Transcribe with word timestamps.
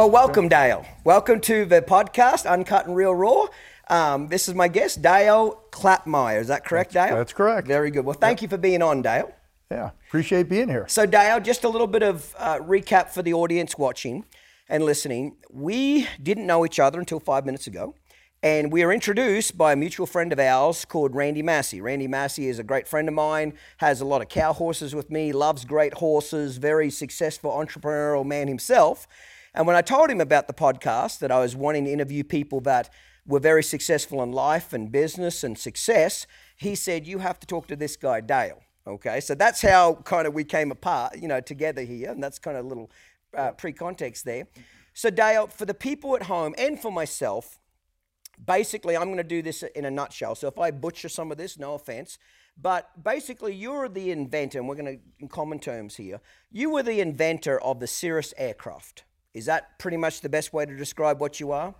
Well, 0.00 0.10
welcome, 0.10 0.48
Dale. 0.48 0.86
Welcome 1.04 1.40
to 1.42 1.66
the 1.66 1.82
podcast, 1.82 2.50
Uncut 2.50 2.86
and 2.86 2.96
Real 2.96 3.14
Raw. 3.14 3.48
Um, 3.88 4.28
this 4.28 4.48
is 4.48 4.54
my 4.54 4.66
guest, 4.66 5.02
Dale 5.02 5.62
Klapmeier. 5.72 6.40
Is 6.40 6.48
that 6.48 6.64
correct, 6.64 6.94
Dale? 6.94 7.16
that's 7.16 7.34
correct. 7.34 7.68
Very 7.68 7.90
good. 7.90 8.06
Well, 8.06 8.16
thank 8.18 8.40
you 8.40 8.48
for 8.48 8.56
being 8.56 8.80
on, 8.80 9.02
Dale. 9.02 9.30
Yeah, 9.70 9.90
appreciate 10.08 10.48
being 10.48 10.68
here. 10.68 10.86
So, 10.88 11.04
Dale, 11.04 11.38
just 11.38 11.64
a 11.64 11.68
little 11.68 11.86
bit 11.86 12.02
of 12.02 12.34
uh, 12.38 12.60
recap 12.60 13.10
for 13.10 13.20
the 13.20 13.34
audience 13.34 13.76
watching 13.76 14.24
and 14.70 14.86
listening. 14.86 15.36
We 15.50 16.08
didn't 16.22 16.46
know 16.46 16.64
each 16.64 16.80
other 16.80 16.98
until 16.98 17.20
five 17.20 17.44
minutes 17.44 17.66
ago. 17.66 17.94
And 18.42 18.72
we 18.72 18.82
are 18.82 18.90
introduced 18.90 19.58
by 19.58 19.74
a 19.74 19.76
mutual 19.76 20.06
friend 20.06 20.32
of 20.32 20.38
ours 20.38 20.86
called 20.86 21.14
Randy 21.14 21.42
Massey. 21.42 21.82
Randy 21.82 22.08
Massey 22.08 22.48
is 22.48 22.58
a 22.58 22.64
great 22.64 22.88
friend 22.88 23.06
of 23.06 23.12
mine, 23.12 23.52
has 23.76 24.00
a 24.00 24.06
lot 24.06 24.22
of 24.22 24.30
cow 24.30 24.54
horses 24.54 24.94
with 24.94 25.10
me, 25.10 25.30
loves 25.30 25.66
great 25.66 25.92
horses, 25.92 26.56
very 26.56 26.88
successful 26.88 27.50
entrepreneurial 27.50 28.24
man 28.24 28.48
himself. 28.48 29.06
And 29.54 29.66
when 29.66 29.76
I 29.76 29.82
told 29.82 30.10
him 30.10 30.20
about 30.20 30.46
the 30.46 30.54
podcast, 30.54 31.18
that 31.18 31.32
I 31.32 31.40
was 31.40 31.56
wanting 31.56 31.84
to 31.86 31.92
interview 31.92 32.22
people 32.22 32.60
that 32.62 32.90
were 33.26 33.40
very 33.40 33.62
successful 33.62 34.22
in 34.22 34.32
life 34.32 34.72
and 34.72 34.90
business 34.90 35.44
and 35.44 35.58
success, 35.58 36.26
he 36.56 36.74
said, 36.74 37.06
You 37.06 37.18
have 37.18 37.40
to 37.40 37.46
talk 37.46 37.66
to 37.68 37.76
this 37.76 37.96
guy, 37.96 38.20
Dale. 38.20 38.60
Okay, 38.86 39.20
so 39.20 39.34
that's 39.34 39.60
how 39.60 39.94
kind 40.04 40.26
of 40.26 40.34
we 40.34 40.44
came 40.44 40.70
apart, 40.70 41.18
you 41.18 41.28
know, 41.28 41.40
together 41.40 41.82
here. 41.82 42.10
And 42.10 42.22
that's 42.22 42.38
kind 42.38 42.56
of 42.56 42.64
a 42.64 42.68
little 42.68 42.90
uh, 43.36 43.52
pre 43.52 43.72
context 43.72 44.24
there. 44.24 44.46
So, 44.94 45.10
Dale, 45.10 45.46
for 45.46 45.64
the 45.64 45.74
people 45.74 46.16
at 46.16 46.24
home 46.24 46.54
and 46.58 46.80
for 46.80 46.90
myself, 46.90 47.58
basically, 48.44 48.96
I'm 48.96 49.04
going 49.04 49.18
to 49.18 49.24
do 49.24 49.42
this 49.42 49.62
in 49.62 49.84
a 49.84 49.90
nutshell. 49.90 50.34
So, 50.34 50.48
if 50.48 50.58
I 50.58 50.70
butcher 50.70 51.08
some 51.08 51.30
of 51.30 51.38
this, 51.38 51.58
no 51.58 51.74
offense. 51.74 52.18
But 52.60 53.02
basically, 53.02 53.54
you're 53.54 53.88
the 53.88 54.10
inventor, 54.10 54.58
and 54.58 54.68
we're 54.68 54.74
going 54.74 54.98
to, 54.98 55.02
in 55.20 55.28
common 55.28 55.60
terms 55.60 55.96
here, 55.96 56.20
you 56.50 56.70
were 56.70 56.82
the 56.82 57.00
inventor 57.00 57.60
of 57.60 57.80
the 57.80 57.86
Cirrus 57.86 58.34
aircraft. 58.36 59.04
Is 59.32 59.46
that 59.46 59.78
pretty 59.78 59.96
much 59.96 60.22
the 60.22 60.28
best 60.28 60.52
way 60.52 60.66
to 60.66 60.76
describe 60.76 61.20
what 61.20 61.38
you 61.38 61.52
are? 61.52 61.74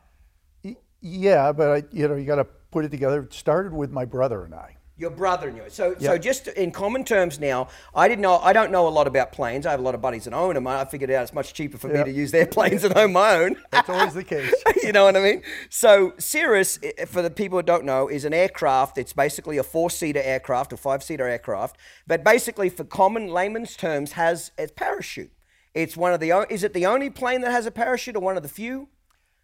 Yeah, 1.03 1.53
but 1.53 1.69
I, 1.69 1.83
you 1.93 2.07
know, 2.07 2.15
you 2.15 2.27
got 2.27 2.37
to 2.37 2.45
put 2.45 2.85
it 2.85 2.91
together. 2.91 3.23
It 3.23 3.33
started 3.33 3.73
with 3.73 3.91
my 3.91 4.05
brother 4.05 4.45
and 4.45 4.55
I. 4.55 4.77
Your 4.97 5.11
brother 5.11 5.51
knew 5.51 5.63
it. 5.63 5.73
So, 5.73 5.95
so 5.99 6.19
just 6.19 6.47
in 6.47 6.73
common 6.73 7.05
terms 7.05 7.41
now, 7.41 7.69
I 7.95 8.07
didn't 8.07 8.21
know. 8.21 8.37
I 8.37 8.53
don't 8.53 8.71
know 8.71 8.87
a 8.87 8.91
lot 8.91 9.07
about 9.07 9.33
planes. 9.33 9.65
I 9.65 9.71
have 9.71 9.81
a 9.81 9.83
lot 9.83 9.95
of 9.95 10.03
buddies 10.03 10.25
that 10.25 10.35
own 10.35 10.55
them. 10.55 10.67
I 10.67 10.85
figured 10.85 11.11
out 11.11 11.23
it's 11.23 11.33
much 11.33 11.55
cheaper 11.55 11.79
for 11.79 11.89
me 11.89 12.05
to 12.05 12.11
use 12.11 12.33
their 12.33 12.45
planes 12.47 12.83
than 12.83 12.93
own 12.95 13.15
my 13.15 13.37
own. 13.37 13.57
That's 13.71 13.89
always 13.89 14.13
the 14.13 14.23
case. 14.23 14.53
you 14.83 14.93
know 14.93 15.05
what 15.05 15.17
I 15.17 15.23
mean? 15.23 15.43
So 15.71 16.13
Cirrus, 16.19 16.79
for 17.07 17.23
the 17.23 17.31
people 17.31 17.59
who 17.59 17.63
don't 17.63 17.87
know, 17.87 18.09
is 18.09 18.27
an 18.27 18.35
aircraft. 18.35 18.99
It's 18.99 19.15
basically 19.15 19.57
a 19.57 19.63
four-seater 19.63 20.21
aircraft, 20.21 20.75
a 20.75 20.77
five-seater 20.77 21.27
aircraft, 21.27 21.79
but 22.07 22.23
basically, 22.23 22.69
for 22.69 22.85
common 22.85 23.29
layman's 23.29 23.77
terms, 23.77 24.13
has 24.13 24.53
a 24.59 24.67
parachute. 24.67 25.33
It's 25.75 25.97
one 25.97 26.13
of 26.13 26.21
the. 26.21 26.47
Is 26.51 26.65
it 26.65 26.73
the 26.75 26.87
only 26.87 27.11
plane 27.11 27.41
that 27.43 27.51
has 27.53 27.67
a 27.67 27.71
parachute, 27.71 28.17
or 28.17 28.21
one 28.21 28.37
of 28.37 28.43
the 28.43 28.49
few? 28.49 28.89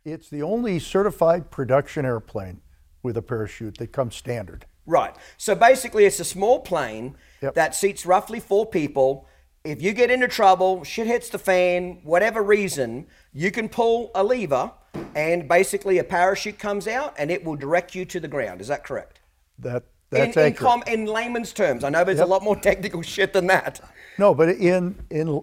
It's 0.05 0.28
the 0.28 0.42
only 0.42 0.78
certified 0.78 1.50
production 1.50 2.05
airplane 2.05 2.60
with 3.02 3.16
a 3.16 3.22
parachute 3.22 3.78
that 3.78 3.92
comes 3.92 4.16
standard. 4.16 4.66
Right. 4.86 5.14
So 5.36 5.54
basically, 5.54 6.04
it's 6.04 6.20
a 6.20 6.24
small 6.24 6.60
plane 6.60 7.16
Yep. 7.42 7.54
that 7.54 7.74
seats 7.74 8.06
roughly 8.06 8.38
four 8.41 8.66
people. 8.66 9.27
If 9.64 9.82
you 9.82 9.92
get 9.92 10.10
into 10.12 10.28
trouble, 10.28 10.84
shit 10.84 11.08
hits 11.08 11.28
the 11.28 11.38
fan, 11.41 12.00
whatever 12.04 12.41
reason, 12.42 13.06
you 13.32 13.50
can 13.50 13.69
pull 13.69 14.12
a 14.14 14.22
lever, 14.22 14.70
and 15.16 15.48
basically 15.48 15.98
a 15.98 16.04
parachute 16.04 16.59
comes 16.59 16.86
out, 16.86 17.15
and 17.19 17.31
it 17.32 17.44
will 17.44 17.56
direct 17.56 17.94
you 17.97 18.04
to 18.04 18.20
the 18.20 18.28
ground. 18.28 18.60
Is 18.60 18.69
that 18.69 18.84
correct? 18.84 19.19
That 19.59 19.82
In, 20.12 20.19
that's 20.19 20.36
in, 20.36 20.42
accurate. 20.44 20.56
com- 20.56 20.84
in 20.86 21.06
layman's 21.06 21.53
terms, 21.53 21.82
I 21.82 21.88
know 21.88 22.04
there's 22.04 22.20
a 22.20 22.26
lot 22.26 22.44
more 22.44 22.54
technical 22.70 23.03
shit 23.03 23.32
than 23.32 23.48
that. 23.48 23.81
no, 24.19 24.34
but 24.34 24.50
in 24.50 25.03
in 25.10 25.42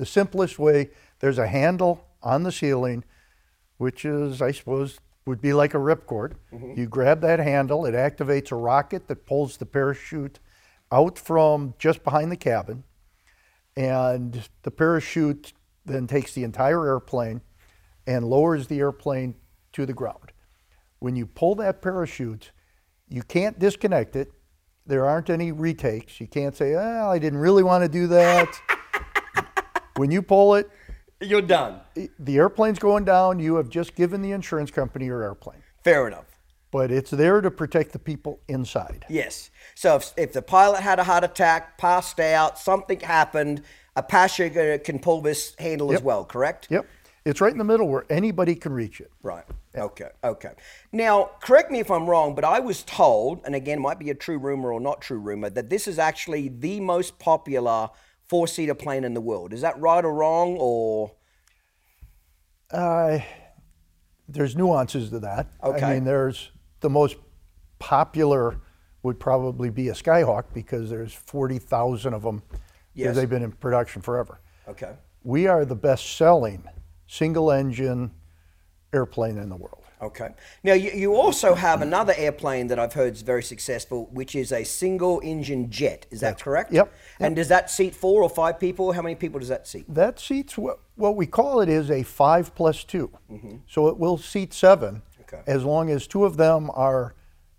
the 0.00 0.06
simplest 0.06 0.58
way, 0.58 0.88
there's 1.18 1.36
a 1.36 1.46
handle 1.46 2.06
on 2.22 2.42
the 2.42 2.50
ceiling, 2.50 3.04
which 3.76 4.06
is, 4.06 4.40
I 4.40 4.50
suppose, 4.50 4.98
would 5.26 5.42
be 5.42 5.52
like 5.52 5.74
a 5.74 5.78
ripcord. 5.78 6.36
Mm-hmm. 6.50 6.80
You 6.80 6.86
grab 6.86 7.20
that 7.20 7.38
handle, 7.38 7.84
it 7.84 7.92
activates 7.92 8.50
a 8.50 8.54
rocket 8.54 9.08
that 9.08 9.26
pulls 9.26 9.58
the 9.58 9.66
parachute 9.66 10.38
out 10.90 11.18
from 11.18 11.74
just 11.78 12.02
behind 12.02 12.32
the 12.32 12.36
cabin, 12.36 12.84
and 13.76 14.48
the 14.62 14.70
parachute 14.70 15.52
then 15.84 16.06
takes 16.06 16.32
the 16.32 16.44
entire 16.44 16.86
airplane 16.86 17.42
and 18.06 18.24
lowers 18.24 18.68
the 18.68 18.78
airplane 18.78 19.34
to 19.74 19.84
the 19.84 19.92
ground. 19.92 20.32
When 20.98 21.14
you 21.14 21.26
pull 21.26 21.56
that 21.56 21.82
parachute, 21.82 22.52
you 23.10 23.22
can't 23.22 23.58
disconnect 23.58 24.16
it. 24.16 24.32
There 24.86 25.04
aren't 25.04 25.28
any 25.28 25.52
retakes. 25.52 26.20
You 26.20 26.26
can't 26.26 26.56
say, 26.56 26.74
"Oh, 26.74 27.10
I 27.10 27.18
didn't 27.18 27.40
really 27.40 27.62
want 27.62 27.84
to 27.84 27.88
do 27.88 28.06
that." 28.06 28.48
when 30.00 30.10
you 30.10 30.22
pull 30.22 30.54
it, 30.54 30.68
You're 31.20 31.42
done. 31.42 31.80
the 32.18 32.38
airplane's 32.38 32.78
going 32.78 33.04
down. 33.04 33.38
You 33.38 33.56
have 33.56 33.68
just 33.68 33.94
given 33.94 34.22
the 34.22 34.32
insurance 34.32 34.70
company 34.70 35.04
your 35.04 35.22
airplane, 35.22 35.62
Fair 35.84 36.08
enough. 36.08 36.24
but 36.70 36.90
it's 36.90 37.10
there 37.10 37.42
to 37.42 37.50
protect 37.50 37.92
the 37.92 37.98
people 37.98 38.40
inside. 38.48 39.04
Yes. 39.10 39.50
So 39.74 39.96
if, 39.96 40.12
if 40.16 40.32
the 40.32 40.40
pilot 40.40 40.80
had 40.80 40.98
a 40.98 41.04
heart 41.04 41.22
attack, 41.22 41.76
passed 41.76 42.18
out, 42.18 42.58
something 42.58 42.98
happened, 43.00 43.62
a 43.94 44.02
passenger 44.02 44.78
can 44.78 44.98
pull 44.98 45.20
this 45.20 45.54
handle 45.58 45.92
as 45.92 46.00
well, 46.02 46.24
correct? 46.24 46.68
Yep, 46.70 46.86
it's 47.26 47.42
right 47.42 47.52
in 47.52 47.58
the 47.58 47.64
middle 47.64 47.86
where 47.88 48.06
anybody 48.08 48.54
can 48.54 48.72
reach 48.72 49.02
it. 49.02 49.10
Right. 49.22 49.44
Okay. 49.76 50.08
Okay. 50.24 50.52
Now, 50.92 51.30
correct 51.42 51.70
me 51.70 51.80
if 51.80 51.90
I'm 51.90 52.08
wrong, 52.08 52.34
but 52.34 52.44
I 52.44 52.60
was 52.60 52.82
told, 52.84 53.42
and 53.44 53.54
again, 53.54 53.82
might 53.82 53.98
be 53.98 54.08
a 54.08 54.14
true 54.14 54.38
rumor 54.38 54.72
or 54.72 54.80
not 54.80 55.02
true 55.02 55.18
rumor, 55.18 55.50
that 55.50 55.68
this 55.68 55.86
is 55.86 55.98
actually 55.98 56.48
the 56.48 56.80
most 56.80 57.18
popular 57.18 57.90
four-seater 58.34 58.76
plane 58.76 59.02
in 59.02 59.12
the 59.12 59.20
world. 59.20 59.52
Is 59.52 59.60
that 59.62 59.76
right 59.80 60.04
or 60.04 60.14
wrong? 60.14 60.56
Or 60.60 61.10
Uh, 62.70 63.18
there's 64.28 64.54
nuances 64.54 65.10
to 65.10 65.18
that. 65.18 65.48
Okay. 65.64 65.84
I 65.84 65.94
mean, 65.94 66.04
there's 66.04 66.52
the 66.78 66.88
most 66.88 67.16
popular 67.80 68.60
would 69.02 69.18
probably 69.18 69.68
be 69.70 69.88
a 69.88 69.92
Skyhawk 69.92 70.44
because 70.54 70.88
there's 70.88 71.12
40,000 71.12 72.14
of 72.14 72.22
them 72.22 72.42
Yes. 72.94 73.16
they've 73.16 73.28
been 73.28 73.42
in 73.42 73.50
production 73.52 74.00
forever. 74.00 74.40
okay. 74.68 74.92
We 75.24 75.48
are 75.48 75.64
the 75.66 75.74
best 75.74 76.16
selling 76.16 76.62
single 77.08 77.50
engine 77.50 78.12
airplane 78.92 79.36
in 79.38 79.48
the 79.48 79.56
world. 79.56 79.79
Okay. 80.02 80.28
Now, 80.64 80.72
you, 80.72 80.90
you 80.92 81.14
also 81.14 81.54
have 81.54 81.82
another 81.82 82.14
airplane 82.16 82.68
that 82.68 82.78
I've 82.78 82.94
heard 82.94 83.12
is 83.14 83.22
very 83.22 83.42
successful, 83.42 84.08
which 84.12 84.34
is 84.34 84.50
a 84.50 84.64
single 84.64 85.20
engine 85.22 85.70
jet. 85.70 86.06
Is 86.10 86.20
that 86.20 86.40
correct? 86.40 86.72
yep, 86.72 86.92
And 87.18 87.36
does 87.36 87.48
that 87.48 87.70
seat 87.70 87.94
four 87.94 88.22
or 88.22 88.30
five 88.30 88.58
people? 88.58 88.92
How 88.92 89.02
many 89.02 89.14
people 89.14 89.40
does 89.40 89.48
that 89.48 89.66
seat? 89.66 89.84
That 89.88 90.18
seats 90.18 90.56
what, 90.56 90.80
what 90.96 91.16
we 91.16 91.26
call 91.26 91.60
it 91.60 91.68
is 91.68 91.90
a 91.90 92.02
five 92.02 92.54
plus 92.54 92.82
2 92.84 93.10
So 93.68 93.88
it 93.88 93.98
will 93.98 94.16
seat 94.18 94.54
seven 94.54 95.02
Mm-hmm. 95.02 95.34
Okay. 95.36 95.42
as 95.46 95.64
long 95.64 95.90
as 95.90 96.08
two 96.08 96.24
of 96.24 96.36
them 96.36 96.70
are 96.74 97.14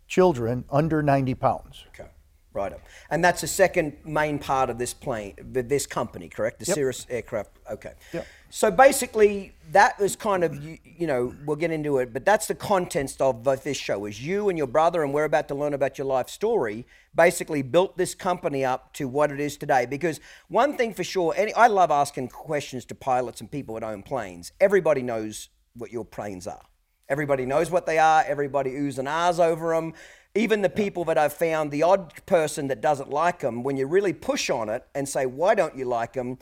children 0.08 0.66
under 0.69 1.02
90 1.02 1.35
pounds. 1.35 1.85
Okay. 1.94 2.09
Right. 2.53 2.73
up. 2.73 2.81
And 3.09 3.23
that's 3.23 3.40
the 3.40 3.47
second 3.47 3.96
main 4.03 4.40
part 4.40 4.69
of 4.69 4.78
this 4.78 4.94
plane, 4.94 5.35
th- 5.53 5.68
this 5.68 5.88
company, 5.88 6.28
correct? 6.28 6.59
The. 6.59 6.66
Cirrus 6.66 7.08
aircraft. 7.09 7.52
Okay. 7.72 7.94
Yep. 8.12 8.28
So 8.54 8.70
basically, 8.70 9.54
that 9.72 9.98
was 9.98 10.18
kind 10.18 10.44
of 10.44 10.62
you, 10.62 10.78
you 10.84 11.08
know 11.08 11.34
we'll 11.46 11.56
get 11.56 11.72
into 11.72 12.00
it, 12.00 12.12
but 12.12 12.26
that's 12.26 12.48
the 12.48 12.56
contents 12.56 13.16
of 13.22 13.48
of 13.48 13.64
this 13.64 13.78
show. 13.78 14.06
Is 14.06 14.22
you 14.22 14.50
and 14.50 14.58
your 14.58 14.68
brother, 14.68 15.04
and 15.04 15.14
we're 15.14 15.24
about 15.24 15.48
to 15.48 15.56
learn 15.56 15.74
about 15.74 15.98
your 15.98 16.06
life 16.06 16.30
story. 16.30 16.86
Basically, 17.16 17.62
built 17.62 17.98
this 17.98 18.14
company 18.14 18.66
up 18.66 18.94
to 18.96 19.08
what 19.08 19.32
it 19.32 19.40
is 19.40 19.56
today. 19.56 19.86
Because 19.86 20.20
one 20.50 20.76
thing 20.76 20.94
for 20.94 21.03
sure, 21.03 21.34
and 21.38 21.53
I 21.56 21.68
love 21.68 21.92
asking 21.92 22.28
questions 22.28 22.84
to 22.86 22.96
pilots 22.96 23.40
and 23.40 23.50
people 23.50 23.76
that 23.76 23.84
own 23.84 24.03
planes. 24.03 24.52
Everybody 24.59 25.02
knows 25.02 25.47
what 25.74 25.94
your 25.94 26.04
planes 26.04 26.46
are. 26.46 26.66
Everybody 27.08 27.46
knows 27.46 27.72
what 27.72 27.86
they 27.86 28.00
are. 28.00 28.24
Everybody 28.28 28.72
oohs 28.72 28.97
and 28.97 29.08
ahs 29.08 29.40
over 29.40 29.74
them. 29.74 29.94
Even 30.36 30.62
the 30.62 30.70
people 30.70 31.06
that 31.06 31.18
I've 31.18 31.34
found, 31.34 31.72
the 31.72 31.84
odd 31.84 32.14
person 32.26 32.68
that 32.68 32.82
doesn't 32.82 33.09
like 33.09 33.40
them, 33.40 33.64
when 33.64 33.78
you 33.78 33.88
really 33.88 34.14
push 34.14 34.50
on 34.50 34.68
it 34.68 34.86
and 34.94 35.08
say, 35.08 35.26
why 35.26 35.56
don't 35.56 35.78
you 35.78 35.86
like 35.86 36.14
them? 36.14 36.38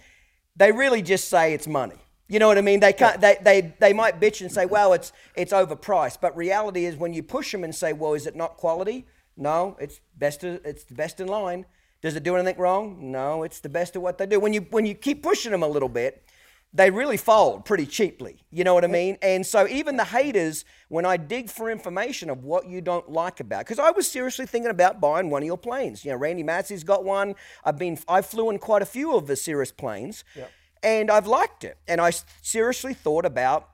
They 0.56 0.72
really 0.72 1.02
just 1.02 1.30
say 1.30 1.54
it's 1.54 1.68
money. 1.68 1.96
You 2.28 2.38
know 2.38 2.48
what 2.48 2.58
I 2.60 2.62
mean? 2.62 2.80
They 2.80 2.94
can't. 2.94 3.20
They, 3.20 3.38
they 3.42 3.74
they 3.80 3.92
might 3.92 4.20
bitch 4.20 4.42
and 4.42 4.52
say, 4.52 4.66
"Well, 4.68 4.94
it's 4.94 5.12
it's 5.36 5.52
overpriced." 5.52 6.22
But 6.22 6.38
reality 6.38 6.86
is, 6.86 6.96
when 6.96 7.14
you 7.14 7.24
push 7.24 7.52
them 7.52 7.64
and 7.64 7.74
say, 7.74 7.92
"Well, 7.92 8.14
is 8.14 8.28
it 8.28 8.36
not 8.36 8.56
quality?" 8.58 9.08
No, 9.36 9.76
it's 9.80 10.00
best. 10.16 10.44
It's 10.44 10.84
the 10.84 10.94
best 10.94 11.20
in 11.20 11.28
line. 11.28 11.66
Does 12.02 12.16
it 12.16 12.24
do 12.24 12.36
anything 12.36 12.62
wrong? 12.62 13.12
No, 13.12 13.44
it's 13.44 13.60
the 13.60 13.70
best 13.70 13.96
of 13.96 14.04
what 14.04 14.18
they 14.18 14.28
do. 14.28 14.40
When 14.40 14.54
you 14.54 14.62
when 14.70 14.86
you 14.86 14.94
keep 14.94 15.24
pushing 15.24 15.52
them 15.52 15.64
a 15.64 15.68
little 15.68 15.90
bit, 15.90 16.24
they 16.72 16.92
really 16.92 17.18
fold 17.18 17.66
pretty 17.66 17.86
cheaply. 17.86 18.44
You 18.52 18.64
know 18.64 18.76
what 18.76 18.84
I 18.84 18.88
mean? 18.88 19.18
And 19.22 19.46
so 19.46 19.68
even 19.68 19.98
the 19.98 20.04
haters, 20.06 20.66
when 20.88 21.04
I 21.04 21.18
dig 21.18 21.50
for 21.50 21.70
information 21.70 22.30
of 22.30 22.44
what 22.44 22.68
you 22.68 22.80
don't 22.80 23.10
like 23.10 23.40
about, 23.40 23.66
because 23.66 23.80
I 23.80 23.90
was 23.92 24.08
seriously 24.08 24.46
thinking 24.46 24.70
about 24.70 25.02
buying 25.02 25.30
one 25.32 25.42
of 25.42 25.48
your 25.48 25.58
planes. 25.58 26.06
You 26.06 26.12
know, 26.12 26.18
Randy 26.18 26.44
Massey's 26.44 26.84
got 26.84 27.04
one. 27.04 27.36
I've 27.64 27.78
been 27.78 27.98
I 28.08 28.22
flew 28.22 28.50
in 28.52 28.60
quite 28.60 28.84
a 28.84 28.86
few 28.86 29.16
of 29.16 29.26
the 29.26 29.36
Cirrus 29.36 29.72
planes, 29.72 30.24
and 30.84 31.10
I've 31.10 31.26
liked 31.28 31.64
it. 31.64 31.78
And 31.88 32.00
I 32.00 32.12
seriously 32.42 32.94
thought 32.94 33.26
about 33.26 33.70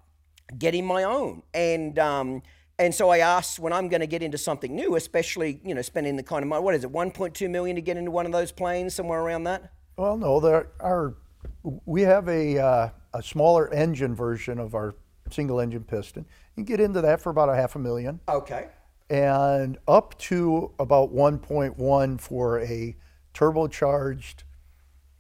getting 0.58 0.86
my 0.86 1.04
own. 1.04 1.44
And 1.54 2.00
um, 2.00 2.44
and 2.80 2.96
so 2.96 3.10
I 3.10 3.20
asked 3.20 3.60
when 3.60 3.74
I'm 3.74 3.90
going 3.90 4.02
to 4.02 4.08
get 4.08 4.24
into 4.24 4.38
something 4.38 4.74
new, 4.74 4.96
especially 4.96 5.60
you 5.66 5.76
know 5.76 5.82
spending 5.82 6.16
the 6.16 6.24
kind 6.24 6.44
of 6.44 6.48
money. 6.50 6.64
What 6.64 6.76
is 6.76 6.86
it? 6.86 6.92
1.2 6.94 7.50
million 7.50 7.76
to 7.76 7.82
get 7.82 7.98
into 7.98 8.12
one 8.12 8.26
of 8.26 8.32
those 8.32 8.54
planes, 8.54 8.96
somewhere 8.96 9.20
around 9.20 9.44
that. 9.44 9.72
Well, 9.98 10.18
no, 10.18 10.40
there 10.40 10.68
are. 10.80 11.16
We 11.64 12.02
have 12.02 12.28
a 12.28 12.58
uh, 12.58 12.90
a 13.14 13.24
smaller 13.24 13.74
engine 13.74 14.16
version 14.16 14.60
of 14.60 14.76
our 14.76 14.96
single 15.32 15.60
engine 15.60 15.84
piston. 15.84 16.26
You 16.56 16.64
can 16.64 16.66
get 16.66 16.80
into 16.80 17.02
that 17.02 17.22
for 17.22 17.30
about 17.30 17.50
a 17.50 17.56
half 17.56 17.76
a 17.76 17.80
million, 17.80 18.20
Okay. 18.30 18.68
and 19.10 19.78
up 19.88 20.18
to 20.20 20.72
about 20.80 21.14
1.1 21.14 22.22
for 22.22 22.60
a 22.60 22.96
turbocharged, 23.34 24.44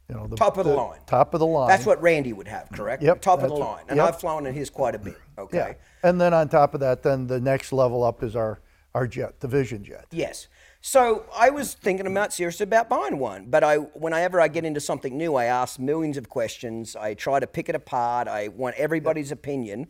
you 0.10 0.16
know, 0.16 0.28
the 0.28 0.36
Top 0.36 0.58
of 0.58 0.66
the 0.66 0.74
line. 0.74 1.00
Top 1.06 1.34
of 1.34 1.40
the 1.40 1.46
line. 1.46 1.68
That's 1.68 1.86
what 1.86 2.02
Randy 2.02 2.34
would 2.34 2.48
have, 2.48 2.70
correct? 2.72 3.04
Yep, 3.04 3.22
Top 3.22 3.42
of 3.42 3.50
the 3.50 3.56
line. 3.56 3.84
And 3.88 3.98
yep. 3.98 4.10
I've 4.10 4.20
flown 4.20 4.46
in 4.46 4.54
his 4.54 4.70
quite 4.70 4.96
a 4.96 5.00
bit. 5.00 5.18
Okay. 5.38 5.58
Yeah. 5.58 6.10
And 6.10 6.22
then 6.22 6.34
on 6.34 6.50
top 6.50 6.74
of 6.74 6.80
that, 6.82 7.04
then 7.04 7.28
the 7.28 7.40
next 7.40 7.74
level 7.74 8.04
up 8.04 8.24
is 8.24 8.36
our 8.36 8.62
our 8.94 9.08
jet, 9.08 9.42
the 9.42 9.48
Vision 9.48 9.84
jet. 9.84 10.06
Yes. 10.12 10.48
So 10.88 11.26
I 11.36 11.50
was 11.50 11.74
thinking 11.74 12.06
about 12.06 12.32
serious 12.32 12.62
about 12.62 12.90
buying 12.90 13.18
one, 13.18 13.48
but 13.48 13.64
I 13.64 13.78
whenever 13.78 14.40
I 14.40 14.48
get 14.48 14.66
into 14.66 14.80
something 14.80 15.18
new, 15.18 15.34
I 15.34 15.46
ask 15.46 15.80
millions 15.80 16.16
of 16.16 16.30
questions. 16.30 16.96
I 16.96 17.16
try 17.16 17.40
to 17.40 17.48
pick 17.48 17.70
it 17.70 17.74
apart. 17.74 18.28
I 18.28 18.50
want 18.50 18.76
everybody's 18.76 19.32
opinion, 19.32 19.88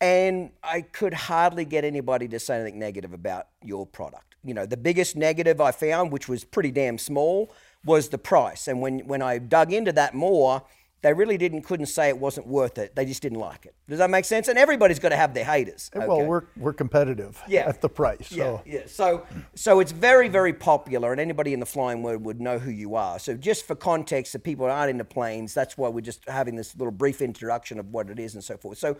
and 0.00 0.50
I 0.62 0.82
could 0.82 1.12
hardly 1.12 1.64
get 1.64 1.84
anybody 1.84 2.28
to 2.28 2.38
say 2.38 2.60
anything 2.60 2.78
negative 2.78 3.12
about 3.12 3.48
your 3.64 3.84
product. 3.84 4.36
You 4.44 4.54
know, 4.54 4.64
the 4.64 4.76
biggest 4.76 5.16
negative 5.16 5.60
I 5.60 5.72
found, 5.72 6.12
which 6.12 6.28
was 6.28 6.44
pretty 6.44 6.70
damn 6.70 6.98
small, 6.98 7.52
was 7.84 8.08
the 8.08 8.18
price. 8.18 8.68
And 8.68 8.80
when 8.80 9.00
when 9.08 9.22
I 9.22 9.38
dug 9.38 9.72
into 9.72 9.90
that 9.94 10.14
more, 10.14 10.62
they 11.00 11.12
really 11.14 11.38
didn't 11.38 11.62
couldn't 11.62 11.86
say 11.86 12.08
it 12.08 12.18
wasn't 12.18 12.46
worth 12.46 12.76
it. 12.78 12.96
They 12.96 13.04
just 13.04 13.22
didn't 13.22 13.38
like 13.38 13.66
it. 13.66 13.74
Does 13.88 13.98
that 13.98 14.10
make 14.10 14.24
sense? 14.24 14.48
And 14.48 14.58
everybody's 14.58 14.98
got 14.98 15.10
to 15.10 15.16
have 15.16 15.32
their 15.32 15.44
haters. 15.44 15.90
Uh, 15.94 16.04
well, 16.08 16.24
we're 16.24 16.42
we're 16.56 16.72
competitive 16.72 17.40
Yeah. 17.46 17.68
at 17.68 17.80
the 17.80 17.88
price. 17.88 18.28
So 18.30 18.62
Yeah, 18.66 18.80
yeah. 18.80 18.86
So, 18.86 19.24
so 19.54 19.78
it's 19.80 19.92
very, 19.92 20.28
very 20.28 20.52
popular, 20.52 21.12
and 21.12 21.20
anybody 21.20 21.52
in 21.52 21.60
the 21.60 21.66
flying 21.66 22.02
world 22.02 22.24
would 22.24 22.40
know 22.40 22.58
who 22.58 22.70
you 22.70 22.96
are. 22.96 23.18
So, 23.20 23.36
just 23.36 23.66
for 23.66 23.76
context, 23.76 24.32
the 24.32 24.38
people 24.40 24.66
who 24.66 24.72
aren't 24.72 24.90
into 24.90 25.04
planes, 25.04 25.54
that's 25.54 25.78
why 25.78 25.88
we're 25.88 26.00
just 26.00 26.28
having 26.28 26.56
this 26.56 26.74
little 26.76 26.90
brief 26.92 27.22
introduction 27.22 27.78
of 27.78 27.86
what 27.90 28.10
it 28.10 28.18
is 28.18 28.34
and 28.34 28.42
so 28.42 28.56
forth. 28.56 28.78
So, 28.78 28.96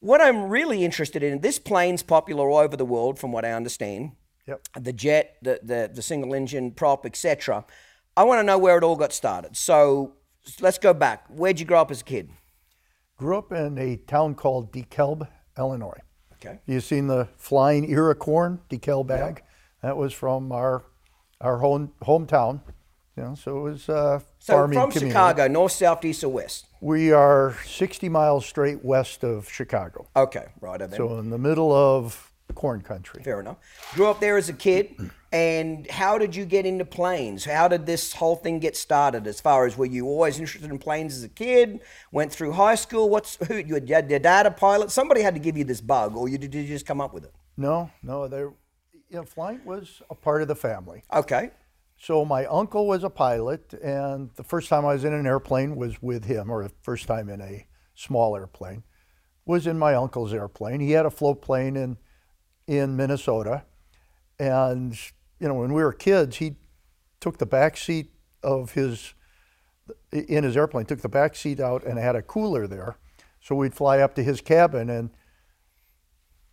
what 0.00 0.20
I'm 0.20 0.44
really 0.48 0.84
interested 0.84 1.22
in, 1.22 1.40
this 1.40 1.58
plane's 1.58 2.02
popular 2.02 2.48
all 2.48 2.58
over 2.58 2.76
the 2.76 2.84
world, 2.84 3.18
from 3.18 3.32
what 3.32 3.44
I 3.44 3.52
understand. 3.52 4.12
Yep. 4.46 4.60
The 4.80 4.92
jet, 4.92 5.36
the 5.42 5.58
the, 5.62 5.90
the 5.92 6.02
single 6.02 6.34
engine 6.34 6.70
prop, 6.70 7.04
etc. 7.04 7.64
I 8.16 8.22
want 8.22 8.38
to 8.38 8.44
know 8.44 8.58
where 8.58 8.78
it 8.78 8.84
all 8.84 8.94
got 8.96 9.12
started. 9.12 9.56
So, 9.56 10.12
let's 10.60 10.78
go 10.78 10.94
back. 10.94 11.24
Where'd 11.28 11.60
you 11.60 11.66
grow 11.66 11.80
up 11.80 11.90
as 11.90 12.00
a 12.00 12.04
kid? 12.04 12.30
grew 13.18 13.38
up 13.38 13.50
in 13.50 13.78
a 13.78 13.96
town 13.96 14.34
called 14.34 14.70
DeKalb, 14.72 15.26
Illinois. 15.56 15.98
Okay. 16.34 16.60
You 16.66 16.80
seen 16.80 17.06
the 17.06 17.28
flying 17.38 17.90
ear 17.90 18.10
of 18.10 18.18
corn 18.18 18.60
DeKalb 18.68 19.10
Ag? 19.10 19.42
That 19.82 19.96
was 19.96 20.12
from 20.12 20.52
our 20.52 20.84
our 21.40 21.58
home 21.58 21.92
hometown. 22.02 22.60
You 23.16 23.22
know, 23.22 23.34
so 23.34 23.56
it 23.56 23.60
was 23.62 23.88
uh, 23.88 24.20
So, 24.38 24.52
farming 24.52 24.78
from 24.78 24.90
community. 24.90 25.10
Chicago, 25.10 25.48
north, 25.48 25.72
south, 25.72 26.04
east, 26.04 26.22
or 26.22 26.28
west? 26.28 26.66
We 26.82 27.12
are 27.12 27.56
60 27.64 28.10
miles 28.10 28.44
straight 28.44 28.84
west 28.84 29.24
of 29.24 29.48
Chicago. 29.48 30.06
Okay, 30.14 30.48
right. 30.60 30.78
Then. 30.78 30.92
So 30.92 31.18
in 31.18 31.30
the 31.30 31.38
middle 31.38 31.72
of 31.72 32.30
corn 32.54 32.82
country. 32.82 33.22
Fair 33.22 33.40
enough. 33.40 33.56
Grew 33.94 34.08
up 34.08 34.20
there 34.20 34.36
as 34.36 34.50
a 34.50 34.52
kid, 34.52 34.94
and 35.36 35.86
how 35.90 36.16
did 36.16 36.34
you 36.34 36.46
get 36.46 36.64
into 36.64 36.86
planes? 36.86 37.44
How 37.44 37.68
did 37.68 37.84
this 37.84 38.14
whole 38.14 38.36
thing 38.36 38.58
get 38.58 38.74
started? 38.74 39.26
As 39.26 39.38
far 39.38 39.66
as 39.66 39.76
were 39.76 39.84
you 39.84 40.06
always 40.06 40.40
interested 40.40 40.70
in 40.70 40.78
planes 40.78 41.14
as 41.14 41.24
a 41.24 41.28
kid? 41.28 41.80
Went 42.10 42.32
through 42.32 42.52
high 42.52 42.74
school? 42.74 43.10
What's 43.10 43.36
who? 43.46 43.56
Your, 43.56 43.78
your 43.78 44.00
dad 44.00 44.46
a 44.46 44.50
pilot? 44.50 44.90
Somebody 44.90 45.20
had 45.20 45.34
to 45.34 45.40
give 45.40 45.58
you 45.58 45.64
this 45.64 45.82
bug, 45.82 46.16
or 46.16 46.26
you 46.30 46.38
did 46.38 46.54
you 46.54 46.66
just 46.66 46.86
come 46.86 47.02
up 47.02 47.12
with 47.12 47.24
it? 47.24 47.34
No, 47.58 47.90
no, 48.02 48.28
there 48.28 48.54
you 49.10 49.16
know, 49.16 49.24
flying 49.24 49.62
was 49.66 50.00
a 50.08 50.14
part 50.14 50.40
of 50.40 50.48
the 50.48 50.56
family. 50.56 51.02
Okay, 51.12 51.50
So 51.98 52.24
my 52.24 52.46
uncle 52.46 52.86
was 52.86 53.04
a 53.04 53.10
pilot, 53.10 53.74
and 53.74 54.30
the 54.36 54.42
first 54.42 54.70
time 54.70 54.86
I 54.86 54.94
was 54.94 55.04
in 55.04 55.12
an 55.12 55.26
airplane 55.26 55.76
was 55.76 56.00
with 56.00 56.24
him, 56.24 56.50
or 56.50 56.62
the 56.62 56.72
first 56.80 57.06
time 57.06 57.28
in 57.28 57.42
a 57.42 57.66
small 57.94 58.36
airplane 58.36 58.84
was 59.44 59.66
in 59.66 59.78
my 59.78 59.94
uncle's 59.94 60.32
airplane. 60.32 60.80
He 60.80 60.92
had 60.92 61.04
a 61.04 61.10
float 61.10 61.42
plane 61.42 61.76
in 61.76 61.98
in 62.66 62.96
Minnesota, 62.96 63.64
and 64.38 64.98
you 65.40 65.48
know 65.48 65.54
when 65.54 65.72
we 65.72 65.82
were 65.82 65.92
kids, 65.92 66.36
he 66.36 66.56
took 67.20 67.38
the 67.38 67.46
back 67.46 67.76
seat 67.76 68.10
of 68.42 68.72
his 68.72 69.14
in 70.12 70.44
his 70.44 70.56
airplane, 70.56 70.86
took 70.86 71.00
the 71.00 71.08
back 71.08 71.36
seat 71.36 71.60
out, 71.60 71.84
and 71.84 71.98
had 71.98 72.16
a 72.16 72.22
cooler 72.22 72.66
there. 72.66 72.96
So 73.40 73.54
we'd 73.54 73.74
fly 73.74 74.00
up 74.00 74.14
to 74.16 74.22
his 74.22 74.40
cabin, 74.40 74.90
and 74.90 75.10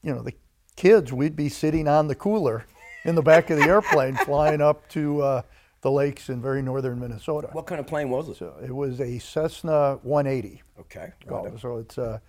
you 0.01 0.13
know 0.13 0.21
the 0.21 0.33
kids, 0.75 1.13
we'd 1.13 1.35
be 1.35 1.49
sitting 1.49 1.87
on 1.87 2.07
the 2.07 2.15
cooler 2.15 2.65
in 3.05 3.15
the 3.15 3.21
back 3.21 3.49
of 3.49 3.57
the 3.57 3.65
airplane, 3.65 4.15
flying 4.25 4.61
up 4.61 4.87
to 4.89 5.21
uh, 5.21 5.41
the 5.81 5.91
lakes 5.91 6.29
in 6.29 6.41
very 6.41 6.61
northern 6.61 6.99
Minnesota. 6.99 7.49
what 7.51 7.67
kind 7.67 7.79
of 7.79 7.87
plane 7.87 8.09
was 8.09 8.29
it? 8.29 8.37
So 8.37 8.55
it 8.63 8.73
was 8.73 8.99
a 8.99 9.19
Cessna 9.19 9.99
180. 10.03 10.61
Okay, 10.79 11.11
right. 11.25 11.59
so 11.59 11.77
it's 11.77 11.97
a, 11.97 12.21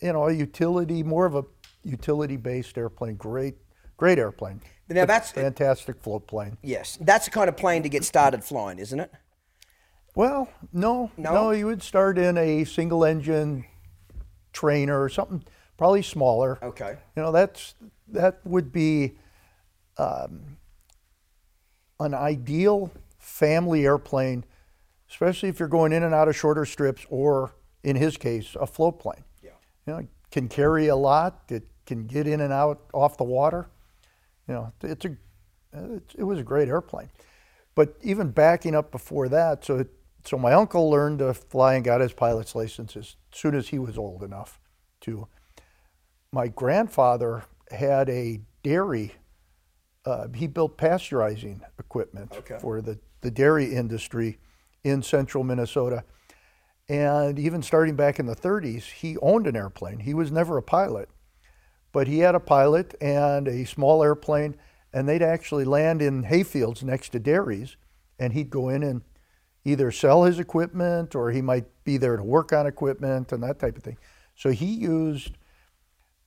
you 0.00 0.12
know, 0.12 0.28
a 0.28 0.32
utility, 0.32 1.02
more 1.02 1.26
of 1.26 1.34
a 1.34 1.44
utility-based 1.84 2.76
airplane. 2.78 3.16
Great, 3.16 3.56
great 3.96 4.18
airplane. 4.18 4.60
Now 4.90 5.04
that's 5.06 5.30
a 5.30 5.34
Fantastic 5.34 6.00
float 6.02 6.26
plane. 6.26 6.58
yes, 6.62 6.98
that's 7.00 7.26
the 7.26 7.30
kind 7.30 7.48
of 7.48 7.56
plane 7.56 7.82
to 7.84 7.88
get 7.88 8.04
started 8.04 8.42
flying, 8.42 8.78
isn't 8.80 8.98
it? 8.98 9.12
Well, 10.16 10.48
no, 10.72 11.12
No? 11.16 11.32
no, 11.32 11.50
you 11.52 11.66
would 11.66 11.82
start 11.82 12.18
in 12.18 12.36
a 12.36 12.64
single-engine 12.64 13.64
trainer 14.52 15.00
or 15.00 15.08
something, 15.08 15.44
probably 15.78 16.02
smaller. 16.02 16.58
Okay. 16.62 16.96
You 17.16 17.22
know, 17.22 17.30
that's 17.30 17.74
that 18.08 18.40
would 18.44 18.72
be 18.72 19.12
um, 19.96 20.56
an 22.00 22.12
ideal 22.12 22.90
family 23.18 23.84
airplane, 23.86 24.44
especially 25.08 25.48
if 25.48 25.60
you're 25.60 25.68
going 25.68 25.92
in 25.92 26.02
and 26.02 26.12
out 26.12 26.26
of 26.26 26.34
shorter 26.36 26.64
strips, 26.64 27.06
or 27.08 27.54
in 27.84 27.94
his 27.94 28.16
case, 28.16 28.56
a 28.60 28.66
float 28.66 28.98
plane. 28.98 29.22
Yeah. 29.40 29.50
You 29.86 29.92
know, 29.92 29.98
it 30.00 30.08
can 30.32 30.48
carry 30.48 30.88
a 30.88 30.96
lot. 30.96 31.44
It 31.48 31.62
can 31.86 32.06
get 32.08 32.26
in 32.26 32.40
and 32.40 32.52
out 32.52 32.80
off 32.92 33.16
the 33.16 33.24
water. 33.24 33.68
You 34.50 34.56
know, 34.56 34.72
it's 34.82 35.04
a 35.04 35.16
it, 35.72 36.02
it 36.18 36.24
was 36.24 36.40
a 36.40 36.42
great 36.42 36.66
airplane. 36.66 37.08
But 37.76 37.94
even 38.02 38.32
backing 38.32 38.74
up 38.74 38.90
before 38.90 39.28
that, 39.28 39.64
so 39.64 39.86
so 40.24 40.36
my 40.36 40.52
uncle 40.52 40.90
learned 40.90 41.20
to 41.20 41.32
fly 41.32 41.74
and 41.74 41.84
got 41.84 42.00
his 42.00 42.12
pilot's 42.12 42.56
license 42.56 42.96
as 42.96 43.14
soon 43.30 43.54
as 43.54 43.68
he 43.68 43.78
was 43.78 43.96
old 43.96 44.24
enough 44.24 44.58
to. 45.02 45.28
My 46.32 46.48
grandfather 46.48 47.44
had 47.70 48.08
a 48.10 48.40
dairy. 48.64 49.14
Uh, 50.04 50.26
he 50.34 50.48
built 50.48 50.76
pasteurizing 50.76 51.60
equipment 51.78 52.32
Okay. 52.38 52.58
for 52.60 52.80
the, 52.80 52.98
the 53.20 53.30
dairy 53.30 53.72
industry 53.74 54.38
in 54.82 55.02
central 55.02 55.44
Minnesota. 55.44 56.04
And 56.88 57.38
even 57.38 57.62
starting 57.62 57.94
back 57.94 58.18
in 58.18 58.26
the 58.26 58.34
30s, 58.34 58.84
he 58.84 59.16
owned 59.18 59.46
an 59.46 59.54
airplane. 59.56 60.00
He 60.00 60.14
was 60.14 60.32
never 60.32 60.56
a 60.56 60.62
pilot, 60.62 61.08
but 61.92 62.06
he 62.06 62.20
had 62.20 62.34
a 62.34 62.40
pilot 62.40 62.94
and 63.00 63.48
a 63.48 63.64
small 63.64 64.02
airplane, 64.02 64.56
and 64.92 65.08
they'd 65.08 65.22
actually 65.22 65.64
land 65.64 66.02
in 66.02 66.24
hayfields 66.24 66.82
next 66.82 67.10
to 67.10 67.18
dairies, 67.18 67.76
and 68.18 68.32
he'd 68.32 68.50
go 68.50 68.68
in 68.68 68.82
and 68.82 69.02
either 69.64 69.90
sell 69.90 70.24
his 70.24 70.38
equipment 70.38 71.14
or 71.14 71.30
he 71.30 71.42
might 71.42 71.66
be 71.84 71.96
there 71.96 72.16
to 72.16 72.22
work 72.22 72.52
on 72.52 72.66
equipment 72.66 73.32
and 73.32 73.42
that 73.42 73.58
type 73.58 73.76
of 73.76 73.82
thing. 73.82 73.98
So 74.34 74.50
he 74.50 74.66
used 74.66 75.32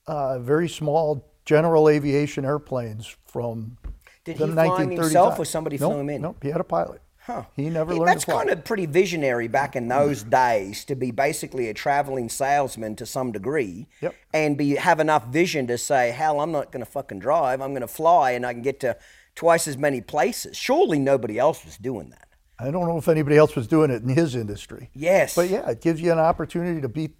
uh, 0.06 0.38
very 0.38 0.68
small 0.68 1.28
general 1.44 1.88
aviation 1.88 2.44
airplanes 2.44 3.16
from 3.26 3.76
Did 4.24 4.38
the 4.38 4.46
he 4.46 4.52
fly 4.52 4.82
him 4.82 4.90
himself 4.90 5.38
or 5.38 5.44
somebody 5.44 5.78
nope, 5.78 5.92
flew 5.92 6.00
him 6.00 6.10
in? 6.10 6.22
Nope, 6.22 6.42
he 6.42 6.50
had 6.50 6.60
a 6.60 6.64
pilot. 6.64 7.02
Huh. 7.26 7.44
He 7.56 7.70
never 7.70 7.94
learned 7.94 8.08
That's 8.08 8.26
kind 8.26 8.50
of 8.50 8.64
pretty 8.66 8.84
visionary 8.84 9.48
back 9.48 9.74
in 9.76 9.88
those 9.88 10.24
mm. 10.24 10.30
days 10.30 10.84
to 10.84 10.94
be 10.94 11.10
basically 11.10 11.70
a 11.70 11.74
traveling 11.74 12.28
salesman 12.28 12.96
to 12.96 13.06
some 13.06 13.32
degree, 13.32 13.86
Yep. 14.02 14.14
and 14.34 14.58
be 14.58 14.74
have 14.74 15.00
enough 15.00 15.28
vision 15.28 15.66
to 15.68 15.78
say, 15.78 16.10
"Hell, 16.10 16.40
I'm 16.40 16.52
not 16.52 16.70
going 16.70 16.84
to 16.84 16.90
fucking 16.90 17.20
drive. 17.20 17.62
I'm 17.62 17.70
going 17.70 17.80
to 17.80 17.88
fly, 17.88 18.32
and 18.32 18.44
I 18.44 18.52
can 18.52 18.60
get 18.60 18.78
to 18.80 18.98
twice 19.34 19.66
as 19.66 19.78
many 19.78 20.02
places." 20.02 20.54
Surely 20.54 20.98
nobody 20.98 21.38
else 21.38 21.64
was 21.64 21.78
doing 21.78 22.10
that. 22.10 22.28
I 22.58 22.70
don't 22.70 22.86
know 22.86 22.98
if 22.98 23.08
anybody 23.08 23.38
else 23.38 23.56
was 23.56 23.66
doing 23.66 23.90
it 23.90 24.02
in 24.02 24.10
his 24.10 24.34
industry. 24.34 24.90
Yes. 24.92 25.34
But 25.34 25.48
yeah, 25.48 25.70
it 25.70 25.80
gives 25.80 26.02
you 26.02 26.12
an 26.12 26.18
opportunity 26.18 26.82
to 26.82 26.88
beat 26.88 27.16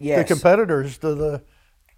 Yes. 0.00 0.26
the 0.28 0.34
competitors 0.34 0.98
to 0.98 1.14
the 1.14 1.44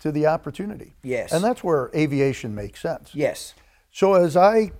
to 0.00 0.12
the 0.12 0.26
opportunity. 0.26 0.96
Yes. 1.02 1.32
And 1.32 1.42
that's 1.42 1.64
where 1.64 1.90
aviation 1.94 2.54
makes 2.54 2.82
sense. 2.82 3.14
Yes. 3.14 3.54
So 3.90 4.12
as 4.12 4.36
I 4.36 4.72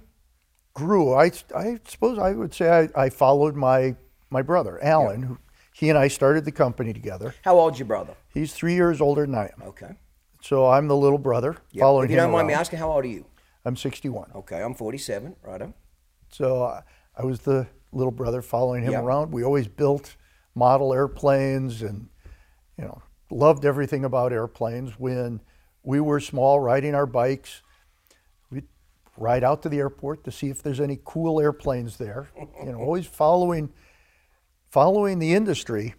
grew, 0.77 1.15
I, 1.15 1.33
I 1.57 1.79
suppose 1.89 2.19
I 2.19 2.33
would 2.33 2.53
say 2.55 2.69
I, 2.95 3.05
I 3.05 3.09
followed 3.11 3.57
my 3.57 3.97
my 4.31 4.43
brother 4.43 4.83
Alan, 4.85 5.23
who 5.23 5.39
he 5.73 5.89
and 5.89 5.99
I 5.99 6.09
started 6.09 6.45
the 6.45 6.53
company 6.53 6.93
together. 6.93 7.35
How 7.45 7.59
old's 7.59 7.79
your 7.79 7.87
brother? 7.87 8.15
He's 8.35 8.53
three 8.53 8.75
years 8.75 9.01
older 9.01 9.23
than 9.25 9.35
I 9.35 9.47
am, 9.57 9.63
Okay. 9.69 9.93
so 10.43 10.67
I'm 10.67 10.87
the 10.89 10.97
little 10.97 11.19
brother 11.19 11.57
following 11.79 12.05
If 12.07 12.11
you 12.11 12.17
don't 12.19 12.31
mind 12.31 12.49
me 12.49 12.55
asking, 12.55 12.79
how 12.79 12.91
old 12.93 13.05
are 13.05 13.09
you? 13.09 13.25
I'm 13.65 13.77
61, 13.77 14.31
Okay, 14.35 14.63
I'm 14.63 14.75
47. 14.75 15.37
Right. 15.43 15.63
so 16.31 16.63
uh, 16.65 16.83
I 17.17 17.25
was 17.25 17.41
the 17.41 17.67
little 17.93 18.13
brother 18.13 18.43
following 18.43 18.83
him 18.85 18.95
around. 18.95 19.33
We 19.33 19.43
always 19.45 19.69
built 19.69 20.17
model 20.55 20.93
airplanes 20.93 21.83
and 21.83 22.09
you 22.79 22.85
know 22.85 23.01
loved 23.31 23.65
everything 23.65 24.05
about 24.05 24.33
airplanes. 24.33 24.99
When 24.99 25.41
we 25.83 26.01
were 26.01 26.21
small, 26.21 26.61
riding 26.61 26.95
our 26.95 27.07
bikes, 27.07 27.63
ride 29.17 29.45
out 29.45 29.63
to 29.63 29.69
the 29.69 29.79
airport 29.79 30.25
to 30.25 30.31
see 30.33 30.49
if 30.49 30.63
there's 30.63 30.81
any 30.81 30.99
cool 31.05 31.41
airplanes 31.41 31.97
there. 31.97 32.29
You 32.65 32.73
know, 32.73 32.79
always 32.79 33.07
following 33.07 33.73
following 34.71 35.19
the 35.19 35.33
industry. 35.35 35.95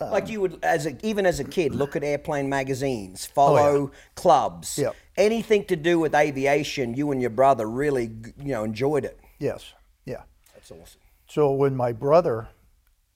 like 0.00 0.28
you 0.28 0.40
would, 0.40 0.58
as 0.64 0.86
a, 0.86 1.06
even 1.06 1.26
as 1.26 1.38
a 1.40 1.44
kid, 1.44 1.74
look 1.74 1.94
at 1.96 2.02
airplane 2.02 2.48
magazines, 2.48 3.28
oh, 3.30 3.34
follow 3.34 3.90
clubs, 4.16 4.78
Yep. 4.78 4.96
anything 5.16 5.64
to 5.66 5.76
do 5.76 5.98
with 5.98 6.14
aviation. 6.14 6.94
You 6.94 7.12
and 7.12 7.20
your 7.20 7.30
brother 7.30 7.68
really, 7.68 8.10
you 8.38 8.52
know, 8.52 8.64
enjoyed 8.64 9.04
it. 9.04 9.18
Yes, 9.38 9.74
yeah. 10.04 10.22
That's 10.54 10.70
awesome. 10.70 11.00
So 11.28 11.52
when 11.52 11.76
my 11.76 11.92
brother, 11.92 12.48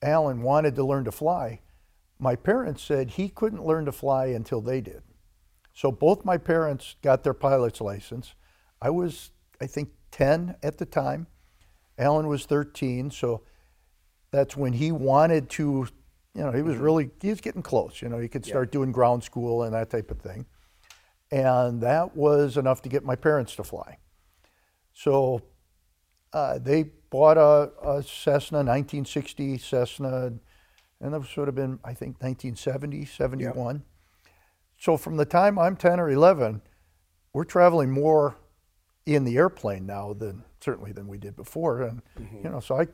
Alan, 0.01 0.41
wanted 0.41 0.75
to 0.75 0.83
learn 0.85 1.03
to 1.05 1.11
fly, 1.11 1.59
my 2.19 2.35
parents 2.35 2.81
said 2.83 3.11
he 3.11 3.29
couldn't 3.29 3.63
learn 3.65 3.85
to 3.85 3.91
fly 3.91 4.27
until 4.27 4.61
they 4.61 4.81
did. 4.81 5.03
So 5.73 5.91
both 5.91 6.25
my 6.25 6.37
parents 6.37 6.95
got 7.03 7.23
their 7.23 7.33
pilot's 7.35 7.79
license. 7.81 8.33
I 8.81 8.89
was, 8.89 9.31
I 9.61 9.67
think, 9.67 9.89
10 10.11 10.55
at 10.63 10.77
the 10.77 10.85
time. 10.85 11.27
Alan 11.97 12.27
was 12.27 12.45
13. 12.45 13.11
So 13.11 13.43
that's 14.31 14.55
when 14.55 14.73
he 14.73 14.91
wanted 14.91 15.49
to, 15.51 15.87
you 16.33 16.41
know, 16.41 16.51
he 16.51 16.61
was 16.61 16.77
really, 16.77 17.09
he 17.21 17.29
was 17.29 17.41
getting 17.41 17.61
close. 17.61 18.01
You 18.01 18.09
know, 18.09 18.19
he 18.19 18.27
could 18.27 18.45
start 18.45 18.71
doing 18.71 18.91
ground 18.91 19.23
school 19.23 19.63
and 19.63 19.73
that 19.73 19.89
type 19.89 20.11
of 20.11 20.19
thing. 20.19 20.45
And 21.31 21.81
that 21.81 22.15
was 22.15 22.57
enough 22.57 22.81
to 22.83 22.89
get 22.89 23.03
my 23.03 23.15
parents 23.15 23.55
to 23.55 23.63
fly. 23.63 23.97
So 24.93 25.41
uh, 26.33 26.59
they 26.59 26.83
bought 27.09 27.37
a, 27.37 27.71
a 27.81 28.03
Cessna, 28.03 28.59
1960 28.59 29.57
Cessna, 29.57 30.33
and 30.99 31.13
that 31.13 31.37
would 31.37 31.47
have 31.47 31.55
been, 31.55 31.79
I 31.83 31.93
think, 31.93 32.21
1970, 32.21 33.05
71. 33.05 33.83
So 34.77 34.97
from 34.97 35.17
the 35.17 35.25
time 35.25 35.59
I'm 35.59 35.75
10 35.75 35.99
or 35.99 36.09
11, 36.09 36.61
we're 37.33 37.43
traveling 37.43 37.91
more 37.91 38.37
in 39.07 39.23
the 39.23 39.37
airplane 39.37 39.85
now 39.85 40.13
than 40.13 40.43
certainly 40.59 40.91
than 40.91 41.07
we 41.07 41.17
did 41.17 41.35
before. 41.35 41.81
And, 41.81 42.01
you 42.43 42.49
know, 42.49 42.59
so 42.59 42.81
I, 42.81 42.87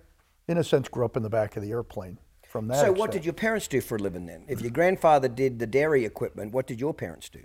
in 0.47 0.57
a 0.57 0.63
sense, 0.63 0.87
grew 0.87 1.03
up 1.03 1.17
in 1.17 1.23
the 1.23 1.29
back 1.29 1.57
of 1.57 1.63
the 1.63 1.71
airplane 1.71 2.19
from 2.47 2.67
that. 2.67 2.79
So, 2.79 2.91
what 2.91 3.11
did 3.11 3.25
your 3.25 3.33
parents 3.33 3.67
do 3.67 3.81
for 3.81 3.95
a 3.95 3.99
living 3.99 4.27
then? 4.27 4.45
If 4.47 4.61
your 4.61 4.71
grandfather 4.71 5.27
did 5.27 5.57
the 5.57 5.65
dairy 5.67 6.05
equipment, 6.05 6.53
what 6.53 6.67
did 6.67 6.79
your 6.79 6.93
parents 6.93 7.29
do? 7.29 7.41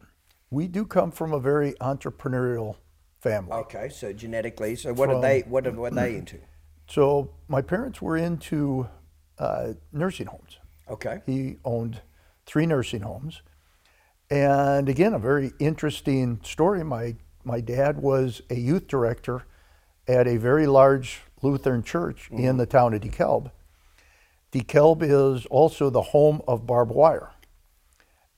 We 0.50 0.68
do 0.68 0.84
come 0.84 1.10
from 1.10 1.32
a 1.32 1.40
very 1.40 1.72
entrepreneurial 1.74 2.76
family. 3.20 3.52
Okay, 3.52 3.88
so 3.88 4.12
genetically, 4.12 4.76
so 4.76 4.92
what 4.92 5.08
did 5.08 5.22
they 5.22 5.40
what 5.40 5.74
were 5.74 5.90
they 5.90 6.16
into? 6.16 6.38
So 6.90 7.32
my 7.48 7.60
parents 7.60 8.00
were 8.00 8.16
into 8.16 8.88
uh, 9.38 9.74
nursing 9.92 10.26
homes. 10.26 10.56
Okay, 10.88 11.20
He 11.26 11.56
owned 11.62 12.00
three 12.46 12.64
nursing 12.64 13.02
homes. 13.02 13.42
And 14.30 14.88
again, 14.88 15.12
a 15.12 15.18
very 15.18 15.52
interesting 15.58 16.40
story. 16.42 16.82
My, 16.82 17.16
my 17.48 17.60
dad 17.60 17.98
was 17.98 18.42
a 18.50 18.54
youth 18.54 18.86
director 18.86 19.44
at 20.06 20.28
a 20.28 20.36
very 20.36 20.66
large 20.66 21.22
Lutheran 21.42 21.82
church 21.82 22.28
mm-hmm. 22.30 22.44
in 22.44 22.56
the 22.58 22.66
town 22.66 22.94
of 22.94 23.00
DeKalb. 23.00 23.50
DeKalb 24.52 25.02
is 25.02 25.46
also 25.46 25.90
the 25.90 26.02
home 26.02 26.40
of 26.46 26.66
barbed 26.66 26.92
wire. 26.92 27.32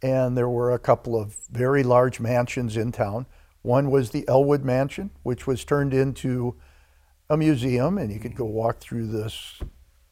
And 0.02 0.37
there 0.37 0.49
were 0.49 0.73
a 0.73 0.79
couple 0.79 1.21
of 1.21 1.37
very 1.50 1.83
large 1.83 2.21
mansions 2.21 2.76
in 2.76 2.90
town. 2.90 3.26
One 3.61 3.90
was 3.90 4.11
the 4.11 4.26
Ellwood 4.26 4.64
Mansion, 4.64 5.11
which 5.23 5.47
was 5.47 5.64
turned 5.64 5.93
into 5.93 6.57
a 7.29 7.37
museum, 7.37 7.99
and 7.99 8.11
you 8.11 8.19
could 8.19 8.35
go 8.35 8.47
walk 8.47 8.79
through 8.79 9.09
this, 9.09 9.59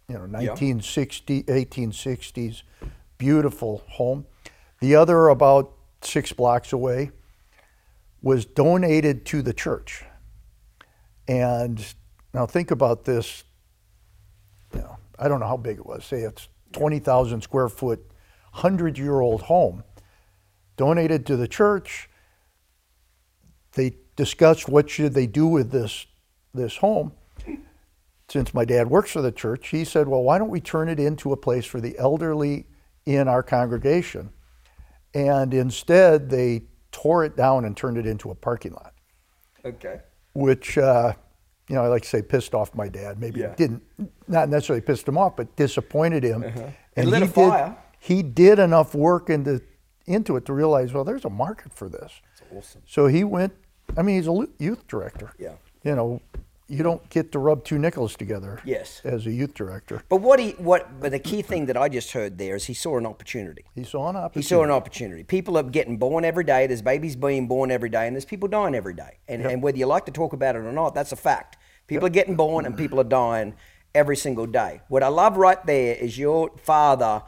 you 0.09 0.14
know, 0.14 0.26
1960, 0.26 1.45
1860s 1.45 2.62
beautiful 3.19 3.83
home. 3.88 4.26
The 4.81 4.95
other, 4.95 5.28
about 5.28 5.73
six 6.00 6.33
blocks 6.33 6.73
away, 6.73 7.11
was 8.23 8.45
donated 8.45 9.25
to 9.27 9.43
the 9.43 9.53
church. 9.53 10.05
And 11.27 11.85
now 12.35 12.47
think 12.47 12.71
about 12.71 13.05
this. 13.05 13.45
You 14.75 14.81
know, 14.81 14.97
I 15.19 15.29
don't 15.29 15.41
know 15.41 15.47
how 15.47 15.57
big 15.57 15.79
it 15.79 15.87
was. 15.87 16.05
Say 16.05 16.23
it's 16.23 16.49
20,000 16.73 17.43
square 17.43 17.69
foot, 17.69 18.01
100 18.53 18.99
year 18.99 19.21
old 19.21 19.43
home, 19.43 19.85
donated 20.77 21.27
to 21.27 21.37
the 21.37 21.49
church. 21.49 22.09
They 23.73 23.97
discussed 24.17 24.69
what 24.69 24.91
should 24.91 25.15
they 25.15 25.27
do 25.27 25.47
with 25.47 25.71
this 25.71 26.07
this 26.55 26.79
home. 26.79 27.13
Since 28.29 28.53
my 28.53 28.65
dad 28.65 28.91
works 28.91 29.13
for 29.13 29.23
the 29.23 29.33
church, 29.33 29.69
he 29.69 29.85
said, 29.85 30.09
"Well, 30.09 30.23
why 30.23 30.39
don't 30.39 30.51
we 30.51 30.61
turn 30.61 30.89
it 30.89 30.99
into 30.99 31.33
a 31.33 31.37
place 31.37 31.65
for 31.65 31.81
the 31.81 31.97
elderly 31.99 32.67
in 33.07 33.29
our 33.29 33.43
congregation?" 33.43 34.31
And 35.15 35.55
instead, 35.55 36.31
they 36.31 36.65
tore 36.92 37.25
it 37.25 37.37
down 37.37 37.64
and 37.64 37.76
turned 37.76 37.99
it 37.99 38.07
into 38.07 38.30
a 38.30 38.35
parking 38.35 38.73
lot 38.73 38.92
okay, 39.64 40.00
which 40.35 40.78
uh, 40.78 41.12
you 41.68 41.75
know 41.75 41.83
I 41.83 41.88
like 41.88 42.02
to 42.02 42.09
say 42.09 42.23
pissed 42.23 42.54
off 42.54 42.75
my 42.75 42.88
dad. 42.88 43.18
Maybe 43.21 43.40
Yeah. 43.40 43.47
Uh-huh. 43.47 43.52
it 43.52 43.57
didn't 43.59 43.83
not 44.26 44.49
necessarily 44.49 44.80
pissed 44.80 45.07
him 45.07 45.18
off, 45.18 45.37
but 45.37 45.54
disappointed 45.57 46.23
him. 46.25 46.42
It 46.97 47.07
lit 47.07 47.23
a 47.23 47.26
did 47.26 47.35
fire. 47.35 47.76
he 47.99 48.23
did 48.23 48.59
enough 48.59 48.95
work 48.95 49.30
into 49.30 49.61
into 50.07 50.37
it 50.37 50.47
to 50.47 50.52
realize 50.52 50.92
well, 50.92 51.04
there's 51.04 51.25
a 51.25 51.30
market 51.30 51.73
for 51.73 51.88
this. 51.88 52.21
That's 52.40 52.52
awesome. 52.57 52.83
So 52.87 53.07
he 53.07 53.25
went. 53.25 53.52
I 53.97 54.02
mean, 54.02 54.16
he's 54.16 54.28
a 54.28 54.47
youth 54.59 54.87
director. 54.87 55.33
Yeah. 55.38 55.54
You 55.83 55.95
know, 55.95 56.21
you 56.69 56.83
don't 56.83 57.09
get 57.09 57.33
to 57.33 57.39
rub 57.39 57.65
two 57.65 57.79
nickels 57.79 58.15
together. 58.15 58.61
Yes. 58.65 59.01
As 59.03 59.27
a 59.27 59.33
youth 59.33 59.55
director, 59.55 60.03
But 60.09 60.21
what 60.21 60.39
he 60.39 60.51
what 60.53 61.01
but 61.01 61.11
the 61.13 61.19
key 61.19 61.43
thing 61.43 61.67
that 61.67 61.77
I 61.77 61.89
just 61.89 62.13
heard 62.13 62.37
there 62.37 62.57
is 62.57 62.67
he 62.67 62.75
saw 62.75 62.99
an 62.99 63.07
opportunity. 63.07 63.65
he 63.75 63.85
saw 63.85 64.09
an 64.09 64.17
opportunity. 64.17 64.41
He 64.41 64.43
saw 64.43 64.63
an 64.63 64.71
opportunity. 64.71 65.25
People 65.25 65.57
are 65.57 65.63
getting 65.63 65.97
born 65.97 66.25
every 66.25 66.45
day. 66.45 66.67
There's 66.67 66.83
babies 66.83 67.17
being 67.17 67.49
born 67.49 67.71
every 67.71 67.89
day, 67.89 68.07
and 68.07 68.15
there's 68.15 68.27
people 68.27 68.49
dying 68.49 68.75
every 68.75 68.95
day. 68.95 69.19
And, 69.27 69.43
and 69.43 69.63
whether 69.63 69.79
you 69.79 69.87
like 69.87 70.05
to 70.07 70.13
talk 70.13 70.33
about 70.35 70.57
it 70.57 70.61
or 70.61 70.73
not, 70.73 70.95
that's 70.95 71.13
a 71.13 71.17
fact. 71.17 71.57
People 71.87 72.07
are 72.07 72.11
getting 72.11 72.37
born 72.37 72.67
and 72.67 72.77
people 72.77 73.01
are 73.01 73.05
dying 73.05 73.55
every 73.95 74.17
single 74.17 74.47
day. 74.47 74.83
What 74.89 75.03
I 75.03 75.09
love 75.09 75.39
right 75.39 75.65
there 75.65 75.95
is 75.95 76.19
your 76.19 76.51
father 76.59 77.23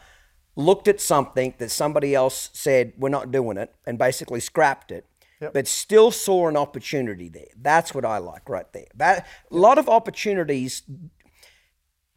looked 0.55 0.87
at 0.87 1.01
something 1.01 1.55
that 1.59 1.71
somebody 1.71 2.15
else 2.15 2.51
said, 2.53 2.93
we're 2.99 3.09
not 3.09 3.33
doing 3.33 3.57
it, 3.57 3.75
and 3.87 3.99
basically 3.99 4.41
scrapped 4.41 4.93
it. 4.93 5.07
Yep. 5.41 5.55
But 5.55 5.67
still 5.67 6.11
saw 6.11 6.49
an 6.49 6.57
opportunity 6.57 7.29
there. 7.29 7.49
That's 7.61 7.95
what 7.95 8.05
I 8.05 8.19
like 8.19 8.49
right 8.49 8.71
there. 8.73 8.89
That, 8.95 9.27
a 9.51 9.57
lot 9.57 9.79
of 9.79 9.89
opportunities 9.89 10.83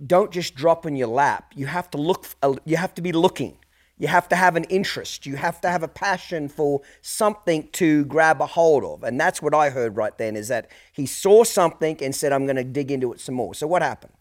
don't 0.06 0.32
just 0.32 0.56
drop 0.56 0.86
in 0.86 0.96
your 0.96 1.08
lap. 1.08 1.54
You 1.56 1.68
have 1.68 1.90
to 1.92 1.98
look. 1.98 2.28
Uh, 2.42 2.56
you 2.66 2.78
have 2.78 2.94
to 2.96 3.02
be 3.02 3.12
looking. 3.14 3.58
You 3.98 4.08
have 4.08 4.28
to 4.30 4.36
have 4.36 4.56
an 4.56 4.66
interest. 4.66 5.26
You 5.26 5.38
have 5.38 5.62
to 5.62 5.70
have 5.70 5.84
a 5.84 5.88
passion 5.88 6.50
for 6.50 6.82
something 7.02 7.70
to 7.74 8.04
grab 8.06 8.42
a 8.42 8.48
hold 8.48 8.84
of. 8.84 9.04
And 9.04 9.20
that's 9.20 9.42
what 9.42 9.54
I 9.54 9.70
heard 9.70 9.96
right 9.96 10.18
then 10.18 10.36
is 10.36 10.50
that 10.50 10.70
he 10.92 11.06
saw 11.06 11.44
something 11.44 11.98
and 12.02 12.14
said, 12.14 12.34
"I'm 12.34 12.46
going 12.46 12.58
to 12.58 12.64
dig 12.64 12.92
into 12.92 13.14
it 13.14 13.22
some 13.22 13.36
more." 13.36 13.54
So 13.54 13.68
what 13.68 13.82
happened? 13.82 14.14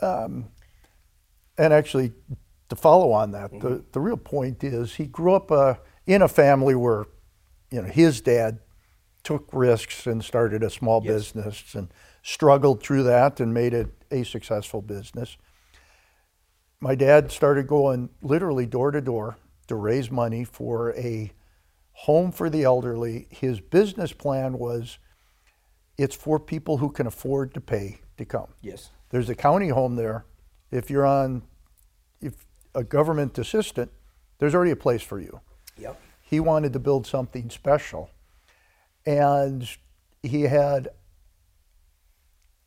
Um, 0.00 0.48
and 1.56 1.72
actually, 1.72 2.12
to 2.68 2.76
follow 2.76 3.12
on 3.12 3.30
that, 3.32 3.50
the, 3.52 3.56
mm-hmm. 3.56 3.90
the 3.92 4.00
real 4.00 4.16
point 4.16 4.64
is 4.64 4.94
he 4.94 5.06
grew 5.06 5.34
up 5.34 5.52
uh, 5.52 5.74
in 6.06 6.22
a 6.22 6.28
family 6.28 6.74
where, 6.74 7.06
you 7.74 7.82
know, 7.82 7.88
his 7.88 8.20
dad 8.20 8.60
took 9.24 9.48
risks 9.52 10.06
and 10.06 10.22
started 10.22 10.62
a 10.62 10.70
small 10.70 11.00
business 11.00 11.74
and 11.74 11.88
struggled 12.22 12.80
through 12.80 13.02
that 13.02 13.40
and 13.40 13.52
made 13.52 13.74
it 13.74 13.88
a 14.12 14.22
successful 14.22 14.80
business. 14.80 15.36
My 16.78 16.94
dad 16.94 17.32
started 17.32 17.66
going 17.66 18.10
literally 18.22 18.64
door 18.64 18.92
to 18.92 19.00
door 19.00 19.38
to 19.66 19.74
raise 19.74 20.08
money 20.08 20.44
for 20.44 20.94
a 20.94 21.32
home 21.92 22.30
for 22.30 22.48
the 22.48 22.62
elderly. 22.62 23.26
His 23.30 23.60
business 23.60 24.12
plan 24.12 24.56
was 24.56 24.98
it's 25.98 26.14
for 26.14 26.38
people 26.38 26.76
who 26.78 26.90
can 26.90 27.08
afford 27.08 27.54
to 27.54 27.60
pay 27.60 27.98
to 28.18 28.24
come. 28.24 28.48
Yes. 28.62 28.90
There's 29.10 29.28
a 29.28 29.34
county 29.34 29.70
home 29.70 29.96
there. 29.96 30.26
If 30.70 30.90
you're 30.90 31.06
on, 31.06 31.42
if 32.20 32.46
a 32.72 32.84
government 32.84 33.36
assistant, 33.36 33.90
there's 34.38 34.54
already 34.54 34.70
a 34.70 34.76
place 34.76 35.02
for 35.02 35.18
you. 35.18 35.40
Yep. 35.76 36.00
He 36.24 36.40
wanted 36.40 36.72
to 36.72 36.78
build 36.78 37.06
something 37.06 37.50
special, 37.50 38.10
and 39.04 39.68
he 40.22 40.42
had 40.42 40.88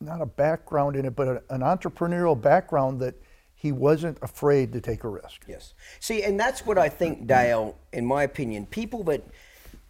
not 0.00 0.22
a 0.22 0.26
background 0.26 0.94
in 0.94 1.04
it, 1.04 1.16
but 1.16 1.28
a- 1.28 1.42
an 1.50 1.60
entrepreneurial 1.60 2.40
background 2.40 3.00
that 3.00 3.16
he 3.52 3.72
wasn't 3.72 4.16
afraid 4.22 4.72
to 4.72 4.80
take 4.80 5.02
a 5.02 5.08
risk. 5.08 5.42
Yes. 5.48 5.74
See, 5.98 6.22
and 6.22 6.38
that's 6.38 6.64
what 6.64 6.78
I 6.78 6.88
think, 6.88 7.26
Dale, 7.26 7.76
in 7.92 8.06
my 8.06 8.22
opinion, 8.22 8.66
people 8.66 9.02
that 9.04 9.24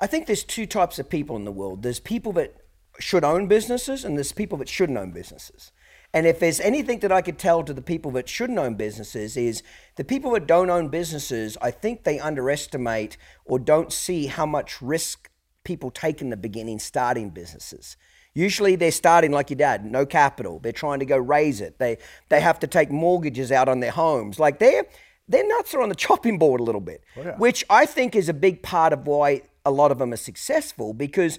I 0.01 0.07
think 0.07 0.27
there's 0.27 0.45
two 0.45 0.65
types 0.65 0.99
of 0.99 1.11
people 1.11 1.37
in 1.37 1.45
the 1.45 1.53
world. 1.53 1.83
There's 1.83 2.01
people 2.01 2.33
that 2.35 2.55
should 2.99 3.25
own 3.25 3.49
businesses 3.49 4.05
and 4.05 4.17
there's 4.17 4.33
people 4.33 4.57
that 4.59 4.69
shouldn't 4.69 4.97
own 4.97 5.11
businesses. 5.11 5.73
And 6.15 6.27
if 6.27 6.41
there's 6.41 6.61
anything 6.61 7.00
that 7.00 7.12
I 7.12 7.21
could 7.21 7.38
tell 7.38 7.62
to 7.62 7.75
the 7.75 7.83
people 7.83 8.11
that 8.12 8.29
shouldn't 8.29 8.59
own 8.59 8.75
businesses 8.75 9.37
is 9.37 9.62
the 9.97 10.05
people 10.05 10.31
that 10.33 10.47
don't 10.47 10.71
own 10.71 10.88
businesses, 10.88 11.59
I 11.61 11.71
think 11.71 12.05
they 12.05 12.19
underestimate 12.19 13.19
or 13.45 13.59
don't 13.59 13.93
see 13.93 14.27
how 14.27 14.47
much 14.47 14.81
risk 14.81 15.31
people 15.65 15.91
take 15.91 16.23
in 16.23 16.31
the 16.31 16.37
beginning 16.37 16.79
starting 16.79 17.29
businesses. 17.29 17.97
Usually 18.33 18.75
they're 18.75 18.91
starting 18.91 19.33
like 19.33 19.50
your 19.50 19.59
dad, 19.59 19.85
no 19.85 20.07
capital. 20.07 20.61
They're 20.61 20.73
trying 20.73 21.00
to 21.00 21.05
go 21.05 21.17
raise 21.19 21.61
it. 21.61 21.79
They 21.79 21.99
they 22.29 22.41
have 22.41 22.59
to 22.61 22.67
take 22.67 22.91
mortgages 22.91 23.53
out 23.53 23.69
on 23.69 23.81
their 23.81 23.91
homes. 23.91 24.38
Like 24.38 24.61
they're 24.61 24.87
their 25.29 25.47
nuts 25.47 25.75
are 25.75 25.83
on 25.83 25.88
the 25.88 25.95
chopping 26.07 26.38
board 26.38 26.61
a 26.61 26.65
little 26.65 26.81
bit, 26.81 27.03
oh, 27.17 27.23
which 27.33 27.65
I 27.69 27.85
think 27.85 28.17
is 28.17 28.29
a 28.29 28.35
big 28.35 28.62
part 28.62 28.93
of 28.93 29.07
why 29.07 29.43
a 29.65 29.71
lot 29.71 29.91
of 29.91 29.99
them 29.99 30.12
are 30.12 30.17
successful 30.17 30.95
because 30.95 31.38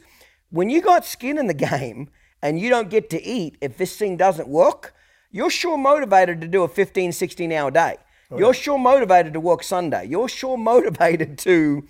when 0.52 0.70
you 0.70 0.82
got 0.82 1.06
skin 1.06 1.38
in 1.38 1.48
the 1.48 1.54
game 1.72 2.10
and 2.42 2.60
you 2.60 2.70
don't 2.70 2.90
get 2.90 3.10
to 3.12 3.24
eat 3.24 3.58
if 3.62 3.78
this 3.78 3.98
thing 3.98 4.18
doesn't 4.18 4.48
work, 4.48 4.94
you're 5.32 5.50
sure 5.50 5.78
motivated 5.78 6.42
to 6.42 6.48
do 6.48 6.64
a 6.64 6.68
15, 6.68 7.12
16 7.12 7.52
hour 7.52 7.72
day. 7.72 7.98
Oh, 8.32 8.38
you're 8.38 8.54
sure 8.54 8.78
motivated 8.78 9.34
to 9.34 9.40
work 9.40 9.64
Sunday. 9.64 10.06
You're 10.06 10.30
sure 10.30 10.58
motivated 10.58 11.38
to 11.40 11.88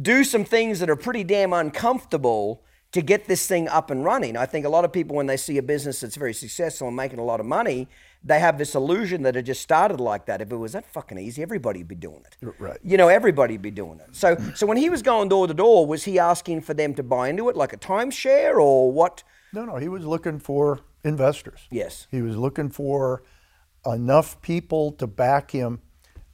do 0.00 0.24
some 0.24 0.44
things 0.44 0.78
that 0.80 0.90
are 0.90 0.96
pretty 0.96 1.24
damn 1.24 1.52
uncomfortable 1.52 2.62
to 2.92 3.02
get 3.02 3.26
this 3.26 3.46
thing 3.46 3.68
up 3.68 3.90
and 3.90 4.04
running. 4.04 4.36
I 4.36 4.46
think 4.46 4.66
a 4.66 4.68
lot 4.68 4.84
of 4.84 4.92
people, 4.92 5.14
when 5.16 5.26
they 5.26 5.36
see 5.36 5.58
a 5.58 5.62
business 5.62 6.00
that's 6.00 6.16
very 6.16 6.34
successful 6.34 6.88
and 6.88 6.96
making 6.96 7.20
a 7.20 7.24
lot 7.24 7.38
of 7.38 7.46
money, 7.46 7.88
they 8.24 8.40
have 8.40 8.58
this 8.58 8.74
illusion 8.74 9.22
that 9.22 9.36
it 9.36 9.42
just 9.42 9.62
started 9.62 10.00
like 10.00 10.26
that. 10.26 10.42
If 10.42 10.50
it 10.50 10.56
was 10.56 10.72
that 10.72 10.86
fucking 10.86 11.16
easy, 11.16 11.40
everybody'd 11.40 11.86
be 11.86 11.94
doing 11.94 12.24
it. 12.26 12.54
Right. 12.58 12.78
You 12.82 12.96
know, 12.96 13.08
everybody'd 13.08 13.62
be 13.62 13.70
doing 13.70 14.00
it. 14.00 14.14
So, 14.14 14.36
so 14.54 14.66
when 14.66 14.76
he 14.76 14.90
was 14.90 15.02
going 15.02 15.28
door 15.28 15.46
to 15.46 15.54
door, 15.54 15.86
was 15.86 16.04
he 16.04 16.18
asking 16.18 16.62
for 16.62 16.74
them 16.74 16.94
to 16.94 17.02
buy 17.02 17.28
into 17.28 17.48
it 17.48 17.56
like 17.56 17.72
a 17.72 17.78
timeshare 17.78 18.58
or 18.58 18.90
what? 18.90 19.22
No, 19.52 19.64
no, 19.64 19.76
he 19.76 19.88
was 19.88 20.04
looking 20.04 20.38
for 20.38 20.80
investors. 21.04 21.60
Yes. 21.70 22.06
He 22.10 22.22
was 22.22 22.36
looking 22.36 22.70
for 22.70 23.22
enough 23.86 24.40
people 24.42 24.92
to 24.92 25.06
back 25.06 25.50
him 25.50 25.80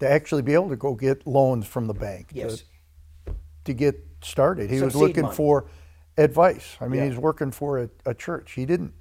to 0.01 0.09
actually 0.11 0.43
be 0.43 0.53
able 0.55 0.69
to 0.69 0.77
go 0.77 0.95
get 0.95 1.27
loans 1.27 1.67
from 1.67 1.87
the 1.87 1.95
bank 1.95 2.29
Yes. 2.33 2.65
to, 3.27 3.35
to 3.67 3.73
get 3.73 4.05
started. 4.23 4.69
He 4.71 4.79
Some 4.79 4.87
was 4.87 4.97
looking 4.97 5.23
money. 5.25 5.35
for 5.37 5.67
advice. 6.19 6.77
I 6.81 6.89
mean, 6.89 7.01
Yeah. 7.03 7.09
he's 7.11 7.19
working 7.19 7.51
for 7.53 7.79
a, 7.79 7.91
a 8.05 8.15
church. 8.15 8.53
He 8.53 8.67
didn't 8.67 8.93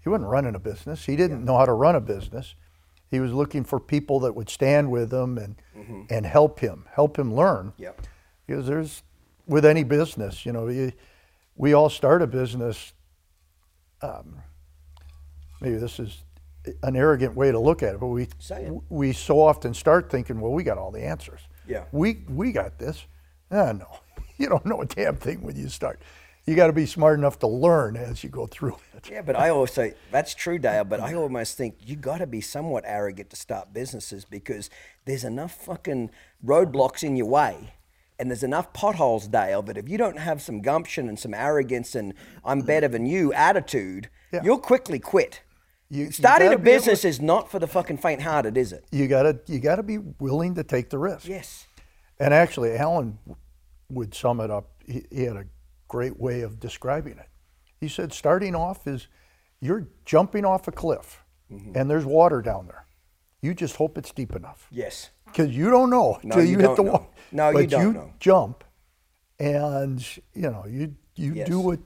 he 0.00 0.08
wasn't 0.08 0.28
running 0.30 0.56
a 0.56 0.58
business. 0.58 1.06
He 1.06 1.14
didn't 1.14 1.44
know 1.44 1.56
how 1.56 1.64
to 1.64 1.72
run 1.72 1.94
a 1.94 2.00
business. 2.00 2.56
He 3.08 3.20
was 3.20 3.32
looking 3.32 3.62
for 3.62 3.78
people 3.78 4.18
that 4.20 4.34
would 4.34 4.48
stand 4.50 4.90
with 4.90 5.12
him 5.12 5.38
and 5.38 5.54
and 6.10 6.26
help 6.26 6.58
him, 6.60 6.86
help 6.92 7.18
him 7.18 7.32
learn. 7.34 7.68
Mm-hmm. 7.72 7.82
Yep. 7.82 8.02
Because 8.46 8.66
there's 8.66 9.02
with 9.46 9.64
any 9.64 9.84
business, 9.84 10.44
you 10.44 10.52
know, 10.52 10.66
you, 10.68 10.92
we 11.56 11.72
all 11.72 11.88
start 11.88 12.20
a 12.22 12.26
business 12.26 12.92
maybe 15.60 15.76
this 15.76 15.98
is 15.98 16.24
an 16.82 16.96
arrogant 16.96 17.34
way 17.34 17.50
to 17.50 17.58
look 17.58 17.82
at 17.82 17.94
it, 17.94 18.00
but 18.00 18.08
we 18.08 18.28
we 18.88 19.12
so 19.12 19.40
often 19.40 19.74
start 19.74 20.10
thinking, 20.10 20.40
well, 20.40 20.52
we 20.52 20.62
got 20.62 20.78
all 20.78 20.90
the 20.90 21.04
answers. 21.04 21.40
Yeah. 21.66 21.84
We 21.92 22.24
we 22.28 22.52
got 22.52 22.78
this. 22.78 23.06
Ah, 23.50 23.72
no, 23.72 23.86
you 24.36 24.48
don't 24.48 24.64
know 24.64 24.80
a 24.80 24.86
damn 24.86 25.16
thing 25.16 25.42
when 25.42 25.56
you 25.56 25.68
start. 25.68 26.00
You 26.44 26.56
got 26.56 26.66
to 26.66 26.72
be 26.72 26.86
smart 26.86 27.20
enough 27.20 27.38
to 27.40 27.46
learn 27.46 27.96
as 27.96 28.24
you 28.24 28.30
go 28.30 28.46
through 28.46 28.76
it. 28.94 29.08
Yeah, 29.08 29.22
but 29.22 29.38
I 29.38 29.50
always 29.50 29.72
say 29.72 29.94
that's 30.10 30.34
true, 30.34 30.58
Dale. 30.58 30.84
But 30.84 31.00
I 31.00 31.14
almost 31.14 31.56
think 31.56 31.76
you 31.84 31.94
got 31.94 32.18
to 32.18 32.26
be 32.26 32.40
somewhat 32.40 32.82
arrogant 32.84 33.30
to 33.30 33.36
start 33.36 33.72
businesses 33.72 34.24
because 34.24 34.68
there's 35.04 35.22
enough 35.22 35.52
fucking 35.52 36.10
roadblocks 36.44 37.04
in 37.04 37.14
your 37.16 37.26
way, 37.28 37.74
and 38.22 38.30
there's 38.30 38.44
enough 38.44 38.72
potholes, 38.72 39.26
Dale. 39.26 39.62
That 39.62 39.76
if 39.76 39.88
you 39.88 39.98
don't 39.98 40.16
have 40.18 40.40
some 40.40 40.60
gumption 40.62 41.08
and 41.08 41.18
some 41.18 41.34
arrogance 41.34 41.96
and 41.96 42.14
I'm 42.44 42.60
better 42.60 42.86
than 42.86 43.04
you 43.04 43.32
attitude, 43.32 44.08
Yeah. 44.32 44.42
you'll 44.44 44.60
quickly 44.60 45.00
quit. 45.00 45.42
You- 45.90 46.04
you 46.04 46.12
Starting 46.12 46.46
gotta 46.46 46.50
a 46.50 46.52
able 46.52 46.58
to- 46.60 46.64
business 46.64 47.04
is 47.04 47.20
not 47.20 47.50
for 47.50 47.58
the 47.58 47.66
fucking 47.66 47.96
faint-hearted, 47.98 48.56
is 48.56 48.72
it? 48.72 48.84
You 48.92 49.08
gotta 49.08 49.40
you 49.46 49.58
gotta 49.58 49.82
be 49.82 49.98
willing 49.98 50.54
to 50.54 50.62
take 50.62 50.88
the 50.90 50.98
risk. 50.98 51.26
Yes. 51.26 51.66
And 52.20 52.32
actually, 52.32 52.76
Alan 52.76 53.18
would 53.90 54.14
sum 54.14 54.40
it 54.40 54.50
up. 54.52 54.70
He, 54.86 55.04
he 55.10 55.24
had 55.24 55.36
a 55.36 55.46
great 55.88 56.18
way 56.20 56.42
of 56.42 56.60
describing 56.60 57.18
it. 57.18 57.28
He 57.80 57.88
said, 57.88 58.12
starting 58.12 58.54
off 58.54 58.86
is 58.86 59.08
you're 59.60 59.88
jumping 60.04 60.44
off 60.44 60.68
a 60.68 60.72
cliff, 60.72 61.24
Mm-hmm. 61.52 61.72
and 61.76 61.90
there's 61.90 62.06
water 62.06 62.40
down 62.40 62.66
there. 62.68 62.86
You 63.42 63.52
just 63.54 63.76
hope 63.76 63.98
it's 63.98 64.12
deep 64.12 64.34
enough. 64.36 64.68
Yes. 64.70 65.10
Because 65.32 65.54
you 65.56 65.70
don't 65.70 65.90
know 65.90 66.18
No, 66.22 66.36
till 66.36 66.44
you 66.44 66.52
you, 66.52 66.58
hit 66.58 66.76
the 66.76 66.82
know. 66.82 66.90
wall. 66.92 67.10
No, 67.32 67.50
you 67.50 67.66
don't 67.66 67.94
know. 67.94 68.12
jump, 68.20 68.64
and 69.38 70.04
you 70.34 70.50
know 70.50 70.64
you 70.68 70.94
you 71.16 71.34
Yes. 71.34 71.48
do 71.48 71.70
it. 71.72 71.80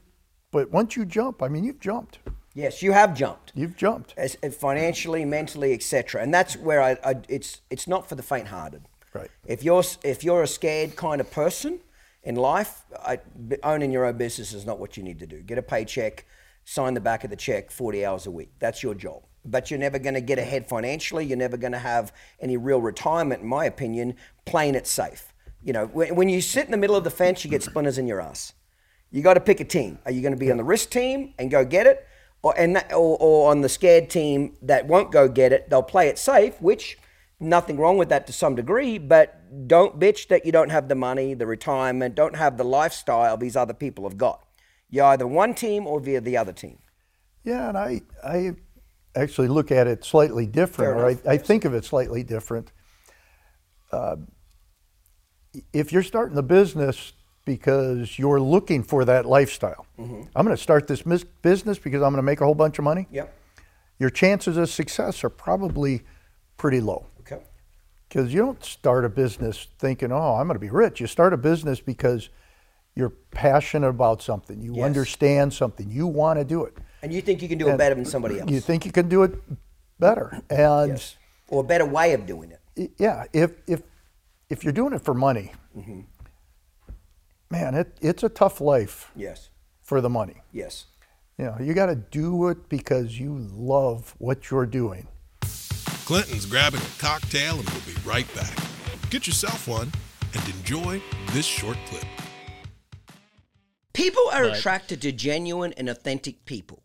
But 0.50 0.70
once 0.70 0.96
you 0.96 1.04
jump, 1.04 1.42
I 1.42 1.48
mean, 1.48 1.64
you've 1.64 1.80
jumped. 1.80 2.18
Yes, 2.54 2.82
you 2.82 2.92
have 2.92 3.14
jumped. 3.14 3.52
You've 3.54 3.76
jumped. 3.76 4.14
as, 4.16 4.36
as 4.42 4.56
financially, 4.56 5.24
mentally, 5.26 5.74
etc. 5.74 6.22
And 6.22 6.32
that's 6.32 6.56
where 6.56 6.80
I, 6.82 6.96
I 7.04 7.14
it's 7.28 7.60
it's 7.70 7.86
not 7.86 8.08
for 8.08 8.14
the 8.14 8.22
faint-hearted. 8.22 8.82
Right. 9.12 9.30
If 9.46 9.62
you're 9.62 9.82
if 10.04 10.24
you're 10.24 10.42
a 10.42 10.46
scared 10.48 10.96
kind 10.96 11.20
of 11.20 11.30
person 11.30 11.80
in 12.22 12.36
life, 12.36 12.84
I, 12.98 13.20
owning 13.62 13.92
your 13.92 14.04
own 14.06 14.16
business 14.16 14.52
is 14.52 14.64
not 14.64 14.78
what 14.78 14.96
you 14.96 15.02
need 15.02 15.18
to 15.18 15.26
do. 15.26 15.42
Get 15.42 15.58
a 15.58 15.62
paycheck, 15.62 16.24
sign 16.64 16.94
the 16.94 17.00
back 17.00 17.24
of 17.24 17.30
the 17.30 17.36
check, 17.36 17.70
forty 17.70 18.04
hours 18.06 18.26
a 18.26 18.30
week. 18.30 18.50
That's 18.58 18.82
your 18.82 18.94
job. 18.94 19.22
But 19.46 19.70
you're 19.70 19.80
never 19.80 19.98
going 19.98 20.14
to 20.14 20.20
get 20.20 20.38
ahead 20.38 20.68
financially. 20.68 21.24
You're 21.24 21.38
never 21.38 21.56
going 21.56 21.72
to 21.72 21.78
have 21.78 22.12
any 22.40 22.56
real 22.56 22.80
retirement, 22.80 23.42
in 23.42 23.48
my 23.48 23.64
opinion. 23.64 24.16
Playing 24.44 24.74
it 24.74 24.86
safe. 24.86 25.32
You 25.62 25.72
know, 25.72 25.86
when, 25.86 26.14
when 26.16 26.28
you 26.28 26.40
sit 26.40 26.64
in 26.64 26.70
the 26.70 26.76
middle 26.76 26.96
of 26.96 27.04
the 27.04 27.10
fence, 27.10 27.44
you 27.44 27.50
get 27.50 27.62
splinters 27.62 27.98
in 27.98 28.06
your 28.06 28.20
ass. 28.20 28.52
You 29.10 29.22
got 29.22 29.34
to 29.34 29.40
pick 29.40 29.60
a 29.60 29.64
team. 29.64 29.98
Are 30.04 30.10
you 30.10 30.20
going 30.20 30.34
to 30.34 30.38
be 30.38 30.50
on 30.50 30.56
the 30.56 30.64
risk 30.64 30.90
team 30.90 31.34
and 31.38 31.50
go 31.50 31.64
get 31.64 31.86
it, 31.86 32.06
or 32.42 32.54
and 32.58 32.76
that, 32.76 32.92
or, 32.92 33.16
or 33.18 33.50
on 33.50 33.60
the 33.60 33.68
scared 33.68 34.10
team 34.10 34.56
that 34.62 34.86
won't 34.86 35.12
go 35.12 35.28
get 35.28 35.52
it? 35.52 35.70
They'll 35.70 35.82
play 35.82 36.08
it 36.08 36.18
safe, 36.18 36.60
which 36.60 36.98
nothing 37.38 37.76
wrong 37.76 37.98
with 37.98 38.08
that 38.08 38.26
to 38.26 38.32
some 38.32 38.54
degree. 38.54 38.98
But 38.98 39.68
don't 39.68 39.98
bitch 39.98 40.28
that 40.28 40.44
you 40.44 40.52
don't 40.52 40.70
have 40.70 40.88
the 40.88 40.94
money, 40.94 41.34
the 41.34 41.46
retirement, 41.46 42.14
don't 42.14 42.36
have 42.36 42.56
the 42.56 42.64
lifestyle 42.64 43.36
these 43.36 43.56
other 43.56 43.74
people 43.74 44.08
have 44.08 44.18
got. 44.18 44.44
You're 44.90 45.06
either 45.06 45.26
one 45.26 45.54
team 45.54 45.86
or 45.86 46.00
via 46.00 46.20
the 46.20 46.36
other 46.36 46.52
team. 46.52 46.78
Yeah, 47.44 47.68
and 47.68 47.78
I 47.78 48.02
I 48.24 48.54
actually 49.16 49.48
look 49.48 49.72
at 49.72 49.86
it 49.86 50.04
slightly 50.04 50.46
different, 50.46 50.98
or 51.00 51.06
I, 51.06 51.18
I 51.34 51.36
think 51.38 51.64
of 51.64 51.74
it 51.74 51.84
slightly 51.84 52.22
different. 52.22 52.70
Uh, 53.90 54.16
if 55.72 55.92
you're 55.92 56.02
starting 56.02 56.34
the 56.34 56.42
business 56.42 57.12
because 57.44 58.18
you're 58.18 58.40
looking 58.40 58.82
for 58.82 59.04
that 59.04 59.26
lifestyle, 59.26 59.86
Mm-hmm. 59.98 60.22
I'm 60.36 60.44
going 60.44 60.54
to 60.54 60.62
start 60.62 60.86
this 60.88 61.06
mis- 61.06 61.24
business 61.40 61.78
because 61.78 62.02
I'm 62.02 62.10
going 62.10 62.16
to 62.16 62.22
make 62.22 62.42
a 62.42 62.44
whole 62.44 62.54
bunch 62.54 62.78
of 62.78 62.84
money. 62.84 63.06
Yep. 63.10 63.32
Your 63.98 64.10
chances 64.10 64.58
of 64.58 64.68
success 64.68 65.24
are 65.24 65.30
probably 65.30 66.02
pretty 66.58 66.82
low. 66.82 67.06
Okay. 67.20 67.40
Because 68.06 68.34
you 68.34 68.40
don't 68.40 68.62
start 68.62 69.06
a 69.06 69.08
business 69.08 69.68
thinking, 69.78 70.12
oh, 70.12 70.34
I'm 70.34 70.46
going 70.48 70.56
to 70.56 70.60
be 70.60 70.68
rich. 70.68 71.00
You 71.00 71.06
start 71.06 71.32
a 71.32 71.38
business 71.38 71.80
because 71.80 72.28
you're 72.94 73.08
passionate 73.30 73.88
about 73.88 74.20
something. 74.20 74.60
You 74.60 74.74
Yes. 74.76 74.84
understand 74.84 75.54
something. 75.54 75.90
You 75.90 76.06
want 76.06 76.38
to 76.38 76.44
do 76.44 76.64
it. 76.66 76.76
And 77.02 77.12
you 77.12 77.20
think 77.20 77.42
you 77.42 77.48
can 77.48 77.58
do 77.58 77.68
it 77.68 77.76
better 77.78 77.94
than 77.94 78.04
somebody 78.04 78.40
else? 78.40 78.50
You 78.50 78.60
think 78.60 78.84
you 78.84 78.92
can 78.92 79.08
do 79.08 79.22
it 79.22 79.32
better. 79.98 80.40
And 80.50 80.92
yes. 80.92 81.16
Or 81.48 81.60
a 81.60 81.64
better 81.66 81.86
way 81.86 82.12
of 82.14 82.26
doing 82.26 82.50
it. 82.50 82.90
yeah, 82.98 83.24
if, 83.32 83.52
if, 83.68 83.82
if 84.50 84.64
you're 84.64 84.72
doing 84.72 84.92
it 84.92 85.02
for 85.02 85.14
money, 85.14 85.52
Mm-hmm. 85.76 86.00
man, 87.50 87.74
it, 87.74 87.96
it's 88.00 88.22
a 88.22 88.28
tough 88.30 88.60
life 88.60 89.10
Yes. 89.14 89.50
for 89.82 90.00
the 90.00 90.08
money. 90.08 90.42
Yes. 90.52 90.86
You 91.38 91.44
know, 91.44 91.56
you 91.60 91.74
got 91.74 91.86
to 91.86 91.94
do 91.96 92.48
it 92.48 92.68
because 92.70 93.20
you 93.20 93.36
love 93.52 94.14
what 94.18 94.50
you're 94.50 94.64
doing. 94.66 95.06
Clinton's 96.06 96.46
grabbing 96.46 96.80
a 96.80 96.98
cocktail 97.02 97.58
and 97.58 97.68
we'll 97.70 97.82
be 97.94 98.00
right 98.06 98.26
back. 98.34 98.56
Get 99.10 99.26
yourself 99.26 99.68
one 99.68 99.92
and 100.34 100.48
enjoy 100.48 101.02
this 101.32 101.44
short 101.44 101.76
clip. 101.88 102.04
People 103.92 104.22
are 104.32 104.44
attracted 104.44 105.00
to 105.02 105.12
genuine 105.12 105.72
and 105.76 105.88
authentic 105.88 106.44
people. 106.44 106.82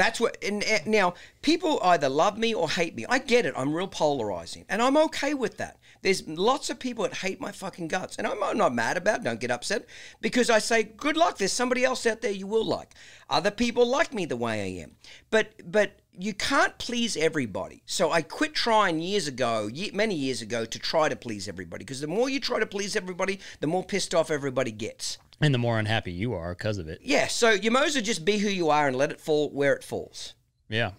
That's 0.00 0.18
what. 0.18 0.38
And, 0.42 0.64
and 0.64 0.86
now, 0.86 1.12
people 1.42 1.78
either 1.82 2.08
love 2.08 2.38
me 2.38 2.54
or 2.54 2.70
hate 2.70 2.96
me. 2.96 3.04
I 3.08 3.18
get 3.18 3.44
it. 3.44 3.52
I'm 3.54 3.74
real 3.74 3.86
polarizing, 3.86 4.64
and 4.68 4.80
I'm 4.80 4.96
okay 4.96 5.34
with 5.34 5.58
that. 5.58 5.78
There's 6.00 6.26
lots 6.26 6.70
of 6.70 6.78
people 6.78 7.04
that 7.04 7.18
hate 7.18 7.38
my 7.38 7.52
fucking 7.52 7.88
guts, 7.88 8.16
and 8.16 8.26
I'm, 8.26 8.56
not 8.56 8.74
mad 8.74 8.96
about. 8.96 9.20
it. 9.20 9.24
Don't 9.24 9.38
get 9.40 9.50
upset 9.50 9.84
because 10.22 10.48
I 10.48 10.58
say, 10.58 10.84
good 10.84 11.18
luck. 11.18 11.36
There's 11.36 11.52
somebody 11.52 11.84
else 11.84 12.06
out 12.06 12.22
there 12.22 12.30
you 12.30 12.46
will 12.46 12.64
like. 12.64 12.94
Other 13.28 13.50
people 13.50 13.86
like 13.86 14.14
me 14.14 14.24
the 14.24 14.38
way 14.38 14.62
I 14.62 14.82
am, 14.82 14.92
but 15.30 15.52
but 15.70 16.00
you 16.18 16.32
can't 16.32 16.78
please 16.78 17.16
everybody. 17.16 17.82
So 17.84 18.10
I 18.10 18.22
quit 18.22 18.54
trying 18.54 19.00
years 19.00 19.28
ago, 19.28 19.70
many 19.92 20.14
years 20.14 20.40
ago, 20.40 20.64
to 20.64 20.78
try 20.78 21.10
to 21.10 21.16
please 21.16 21.46
everybody. 21.46 21.84
Because 21.84 22.00
the 22.00 22.06
more 22.06 22.30
you 22.30 22.40
try 22.40 22.58
to 22.58 22.66
please 22.66 22.96
everybody, 22.96 23.38
the 23.60 23.66
more 23.66 23.84
pissed 23.84 24.14
off 24.14 24.30
everybody 24.30 24.70
gets. 24.70 25.18
And 25.40 25.54
the 25.54 25.58
more 25.58 25.78
unhappy 25.78 26.12
you 26.12 26.34
are 26.34 26.54
because 26.54 26.76
of 26.78 26.88
it. 26.88 27.00
Yeah, 27.02 27.26
so 27.26 27.50
you 27.50 27.70
might 27.70 27.86
as 27.86 27.94
well 27.94 28.04
just 28.04 28.24
be 28.24 28.38
who 28.38 28.48
you 28.48 28.68
are 28.68 28.86
and 28.86 28.96
let 28.96 29.10
it 29.10 29.20
fall 29.20 29.50
where 29.50 29.72
it 29.72 29.82
falls. 29.82 30.34
Yeah. 30.68 30.92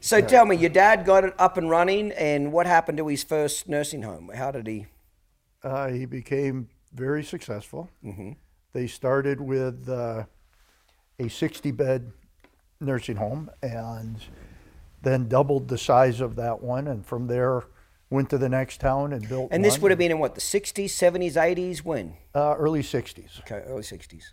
So 0.00 0.20
tell 0.20 0.46
me, 0.46 0.54
your 0.54 0.70
dad 0.70 1.04
got 1.04 1.24
it 1.24 1.34
up 1.36 1.56
and 1.56 1.68
running, 1.68 2.12
and 2.12 2.52
what 2.52 2.66
happened 2.66 2.98
to 2.98 3.08
his 3.08 3.24
first 3.24 3.68
nursing 3.68 4.02
home? 4.02 4.30
How 4.32 4.52
did 4.52 4.68
he? 4.68 4.86
Uh, 5.64 5.88
he 5.88 6.06
became 6.06 6.68
very 6.94 7.24
successful. 7.24 7.90
Mm-hmm. 8.04 8.32
They 8.72 8.86
started 8.86 9.40
with 9.40 9.88
uh, 9.88 10.22
a 11.18 11.28
60 11.28 11.72
bed 11.72 12.12
nursing 12.78 13.16
home 13.16 13.50
and 13.62 14.18
then 15.02 15.26
doubled 15.26 15.66
the 15.66 15.78
size 15.78 16.20
of 16.20 16.36
that 16.36 16.62
one. 16.62 16.86
And 16.86 17.04
from 17.04 17.26
there, 17.26 17.64
went 18.10 18.30
to 18.30 18.38
the 18.38 18.48
next 18.48 18.80
town 18.80 19.12
and 19.12 19.28
built 19.28 19.48
And 19.50 19.64
this 19.64 19.74
one. 19.74 19.82
would 19.82 19.90
have 19.92 19.98
been 19.98 20.10
in 20.10 20.18
what 20.18 20.34
the 20.34 20.40
'60s, 20.40 20.86
'70s, 20.90 21.34
'80s? 21.34 21.78
When? 21.84 22.14
uh, 22.34 22.54
early 22.58 22.82
60s. 22.82 23.40
Okay, 23.40 23.62
early 23.66 23.82
'60s. 23.82 24.24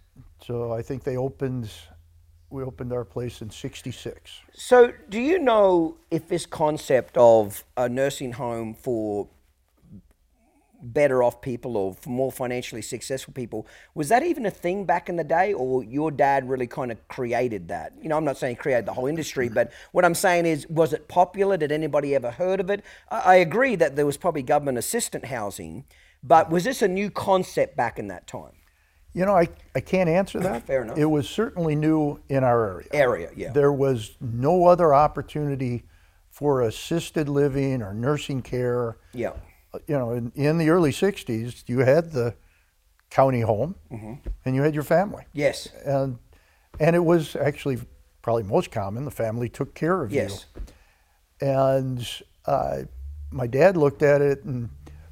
So 0.45 0.71
I 0.73 0.81
think 0.81 1.03
they 1.03 1.17
opened, 1.17 1.69
we 2.49 2.63
opened 2.63 2.91
our 2.93 3.05
place 3.05 3.41
in 3.41 3.49
66. 3.49 4.41
So, 4.53 4.91
do 5.09 5.19
you 5.19 5.39
know 5.39 5.97
if 6.11 6.27
this 6.27 6.45
concept 6.45 7.17
of 7.17 7.63
a 7.77 7.87
nursing 7.89 8.33
home 8.33 8.73
for 8.73 9.27
better 10.83 11.23
off 11.23 11.41
people 11.41 11.77
or 11.77 11.93
for 11.93 12.09
more 12.09 12.31
financially 12.31 12.81
successful 12.81 13.33
people. 13.33 13.65
Was 13.95 14.09
that 14.09 14.21
even 14.23 14.45
a 14.45 14.51
thing 14.51 14.85
back 14.85 15.09
in 15.09 15.15
the 15.15 15.23
day, 15.23 15.53
or 15.53 15.83
your 15.83 16.11
dad 16.11 16.47
really 16.49 16.67
kind 16.67 16.91
of 16.91 17.07
created 17.07 17.69
that? 17.69 17.93
You 18.01 18.09
know, 18.09 18.17
I'm 18.17 18.25
not 18.25 18.37
saying 18.37 18.57
created 18.57 18.85
the 18.85 18.93
whole 18.93 19.07
industry, 19.07 19.49
but 19.49 19.71
what 19.93 20.03
I'm 20.03 20.15
saying 20.15 20.45
is, 20.45 20.67
was 20.67 20.93
it 20.93 21.07
popular? 21.07 21.57
Did 21.57 21.71
anybody 21.71 22.13
ever 22.15 22.31
heard 22.31 22.59
of 22.59 22.69
it? 22.69 22.83
I, 23.09 23.19
I 23.19 23.35
agree 23.35 23.75
that 23.77 23.95
there 23.95 24.05
was 24.05 24.17
probably 24.17 24.43
government 24.43 24.77
assistant 24.77 25.25
housing, 25.25 25.85
but 26.21 26.49
was 26.49 26.65
this 26.65 26.81
a 26.81 26.87
new 26.87 27.09
concept 27.09 27.77
back 27.77 27.97
in 27.97 28.07
that 28.09 28.27
time? 28.27 28.53
You 29.13 29.25
know, 29.25 29.35
I, 29.35 29.47
I 29.75 29.79
can't 29.79 30.09
answer 30.09 30.39
that. 30.39 30.65
Fair 30.65 30.81
enough. 30.81 30.97
It 30.97 31.05
was 31.05 31.29
certainly 31.29 31.75
new 31.75 32.19
in 32.29 32.43
our 32.43 32.71
area. 32.71 32.87
Area, 32.93 33.29
yeah. 33.35 33.51
There 33.51 33.71
was 33.71 34.17
no 34.19 34.65
other 34.65 34.93
opportunity 34.93 35.83
for 36.31 36.63
assisted 36.63 37.29
living 37.29 37.83
or 37.83 37.93
nursing 37.93 38.41
care. 38.41 38.97
Yeah. 39.13 39.33
You 39.87 39.97
know, 39.97 40.11
in, 40.11 40.31
in 40.35 40.57
the 40.57 40.69
early 40.69 40.91
60s, 40.91 41.63
you 41.67 41.79
had 41.79 42.11
the 42.11 42.35
county 43.09 43.41
home 43.41 43.75
Mm-hmm. 43.91 44.13
and 44.45 44.55
you 44.55 44.61
had 44.63 44.73
your 44.73 44.83
family. 44.83 45.25
Yes. 45.33 45.69
And, 45.85 46.17
and 46.79 46.95
it 46.95 47.03
was 47.03 47.35
actually 47.35 47.79
probably 48.21 48.43
most 48.43 48.71
common. 48.71 49.05
The 49.05 49.11
family 49.11 49.49
took 49.49 49.73
care 49.75 50.01
of 50.03 50.11
you. 50.11 50.21
Yes. 50.21 50.45
you. 50.55 51.47
And 51.47 52.07
uh, 52.45 52.83
my 53.31 53.47
dad 53.47 53.77
looked 53.77 54.01
at 54.03 54.21
it 54.21 54.43
and 54.43 54.69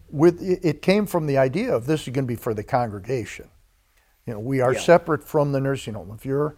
with 0.10 0.42
it 0.42 0.60
it 0.64 0.82
came 0.82 1.06
from 1.06 1.26
the 1.26 1.38
idea 1.38 1.74
of 1.74 1.86
this 1.86 2.02
is 2.02 2.14
going 2.14 2.26
to 2.26 2.28
be 2.28 2.36
for 2.36 2.54
the 2.54 2.64
congregation. 2.64 3.50
You 4.26 4.34
know, 4.34 4.40
we 4.40 4.62
are 4.62 4.74
Yeah. 4.74 4.80
separate 4.80 5.24
from 5.24 5.52
the 5.52 5.60
nursing 5.60 5.94
home. 5.96 6.12
If 6.16 6.26
you're 6.26 6.56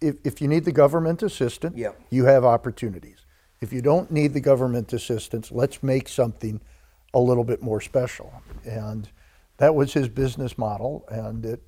if, 0.00 0.16
if 0.24 0.42
you 0.42 0.48
need 0.48 0.64
the 0.64 0.72
government 0.72 1.22
assistance, 1.22 1.76
Yeah. 1.76 1.92
you 2.10 2.24
have 2.24 2.44
opportunities. 2.44 3.18
If 3.60 3.72
you 3.72 3.80
don't 3.82 4.10
need 4.10 4.34
the 4.34 4.40
government 4.40 4.92
assistance, 4.92 5.52
let's 5.52 5.80
make 5.82 6.08
something 6.08 6.60
a 7.14 7.20
little 7.20 7.44
bit 7.44 7.62
more 7.62 7.80
special. 7.80 8.32
And 8.64 9.08
that 9.58 9.74
was 9.74 9.92
his 9.92 10.08
business 10.08 10.56
model, 10.58 11.04
and 11.08 11.44
it 11.44 11.62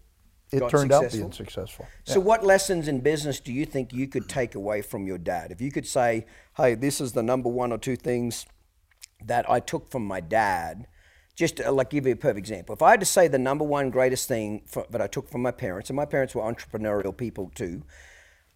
it 0.52 0.60
Got 0.60 0.70
turned 0.70 0.92
out 0.92 1.02
successful? 1.02 1.20
being 1.20 1.32
successful. 1.32 1.86
So, 2.04 2.20
what 2.20 2.44
lessons 2.44 2.86
in 2.86 3.00
business 3.00 3.40
do 3.40 3.52
you 3.52 3.64
think 3.64 3.92
you 3.92 4.06
could 4.06 4.28
take 4.28 4.54
away 4.54 4.82
from 4.82 5.06
your 5.06 5.18
dad? 5.18 5.50
If 5.50 5.60
you 5.60 5.72
could 5.72 5.86
say, 5.86 6.26
hey, 6.56 6.74
this 6.74 7.00
is 7.00 7.12
the 7.12 7.22
number 7.22 7.48
one 7.48 7.72
or 7.72 7.78
two 7.78 7.96
things 7.96 8.46
that 9.24 9.48
I 9.50 9.58
took 9.58 9.90
from 9.90 10.06
my 10.06 10.20
dad, 10.20 10.86
just 11.34 11.56
to, 11.56 11.70
like 11.72 11.90
give 11.90 12.06
you 12.06 12.12
a 12.12 12.16
perfect 12.16 12.38
example. 12.38 12.74
If 12.74 12.82
I 12.82 12.90
had 12.90 13.00
to 13.00 13.06
say 13.06 13.26
the 13.26 13.38
number 13.38 13.64
one 13.64 13.90
greatest 13.90 14.28
thing 14.28 14.62
for, 14.66 14.86
that 14.90 15.00
I 15.00 15.06
took 15.06 15.28
from 15.28 15.42
my 15.42 15.50
parents, 15.50 15.90
and 15.90 15.96
my 15.96 16.04
parents 16.04 16.34
were 16.34 16.42
entrepreneurial 16.42 17.16
people 17.16 17.50
too, 17.54 17.82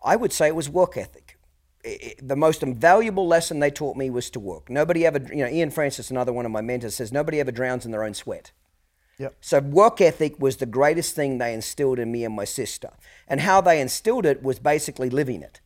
I 0.04 0.14
would 0.14 0.32
say 0.32 0.48
it 0.48 0.54
was 0.54 0.68
work 0.68 0.96
ethic. 0.96 1.37
The 1.84 2.36
most 2.36 2.62
invaluable 2.62 3.26
lesson 3.26 3.60
they 3.60 3.70
taught 3.70 3.96
me 3.96 4.10
was 4.10 4.30
to 4.30 4.40
work. 4.40 4.68
Nobody 4.68 5.06
ever, 5.06 5.20
you 5.30 5.44
know, 5.44 5.48
Ian 5.48 5.70
Francis, 5.70 6.10
another 6.10 6.32
one 6.32 6.44
of 6.44 6.50
my 6.50 6.60
mentors, 6.60 6.96
says 6.96 7.12
nobody 7.12 7.40
ever 7.40 7.52
drowns 7.52 7.84
in 7.84 7.92
their 7.92 8.02
own 8.04 8.14
sweat. 8.14 8.50
Yep. 9.18 9.34
So 9.40 9.60
work 9.60 10.00
ethic 10.00 10.40
was 10.40 10.56
the 10.56 10.66
greatest 10.66 11.14
thing 11.14 11.38
they 11.38 11.52
instilled 11.52 11.98
in 11.98 12.12
me 12.12 12.24
and 12.24 12.34
my 12.34 12.44
sister. 12.44 12.90
And 13.26 13.40
how 13.40 13.60
they 13.60 13.80
instilled 13.80 14.26
it 14.26 14.42
was 14.42 14.58
basically 14.58 15.10
living 15.10 15.42
it. 15.42 15.60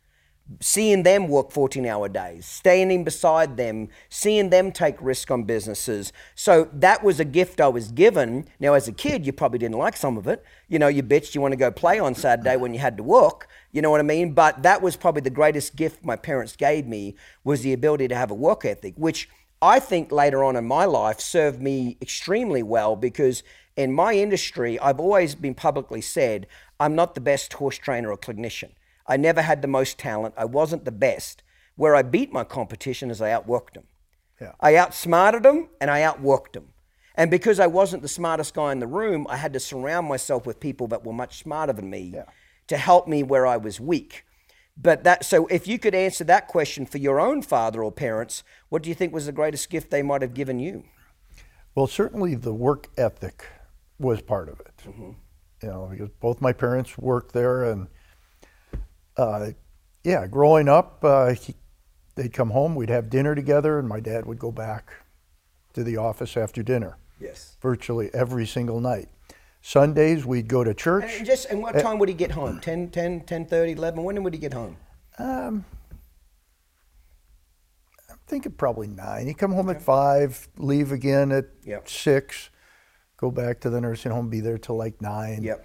Seeing 0.60 1.02
them 1.02 1.28
work 1.28 1.50
14 1.50 1.86
hour 1.86 2.08
days, 2.08 2.46
standing 2.46 3.04
beside 3.04 3.56
them, 3.56 3.88
seeing 4.08 4.50
them 4.50 4.72
take 4.72 5.00
risk 5.00 5.30
on 5.30 5.44
businesses. 5.44 6.12
So 6.34 6.68
that 6.72 7.02
was 7.02 7.20
a 7.20 7.24
gift 7.24 7.60
I 7.60 7.68
was 7.68 7.92
given. 7.92 8.46
Now, 8.60 8.74
as 8.74 8.88
a 8.88 8.92
kid, 8.92 9.26
you 9.26 9.32
probably 9.32 9.58
didn't 9.58 9.78
like 9.78 9.96
some 9.96 10.16
of 10.16 10.26
it. 10.26 10.44
You 10.68 10.78
know, 10.78 10.88
you 10.88 11.02
bitched 11.02 11.34
you 11.34 11.40
want 11.40 11.52
to 11.52 11.56
go 11.56 11.70
play 11.70 11.98
on 11.98 12.14
Saturday 12.14 12.56
when 12.56 12.74
you 12.74 12.80
had 12.80 12.96
to 12.96 13.02
work. 13.02 13.48
You 13.72 13.82
know 13.82 13.90
what 13.90 14.00
I 14.00 14.04
mean? 14.04 14.32
But 14.32 14.62
that 14.62 14.82
was 14.82 14.96
probably 14.96 15.22
the 15.22 15.30
greatest 15.30 15.76
gift 15.76 16.04
my 16.04 16.16
parents 16.16 16.56
gave 16.56 16.86
me 16.86 17.16
was 17.44 17.62
the 17.62 17.72
ability 17.72 18.08
to 18.08 18.14
have 18.14 18.30
a 18.30 18.34
work 18.34 18.64
ethic, 18.64 18.94
which 18.96 19.28
I 19.62 19.78
think 19.78 20.10
later 20.10 20.42
on 20.42 20.56
in 20.56 20.66
my 20.66 20.84
life 20.86 21.20
served 21.20 21.62
me 21.62 21.96
extremely 22.02 22.64
well 22.64 22.96
because 22.96 23.44
in 23.76 23.92
my 23.92 24.12
industry, 24.12 24.78
I've 24.80 25.00
always 25.00 25.34
been 25.34 25.54
publicly 25.54 26.00
said 26.00 26.46
I'm 26.80 26.94
not 26.94 27.14
the 27.14 27.20
best 27.20 27.52
horse 27.52 27.78
trainer 27.78 28.10
or 28.10 28.18
clinician. 28.18 28.72
I 29.06 29.16
never 29.16 29.42
had 29.42 29.62
the 29.62 29.68
most 29.68 29.98
talent. 29.98 30.34
I 30.36 30.44
wasn't 30.44 30.84
the 30.84 30.92
best. 30.92 31.42
Where 31.76 31.94
I 31.94 32.02
beat 32.02 32.32
my 32.32 32.44
competition 32.44 33.10
is 33.10 33.20
I 33.20 33.30
outworked 33.30 33.74
them. 33.74 33.84
Yeah. 34.40 34.52
I 34.60 34.76
outsmarted 34.76 35.42
them 35.42 35.68
and 35.80 35.90
I 35.90 36.00
outworked 36.00 36.52
them. 36.52 36.68
And 37.14 37.30
because 37.30 37.60
I 37.60 37.66
wasn't 37.66 38.02
the 38.02 38.08
smartest 38.08 38.54
guy 38.54 38.72
in 38.72 38.78
the 38.80 38.86
room, 38.86 39.26
I 39.28 39.36
had 39.36 39.52
to 39.52 39.60
surround 39.60 40.08
myself 40.08 40.46
with 40.46 40.60
people 40.60 40.86
that 40.88 41.04
were 41.04 41.12
much 41.12 41.38
smarter 41.38 41.72
than 41.72 41.90
me 41.90 42.14
to 42.68 42.76
help 42.76 43.06
me 43.06 43.22
where 43.22 43.46
I 43.46 43.56
was 43.56 43.80
weak. 43.80 44.24
But 44.76 45.04
that 45.04 45.24
so 45.24 45.46
if 45.48 45.68
you 45.68 45.78
could 45.78 45.94
answer 45.94 46.24
that 46.24 46.48
question 46.48 46.86
for 46.86 46.98
your 46.98 47.20
own 47.20 47.42
father 47.42 47.84
or 47.84 47.92
parents, 47.92 48.42
what 48.70 48.82
do 48.82 48.88
you 48.88 48.94
think 48.94 49.12
was 49.12 49.26
the 49.26 49.32
greatest 49.32 49.68
gift 49.68 49.90
they 49.90 50.02
might 50.02 50.22
have 50.22 50.32
given 50.32 50.58
you? 50.58 50.84
Well, 51.74 51.86
certainly 51.86 52.34
the 52.34 52.54
work 52.54 52.88
ethic 52.96 53.46
was 53.98 54.22
part 54.22 54.48
of 54.48 54.60
it. 54.60 54.76
Mm-hmm. 54.86 55.10
You 55.62 55.68
know, 55.68 55.88
because 55.90 56.08
both 56.20 56.40
my 56.40 56.52
parents 56.52 56.98
worked 56.98 57.32
there, 57.32 57.64
and 57.64 57.86
Uh, 59.16 59.50
yeah, 60.04 60.26
growing 60.26 60.68
up, 60.68 61.04
uh, 61.04 61.34
he, 61.34 61.54
they'd 62.14 62.32
come 62.32 62.50
home, 62.50 62.74
we'd 62.74 62.88
have 62.90 63.10
dinner 63.10 63.34
together, 63.34 63.78
and 63.78 63.88
my 63.88 64.00
dad 64.00 64.26
would 64.26 64.38
go 64.38 64.50
back 64.50 64.92
to 65.74 65.84
the 65.84 65.96
office 65.96 66.36
after 66.36 66.62
dinner, 66.62 66.96
Yes. 67.20 67.56
virtually 67.60 68.10
every 68.12 68.46
single 68.46 68.80
night. 68.80 69.08
Sundays 69.60 70.26
we'd 70.26 70.48
go 70.48 70.64
to 70.64 70.74
church. 70.74 71.04
And 71.18 71.24
just 71.26 71.46
and 71.50 71.62
what 71.62 71.76
eh, 71.76 71.82
time 71.82 71.98
would 71.98 72.08
he 72.08 72.14
get 72.14 72.32
home? 72.32 72.58
10, 72.60 72.90
10, 72.90 73.20
10 73.20 73.46
30, 73.46 73.72
11? 73.72 74.02
When 74.02 74.22
would 74.24 74.32
he 74.34 74.40
get 74.40 74.52
home? 74.52 74.76
Um, 75.18 75.64
I'm 78.10 78.18
thinking 78.26 78.52
probably 78.52 78.88
nine. 78.88 79.26
He'd 79.28 79.38
come 79.38 79.52
home 79.52 79.70
at 79.70 79.80
five, 79.80 80.48
leave 80.56 80.90
again 80.90 81.30
at 81.32 81.46
Yep. 81.64 81.88
six, 81.88 82.50
go 83.16 83.30
back 83.30 83.60
to 83.60 83.70
the 83.70 83.80
nursing 83.80 84.10
home, 84.10 84.28
be 84.30 84.40
there 84.40 84.58
till 84.58 84.76
like 84.76 85.00
nine. 85.00 85.42
Yep. 85.44 85.64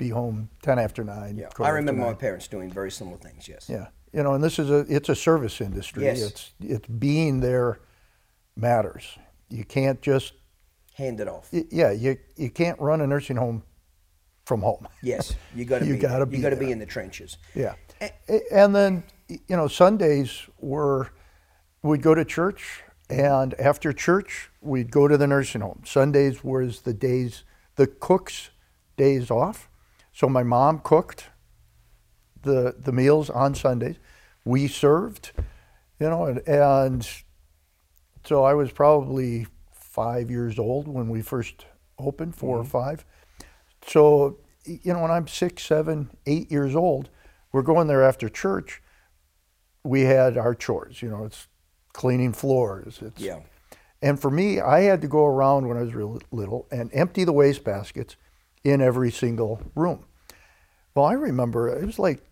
Be 0.00 0.08
home 0.08 0.48
ten 0.62 0.78
after 0.78 1.04
nine. 1.04 1.36
Yeah. 1.36 1.50
I 1.60 1.68
remember 1.68 2.06
my 2.06 2.14
parents 2.14 2.48
doing 2.48 2.70
very 2.70 2.90
similar 2.90 3.18
things, 3.18 3.46
yes. 3.46 3.68
Yeah, 3.68 3.88
you 4.14 4.22
know, 4.22 4.32
and 4.32 4.42
this 4.42 4.58
is 4.58 4.70
a 4.70 4.78
it's 4.88 5.10
a 5.10 5.14
service 5.14 5.60
industry. 5.60 6.04
Yes. 6.04 6.22
It's 6.22 6.52
it's 6.58 6.88
being 6.88 7.40
there 7.40 7.80
matters. 8.56 9.18
You 9.50 9.64
can't 9.64 10.00
just 10.00 10.32
Hand 10.94 11.20
it 11.20 11.28
off. 11.28 11.50
y- 11.52 11.64
yeah 11.70 11.90
you 11.90 12.16
you 12.36 12.48
can't 12.50 12.80
run 12.80 13.02
a 13.02 13.06
nursing 13.06 13.36
home 13.36 13.62
from 14.46 14.62
home. 14.62 14.88
Yes. 15.02 15.34
You 15.54 15.66
gotta 15.66 15.84
You 15.86 15.94
be 15.94 15.98
gotta 16.00 16.16
there. 16.24 16.26
be 16.26 16.36
you 16.38 16.42
gotta 16.42 16.56
be 16.56 16.72
in 16.72 16.78
the 16.78 16.86
trenches. 16.86 17.36
Yeah. 17.54 17.74
Eh 18.00 18.08
a- 18.30 18.52
And 18.54 18.74
then, 18.74 19.02
you 19.28 19.56
know, 19.56 19.68
Sundays 19.68 20.48
were, 20.58 21.10
we'd 21.82 22.00
go 22.02 22.14
to 22.14 22.24
church, 22.24 22.82
and 23.10 23.52
after 23.60 23.92
church, 23.92 24.50
we'd 24.62 24.90
go 24.90 25.06
to 25.08 25.18
the 25.18 25.26
nursing 25.26 25.60
home. 25.60 25.82
Sundays 25.84 26.42
was 26.42 26.80
the 26.82 26.94
days, 26.94 27.44
the 27.76 27.86
cook's 27.86 28.48
days 28.96 29.30
off. 29.30 29.68
So 30.20 30.28
my 30.28 30.42
mom 30.42 30.80
cooked 30.80 31.30
the, 32.42 32.74
the 32.78 32.92
meals 32.92 33.30
on 33.30 33.54
Sundays. 33.54 33.96
We 34.44 34.68
served, 34.68 35.32
you 35.98 36.10
know, 36.10 36.26
and, 36.26 36.46
and 36.46 37.08
so 38.26 38.44
I 38.44 38.52
was 38.52 38.70
probably 38.70 39.46
five 39.72 40.30
years 40.30 40.58
old 40.58 40.88
when 40.88 41.08
we 41.08 41.22
first 41.22 41.64
opened, 41.98 42.36
4 42.36 42.54
or 42.54 42.60
mm-hmm. 42.60 42.68
five. 42.68 43.06
So, 43.86 44.36
you 44.66 44.92
know, 44.92 45.00
when 45.00 45.10
I'm 45.10 45.26
six, 45.26 45.62
seven, 45.62 46.10
eight 46.26 46.50
years 46.50 46.76
old, 46.76 47.08
we're 47.50 47.62
going 47.62 47.86
there 47.86 48.04
after 48.04 48.28
church. 48.28 48.82
We 49.84 50.02
had 50.02 50.36
our 50.36 50.54
chores, 50.54 51.00
you 51.00 51.08
know, 51.08 51.24
it's 51.24 51.48
cleaning 51.94 52.34
floors. 52.34 52.98
It's, 53.00 53.22
Yeah. 53.22 53.40
And 54.02 54.20
for 54.20 54.30
me, 54.30 54.60
I 54.60 54.80
had 54.80 55.00
to 55.00 55.08
go 55.08 55.24
around 55.24 55.66
when 55.66 55.78
I 55.78 55.80
was 55.80 55.94
real 55.94 56.20
little 56.30 56.68
and 56.70 56.90
empty 56.92 57.24
the 57.24 57.32
waste 57.32 57.64
baskets 57.64 58.16
in 58.62 58.82
every 58.82 59.10
single 59.10 59.62
room. 59.74 60.04
Well, 60.94 61.04
I 61.04 61.12
remember 61.12 61.68
it 61.68 61.84
was 61.84 61.98
like 61.98 62.22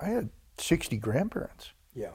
I 0.00 0.06
had 0.08 0.30
60 0.58 0.96
grandparents. 0.98 1.70
Yeah. 1.94 2.10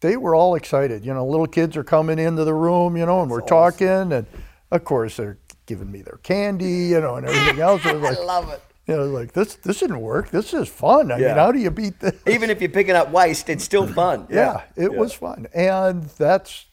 They 0.00 0.16
were 0.16 0.34
all 0.34 0.54
excited. 0.54 1.04
You 1.04 1.14
know, 1.14 1.26
little 1.26 1.46
kids 1.46 1.76
are 1.76 1.84
coming 1.84 2.18
into 2.18 2.44
the 2.44 2.54
room, 2.54 2.96
you 2.96 3.06
know, 3.06 3.22
and 3.22 3.30
we're 3.30 3.40
That's 3.40 3.48
talking. 3.48 4.12
And 4.12 4.26
of 4.70 4.84
course, 4.84 5.16
they're 5.16 5.38
giving 5.66 5.90
me 5.90 6.02
their 6.02 6.18
candy, 6.22 6.86
you 6.88 7.00
know, 7.00 7.16
and 7.16 7.26
everything 7.26 7.60
else. 7.60 7.84
Was 7.84 7.94
like, 8.02 8.18
love 8.18 8.50
it. 8.50 8.62
you 8.86 8.96
know, 8.96 9.06
like 9.06 9.32
this, 9.32 9.54
this 9.56 9.80
didn't 9.80 10.00
work. 10.00 10.30
This 10.30 10.52
is 10.54 10.68
fun. 10.68 11.10
I 11.10 11.18
Yeah. 11.18 11.28
mean, 11.28 11.36
how 11.36 11.50
do 11.52 11.58
you 11.58 11.70
beat 11.70 11.98
this? 11.98 12.14
Even 12.26 12.50
if 12.50 12.60
you're 12.60 12.70
picking 12.70 12.94
up 12.94 13.10
waste, 13.10 13.48
it's 13.48 13.64
still 13.64 13.86
fun. 13.86 14.26
yeah, 14.30 14.62
it 14.76 14.94
was 14.94 15.12
fun, 15.14 15.46
and 15.54 16.04
that's 16.04 16.66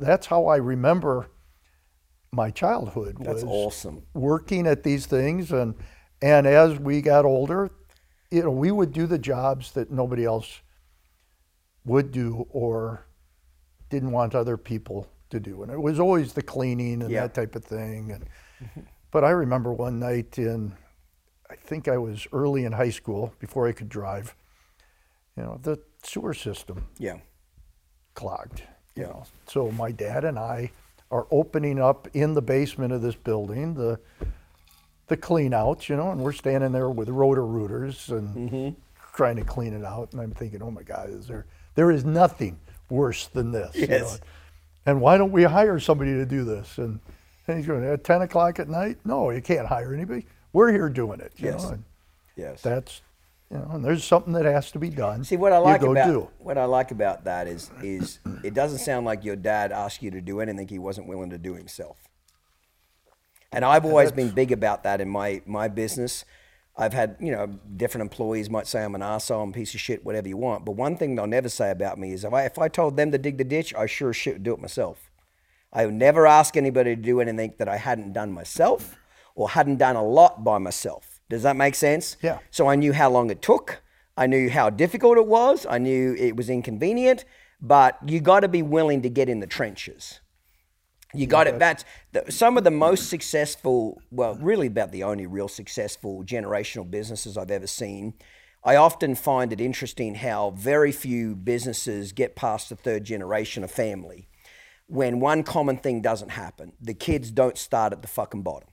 that's 0.00 0.26
how 0.26 0.46
I 0.46 0.56
remember 0.56 1.28
my 2.32 2.50
childhood. 2.50 3.16
That's 3.20 3.42
was 3.42 3.44
awesome. 3.44 4.02
Working 4.14 4.66
at 4.66 4.82
these 4.84 5.06
things, 5.06 5.52
and 5.52 5.74
and 6.22 6.46
as 6.46 6.78
we 6.78 7.00
got 7.02 7.24
older, 7.24 7.70
you 8.30 8.42
know, 8.42 8.50
we 8.50 8.70
would 8.70 8.92
do 8.92 9.06
the 9.06 9.18
jobs 9.18 9.72
that 9.72 9.90
nobody 9.90 10.24
else 10.24 10.60
would 11.84 12.10
do 12.10 12.46
or 12.50 13.06
didn't 13.88 14.10
want 14.10 14.34
other 14.34 14.56
people 14.56 15.08
to 15.30 15.38
do, 15.40 15.62
and 15.62 15.70
it 15.72 15.80
was 15.80 15.98
always 16.00 16.32
the 16.32 16.42
cleaning 16.42 17.02
and 17.02 17.10
Yeah. 17.10 17.22
that 17.22 17.34
type 17.34 17.54
of 17.54 17.64
thing. 17.64 18.12
And 18.12 18.24
but 19.10 19.24
I 19.24 19.30
remember 19.30 19.72
one 19.72 19.98
night 19.98 20.38
in, 20.38 20.76
I 21.48 21.54
think 21.56 21.88
I 21.88 21.96
was 21.98 22.26
early 22.32 22.64
in 22.64 22.72
high 22.72 22.90
school 22.90 23.32
before 23.38 23.66
I 23.68 23.72
could 23.72 23.88
drive. 23.88 24.34
You 25.36 25.44
know, 25.44 25.58
the 25.62 25.78
sewer 26.02 26.34
system 26.34 26.86
Yeah. 26.98 27.18
clogged. 28.14 28.62
You 28.94 29.02
Yeah. 29.02 29.08
know, 29.08 29.24
so 29.46 29.70
my 29.70 29.92
dad 29.92 30.24
and 30.24 30.38
I 30.38 30.70
are 31.10 31.26
opening 31.30 31.78
up 31.80 32.08
in 32.14 32.34
the 32.34 32.42
basement 32.42 32.92
of 32.92 33.02
this 33.02 33.14
building 33.14 33.74
the 33.74 34.00
the 35.08 35.16
clean 35.16 35.54
outs, 35.54 35.88
you 35.88 35.96
know, 35.96 36.10
and 36.10 36.20
we're 36.20 36.32
standing 36.32 36.72
there 36.72 36.90
with 36.90 37.08
rotor 37.08 37.46
rooters 37.46 38.08
and 38.08 38.36
mm-hmm. 38.36 38.80
trying 39.14 39.36
to 39.36 39.44
clean 39.44 39.72
it 39.72 39.84
out. 39.84 40.12
And 40.12 40.20
I'm 40.20 40.32
thinking, 40.32 40.62
oh 40.62 40.70
my 40.70 40.82
God, 40.82 41.10
is 41.10 41.26
there 41.26 41.46
there 41.74 41.90
is 41.90 42.04
nothing 42.04 42.58
worse 42.90 43.28
than 43.28 43.52
this. 43.52 43.74
you 43.76 43.86
know. 43.86 43.96
Yes. 43.96 44.20
And 44.84 45.00
why 45.00 45.18
don't 45.18 45.32
we 45.32 45.44
hire 45.44 45.78
somebody 45.78 46.12
to 46.14 46.26
do 46.26 46.44
this? 46.44 46.78
And, 46.78 47.00
and 47.46 47.56
he's 47.56 47.66
going, 47.66 47.84
at 47.84 48.04
10 48.04 48.22
o'clock 48.22 48.58
at 48.58 48.68
night? 48.68 48.98
No, 49.04 49.30
you 49.30 49.42
can't 49.42 49.66
hire 49.66 49.94
anybody. 49.94 50.26
We're 50.52 50.72
here 50.72 50.88
doing 50.88 51.20
it. 51.20 51.32
You 51.36 51.50
Yes. 51.50 51.62
know? 51.64 51.70
And 51.70 51.84
Yes. 52.36 52.62
that's, 52.62 53.02
you 53.50 53.58
know, 53.58 53.68
and 53.72 53.84
there's 53.84 54.04
something 54.04 54.32
that 54.32 54.44
has 54.44 54.70
to 54.72 54.78
be 54.78 54.90
done. 54.90 55.24
See 55.24 55.36
what 55.36 55.52
I 55.52 55.58
like 55.58 55.82
about 55.82 56.06
do. 56.06 56.28
what 56.38 56.58
I 56.58 56.64
like 56.64 56.90
about 56.90 57.24
that 57.24 57.46
is 57.46 57.70
is 57.82 58.18
it 58.42 58.54
doesn't 58.54 58.78
sound 58.78 59.06
like 59.06 59.24
your 59.24 59.36
dad 59.36 59.70
asked 59.70 60.02
you 60.02 60.10
to 60.10 60.20
do 60.20 60.40
anything 60.40 60.66
he 60.68 60.78
wasn't 60.78 61.06
willing 61.06 61.30
to 61.30 61.38
do 61.38 61.54
himself. 61.54 62.08
And 63.56 63.64
I've 63.64 63.86
always 63.86 64.12
been 64.12 64.28
big 64.32 64.52
about 64.52 64.82
that 64.82 65.00
in 65.00 65.08
my 65.08 65.40
my 65.46 65.66
business. 65.66 66.26
I've 66.76 66.92
had 66.92 67.16
you 67.18 67.32
know 67.32 67.46
different 67.74 68.02
employees 68.02 68.50
might 68.50 68.66
say 68.66 68.84
I'm 68.84 68.94
an 68.94 69.00
arsehole, 69.00 69.44
I'm 69.44 69.48
a 69.48 69.52
piece 69.52 69.72
of 69.72 69.80
shit, 69.80 70.04
whatever 70.04 70.28
you 70.28 70.36
want. 70.36 70.66
But 70.66 70.72
one 70.72 70.94
thing 70.98 71.16
they'll 71.16 71.26
never 71.26 71.48
say 71.48 71.70
about 71.70 71.98
me 71.98 72.12
is 72.12 72.22
if 72.22 72.34
I 72.34 72.44
if 72.44 72.58
I 72.58 72.68
told 72.68 72.98
them 72.98 73.10
to 73.12 73.18
dig 73.18 73.38
the 73.38 73.44
ditch, 73.44 73.74
I 73.74 73.86
sure 73.86 74.10
as 74.10 74.16
shit 74.16 74.34
would 74.34 74.42
do 74.42 74.52
it 74.52 74.60
myself. 74.60 75.10
I 75.72 75.86
would 75.86 75.94
never 75.94 76.26
ask 76.26 76.54
anybody 76.54 76.94
to 76.94 77.00
do 77.00 77.18
anything 77.18 77.54
that 77.56 77.66
I 77.66 77.78
hadn't 77.78 78.12
done 78.12 78.30
myself 78.30 78.98
or 79.34 79.48
hadn't 79.48 79.78
done 79.78 79.96
a 79.96 80.04
lot 80.04 80.44
by 80.44 80.58
myself. 80.58 81.22
Does 81.30 81.42
that 81.42 81.56
make 81.56 81.76
sense? 81.76 82.18
Yeah. 82.20 82.40
So 82.50 82.68
I 82.68 82.74
knew 82.76 82.92
how 82.92 83.08
long 83.08 83.30
it 83.30 83.40
took. 83.40 83.80
I 84.18 84.26
knew 84.26 84.50
how 84.50 84.68
difficult 84.68 85.16
it 85.16 85.26
was. 85.26 85.64
I 85.64 85.78
knew 85.78 86.14
it 86.18 86.36
was 86.36 86.50
inconvenient, 86.50 87.24
but 87.62 87.98
you 88.06 88.20
got 88.20 88.40
to 88.40 88.48
be 88.48 88.60
willing 88.60 89.00
to 89.00 89.08
get 89.08 89.30
in 89.30 89.40
the 89.40 89.46
trenches. 89.46 90.20
You 91.16 91.26
got 91.26 91.46
it. 91.46 91.58
That's 91.58 91.84
the, 92.12 92.30
some 92.30 92.56
of 92.58 92.64
the 92.64 92.70
most 92.70 93.08
successful, 93.08 94.00
well, 94.10 94.36
really 94.36 94.66
about 94.66 94.92
the 94.92 95.02
only 95.02 95.26
real 95.26 95.48
successful 95.48 96.24
generational 96.24 96.90
businesses 96.90 97.36
I've 97.36 97.50
ever 97.50 97.66
seen. 97.66 98.14
I 98.64 98.76
often 98.76 99.14
find 99.14 99.52
it 99.52 99.60
interesting 99.60 100.16
how 100.16 100.50
very 100.50 100.92
few 100.92 101.36
businesses 101.36 102.12
get 102.12 102.34
past 102.34 102.68
the 102.68 102.76
third 102.76 103.04
generation 103.04 103.62
of 103.62 103.70
family 103.70 104.28
when 104.88 105.20
one 105.20 105.42
common 105.42 105.76
thing 105.76 106.00
doesn't 106.00 106.30
happen. 106.30 106.72
The 106.80 106.94
kids 106.94 107.30
don't 107.30 107.56
start 107.56 107.92
at 107.92 108.02
the 108.02 108.08
fucking 108.08 108.42
bottom. 108.42 108.68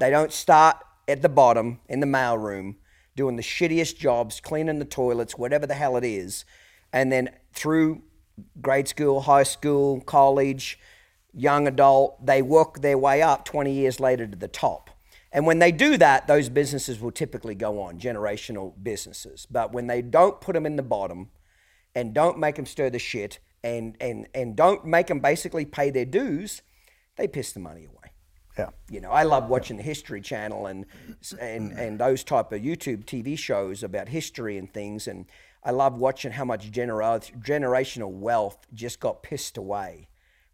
They 0.00 0.10
don't 0.10 0.32
start 0.32 0.76
at 1.06 1.20
the 1.20 1.28
bottom 1.28 1.80
in 1.88 2.00
the 2.00 2.06
mailroom 2.06 2.76
doing 3.16 3.36
the 3.36 3.42
shittiest 3.42 3.98
jobs, 3.98 4.40
cleaning 4.40 4.78
the 4.78 4.84
toilets, 4.84 5.36
whatever 5.36 5.66
the 5.66 5.74
hell 5.74 5.96
it 5.96 6.04
is. 6.04 6.44
And 6.92 7.12
then 7.12 7.30
through 7.52 8.02
grade 8.60 8.88
school, 8.88 9.20
high 9.22 9.42
school, 9.42 10.00
college, 10.00 10.78
young 11.34 11.66
adult, 11.66 12.24
they 12.24 12.42
work 12.42 12.80
their 12.80 12.96
way 12.96 13.22
up 13.22 13.44
20 13.44 13.72
years 13.72 14.00
later 14.00 14.26
to 14.26 14.36
the 14.36 14.48
top. 14.48 14.90
And 15.32 15.46
when 15.46 15.58
they 15.58 15.72
do 15.72 15.96
that, 15.98 16.28
those 16.28 16.48
businesses 16.48 17.00
will 17.00 17.10
typically 17.10 17.56
go 17.56 17.80
on, 17.82 17.98
generational 17.98 18.72
businesses. 18.80 19.46
But 19.50 19.72
when 19.72 19.88
they 19.88 20.00
don't 20.00 20.40
put 20.40 20.54
them 20.54 20.64
in 20.64 20.76
the 20.76 20.82
bottom 20.82 21.30
and 21.94 22.14
don't 22.14 22.38
make 22.38 22.54
them 22.54 22.66
stir 22.66 22.88
the 22.90 23.00
shit 23.00 23.40
and, 23.64 23.96
and, 24.00 24.28
and 24.32 24.54
don't 24.54 24.84
make 24.84 25.08
them 25.08 25.18
basically 25.18 25.64
pay 25.64 25.90
their 25.90 26.04
dues, 26.04 26.62
they 27.16 27.26
piss 27.26 27.50
the 27.50 27.60
money 27.60 27.84
away. 27.84 28.12
Yeah. 28.56 28.70
You 28.88 29.00
know, 29.00 29.10
I 29.10 29.24
love 29.24 29.48
watching 29.48 29.76
the 29.76 29.82
History 29.82 30.20
Channel 30.20 30.66
and 30.66 30.86
and 31.40 31.72
and 31.72 31.98
those 31.98 32.22
type 32.22 32.52
of 32.52 32.62
YouTube 32.62 33.04
TV 33.04 33.36
shows 33.36 33.82
about 33.82 34.08
history 34.08 34.58
and 34.58 34.72
things, 34.72 35.08
and 35.08 35.26
I 35.64 35.72
love 35.72 35.98
watching 35.98 36.30
how 36.30 36.44
much 36.44 36.70
genera- 36.70 37.20
generational 37.40 38.12
wealth 38.12 38.64
just 38.72 39.00
got 39.00 39.24
pissed 39.24 39.56
away 39.56 40.06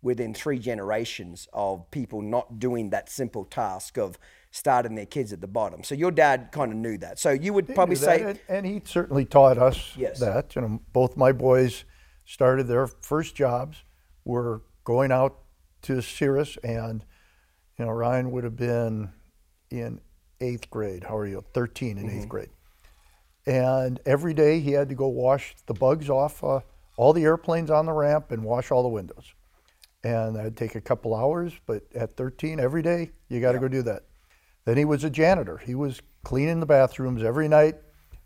within 0.02 0.32
three 0.34 0.58
generations 0.58 1.46
of 1.52 1.90
people 1.90 2.22
not 2.22 2.58
doing 2.58 2.90
that 2.90 3.10
simple 3.10 3.44
task 3.44 3.98
of 3.98 4.18
starting 4.50 4.94
their 4.94 5.06
kids 5.06 5.32
at 5.32 5.40
the 5.40 5.46
bottom. 5.46 5.84
So 5.84 5.94
your 5.94 6.10
dad 6.10 6.48
kind 6.52 6.72
of 6.72 6.78
knew 6.78 6.96
that. 6.98 7.18
So 7.18 7.30
you 7.30 7.52
would 7.52 7.72
probably 7.74 7.96
say, 7.96 8.22
and, 8.22 8.40
and 8.48 8.66
he 8.66 8.80
certainly 8.84 9.24
taught 9.24 9.58
us 9.58 9.92
Yes. 9.96 10.18
that. 10.20 10.56
You 10.56 10.62
know, 10.62 10.80
both 10.92 11.16
my 11.16 11.32
boys 11.32 11.84
started 12.24 12.64
their 12.66 12.86
first 12.86 13.34
jobs 13.34 13.84
were 14.24 14.62
going 14.84 15.12
out 15.12 15.38
to 15.82 16.00
Cirrus, 16.00 16.56
and 16.64 17.04
you 17.78 17.84
know 17.84 17.90
Ryan 17.92 18.30
would 18.32 18.44
have 18.44 18.56
been 18.56 19.10
in 19.70 20.00
eighth 20.40 20.68
grade. 20.70 21.04
How 21.04 21.16
are 21.16 21.26
you? 21.26 21.44
Thirteen 21.52 21.96
in 21.98 22.06
Mm-hmm. 22.06 22.18
eighth 22.18 22.28
grade, 22.28 22.50
and 23.46 24.00
every 24.06 24.34
day 24.34 24.60
he 24.60 24.72
had 24.72 24.88
to 24.88 24.94
go 24.94 25.08
wash 25.08 25.54
the 25.66 25.74
bugs 25.74 26.10
off 26.10 26.42
uh, 26.44 26.60
all 26.96 27.12
the 27.12 27.22
airplanes 27.22 27.70
on 27.70 27.86
the 27.86 27.92
ramp 27.92 28.30
and 28.30 28.44
wash 28.44 28.70
all 28.70 28.82
the 28.82 28.88
windows. 28.88 29.32
And 30.02 30.34
that'd 30.34 30.56
take 30.56 30.74
a 30.74 30.80
couple 30.80 31.14
hours, 31.14 31.52
but 31.66 31.82
at 31.94 32.16
13, 32.16 32.58
every 32.58 32.82
day, 32.82 33.10
you 33.28 33.40
got 33.40 33.52
to 33.52 33.58
go 33.58 33.68
do 33.68 33.82
that. 33.82 34.04
Then 34.64 34.76
he 34.76 34.84
was 34.84 35.04
a 35.04 35.10
janitor. 35.10 35.58
He 35.58 35.74
was 35.74 36.00
cleaning 36.24 36.60
the 36.60 36.66
bathrooms 36.66 37.22
every 37.22 37.48
night 37.48 37.76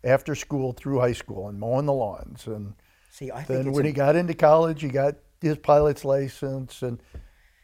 after 0.04 0.34
school 0.34 0.72
through 0.72 1.00
high 1.00 1.12
school 1.12 1.48
and 1.48 1.58
mowing 1.58 1.86
the 1.86 1.92
lawns. 1.92 2.46
And 2.46 2.74
see, 3.10 3.30
I 3.30 3.42
then 3.44 3.72
when 3.72 3.84
he 3.84 3.92
got 3.92 4.16
into 4.16 4.34
college, 4.34 4.82
he 4.82 4.88
got 4.88 5.16
his 5.40 5.58
pilot's 5.58 6.04
license 6.04 6.82
and 6.82 7.00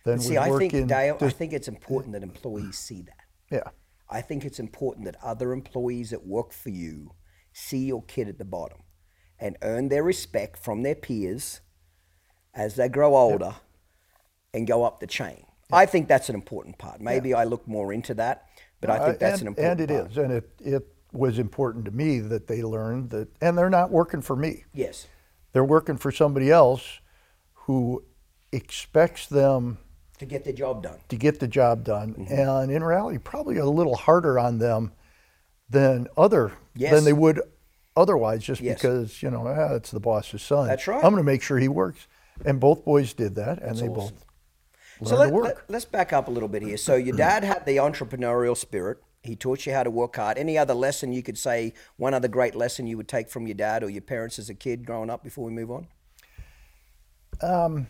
then 0.05 0.19
see, 0.19 0.39
I 0.39 0.57
think 0.57 0.89
Dale, 0.89 1.17
I 1.21 1.29
think 1.29 1.53
it's 1.53 1.69
important 1.69 2.13
that 2.15 2.23
employees 2.23 2.79
see 2.79 3.03
that. 3.03 3.25
yeah, 3.51 3.71
I 4.09 4.23
think 4.23 4.45
it's 4.45 4.59
important 4.59 5.05
that 5.05 5.17
other 5.23 5.53
employees 5.53 6.11
that 6.11 6.27
work 6.27 6.53
for 6.53 6.71
you 6.71 7.13
see 7.53 7.85
your 7.85 8.03
kid 8.05 8.29
at 8.29 8.39
the 8.39 8.45
bottom 8.45 8.79
and 9.39 9.57
earn 9.63 9.89
their 9.89 10.03
respect 10.03 10.59
from 10.59 10.83
their 10.83 10.95
peers 10.95 11.61
as 12.55 12.77
they 12.77 12.89
grow 12.89 13.15
older 13.17 13.57
and 14.55 14.67
go 14.67 14.85
up 14.85 15.01
the 15.01 15.07
chain. 15.07 15.45
I 15.73 15.87
think 15.87 16.09
that's 16.09 16.29
an 16.29 16.35
important 16.35 16.79
part. 16.79 17.01
Maybe 17.01 17.33
I 17.35 17.45
look 17.45 17.67
more 17.69 17.93
into 17.93 18.15
that, 18.15 18.47
but 18.81 18.91
I 18.91 18.99
think 19.07 19.19
that's 19.21 19.41
and, 19.41 19.43
an 19.43 19.47
important 19.49 19.81
and 19.81 19.91
it 19.91 19.95
part. 20.01 20.11
is, 20.11 20.17
and 20.19 20.33
it 20.33 20.51
it 20.61 20.87
was 21.13 21.39
important 21.39 21.85
to 21.87 21.91
me 21.91 22.19
that 22.21 22.47
they 22.47 22.63
learned 22.63 23.11
that, 23.11 23.29
and 23.41 23.57
they're 23.57 23.71
not 23.71 23.91
working 23.91 24.21
for 24.23 24.35
me. 24.37 24.65
Yes. 24.73 25.07
They're 25.53 25.65
working 25.65 25.97
for 25.97 26.11
somebody 26.13 26.51
else 26.51 27.01
who 27.67 28.05
expects 28.53 29.27
them 29.27 29.79
To 30.19 30.27
get 30.27 30.45
the 30.45 30.53
job 30.53 30.83
done. 30.83 30.99
to 31.09 31.17
get 31.17 31.41
the 31.41 31.49
job 31.49 31.85
done, 31.85 32.15
Mm-hmm. 32.15 32.33
and 32.35 32.71
in 32.71 32.83
reality, 32.85 33.19
probably 33.19 33.59
a 33.59 33.67
little 33.67 33.97
harder 33.97 34.39
on 34.39 34.59
them 34.59 34.93
than 35.69 36.09
other 36.17 36.53
Yes. 36.75 36.93
than 36.95 37.05
they 37.05 37.13
would 37.13 37.41
otherwise, 37.97 38.43
just 38.43 38.61
Yes. 38.61 38.81
because 38.81 39.23
you 39.23 39.31
know 39.31 39.47
ah, 39.47 39.75
it's 39.75 39.91
the 39.93 40.01
boss's 40.01 40.43
son. 40.43 40.67
That's 40.69 40.87
right. 40.89 40.97
I'm 41.05 41.13
going 41.13 41.17
to 41.17 41.23
make 41.25 41.43
sure 41.43 41.59
he 41.59 41.69
works, 41.69 42.07
and 42.45 42.59
both 42.61 42.85
boys 42.85 43.13
did 43.13 43.35
that, 43.37 43.61
and 43.63 43.77
they 43.77 43.83
awesome. 43.89 43.95
both 43.95 44.25
So 45.05 45.17
let, 45.17 45.33
work. 45.33 45.65
let, 45.69 45.77
us 45.77 45.85
back 45.85 46.13
up 46.13 46.29
a 46.29 46.31
little 46.31 46.49
bit 46.49 46.63
here. 46.63 46.77
So 46.77 46.95
your 46.95 47.17
dad 47.17 47.43
had 47.43 47.65
the 47.65 47.77
entrepreneurial 47.77 48.57
spirit. 48.57 48.99
He 49.23 49.37
taught 49.37 49.67
you 49.67 49.73
how 49.73 49.83
to 49.83 49.91
work 49.91 50.17
hard. 50.17 50.39
Any 50.39 50.57
other 50.57 50.75
lesson 50.75 51.13
you 51.13 51.23
could 51.23 51.39
say, 51.39 51.75
one 51.97 52.15
other 52.15 52.29
great 52.29 52.55
lesson 52.55 52.87
you 52.87 52.97
would 52.97 53.09
take 53.09 53.29
from 53.29 53.47
your 53.47 53.55
dad 53.55 53.83
or 53.83 53.91
your 53.91 54.03
parents 54.03 54.39
as 54.39 54.49
a 54.49 54.55
kid 54.55 54.87
growing 54.87 55.11
up 55.11 55.23
before 55.23 55.45
we 55.45 55.53
move 55.53 55.71
on? 55.71 55.87
Um, 57.43 57.87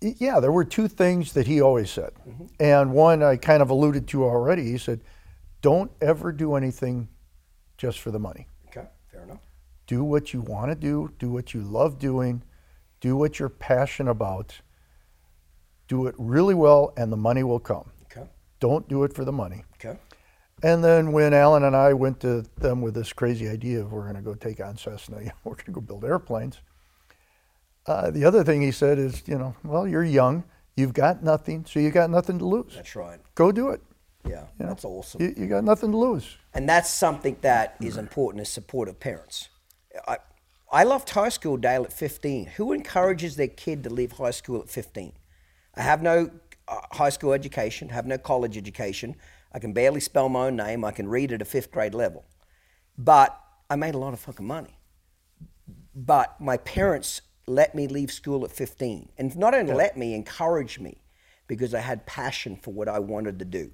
yeah, 0.00 0.40
there 0.40 0.52
were 0.52 0.64
two 0.64 0.88
things 0.88 1.32
that 1.32 1.46
he 1.46 1.60
always 1.60 1.90
said. 1.90 2.12
Mm-hmm. 2.28 2.46
And 2.60 2.92
one 2.92 3.22
I 3.22 3.36
kind 3.36 3.62
of 3.62 3.70
alluded 3.70 4.06
to 4.08 4.24
already. 4.24 4.70
He 4.70 4.78
said, 4.78 5.00
Don't 5.62 5.90
ever 6.00 6.32
do 6.32 6.54
anything 6.54 7.08
just 7.76 8.00
for 8.00 8.10
the 8.10 8.18
money. 8.18 8.46
Okay, 8.68 8.86
fair 9.10 9.22
enough. 9.22 9.40
Do 9.86 10.04
what 10.04 10.32
you 10.32 10.40
want 10.40 10.70
to 10.70 10.74
do, 10.74 11.12
do 11.18 11.30
what 11.30 11.54
you 11.54 11.60
love 11.60 11.98
doing, 11.98 12.42
do 13.00 13.16
what 13.16 13.38
you're 13.38 13.48
passionate 13.48 14.10
about, 14.10 14.60
do 15.88 16.06
it 16.06 16.14
really 16.18 16.54
well, 16.54 16.92
and 16.96 17.12
the 17.12 17.16
money 17.16 17.42
will 17.42 17.60
come. 17.60 17.90
Okay, 18.04 18.26
Don't 18.60 18.88
do 18.88 19.04
it 19.04 19.12
for 19.14 19.24
the 19.24 19.32
money. 19.32 19.64
okay. 19.76 19.98
And 20.62 20.82
then 20.82 21.12
when 21.12 21.34
Alan 21.34 21.64
and 21.64 21.76
I 21.76 21.92
went 21.92 22.18
to 22.20 22.42
them 22.56 22.80
with 22.80 22.94
this 22.94 23.12
crazy 23.12 23.46
idea 23.46 23.80
of 23.82 23.92
we're 23.92 24.04
going 24.04 24.14
to 24.16 24.22
go 24.22 24.34
take 24.34 24.58
on 24.60 24.76
Cessna, 24.78 25.18
you 25.20 25.26
know, 25.26 25.32
we're 25.44 25.54
going 25.54 25.66
to 25.66 25.72
go 25.72 25.80
build 25.82 26.04
airplanes. 26.04 26.60
Uh, 27.86 28.10
the 28.10 28.24
other 28.24 28.42
thing 28.42 28.62
he 28.62 28.72
said 28.72 28.98
is, 28.98 29.22
you 29.26 29.36
know, 29.38 29.54
well, 29.64 29.86
you're 29.86 30.02
young, 30.02 30.44
you've 30.76 30.94
got 30.94 31.22
nothing, 31.22 31.64
so 31.68 31.78
you 31.78 31.90
got 31.90 32.10
nothing 32.10 32.38
to 32.38 32.44
lose. 32.46 32.72
That's 32.74 32.96
right. 32.96 33.20
Go 33.34 33.52
do 33.52 33.68
it. 33.68 33.80
Yeah, 34.26 34.46
You 34.58 34.64
know? 34.64 34.68
that's 34.70 34.84
awesome. 34.84 35.20
You, 35.22 35.34
you 35.36 35.46
got 35.46 35.62
nothing 35.62 35.92
to 35.92 35.96
lose. 35.96 36.36
and 36.52 36.68
that's 36.68 36.90
something 36.90 37.36
that 37.42 37.76
is 37.80 37.96
important 37.96 38.40
as 38.40 38.48
supportive 38.48 38.98
parents. 38.98 39.50
I, 40.08 40.18
I 40.72 40.82
left 40.82 41.10
high 41.10 41.28
school, 41.28 41.56
Dale, 41.58 41.84
at 41.84 41.92
15. 41.92 42.46
Who 42.56 42.72
encourages 42.72 43.36
their 43.36 43.46
kid 43.46 43.84
to 43.84 43.90
leave 43.90 44.12
high 44.12 44.32
school 44.32 44.60
at 44.60 44.68
15? 44.68 45.12
I 45.76 45.82
have 45.82 46.02
no 46.02 46.30
uh, 46.68 46.80
high 46.92 47.10
school 47.10 47.32
education, 47.32 47.90
have 47.90 48.06
no 48.06 48.18
college 48.18 48.56
education. 48.56 49.16
I 49.52 49.58
can 49.58 49.72
barely 49.72 50.00
spell 50.00 50.28
my 50.28 50.46
own 50.46 50.56
name. 50.56 50.84
I 50.84 50.90
can 50.90 51.08
read 51.08 51.32
at 51.32 51.42
a 51.42 51.44
fifth 51.44 51.70
grade 51.70 51.94
level. 51.94 52.24
But 52.98 53.38
I 53.68 53.76
made 53.76 53.94
a 53.94 53.98
lot 53.98 54.12
of 54.12 54.20
fucking 54.20 54.46
money. 54.46 54.78
But 55.94 56.40
my 56.40 56.56
parents 56.58 57.22
let 57.46 57.74
me 57.74 57.86
leave 57.86 58.10
school 58.10 58.44
at 58.44 58.50
15. 58.50 59.10
And 59.18 59.36
not 59.36 59.54
only 59.54 59.72
let 59.72 59.96
me, 59.96 60.14
encouraged 60.14 60.80
me 60.80 61.02
because 61.46 61.74
I 61.74 61.80
had 61.80 62.06
passion 62.06 62.56
for 62.56 62.72
what 62.72 62.88
I 62.88 62.98
wanted 62.98 63.38
to 63.38 63.44
do. 63.44 63.70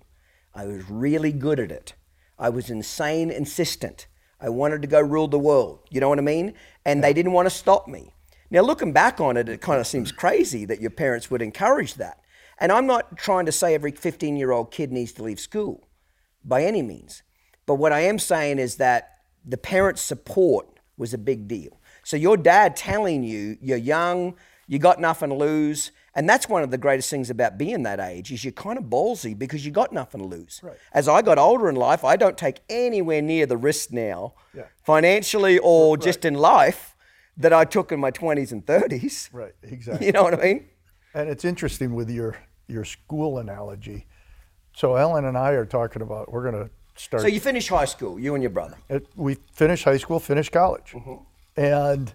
I 0.54 0.66
was 0.66 0.88
really 0.90 1.32
good 1.32 1.58
at 1.58 1.72
it. 1.72 1.94
I 2.38 2.50
was 2.50 2.70
insane 2.70 3.30
insistent. 3.30 4.06
I 4.40 4.48
wanted 4.48 4.82
to 4.82 4.88
go 4.88 5.00
rule 5.00 5.28
the 5.28 5.38
world. 5.38 5.80
You 5.90 6.00
know 6.00 6.08
what 6.08 6.18
I 6.18 6.22
mean? 6.22 6.54
And 6.84 7.02
they 7.02 7.12
didn't 7.12 7.32
want 7.32 7.46
to 7.46 7.54
stop 7.54 7.88
me. 7.88 8.12
Now, 8.52 8.60
looking 8.60 8.92
back 8.92 9.18
on 9.18 9.38
it, 9.38 9.48
it 9.48 9.62
kind 9.62 9.80
of 9.80 9.86
seems 9.86 10.12
crazy 10.12 10.66
that 10.66 10.78
your 10.78 10.90
parents 10.90 11.30
would 11.30 11.40
encourage 11.40 11.94
that. 11.94 12.18
And 12.58 12.70
I'm 12.70 12.86
not 12.86 13.16
trying 13.16 13.46
to 13.46 13.52
say 13.52 13.74
every 13.74 13.92
15 13.92 14.36
year 14.36 14.52
old 14.52 14.70
kid 14.70 14.92
needs 14.92 15.12
to 15.12 15.22
leave 15.22 15.40
school 15.40 15.88
by 16.44 16.62
any 16.62 16.82
means. 16.82 17.22
But 17.64 17.76
what 17.76 17.92
I 17.92 18.00
am 18.00 18.18
saying 18.18 18.58
is 18.58 18.76
that 18.76 19.20
the 19.42 19.56
parents' 19.56 20.02
support 20.02 20.68
was 20.98 21.14
a 21.14 21.18
big 21.18 21.48
deal. 21.48 21.80
So 22.04 22.18
your 22.18 22.36
dad 22.36 22.76
telling 22.76 23.22
you 23.24 23.56
you're 23.62 23.78
young, 23.78 24.34
you 24.68 24.78
got 24.78 25.00
nothing 25.00 25.30
to 25.30 25.34
lose, 25.34 25.90
and 26.14 26.28
that's 26.28 26.46
one 26.46 26.62
of 26.62 26.70
the 26.70 26.76
greatest 26.78 27.08
things 27.08 27.30
about 27.30 27.56
being 27.56 27.84
that 27.84 28.00
age 28.00 28.30
is 28.32 28.44
you're 28.44 28.52
kind 28.52 28.76
of 28.78 28.84
ballsy 28.84 29.36
because 29.36 29.64
you 29.64 29.72
got 29.72 29.94
nothing 29.94 30.20
to 30.20 30.26
lose. 30.26 30.60
Right. 30.62 30.76
As 30.92 31.08
I 31.08 31.22
got 31.22 31.38
older 31.38 31.70
in 31.70 31.76
life, 31.76 32.04
I 32.04 32.16
don't 32.16 32.36
take 32.36 32.60
anywhere 32.68 33.22
near 33.22 33.46
the 33.46 33.56
risk 33.56 33.92
now, 33.92 34.34
Yeah. 34.54 34.64
financially 34.84 35.58
or 35.58 35.96
just 35.96 36.26
in 36.26 36.34
life, 36.34 36.91
that 37.36 37.52
I 37.52 37.64
took 37.64 37.92
in 37.92 38.00
my 38.00 38.10
20s 38.10 38.52
and 38.52 38.64
30s. 38.64 39.32
Right, 39.32 39.54
exactly. 39.62 40.06
You 40.06 40.12
know 40.12 40.22
what 40.22 40.34
I 40.38 40.42
mean? 40.42 40.68
And 41.14 41.28
it's 41.28 41.44
interesting 41.44 41.94
with 41.94 42.10
your 42.10 42.36
your 42.68 42.84
school 42.84 43.38
analogy. 43.38 44.06
So 44.74 44.96
Alan 44.96 45.24
and 45.26 45.36
I 45.36 45.50
are 45.50 45.66
talking 45.66 46.00
about 46.02 46.32
we're 46.32 46.50
going 46.50 46.64
to 46.64 46.70
start. 46.96 47.22
So 47.22 47.28
you 47.28 47.40
finish 47.40 47.68
high 47.68 47.84
school, 47.84 48.18
you 48.18 48.34
and 48.34 48.42
your 48.42 48.50
brother. 48.50 48.76
it, 48.88 49.06
we 49.16 49.34
finished 49.52 49.84
high 49.84 49.98
school, 49.98 50.18
finished 50.20 50.52
college, 50.52 50.92
Mm-hmm. 50.94 51.60
and 51.60 52.14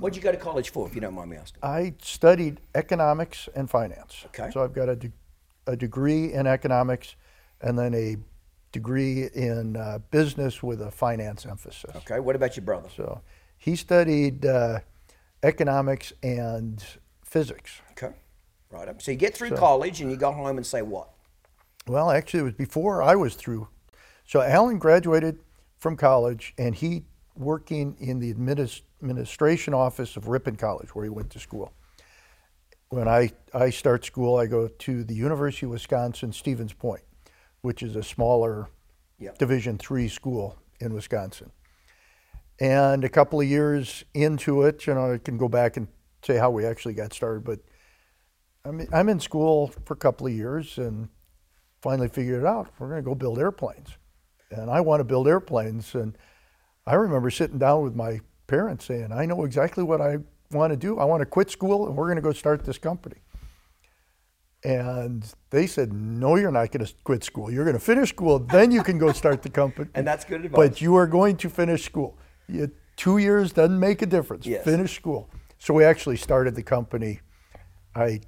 What'd 0.00 0.16
you 0.16 0.22
go 0.22 0.30
to 0.32 0.36
college 0.38 0.68
for, 0.70 0.86
if 0.86 0.94
you 0.94 1.00
don't 1.00 1.14
mind 1.14 1.30
me 1.30 1.36
asking? 1.38 1.60
I 1.62 1.94
studied 2.02 2.60
economics 2.74 3.48
and 3.54 3.70
finance. 3.70 4.24
Okay. 4.26 4.50
So 4.52 4.62
I've 4.62 4.74
got 4.74 4.88
a, 4.90 4.96
de- 4.96 5.12
a 5.66 5.76
degree 5.76 6.32
in 6.34 6.46
economics, 6.46 7.16
and 7.62 7.78
then 7.78 7.94
a 7.94 8.16
degree 8.70 9.28
in 9.34 9.76
uh, 9.76 9.98
business 10.10 10.62
with 10.62 10.82
a 10.82 10.90
finance 10.90 11.46
emphasis. 11.46 11.90
Okay, 11.96 12.20
what 12.20 12.36
about 12.36 12.54
your 12.56 12.64
brother? 12.66 12.88
So 12.94 13.22
he 13.62 13.76
studied 13.76 14.44
uh, 14.44 14.80
economics 15.44 16.12
and 16.20 16.84
physics. 17.24 17.80
Okay, 17.92 18.12
right 18.70 18.88
up. 18.88 19.00
So 19.00 19.12
you 19.12 19.16
get 19.16 19.34
through 19.34 19.52
college 19.52 20.00
and 20.00 20.10
you 20.10 20.16
go 20.16 20.32
home 20.32 20.56
and 20.56 20.66
say 20.66 20.82
what? 20.82 21.10
Well, 21.86 22.10
actually, 22.10 22.40
it 22.40 22.42
was 22.42 22.54
before 22.54 23.04
I 23.04 23.14
was 23.14 23.36
through. 23.36 23.68
So 24.26 24.42
Alan 24.42 24.78
graduated 24.78 25.38
from 25.78 25.96
college, 25.96 26.54
and 26.58 26.74
he 26.74 27.04
working 27.36 27.96
in 28.00 28.18
the 28.18 28.34
adminis- 28.34 28.82
administration 29.00 29.74
office 29.74 30.16
of 30.16 30.26
Ripon 30.26 30.56
College, 30.56 30.88
where 30.94 31.04
he 31.04 31.10
went 31.10 31.30
to 31.30 31.38
school. 31.38 31.72
When 32.88 33.06
I, 33.06 33.30
I 33.54 33.70
start 33.70 34.04
school, 34.04 34.36
I 34.36 34.46
go 34.46 34.66
to 34.66 35.04
the 35.04 35.14
University 35.14 35.66
of 35.66 35.70
Wisconsin 35.70 36.32
Stevens 36.32 36.72
Point, 36.72 37.02
which 37.60 37.84
is 37.84 37.94
a 37.94 38.02
smaller 38.02 38.68
Yep. 39.18 39.38
Division 39.38 39.78
three 39.78 40.08
school 40.08 40.58
in 40.80 40.92
Wisconsin. 40.92 41.52
And 42.60 43.04
a 43.04 43.08
couple 43.08 43.40
of 43.40 43.46
years 43.46 44.04
into 44.14 44.62
it, 44.62 44.86
you 44.86 44.94
know, 44.94 45.14
I 45.14 45.18
can 45.18 45.36
go 45.36 45.48
back 45.48 45.76
and 45.76 45.88
say 46.22 46.36
how 46.36 46.50
we 46.50 46.64
actually 46.64 46.94
got 46.94 47.12
started, 47.12 47.44
but 47.44 47.58
I 48.64 48.70
mean, 48.70 48.88
I'm 48.92 49.08
in 49.08 49.18
school 49.18 49.72
for 49.84 49.94
a 49.94 49.96
couple 49.96 50.26
of 50.26 50.32
years 50.32 50.78
and 50.78 51.08
finally 51.80 52.08
figured 52.08 52.42
it 52.42 52.46
out. 52.46 52.68
We're 52.78 52.88
going 52.88 53.02
to 53.02 53.08
go 53.08 53.14
build 53.14 53.38
airplanes. 53.38 53.90
And 54.50 54.70
I 54.70 54.80
want 54.80 55.00
to 55.00 55.04
build 55.04 55.26
airplanes. 55.26 55.94
And 55.94 56.16
I 56.86 56.94
remember 56.94 57.30
sitting 57.30 57.58
down 57.58 57.82
with 57.82 57.96
my 57.96 58.20
parents 58.46 58.84
saying, 58.84 59.10
I 59.12 59.26
know 59.26 59.44
exactly 59.44 59.82
what 59.82 60.00
I 60.00 60.18
want 60.52 60.72
to 60.72 60.76
do. 60.76 60.98
I 60.98 61.04
want 61.04 61.22
to 61.22 61.26
quit 61.26 61.50
school 61.50 61.86
and 61.86 61.96
we're 61.96 62.06
going 62.06 62.16
to 62.16 62.22
go 62.22 62.32
start 62.32 62.64
this 62.64 62.78
company. 62.78 63.16
And 64.64 65.26
they 65.50 65.66
said, 65.66 65.92
No, 65.92 66.36
you're 66.36 66.52
not 66.52 66.70
going 66.70 66.86
to 66.86 66.94
quit 67.02 67.24
school. 67.24 67.50
You're 67.50 67.64
going 67.64 67.76
to 67.76 67.84
finish 67.84 68.10
school, 68.10 68.38
then 68.38 68.70
you 68.70 68.84
can 68.84 68.96
go 68.96 69.10
start 69.10 69.42
the 69.42 69.50
company. 69.50 69.90
And 69.94 70.06
that's 70.06 70.24
good 70.24 70.44
advice. 70.44 70.56
But 70.56 70.80
you 70.80 70.94
are 70.94 71.08
going 71.08 71.36
to 71.38 71.50
finish 71.50 71.84
school. 71.84 72.16
Two 72.96 73.18
years 73.18 73.52
doesn't 73.52 73.78
make 73.78 74.02
a 74.02 74.06
difference. 74.06 74.46
Yes. 74.46 74.64
Finish 74.64 74.94
school. 74.94 75.30
So 75.58 75.74
we 75.74 75.84
actually 75.84 76.16
started 76.16 76.54
the 76.54 76.62
company. 76.62 77.20
I, 77.94 78.20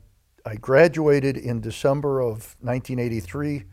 I 0.45 0.57
graduated 0.57 1.37
in 1.37 1.61
December 1.61 2.21
of 2.21 2.57
1983, 2.61 3.65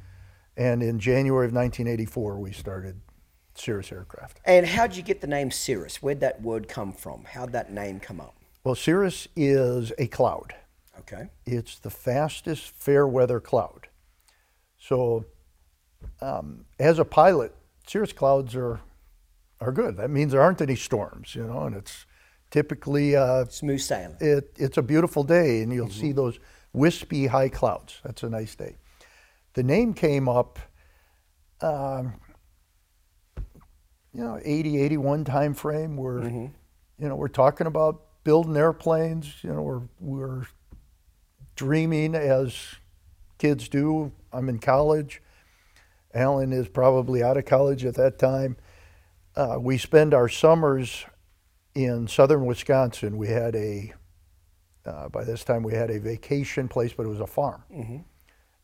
and 0.58 0.84
in 0.84 1.00
January 1.00 1.46
of 1.46 1.54
1984, 1.54 2.40
we 2.40 2.52
started 2.52 3.02
Cirrus 3.56 3.92
Aircraft. 3.92 4.40
And 4.46 4.66
how'd 4.66 4.96
you 4.96 5.04
get 5.04 5.22
the 5.22 5.28
name 5.28 5.52
Cirrus? 5.52 6.02
Where'd 6.02 6.20
that 6.22 6.42
word 6.42 6.68
come 6.68 6.92
from? 6.94 7.24
How'd 7.26 7.52
that 7.54 7.72
name 7.72 8.00
come 8.00 8.20
up? 8.20 8.36
Well, 8.64 8.76
Cirrus 8.76 9.28
is 9.36 9.92
a 9.98 10.08
cloud. 10.08 10.56
Okay. 11.00 11.30
It's 11.46 11.80
the 11.80 11.90
fastest 11.90 12.76
fair 12.76 13.08
weather 13.08 13.40
cloud. 13.40 13.88
So, 14.78 15.26
um, 16.22 16.66
as 16.80 17.00
a 17.00 17.06
pilot, 17.06 17.56
cirrus 17.88 18.14
clouds 18.14 18.56
are 18.56 18.82
are 19.62 19.72
good. 19.72 19.98
That 19.98 20.10
means 20.10 20.32
there 20.32 20.42
aren't 20.42 20.62
any 20.62 20.76
storms, 20.76 21.36
you 21.36 21.46
know, 21.46 21.64
and 21.64 21.76
it's 21.76 22.06
typically 22.50 23.16
uh, 23.16 23.46
Smooth 23.46 23.80
sailing. 23.80 24.18
it, 24.20 24.52
it's 24.58 24.78
a 24.78 24.82
beautiful 24.82 25.24
day, 25.24 25.62
and 25.62 25.72
you'll 25.72 25.90
see 25.90 26.12
those 26.12 26.40
wispy 26.74 27.28
high 27.28 27.50
clouds. 27.50 28.02
That's 28.04 28.24
a 28.24 28.30
nice 28.30 28.56
day. 28.56 28.78
The 29.54 29.64
name 29.64 29.94
came 29.94 30.28
up, 30.28 30.60
um, 31.62 32.20
you 34.14 34.24
know, 34.24 34.40
80, 34.44 34.82
81 34.82 35.26
time 35.26 35.54
frame. 35.54 35.96
Where, 35.96 36.24
you 36.24 36.52
know, 37.00 37.16
we're 37.16 37.28
talking 37.28 37.68
about 37.68 38.02
building 38.24 38.58
airplanes. 38.58 39.44
You 39.44 39.54
know, 39.54 39.62
we're 39.62 39.82
we're 40.00 40.44
dreaming 41.56 42.16
as 42.16 42.56
kids 43.38 43.70
do. 43.70 44.12
I'm 44.34 44.50
in 44.50 44.60
college. 44.60 45.22
Alan 46.14 46.52
is 46.52 46.68
probably 46.68 47.24
out 47.24 47.38
of 47.38 47.46
college 47.46 47.86
at 47.86 47.96
that 47.96 48.20
time. 48.20 48.58
Uh, 49.36 49.58
we 49.60 49.78
spend 49.78 50.14
our 50.14 50.28
summers 50.30 51.06
in 51.74 52.08
southern 52.08 52.46
Wisconsin. 52.46 53.18
We 53.18 53.28
had 53.30 53.56
a, 53.56 53.94
uh, 54.86 55.10
by 55.10 55.24
this 55.24 55.44
time, 55.44 55.64
we 55.64 55.74
had 55.74 55.90
a 55.90 56.00
vacation 56.00 56.68
place, 56.68 56.94
but 56.94 57.06
it 57.06 57.10
was 57.10 57.22
a 57.22 57.28
farm. 57.28 57.64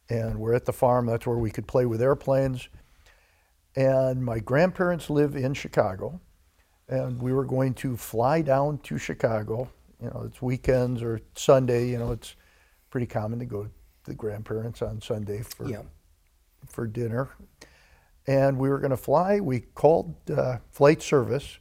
And 0.10 0.40
we're 0.40 0.54
at 0.54 0.66
the 0.66 0.74
farm, 0.74 1.06
that's 1.06 1.26
where 1.26 1.38
we 1.38 1.52
could 1.52 1.68
play 1.68 1.86
with 1.86 2.02
airplanes. 2.02 2.70
And 3.76 4.24
my 4.24 4.40
grandparents 4.40 5.10
live 5.10 5.36
in 5.36 5.54
Chicago, 5.54 6.20
and 6.90 7.22
we 7.22 7.32
were 7.34 7.46
going 7.46 7.74
to 7.76 7.96
fly 7.96 8.42
down 8.42 8.80
to 8.80 8.98
Chicago. 8.98 9.70
You 10.02 10.08
know, 10.10 10.24
it's 10.26 10.42
weekends 10.42 11.02
or 11.04 11.22
Sunday, 11.36 11.90
you 11.90 11.98
know, 11.98 12.12
it's 12.12 12.36
pretty 12.90 13.08
common 13.08 13.40
to 13.40 13.46
go 13.46 13.64
to 13.66 13.70
the 14.06 14.16
grandparents 14.16 14.82
on 14.82 15.02
Sunday 15.02 15.42
for 15.42 15.68
Yeah. 15.68 15.84
for 16.68 16.88
dinner. 16.88 17.30
And 18.28 18.60
we 18.60 18.70
were 18.70 18.80
going 18.80 18.92
to 18.92 18.98
fly. 18.98 19.40
We 19.40 19.62
called 19.62 20.16
uh, 20.30 20.58
flight 20.70 21.02
service 21.02 21.60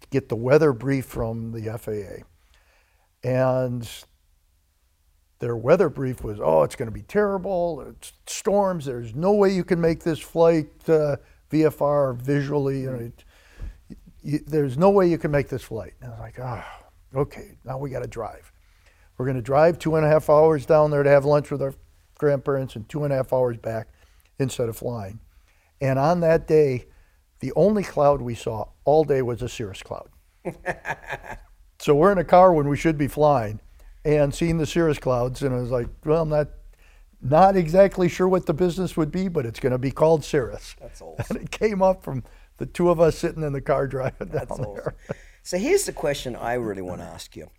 to 0.00 0.08
get 0.08 0.28
the 0.28 0.36
weather 0.36 0.72
brief 0.72 1.06
from 1.06 1.52
the 1.52 1.76
FAA. 1.76 2.24
And 3.28 3.88
their 5.40 5.56
weather 5.56 5.88
brief 5.88 6.22
was, 6.22 6.38
oh, 6.40 6.62
it's 6.62 6.76
going 6.76 6.88
to 6.88 6.94
be 6.94 7.02
terrible. 7.02 7.80
It's 7.80 8.12
storms. 8.26 8.84
There's 8.84 9.14
no 9.14 9.32
way 9.32 9.52
you 9.52 9.64
can 9.64 9.80
make 9.80 10.02
this 10.02 10.18
flight 10.18 10.68
uh, 10.88 11.16
VFR 11.50 12.16
visually. 12.16 12.82
You 12.82 12.90
know, 12.90 12.98
it, 12.98 13.24
you, 14.22 14.38
there's 14.46 14.78
no 14.78 14.90
way 14.90 15.08
you 15.08 15.18
can 15.18 15.30
make 15.30 15.48
this 15.48 15.62
flight. 15.62 15.94
And 16.00 16.10
I 16.10 16.14
was 16.14 16.20
like, 16.20 16.38
oh, 16.38 17.20
okay, 17.20 17.58
now 17.64 17.78
we 17.78 17.90
got 17.90 18.02
to 18.02 18.08
drive. 18.08 18.52
We're 19.16 19.26
going 19.26 19.36
to 19.36 19.42
drive 19.42 19.78
two 19.78 19.96
and 19.96 20.06
a 20.06 20.08
half 20.08 20.30
hours 20.30 20.64
down 20.64 20.90
there 20.90 21.02
to 21.02 21.10
have 21.10 21.24
lunch 21.24 21.50
with 21.50 21.60
our 21.62 21.74
grandparents 22.16 22.76
and 22.76 22.88
two 22.88 23.04
and 23.04 23.12
a 23.12 23.16
half 23.16 23.32
hours 23.32 23.56
back 23.56 23.88
instead 24.38 24.68
of 24.68 24.76
flying. 24.76 25.20
And 25.80 25.98
on 25.98 26.20
that 26.20 26.46
day, 26.46 26.86
the 27.40 27.52
only 27.54 27.82
cloud 27.82 28.20
we 28.20 28.34
saw 28.34 28.68
all 28.84 29.04
day 29.04 29.22
was 29.22 29.42
a 29.42 29.48
cirrus 29.48 29.82
cloud. 29.82 30.08
so 31.78 31.94
we're 31.94 32.12
in 32.12 32.18
a 32.18 32.24
car 32.24 32.52
when 32.52 32.68
we 32.68 32.76
should 32.76 32.98
be 32.98 33.08
flying 33.08 33.60
and 34.04 34.34
seeing 34.34 34.58
the 34.58 34.66
cirrus 34.66 34.98
clouds. 34.98 35.42
And 35.42 35.54
I 35.54 35.58
was 35.58 35.70
like, 35.70 35.88
well, 36.04 36.22
I'm 36.22 36.28
not, 36.28 36.48
not 37.20 37.56
exactly 37.56 38.08
sure 38.08 38.28
what 38.28 38.46
the 38.46 38.54
business 38.54 38.96
would 38.96 39.12
be, 39.12 39.28
but 39.28 39.46
it's 39.46 39.60
going 39.60 39.72
to 39.72 39.78
be 39.78 39.90
called 39.90 40.24
Cirrus. 40.24 40.74
That's 40.80 41.02
And 41.30 41.38
it 41.38 41.50
came 41.50 41.82
up 41.82 42.02
from 42.02 42.24
the 42.56 42.66
two 42.66 42.90
of 42.90 43.00
us 43.00 43.18
sitting 43.18 43.42
in 43.42 43.52
the 43.52 43.60
car 43.60 43.86
driving 43.86 44.28
down 44.28 44.46
That's 44.48 44.56
there. 44.56 44.66
awesome. 44.66 44.94
So 45.42 45.58
here's 45.58 45.84
the 45.84 45.92
question 45.92 46.36
I 46.36 46.54
really 46.54 46.82
want 46.82 47.00
to 47.00 47.06
ask 47.06 47.36
you. 47.36 47.50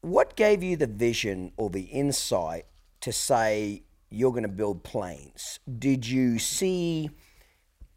What 0.00 0.36
gave 0.36 0.62
you 0.62 0.76
the 0.76 0.86
vision 0.86 1.52
or 1.56 1.70
the 1.70 1.82
insight 1.82 2.66
to 3.00 3.12
say 3.12 3.82
you're 4.10 4.30
going 4.30 4.42
to 4.42 4.48
build 4.48 4.84
planes? 4.84 5.60
Did 5.78 6.06
you 6.06 6.38
see 6.38 7.10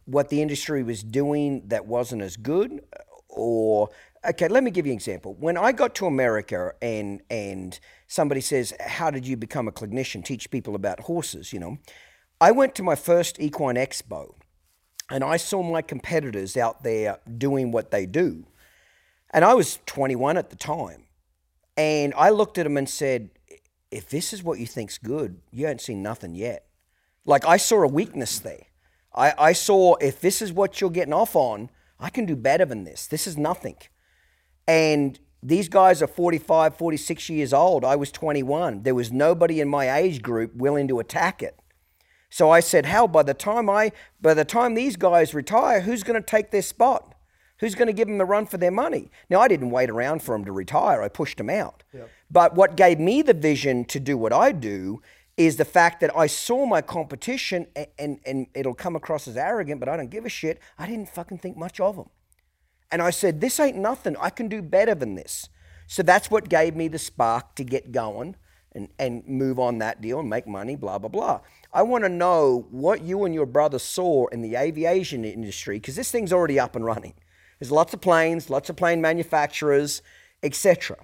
what 0.05 0.29
the 0.29 0.41
industry 0.41 0.83
was 0.83 1.03
doing 1.03 1.67
that 1.67 1.85
wasn't 1.85 2.21
as 2.21 2.37
good? 2.37 2.81
Or, 3.29 3.89
okay, 4.27 4.47
let 4.47 4.63
me 4.63 4.71
give 4.71 4.85
you 4.85 4.91
an 4.91 4.97
example. 4.97 5.35
When 5.39 5.57
I 5.57 5.71
got 5.71 5.95
to 5.95 6.05
America 6.05 6.73
and, 6.81 7.21
and 7.29 7.79
somebody 8.07 8.41
says, 8.41 8.73
How 8.79 9.09
did 9.09 9.25
you 9.25 9.37
become 9.37 9.67
a 9.67 9.71
clinician? 9.71 10.23
Teach 10.23 10.51
people 10.51 10.75
about 10.75 11.01
horses, 11.01 11.53
you 11.53 11.59
know. 11.59 11.77
I 12.41 12.51
went 12.51 12.75
to 12.75 12.83
my 12.83 12.95
first 12.95 13.39
equine 13.39 13.75
expo 13.75 14.33
and 15.11 15.23
I 15.23 15.37
saw 15.37 15.61
my 15.61 15.81
competitors 15.81 16.57
out 16.57 16.83
there 16.83 17.19
doing 17.37 17.71
what 17.71 17.91
they 17.91 18.05
do. 18.05 18.45
And 19.33 19.45
I 19.45 19.53
was 19.53 19.79
21 19.85 20.37
at 20.37 20.49
the 20.49 20.55
time. 20.55 21.03
And 21.77 22.13
I 22.15 22.29
looked 22.29 22.57
at 22.57 22.63
them 22.63 22.77
and 22.77 22.89
said, 22.89 23.29
if 23.91 24.09
this 24.09 24.33
is 24.33 24.41
what 24.43 24.57
you 24.59 24.65
think's 24.65 24.97
good, 24.97 25.39
you 25.51 25.67
ain't 25.67 25.81
seen 25.81 26.01
nothing 26.01 26.33
yet. 26.33 26.65
Like 27.25 27.45
I 27.45 27.57
saw 27.57 27.83
a 27.83 27.87
weakness 27.87 28.39
there. 28.39 28.65
I, 29.13 29.33
I 29.37 29.53
saw 29.53 29.95
if 29.95 30.21
this 30.21 30.41
is 30.41 30.53
what 30.53 30.79
you're 30.79 30.89
getting 30.89 31.13
off 31.13 31.35
on, 31.35 31.69
I 31.99 32.09
can 32.09 32.25
do 32.25 32.35
better 32.35 32.65
than 32.65 32.85
this. 32.85 33.05
This 33.07 33.27
is 33.27 33.37
nothing. 33.37 33.75
And 34.67 35.19
These 35.43 35.69
guys 35.69 36.01
are 36.03 36.07
45, 36.07 36.75
46 36.77 37.29
years 37.29 37.51
old. 37.53 37.83
I 37.83 37.95
was 37.95 38.11
21. 38.11 38.83
There 38.83 38.93
was 38.93 39.11
nobody 39.11 39.59
in 39.59 39.67
my 39.67 39.91
age 39.91 40.21
group 40.21 40.55
willing 40.55 40.87
to 40.87 40.99
attack 40.99 41.41
it. 41.41 41.57
So 42.29 42.49
I 42.49 42.59
said, 42.61 42.85
"Hell, 42.85 43.07
by 43.07 43.23
the 43.23 43.33
time 43.33 43.69
I 43.69 43.91
by 44.21 44.33
the 44.33 44.45
time 44.45 44.73
these 44.75 44.95
guys 44.95 45.33
retire, 45.33 45.81
who's 45.81 46.03
going 46.03 46.21
to 46.21 46.25
take 46.25 46.51
their 46.51 46.61
spot? 46.61 47.15
Who's 47.59 47.75
going 47.75 47.87
to 47.87 47.93
give 47.93 48.07
them 48.07 48.19
the 48.19 48.25
run 48.25 48.45
for 48.45 48.57
their 48.57 48.71
money?" 48.71 49.11
Now, 49.29 49.41
I 49.41 49.47
didn't 49.47 49.71
wait 49.71 49.89
around 49.89 50.21
for 50.23 50.33
them 50.35 50.45
to 50.45 50.51
retire. 50.51 51.01
I 51.01 51.09
pushed 51.09 51.37
them 51.37 51.49
out. 51.49 51.83
But 52.31 52.55
what 52.55 52.77
gave 52.77 52.99
me 52.99 53.21
the 53.21 53.33
vision 53.33 53.83
to 53.85 53.99
do 53.99 54.17
what 54.17 54.31
I 54.31 54.51
do 54.51 55.01
is 55.37 55.57
the 55.57 55.65
fact 55.65 55.99
that 56.01 56.15
I 56.15 56.27
saw 56.27 56.65
my 56.65 56.81
competition 56.81 57.67
and, 57.75 57.87
and, 57.97 58.19
and 58.25 58.47
it'll 58.53 58.73
come 58.73 58.95
across 58.95 59.27
as 59.27 59.37
arrogant, 59.37 59.79
but 59.79 59.89
I 59.89 59.97
don't 59.97 60.09
give 60.09 60.25
a 60.25 60.29
shit. 60.29 60.59
I 60.77 60.87
didn't 60.87 61.09
fucking 61.09 61.39
think 61.39 61.57
much 61.57 61.79
of 61.79 61.95
them. 61.95 62.09
And 62.91 63.01
I 63.01 63.09
said, 63.09 63.41
this 63.41 63.59
ain't 63.59 63.77
nothing. 63.77 64.15
I 64.19 64.29
can 64.29 64.47
do 64.47 64.61
better 64.61 64.93
than 64.93 65.15
this. 65.15 65.49
So 65.87 66.03
that's 66.03 66.31
what 66.31 66.47
gave 66.47 66.75
me 66.75 66.87
the 66.87 66.99
spark 66.99 67.55
to 67.55 67.63
get 67.63 67.91
going 67.91 68.35
and, 68.73 68.89
and 68.99 69.27
move 69.27 69.59
on 69.59 69.79
that 69.79 70.01
deal 70.01 70.19
and 70.19 70.29
make 70.29 70.47
money, 70.47 70.75
blah, 70.75 70.99
blah, 70.99 71.09
blah. 71.09 71.41
I 71.73 71.81
want 71.83 72.03
to 72.03 72.09
know 72.09 72.67
what 72.69 73.01
you 73.01 73.25
and 73.25 73.33
your 73.33 73.45
brother 73.45 73.79
saw 73.79 74.27
in 74.27 74.41
the 74.41 74.55
aviation 74.55 75.25
industry 75.25 75.77
because 75.77 75.95
this 75.95 76.11
thing's 76.11 76.31
already 76.31 76.59
up 76.59 76.75
and 76.75 76.85
running. 76.85 77.13
There's 77.59 77.71
lots 77.71 77.93
of 77.93 78.01
planes, 78.01 78.49
lots 78.49 78.69
of 78.69 78.75
plane 78.75 79.01
manufacturers, 79.01 80.01
etc. 80.43 80.97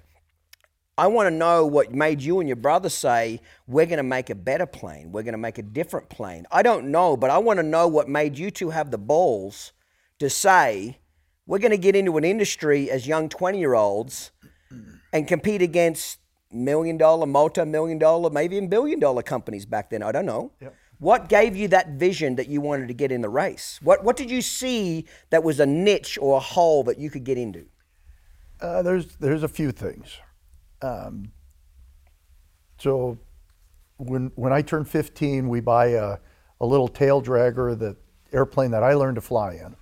I 0.98 1.06
want 1.06 1.28
to 1.28 1.30
know 1.30 1.64
what 1.64 1.94
made 1.94 2.20
you 2.20 2.40
and 2.40 2.48
your 2.48 2.56
brother 2.56 2.88
say, 2.88 3.40
we're 3.68 3.86
going 3.86 3.98
to 3.98 4.02
make 4.02 4.30
a 4.30 4.34
better 4.34 4.66
plane. 4.66 5.12
We're 5.12 5.22
going 5.22 5.32
to 5.32 5.38
make 5.38 5.58
a 5.58 5.62
different 5.62 6.08
plane. 6.08 6.44
I 6.50 6.62
don't 6.62 6.86
know, 6.90 7.16
but 7.16 7.30
I 7.30 7.38
want 7.38 7.58
to 7.58 7.62
know 7.62 7.86
what 7.86 8.08
made 8.08 8.36
you 8.36 8.50
two 8.50 8.70
have 8.70 8.90
the 8.90 8.98
balls 8.98 9.72
to 10.18 10.28
say, 10.28 10.98
we're 11.46 11.60
going 11.60 11.70
to 11.70 11.78
get 11.78 11.94
into 11.94 12.16
an 12.16 12.24
industry 12.24 12.90
as 12.90 13.06
young 13.06 13.28
20 13.28 13.60
year 13.60 13.74
olds 13.74 14.32
and 15.12 15.28
compete 15.28 15.62
against 15.62 16.18
million 16.50 16.98
dollar, 16.98 17.26
multi 17.26 17.64
million 17.64 17.98
dollar, 17.98 18.28
maybe 18.28 18.56
even 18.56 18.68
billion 18.68 18.98
dollar 18.98 19.22
companies 19.22 19.64
back 19.66 19.90
then. 19.90 20.02
I 20.02 20.10
don't 20.10 20.26
know. 20.26 20.50
What 20.98 21.28
gave 21.28 21.54
you 21.54 21.68
that 21.68 21.90
vision 21.90 22.34
that 22.36 22.48
you 22.48 22.60
wanted 22.60 22.88
to 22.88 22.94
get 22.94 23.12
in 23.12 23.20
the 23.20 23.28
race? 23.28 23.78
What, 23.84 24.02
what 24.02 24.16
did 24.16 24.32
you 24.32 24.42
see 24.42 25.06
that 25.30 25.44
was 25.44 25.60
a 25.60 25.66
niche 25.66 26.18
or 26.20 26.38
a 26.38 26.40
hole 26.40 26.82
that 26.84 26.98
you 26.98 27.08
could 27.08 27.22
get 27.22 27.38
into? 27.38 27.66
Uh, 28.60 28.82
there's 28.82 29.06
there's 29.20 29.44
a 29.44 29.48
few 29.48 29.70
things. 29.70 30.18
Um, 30.82 31.32
so 32.78 33.18
when 33.96 34.30
when 34.36 34.52
I 34.52 34.62
turned 34.62 34.88
15, 34.88 35.48
we 35.48 35.60
buy 35.60 35.86
a, 35.88 36.18
a 36.60 36.66
little 36.66 36.88
tail 36.88 37.20
dragger, 37.22 37.78
the 37.78 37.96
airplane 38.32 38.70
that 38.70 38.82
I 38.82 38.94
learned 38.94 39.16
to 39.16 39.20
fly 39.20 39.54
in. 39.54 39.74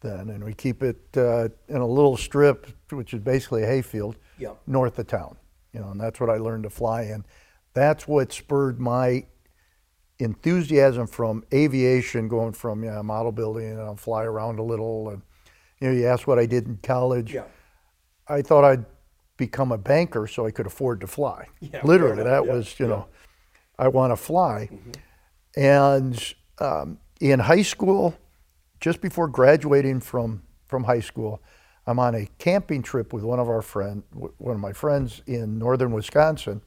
Then 0.00 0.28
and 0.30 0.44
we 0.44 0.54
keep 0.54 0.82
it 0.82 1.00
uh, 1.16 1.48
in 1.68 1.78
a 1.78 1.86
little 1.86 2.16
strip, 2.16 2.68
which 2.90 3.14
is 3.14 3.20
basically 3.20 3.62
a 3.62 3.66
hayfield, 3.66 4.16
Yeah. 4.38 4.52
north 4.66 4.98
of 4.98 5.06
town. 5.06 5.36
You 5.72 5.80
know, 5.80 5.90
and 5.90 6.00
that's 6.00 6.20
what 6.20 6.30
I 6.30 6.36
learned 6.36 6.64
to 6.64 6.70
fly 6.70 7.02
in. 7.02 7.24
That's 7.72 8.06
what 8.06 8.32
spurred 8.32 8.78
my 8.78 9.26
enthusiasm 10.20 11.08
from 11.08 11.42
aviation, 11.52 12.28
going 12.28 12.52
from 12.52 12.84
yeah, 12.84 13.02
model 13.02 13.32
building 13.32 13.70
and 13.72 13.80
I'll 13.80 13.96
fly 13.96 14.22
around 14.24 14.60
a 14.60 14.62
little. 14.62 15.08
And 15.08 15.22
you 15.80 15.88
know, 15.88 15.94
you 15.94 16.06
asked 16.06 16.26
what 16.28 16.38
I 16.38 16.46
did 16.46 16.66
in 16.68 16.78
college. 16.82 17.34
Yeah. 17.34 17.44
I 18.28 18.40
thought 18.42 18.62
I'd 18.64 18.84
become 19.36 19.72
a 19.72 19.78
banker 19.78 20.26
so 20.26 20.46
I 20.46 20.50
could 20.50 20.66
afford 20.66 21.00
to 21.00 21.06
fly. 21.06 21.48
Literally, 21.84 22.22
that 22.22 22.46
was, 22.46 22.78
you 22.78 22.86
know, 22.86 23.06
I 23.78 23.88
want 23.88 24.12
to 24.12 24.16
fly. 24.16 24.68
And 25.56 26.34
um, 26.58 26.98
in 27.20 27.40
high 27.40 27.62
school, 27.62 28.14
just 28.80 29.00
before 29.00 29.28
graduating 29.28 30.00
from, 30.00 30.42
from 30.66 30.84
high 30.84 31.00
school, 31.00 31.42
I'm 31.86 31.98
on 31.98 32.14
a 32.14 32.28
camping 32.38 32.82
trip 32.82 33.12
with 33.12 33.24
one 33.24 33.38
of 33.38 33.48
our 33.48 33.62
friend, 33.62 34.02
one 34.12 34.54
of 34.54 34.60
my 34.60 34.72
friends 34.72 35.22
in 35.26 35.58
northern 35.58 35.92
Wisconsin, 35.92 36.62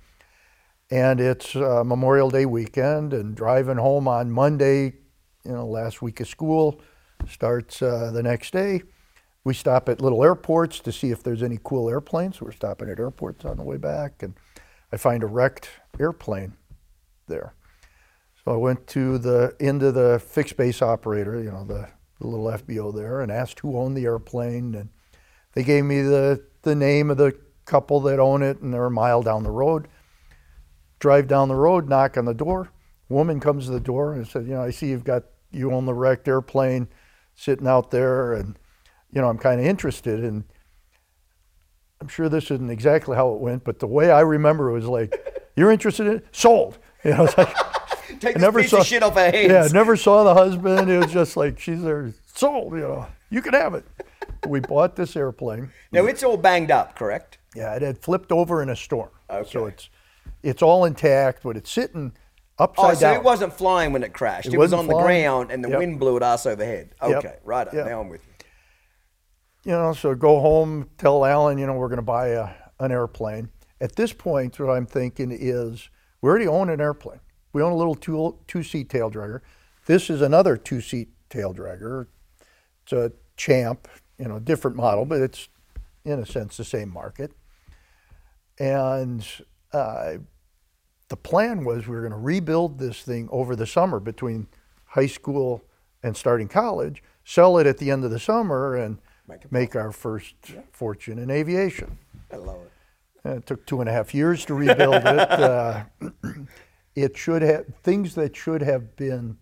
and 0.91 1.19
it's 1.19 1.55
uh, 1.55 1.83
Memorial 1.83 2.29
Day 2.29 2.45
weekend. 2.45 3.13
And 3.13 3.35
driving 3.35 3.77
home 3.77 4.07
on 4.07 4.31
Monday, 4.31 4.93
you 5.43 5.51
know, 5.51 5.65
last 5.65 6.01
week 6.01 6.19
of 6.19 6.27
school 6.27 6.81
starts 7.27 7.81
uh, 7.81 8.11
the 8.13 8.23
next 8.23 8.53
day. 8.53 8.83
We 9.47 9.53
stop 9.53 9.87
at 9.87 10.01
little 10.01 10.25
airports 10.25 10.81
to 10.81 10.91
see 10.91 11.09
if 11.09 11.23
there's 11.23 11.41
any 11.41 11.57
cool 11.63 11.89
airplanes. 11.89 12.41
We're 12.41 12.51
stopping 12.51 12.89
at 12.89 12.99
airports 12.99 13.45
on 13.45 13.55
the 13.55 13.63
way 13.63 13.77
back, 13.77 14.21
and 14.21 14.33
I 14.91 14.97
find 14.97 15.23
a 15.23 15.25
wrecked 15.25 15.69
airplane 15.97 16.57
there. 17.29 17.53
So 18.43 18.51
I 18.51 18.57
went 18.57 18.87
to 18.87 19.17
the 19.17 19.55
into 19.57 19.93
the 19.93 20.19
fixed 20.19 20.57
base 20.57 20.81
operator, 20.81 21.41
you 21.41 21.49
know, 21.49 21.63
the, 21.63 21.87
the 22.19 22.27
little 22.27 22.47
FBO 22.47 22.93
there, 22.93 23.21
and 23.21 23.31
asked 23.31 23.61
who 23.61 23.77
owned 23.77 23.95
the 23.95 24.03
airplane, 24.03 24.75
and 24.75 24.89
they 25.53 25.63
gave 25.63 25.85
me 25.85 26.01
the 26.01 26.43
the 26.63 26.75
name 26.75 27.09
of 27.09 27.15
the 27.15 27.33
couple 27.63 28.01
that 28.01 28.19
own 28.19 28.43
it, 28.43 28.59
and 28.59 28.73
they're 28.73 28.87
a 28.87 28.91
mile 28.91 29.21
down 29.21 29.43
the 29.43 29.49
road. 29.49 29.87
Drive 30.99 31.29
down 31.29 31.47
the 31.47 31.55
road, 31.55 31.87
knock 31.87 32.17
on 32.17 32.25
the 32.25 32.33
door. 32.33 32.73
Woman 33.07 33.39
comes 33.39 33.67
to 33.67 33.71
the 33.71 33.79
door 33.79 34.11
and 34.11 34.27
says, 34.27 34.45
"You 34.45 34.55
know, 34.55 34.63
I 34.63 34.71
see 34.71 34.87
you've 34.87 35.05
got 35.05 35.23
you 35.51 35.71
own 35.71 35.85
the 35.85 35.93
wrecked 35.93 36.27
airplane 36.27 36.89
sitting 37.33 37.65
out 37.65 37.91
there, 37.91 38.33
and 38.33 38.59
you 39.11 39.21
know, 39.21 39.29
I'm 39.29 39.37
kind 39.37 39.59
of 39.59 39.65
interested." 39.65 40.23
And 40.23 40.43
I'm 42.01 42.07
sure 42.07 42.29
this 42.29 42.51
isn't 42.51 42.69
exactly 42.69 43.15
how 43.15 43.33
it 43.33 43.39
went, 43.39 43.63
but 43.63 43.79
the 43.79 43.87
way 43.87 44.11
I 44.11 44.21
remember 44.21 44.69
it 44.69 44.73
was 44.73 44.85
like, 44.85 45.13
"You're 45.55 45.71
interested 45.71 46.07
in 46.07 46.13
it? 46.17 46.27
Sold." 46.31 46.77
You 47.03 47.13
know, 47.13 47.25
it's 47.25 47.37
like. 47.37 47.55
Take 48.19 48.33
this 48.33 48.41
never 48.41 48.61
piece 48.61 48.71
saw, 48.71 48.79
of 48.79 48.85
shit 48.87 49.03
off 49.03 49.15
our 49.15 49.31
hands. 49.31 49.51
Yeah, 49.51 49.67
never 49.71 49.95
saw 49.95 50.23
the 50.23 50.33
husband. 50.33 50.89
It 50.89 50.97
was 50.97 51.11
just 51.11 51.37
like 51.37 51.59
she's 51.59 51.81
there, 51.81 52.11
sold. 52.25 52.73
You 52.73 52.79
know, 52.79 53.07
you 53.29 53.41
can 53.41 53.53
have 53.53 53.75
it. 53.75 53.85
We 54.47 54.59
bought 54.61 54.95
this 54.95 55.15
airplane. 55.15 55.71
Now 55.91 56.05
it's 56.05 56.23
all 56.23 56.37
banged 56.37 56.71
up, 56.71 56.95
correct? 56.95 57.37
Yeah, 57.55 57.75
it 57.75 57.81
had 57.81 57.97
flipped 57.97 58.31
over 58.31 58.61
in 58.61 58.69
a 58.69 58.75
storm. 58.75 59.09
Okay. 59.29 59.49
So 59.49 59.65
it's 59.65 59.89
it's 60.41 60.61
all 60.61 60.85
intact, 60.85 61.43
but 61.43 61.57
it's 61.57 61.71
sitting 61.71 62.13
upside 62.57 62.83
down. 62.83 62.91
Oh, 62.91 62.93
so 62.95 62.99
down. 63.01 63.15
it 63.15 63.23
wasn't 63.23 63.53
flying 63.53 63.93
when 63.93 64.03
it 64.03 64.13
crashed. 64.13 64.47
It, 64.47 64.53
It 64.53 64.57
was 64.57 64.73
on 64.73 64.87
the 64.87 64.97
ground 64.97 65.51
and 65.51 65.63
the 65.63 65.69
Yep. 65.69 65.79
wind 65.79 65.99
blew 65.99 66.17
it 66.17 66.23
ass 66.23 66.45
overhead. 66.45 66.95
Yep. 67.01 67.17
Okay, 67.17 67.35
right. 67.43 67.67
Yep. 67.71 67.85
Now 67.87 68.01
I'm 68.01 68.09
with 68.09 68.26
you. 69.67 69.73
know, 69.73 69.93
so 69.93 70.15
go 70.15 70.39
home, 70.39 70.89
tell 70.97 71.25
Alan, 71.25 71.57
you 71.57 71.67
know, 71.67 71.73
we're 71.73 71.89
going 71.89 71.97
to 71.97 72.01
buy 72.01 72.29
a, 72.29 72.49
an 72.79 72.91
airplane. 72.91 73.49
At 73.81 73.95
this 73.95 74.13
point, 74.13 74.59
what 74.59 74.71
I'm 74.71 74.85
thinking 74.85 75.29
is 75.31 75.89
we 76.21 76.29
already 76.29 76.47
own 76.47 76.69
an 76.69 76.81
airplane. 76.81 77.19
We 77.53 77.61
own 77.61 77.71
a 77.71 77.75
little 77.75 77.95
two 77.95 78.37
two 78.47 78.63
seat 78.63 78.89
tail 78.89 79.11
dragger. 79.11 79.41
This 79.85 80.09
is 80.09 80.21
another 80.21 80.57
two 80.57 80.81
seat 80.81 81.09
tail 81.29 81.53
dragger. 81.53 82.07
It's 82.83 82.93
a 82.93 83.11
Champ, 83.35 83.87
you 84.17 84.27
know, 84.27 84.39
different 84.39 84.75
model, 84.75 85.05
but 85.05 85.21
it's 85.21 85.47
in 86.03 86.19
a 86.19 86.25
sense 86.25 86.57
the 86.57 86.63
same 86.63 86.89
market. 86.89 87.31
And 88.59 89.27
uh, 89.71 90.13
the 91.09 91.17
plan 91.17 91.63
was 91.63 91.87
we 91.87 91.95
were 91.95 92.01
going 92.01 92.11
to 92.13 92.17
rebuild 92.17 92.79
this 92.79 93.01
thing 93.01 93.29
over 93.31 93.55
the 93.55 93.67
summer 93.67 93.99
between 93.99 94.47
high 94.85 95.07
school 95.07 95.63
and 96.01 96.17
starting 96.17 96.47
college, 96.47 97.03
sell 97.23 97.57
it 97.57 97.67
at 97.67 97.77
the 97.77 97.91
end 97.91 98.03
of 98.03 98.11
the 98.11 98.19
summer, 98.19 98.75
and 98.75 98.97
Make 99.27 99.51
make, 99.51 99.75
our 99.75 99.91
first 99.91 100.35
fortune 100.71 101.19
in 101.19 101.29
aviation. 101.29 101.97
I 102.31 102.37
love 102.37 102.61
it. 102.61 102.71
Uh, 103.25 103.35
it 103.37 103.45
took 103.45 103.65
two 103.65 103.81
and 103.81 103.89
a 103.89 103.91
half 103.93 104.13
years 104.13 104.45
to 104.45 104.53
rebuild 104.53 105.03
it. 105.05 105.29
Uh, 105.31 105.83
it 106.95 107.17
should 107.17 107.41
have 107.41 107.65
things 107.83 108.15
that 108.15 108.35
should 108.35 108.61
have 108.61 108.95
been 108.95 109.37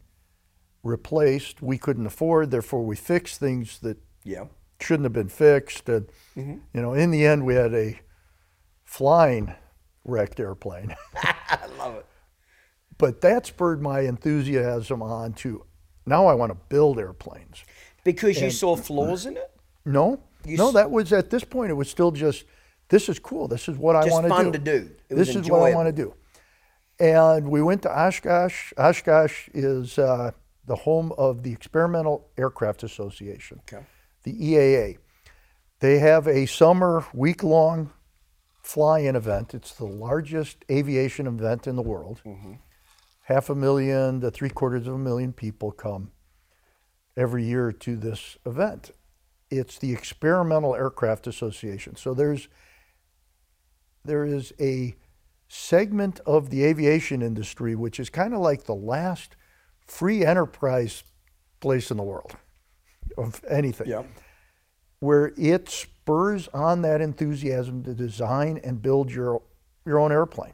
replaced. 0.84 1.62
We 1.62 1.78
couldn't 1.78 2.06
afford, 2.06 2.52
therefore 2.52 2.84
we 2.86 2.96
fixed 2.96 3.40
things 3.40 3.80
that 3.80 3.98
Yeah. 4.24 4.46
shouldn't 4.82 5.06
have 5.06 5.14
been 5.14 5.30
fixed. 5.30 5.88
And 5.90 6.08
Mm-hmm. 6.36 6.58
you 6.74 6.82
know, 6.82 6.94
in 6.94 7.12
the 7.12 7.26
end, 7.26 7.46
we 7.46 7.54
had 7.56 7.74
a 7.74 8.00
flying 8.84 9.54
wrecked 10.04 10.40
airplane. 10.40 10.96
I 11.16 11.60
love 11.78 11.96
it. 11.96 12.06
but 12.98 13.22
that 13.22 13.46
spurred 13.46 13.82
my 13.82 14.02
enthusiasm 14.02 15.02
on 15.02 15.34
to 15.34 15.66
now 16.06 16.26
I 16.28 16.34
want 16.34 16.52
to 16.52 16.58
build 16.70 17.00
airplanes. 17.00 17.64
Because 18.04 18.40
you 18.42 18.52
saw 18.52 18.76
flaws 18.76 19.26
in 19.26 19.38
it? 19.38 19.52
No, 19.86 20.20
You 20.46 20.58
no, 20.58 20.72
that 20.72 20.90
was 20.90 21.14
at 21.14 21.30
this 21.30 21.44
point. 21.44 21.70
It 21.70 21.76
was 21.76 21.90
still 21.90 22.12
just 22.12 22.46
this 22.90 23.10
is 23.10 23.20
cool. 23.20 23.48
This 23.48 23.68
is 23.68 23.78
what 23.78 23.96
I 23.96 24.08
want 24.08 24.28
fun 24.28 24.46
do. 24.46 24.52
Fun 24.52 24.54
to 24.54 24.60
do. 24.60 24.92
It 25.10 25.16
was 25.16 25.28
this 25.28 25.36
is 25.36 25.50
what 25.50 25.62
I 25.62 25.74
want 25.74 25.88
to 25.88 25.92
do. 26.04 26.14
And 27.00 27.50
we 27.50 27.62
went 27.62 27.82
to 27.84 27.90
Oshkosh. 27.90 28.72
Oshkosh 28.78 29.50
is 29.54 29.98
uh, 30.00 30.32
the 30.66 30.76
home 30.76 31.12
of 31.18 31.44
the 31.44 31.52
Experimental 31.52 32.28
Aircraft 32.38 32.84
Association, 32.84 33.60
Okay. 33.72 33.86
the 34.24 34.34
EAA. 34.34 34.98
They 35.80 36.00
have 36.00 36.28
a 36.28 36.46
summer 36.46 37.06
week 37.14 37.44
long 37.44 37.92
fly-in 38.62 39.16
event. 39.16 39.54
It's 39.54 39.74
the 39.74 39.86
largest 39.86 40.64
aviation 40.72 41.28
event 41.28 41.68
in 41.68 41.76
the 41.76 41.82
world. 41.84 42.22
Mm-hmm. 42.26 42.54
Half 43.24 43.50
a 43.50 43.56
million 43.56 44.22
to 44.22 44.32
three 44.32 44.50
quarters 44.50 44.88
of 44.88 44.94
a 44.94 44.98
million 44.98 45.34
people 45.34 45.72
come 45.72 46.12
every 47.18 47.44
year 47.44 47.72
to 47.72 47.96
this 47.96 48.38
event. 48.46 48.92
It's 49.50 49.78
the 49.78 49.94
Experimental 49.94 50.76
Aircraft 50.76 51.28
Association. 51.28 51.96
So 51.96 52.14
there's 52.14 52.48
there 54.04 54.24
is 54.26 54.54
a 54.60 54.96
segment 55.48 56.20
of 56.26 56.50
the 56.50 56.64
aviation 56.64 57.22
industry 57.22 57.76
which 57.76 58.00
is 58.00 58.10
kind 58.10 58.34
of 58.34 58.40
like 58.40 58.64
the 58.66 58.76
last 58.76 59.36
free 59.88 60.24
enterprise 60.26 61.04
place 61.60 61.90
in 61.92 61.98
the 61.98 62.04
world 62.04 62.36
of 63.18 63.44
anything 63.50 63.88
Yeah. 63.88 64.04
where 65.00 65.34
it 65.38 65.70
spurs 65.70 66.48
on 66.50 66.82
that 66.84 67.02
enthusiasm 67.02 67.84
to 67.84 67.94
design 67.94 68.60
and 68.64 68.82
build 68.82 69.12
your 69.12 69.42
your 69.86 70.00
own 70.00 70.12
airplane. 70.12 70.54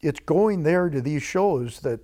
It's 0.00 0.20
going 0.20 0.62
there 0.64 0.88
to 0.90 1.00
these 1.00 1.22
shows 1.22 1.80
that 1.80 2.00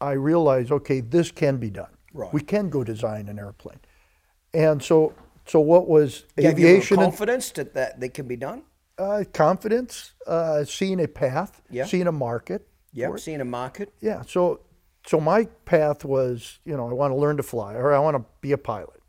I 0.00 0.12
realize, 0.12 0.70
okay, 0.70 1.00
this 1.00 1.30
can 1.32 1.56
be 1.56 1.70
done. 1.70 1.90
Right. 2.12 2.32
We 2.32 2.42
can 2.42 2.68
go 2.68 2.84
design 2.84 3.28
an 3.28 3.38
airplane. 3.38 3.80
And 4.54 4.82
so, 4.82 5.12
so 5.46 5.60
what 5.60 5.88
was 5.88 6.24
you 6.38 6.48
a 6.48 6.50
aviation? 6.52 6.98
and- 6.98 7.06
confidence 7.10 7.50
that, 7.52 7.74
that 7.74 8.00
that 8.00 8.14
can 8.14 8.26
be 8.28 8.36
done. 8.36 8.62
uh, 8.98 9.24
confidence, 9.32 10.12
uh, 10.26 10.64
seeing 10.64 11.00
a 11.00 11.08
path, 11.08 11.60
Yeah. 11.70 11.84
seeing 11.84 12.06
a 12.06 12.12
market. 12.12 12.66
Yeah, 12.92 13.14
seeing 13.16 13.40
a 13.40 13.44
market. 13.44 13.92
Yeah. 14.00 14.22
So, 14.22 14.60
so 15.04 15.20
my 15.20 15.46
path 15.64 16.04
was, 16.04 16.60
you 16.64 16.76
know, 16.76 16.88
I 16.88 16.92
want 16.92 17.10
to 17.10 17.16
learn 17.16 17.36
to 17.38 17.42
fly, 17.42 17.74
or 17.74 17.92
I 17.92 17.98
want 17.98 18.16
to 18.16 18.24
be 18.40 18.52
a 18.52 18.58
pilot. 18.58 19.00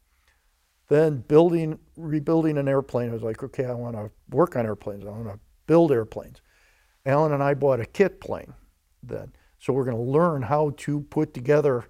Then 0.90 1.18
building, 1.28 1.78
rebuilding 1.96 2.58
an 2.58 2.68
airplane, 2.68 3.12
I 3.12 3.14
was 3.14 3.22
like, 3.22 3.44
okay, 3.44 3.66
I 3.66 3.74
want 3.74 3.96
to 3.96 4.10
work 4.32 4.56
on 4.56 4.66
airplanes. 4.66 5.06
I 5.06 5.10
want 5.10 5.28
to 5.28 5.40
build 5.68 5.92
airplanes. 5.92 6.42
Alan 7.06 7.32
and 7.32 7.44
I 7.44 7.54
bought 7.54 7.80
a 7.80 7.86
kit 7.86 8.20
plane 8.20 8.54
then. 9.04 9.34
So 9.60 9.72
we're 9.74 9.86
going 9.86 9.98
to 9.98 10.02
learn 10.04 10.42
how 10.44 10.74
to 10.78 11.02
put 11.02 11.34
together 11.36 11.86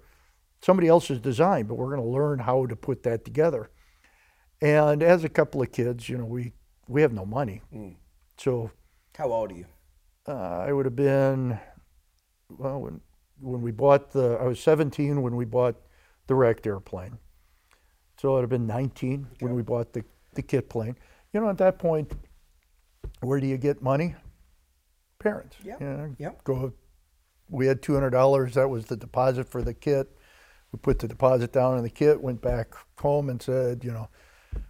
somebody 0.66 0.88
else's 0.88 1.20
design, 1.20 1.64
but 1.66 1.76
we're 1.76 1.94
going 1.94 2.02
to 2.02 2.08
learn 2.08 2.40
how 2.40 2.66
to 2.66 2.74
put 2.74 3.04
that 3.04 3.24
together. 3.24 3.70
And 4.60 5.00
as 5.00 5.22
a 5.22 5.28
couple 5.28 5.62
of 5.62 5.70
kids, 5.70 6.08
you 6.08 6.18
know, 6.18 6.24
we, 6.24 6.54
we 6.88 7.02
have 7.02 7.12
no 7.12 7.24
money. 7.24 7.62
So 8.36 8.72
How 9.16 9.30
old 9.30 9.52
are 9.52 9.54
you? 9.54 9.66
uh, 10.26 10.32
I 10.66 10.72
would 10.72 10.84
have 10.84 10.96
been, 10.96 11.56
well, 12.48 12.80
when, 12.80 13.00
when 13.38 13.62
we 13.62 13.70
bought 13.70 14.10
the, 14.10 14.38
I 14.40 14.44
was 14.44 14.58
17 14.58 15.22
when 15.22 15.36
we 15.36 15.44
bought 15.44 15.76
the 16.26 16.34
wrecked 16.34 16.66
airplane. 16.66 17.16
So 18.20 18.36
I'd 18.36 18.40
have 18.40 18.50
been 18.50 18.66
19 18.66 19.24
when 19.38 19.54
we 19.54 19.62
bought 19.62 19.92
the, 19.92 20.04
the 20.34 20.42
kit 20.42 20.68
plane. 20.68 20.96
You 21.32 21.42
know, 21.42 21.48
at 21.48 21.58
that 21.58 21.78
point, 21.78 22.12
where 23.20 23.38
do 23.38 23.46
you 23.46 23.56
get 23.56 23.82
money? 23.82 24.16
Parents. 25.20 25.56
Yeah. 25.62 25.76
You 25.78 25.86
know, 25.86 26.16
yep. 26.18 26.42
Go. 26.42 26.72
We 27.48 27.68
had 27.68 27.82
$200. 27.82 28.54
That 28.54 28.68
was 28.68 28.86
the 28.86 28.96
deposit 28.96 29.48
for 29.48 29.62
the 29.62 29.72
kit. 29.74 30.10
We 30.72 30.78
put 30.78 30.98
the 30.98 31.08
deposit 31.08 31.52
down 31.52 31.76
in 31.78 31.84
the 31.84 31.90
kit. 31.90 32.20
Went 32.20 32.40
back 32.42 32.74
home 32.98 33.28
and 33.30 33.40
said, 33.40 33.84
you 33.84 33.92
know, 33.92 34.08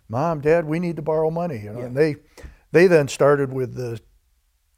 Mom, 0.08 0.40
Dad, 0.40 0.64
we 0.64 0.78
need 0.78 0.96
to 0.96 1.02
borrow 1.02 1.30
money. 1.30 1.58
You 1.58 1.72
know, 1.72 1.80
and 1.80 1.96
they, 1.96 2.16
they 2.72 2.86
then 2.86 3.08
started 3.08 3.52
with 3.52 3.74
the, 3.74 4.00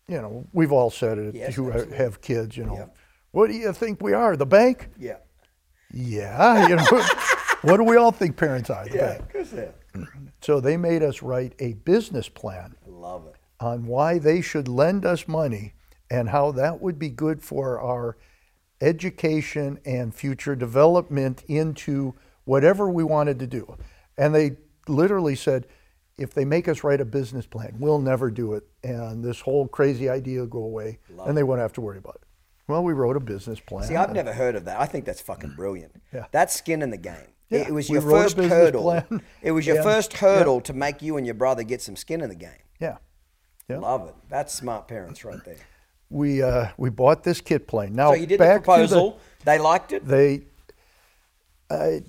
you 0.07 0.21
know, 0.23 0.47
we've 0.53 0.73
all 0.73 0.91
said 0.91 1.19
it 1.19 1.35
Yes, 1.35 1.55
who 1.55 1.71
absolutely. 1.71 1.97
have 1.99 2.21
kids. 2.21 2.57
You 2.57 2.65
know, 2.65 2.91
what 3.33 3.49
do 3.49 3.55
you 3.57 3.73
think 3.73 4.01
we 4.03 4.13
are? 4.15 4.37
The 4.37 4.47
bank? 4.47 4.89
Yeah. 4.99 5.17
Yeah. 5.93 6.69
You 6.69 6.77
know, 6.77 6.85
what 7.63 7.77
do 7.79 7.85
we 7.85 7.97
all 7.97 8.13
think 8.13 8.37
parents 8.37 8.71
are? 8.71 8.87
The 8.89 8.97
Yeah. 8.97 9.19
bank. 9.19 9.75
So 10.41 10.61
they 10.61 10.77
made 10.77 11.03
us 11.03 11.23
write 11.23 11.55
a 11.59 11.73
business 11.73 12.29
plan 12.29 12.77
Love 12.87 13.27
it. 13.27 13.35
on 13.59 13.87
why 13.87 14.19
they 14.19 14.41
should 14.41 14.69
lend 14.69 15.05
us 15.05 15.27
money 15.27 15.73
and 16.09 16.29
how 16.29 16.53
that 16.53 16.81
would 16.81 16.99
be 16.99 17.09
good 17.09 17.43
for 17.43 17.81
our 17.81 18.17
education 18.81 19.79
and 19.85 20.15
future 20.15 20.55
development 20.57 21.43
into 21.49 22.15
whatever 22.45 22.91
we 22.91 23.05
wanted 23.05 23.39
to 23.41 23.47
do. 23.47 23.77
And 24.17 24.35
they 24.35 24.57
literally 24.87 25.35
said, 25.37 25.67
if 26.17 26.35
they 26.35 26.45
make 26.45 26.67
us 26.69 26.83
write 26.83 27.01
a 27.01 27.05
business 27.05 27.47
plan, 27.47 27.77
we'll 27.79 28.01
never 28.01 28.31
do 28.31 28.55
it. 28.55 28.65
And 28.83 29.23
this 29.25 29.41
whole 29.41 29.69
crazy 29.69 30.09
idea 30.09 30.41
will 30.41 30.47
go 30.47 30.63
away 30.65 30.99
and 31.25 31.37
they 31.37 31.43
won't 31.45 31.61
have 31.61 31.73
to 31.75 31.81
worry 31.81 31.99
about 31.99 32.17
it. 32.17 32.23
Well, 32.67 32.83
we 32.83 32.93
wrote 32.93 33.17
a 33.17 33.21
business 33.21 33.61
plan. 33.61 33.85
See, 33.85 33.97
I've 33.97 34.13
never 34.13 34.33
heard 34.33 34.55
of 34.57 34.65
that. 34.67 34.81
I 34.81 34.87
think 34.87 35.05
that's 35.05 35.21
fucking 35.21 35.55
brilliant. 35.57 35.95
Yeah. 36.13 36.27
That's 36.33 36.55
skin 36.55 36.83
in 36.83 36.91
the 36.91 36.97
game. 36.99 37.29
Yeah, 37.51 37.61
It 37.69 37.73
was 37.73 37.89
your 37.89 38.03
first 38.03 38.37
hurdle. 38.37 38.83
plan, 38.83 39.23
It 39.43 39.53
was 39.53 39.67
your 39.67 39.77
and- 39.77 39.85
first 39.85 40.13
hurdle 40.15 40.61
to 40.63 40.73
make 40.73 41.01
you 41.01 41.17
and 41.17 41.25
your 41.27 41.35
brother 41.35 41.63
get 41.63 41.81
some 41.81 41.97
skin 41.97 42.21
in 42.21 42.29
the 42.29 42.35
game. 42.35 42.51
yeah. 42.81 42.99
Yeah. 43.71 43.79
Love 43.81 44.09
it. 44.09 44.15
That's 44.31 44.55
smart 44.55 44.89
parents 44.89 45.27
right 45.27 45.45
there. 45.45 45.59
We, 46.11 46.43
uh, 46.43 46.69
we 46.79 46.91
bought 46.91 47.23
this 47.25 47.41
kit 47.41 47.67
plane. 47.69 47.95
Now, 47.95 48.11
So 48.13 48.15
you 48.17 48.27
did 48.27 48.41
the 48.41 48.45
back 48.45 48.61
to 48.63 48.65
proposal. 48.65 49.21
they 49.45 49.59
liked 49.59 49.93
it. 49.93 50.07
they 50.07 50.43
I, 51.71 52.03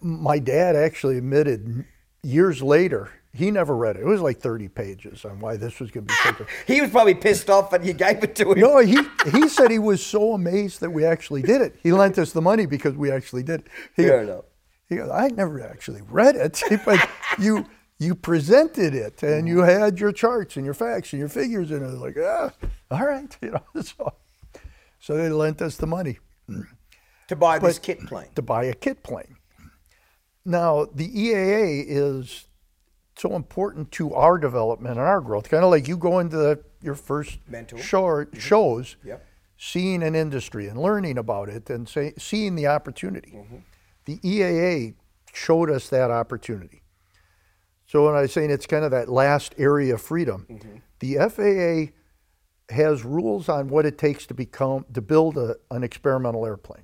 my 0.00 0.38
dad 0.38 0.76
actually 0.76 1.18
admitted 1.18 1.84
years 2.22 2.62
later 2.62 3.10
he 3.34 3.50
never 3.50 3.76
read 3.76 3.96
it 3.96 4.00
it 4.00 4.06
was 4.06 4.20
like 4.22 4.38
30 4.40 4.68
pages 4.68 5.24
on 5.26 5.38
why 5.40 5.56
this 5.58 5.78
was 5.78 5.90
going 5.90 6.06
to 6.06 6.12
be 6.12 6.14
such 6.38 6.48
He 6.66 6.80
was 6.80 6.90
probably 6.90 7.14
pissed 7.14 7.50
off 7.50 7.70
that 7.70 7.84
you 7.84 7.92
gave 7.92 8.24
it 8.24 8.34
to 8.36 8.52
him. 8.52 8.58
no 8.60 8.78
he 8.78 8.98
he 9.30 9.48
said 9.48 9.70
he 9.70 9.78
was 9.78 10.04
so 10.04 10.32
amazed 10.32 10.80
that 10.80 10.90
we 10.90 11.04
actually 11.04 11.42
did 11.42 11.60
it 11.60 11.76
he 11.82 11.92
lent 11.92 12.18
us 12.18 12.32
the 12.32 12.40
money 12.40 12.64
because 12.66 12.94
we 12.94 13.10
actually 13.10 13.42
did 13.42 13.60
it 13.60 13.66
he, 13.94 14.04
Fair 14.04 14.22
enough. 14.22 14.44
he 14.88 14.96
goes 14.96 15.10
i 15.10 15.28
never 15.28 15.62
actually 15.62 16.00
read 16.08 16.34
it 16.34 16.62
but 16.86 17.06
you 17.38 17.66
you 17.98 18.14
presented 18.14 18.94
it 18.94 19.22
and 19.22 19.48
you 19.48 19.60
had 19.60 19.98
your 19.98 20.12
charts 20.12 20.56
and 20.56 20.64
your 20.64 20.74
facts 20.74 21.12
and 21.12 21.20
your 21.20 21.28
figures 21.28 21.70
and 21.70 21.82
it 21.82 21.86
was 21.86 21.94
like 22.00 22.16
ah 22.22 22.50
all 22.90 23.06
right 23.06 23.36
you 23.42 23.50
know 23.50 23.82
so 23.82 24.12
so 24.98 25.16
they 25.16 25.28
lent 25.28 25.62
us 25.62 25.76
the 25.76 25.86
money 25.86 26.18
To 27.28 27.36
buy 27.36 27.58
this 27.58 27.78
kit 27.78 28.00
plane. 28.06 28.28
to 28.34 28.42
buy 28.42 28.64
a 28.64 28.74
kit 28.74 29.02
plane. 29.02 29.36
Now, 30.44 30.84
the 30.94 31.08
EAA 31.08 31.84
is 31.88 32.46
so 33.16 33.34
important 33.34 33.90
to 33.92 34.14
our 34.14 34.38
development 34.38 34.92
and 34.98 35.00
our 35.06 35.20
growth. 35.20 35.48
Kind 35.50 35.64
of 35.64 35.70
like 35.70 35.88
you 35.88 35.96
go 35.96 36.20
into 36.20 36.36
the, 36.36 36.62
your 36.82 36.94
first 36.94 37.38
Mentor. 37.48 37.78
show, 37.78 38.26
shows, 38.38 38.94
Yep. 39.04 39.26
seeing 39.56 40.04
an 40.04 40.14
industry 40.14 40.68
and 40.68 40.78
learning 40.80 41.18
about 41.18 41.48
it 41.48 41.68
and 41.68 41.88
say, 41.88 42.14
seeing 42.16 42.54
the 42.54 42.68
opportunity. 42.68 43.32
Mm-hmm. 43.34 43.56
The 44.04 44.18
EAA 44.18 44.94
showed 45.32 45.68
us 45.68 45.88
that 45.88 46.12
opportunity. 46.12 46.82
So 47.86 48.04
when 48.06 48.14
I 48.14 48.22
was 48.22 48.32
saying 48.32 48.50
it's 48.50 48.66
kind 48.66 48.84
of 48.84 48.90
that 48.90 49.08
last 49.08 49.54
area 49.58 49.94
of 49.94 50.00
freedom, 50.02 50.46
Mm-hmm. 50.50 50.76
the 51.00 51.90
FAA 51.90 51.92
has 52.74 53.04
rules 53.04 53.48
on 53.48 53.68
what 53.68 53.86
it 53.86 53.96
takes 53.96 54.26
to 54.26 54.34
become 54.34 54.84
to 54.92 55.00
build 55.00 55.36
a, 55.36 55.54
an 55.70 55.84
experimental 55.84 56.44
airplane. 56.44 56.82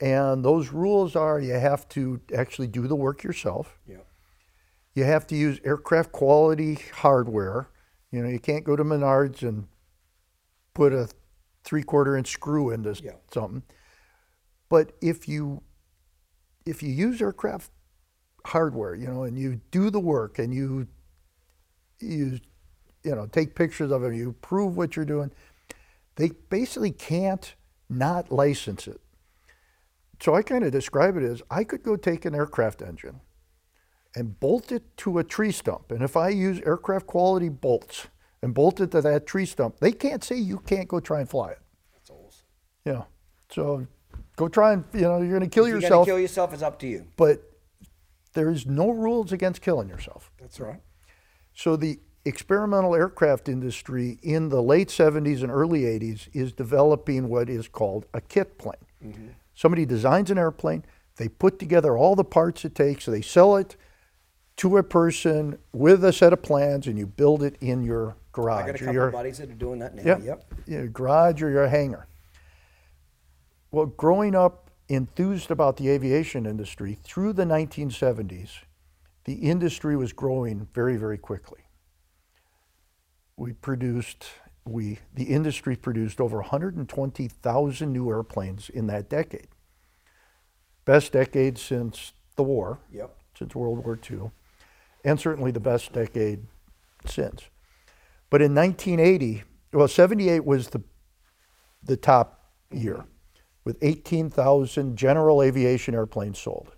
And 0.00 0.44
those 0.44 0.70
rules 0.70 1.14
are 1.16 1.38
you 1.38 1.52
have 1.54 1.88
to 1.90 2.20
actually 2.34 2.66
do 2.68 2.86
the 2.88 2.96
work 2.96 3.22
yourself. 3.22 3.78
Yep. 3.86 4.06
You 4.94 5.04
have 5.04 5.26
to 5.28 5.36
use 5.36 5.60
aircraft 5.64 6.12
quality 6.12 6.78
hardware. 6.94 7.68
You 8.10 8.22
know, 8.22 8.28
you 8.28 8.38
can't 8.38 8.64
go 8.64 8.76
to 8.76 8.84
Menards 8.84 9.42
and 9.42 9.66
put 10.72 10.92
a 10.92 11.08
three 11.62 11.82
quarter 11.82 12.16
inch 12.16 12.28
screw 12.28 12.70
into 12.70 12.94
Yeah. 13.02 13.12
something. 13.32 13.62
But 14.68 14.92
if 15.02 15.28
you 15.28 15.62
if 16.64 16.82
you 16.82 16.90
use 16.90 17.20
aircraft 17.20 17.70
hardware, 18.46 18.94
you 18.94 19.06
know, 19.06 19.24
and 19.24 19.38
you 19.38 19.60
do 19.70 19.90
the 19.90 20.00
work 20.00 20.38
and 20.38 20.52
you 20.54 20.86
you 22.00 22.40
you 23.02 23.14
know 23.14 23.26
take 23.26 23.54
pictures 23.54 23.90
of 23.90 24.04
it, 24.04 24.14
you 24.14 24.32
prove 24.40 24.76
what 24.76 24.96
you're 24.96 25.04
doing, 25.04 25.30
they 26.16 26.30
basically 26.50 26.90
can't 26.90 27.54
not 27.88 28.30
license 28.32 28.86
it. 28.86 29.00
So 30.20 30.34
I 30.34 30.42
kind 30.42 30.64
of 30.64 30.72
describe 30.72 31.16
it 31.16 31.22
as 31.22 31.42
I 31.50 31.64
could 31.64 31.82
go 31.82 31.96
take 31.96 32.24
an 32.24 32.34
aircraft 32.34 32.82
engine 32.82 33.20
and 34.14 34.38
bolt 34.40 34.70
it 34.72 34.96
to 34.98 35.18
a 35.18 35.24
tree 35.24 35.52
stump. 35.52 35.90
And 35.90 36.02
if 36.02 36.16
I 36.16 36.28
use 36.28 36.60
aircraft 36.64 37.06
quality 37.06 37.48
bolts 37.48 38.06
and 38.42 38.54
bolt 38.54 38.80
it 38.80 38.90
to 38.92 39.00
that 39.02 39.26
tree 39.26 39.44
stump, 39.46 39.80
they 39.80 39.92
can't 39.92 40.22
say 40.22 40.36
you 40.36 40.58
can't 40.58 40.88
go 40.88 41.00
try 41.00 41.20
and 41.20 41.28
fly 41.28 41.50
it. 41.50 41.58
That's 41.92 42.10
awesome. 42.10 42.46
Yeah. 42.84 43.02
so 43.50 43.86
go 44.36 44.48
try 44.48 44.72
and 44.74 44.84
you 44.92 45.02
know 45.02 45.18
you're 45.18 45.28
going 45.38 45.40
to 45.40 45.48
kill 45.48 45.64
If 45.64 45.68
you're 45.70 45.80
yourself, 45.80 46.06
gonna 46.06 46.16
kill 46.16 46.20
yourself. 46.20 46.52
It's 46.54 46.62
up 46.62 46.78
to 46.80 46.86
you. 46.86 47.06
but 47.16 47.42
there 48.34 48.50
is 48.50 48.66
no 48.66 48.90
rules 48.90 49.32
against 49.32 49.62
killing 49.62 49.88
yourself. 49.88 50.30
That's 50.40 50.60
right. 50.60 50.80
So 51.54 51.76
the 51.76 52.00
experimental 52.24 52.94
aircraft 52.94 53.48
industry 53.48 54.18
in 54.22 54.48
the 54.48 54.62
late 54.62 54.88
70s 54.88 55.42
and 55.42 55.50
early 55.50 55.82
80s 55.82 56.28
is 56.32 56.52
developing 56.52 57.28
what 57.28 57.48
is 57.48 57.68
called 57.68 58.06
a 58.14 58.20
kit 58.20 58.58
plane. 58.58 58.74
Mm-hmm. 59.04 59.28
Somebody 59.54 59.86
designs 59.86 60.30
an 60.30 60.38
airplane, 60.38 60.84
they 61.16 61.28
put 61.28 61.58
together 61.58 61.96
all 61.96 62.16
the 62.16 62.24
parts 62.24 62.64
it 62.64 62.74
takes, 62.74 63.06
they 63.06 63.22
sell 63.22 63.56
it 63.56 63.76
to 64.56 64.76
a 64.78 64.82
person 64.82 65.58
with 65.72 66.04
a 66.04 66.12
set 66.12 66.32
of 66.32 66.42
plans, 66.42 66.86
and 66.86 66.98
you 66.98 67.06
build 67.06 67.42
it 67.42 67.56
in 67.60 67.82
your 67.82 68.16
garage 68.32 68.64
I 68.64 68.66
got 68.66 68.70
a 68.70 68.74
or 68.74 68.78
couple 68.78 68.94
your 68.94 69.06
of 69.06 69.12
buddies 69.12 69.38
that 69.38 69.50
are 69.50 69.54
doing 69.54 69.78
that 69.80 69.94
now. 69.94 70.02
Yep. 70.04 70.22
Yep. 70.24 70.54
Your 70.66 70.86
garage 70.88 71.42
or 71.42 71.50
your 71.50 71.68
hangar. 71.68 72.06
Well, 73.70 73.86
growing 73.86 74.34
up 74.34 74.63
enthused 74.88 75.50
about 75.50 75.76
the 75.76 75.88
aviation 75.88 76.46
industry 76.46 76.98
through 77.02 77.32
the 77.32 77.44
1970s, 77.44 78.50
the 79.24 79.34
industry 79.34 79.96
was 79.96 80.12
growing 80.12 80.68
very, 80.74 80.96
very 80.96 81.18
quickly. 81.18 81.60
We 83.36 83.52
produced, 83.52 84.26
we, 84.64 84.98
the 85.14 85.24
industry 85.24 85.76
produced 85.76 86.20
over 86.20 86.38
120,000 86.38 87.92
new 87.92 88.10
airplanes 88.10 88.68
in 88.68 88.86
that 88.88 89.08
decade. 89.08 89.48
Best 90.84 91.12
decade 91.12 91.58
since 91.58 92.12
the 92.36 92.42
war 92.42 92.80
Yep. 92.92 93.16
since 93.38 93.54
World 93.54 93.84
War 93.84 93.98
II, 94.10 94.30
and 95.04 95.18
certainly 95.18 95.50
the 95.50 95.60
best 95.60 95.92
decade 95.92 96.46
since. 97.06 97.48
But 98.28 98.42
in 98.42 98.54
1980, 98.54 99.44
well, 99.72 99.88
78 99.88 100.44
was 100.44 100.68
the, 100.68 100.82
the 101.82 101.96
top 101.96 102.52
year 102.70 103.04
with 103.64 103.78
18,000 103.82 104.96
general 104.96 105.42
aviation 105.42 105.94
airplanes 105.94 106.38
sold. 106.38 106.72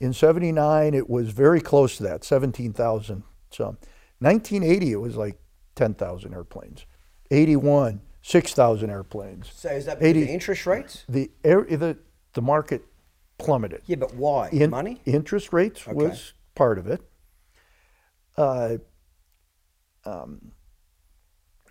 In 0.00 0.12
79, 0.12 0.94
it 0.94 1.08
was 1.08 1.30
very 1.30 1.60
close 1.60 1.96
to 1.96 2.02
that, 2.04 2.24
17,000 2.24 3.22
some. 3.50 3.78
1980, 4.20 4.92
it 4.92 4.96
was 5.00 5.16
like 5.16 5.38
10,000 5.76 6.34
airplanes. 6.34 6.86
81, 7.30 8.00
6,000 8.22 8.90
airplanes. 8.90 9.50
So 9.54 9.70
is 9.70 9.86
that 9.86 9.98
because 9.98 10.10
80 10.10 10.22
of 10.22 10.28
interest 10.28 10.66
rates? 10.66 11.04
The, 11.08 11.30
air, 11.44 11.62
the, 11.64 11.96
the 12.34 12.42
market 12.42 12.84
plummeted. 13.38 13.82
Yeah, 13.86 13.96
but 13.96 14.14
why? 14.14 14.48
In- 14.50 14.70
Money? 14.70 15.00
Interest 15.04 15.52
rates 15.52 15.82
Okay. 15.86 15.94
was 15.94 16.34
part 16.54 16.78
of 16.78 16.86
it. 16.88 17.00
Uh, 18.36 18.78
um, 20.04 20.52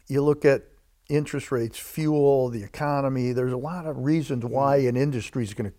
you 0.08 0.22
look 0.22 0.46
at 0.46 0.64
interest 1.10 1.52
rates, 1.52 1.80
fuel, 1.80 2.50
the 2.50 2.64
economy. 2.64 3.32
There's 3.32 3.54
a 3.54 3.58
lot 3.58 3.86
of 3.86 3.98
reasons 3.98 4.44
why 4.46 4.78
an 4.78 4.96
industry 4.96 5.44
is 5.44 5.54
going 5.54 5.72
to 5.72 5.78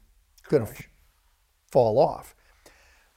going 0.49 0.67
to 0.67 0.85
fall 1.71 1.99
off. 1.99 2.35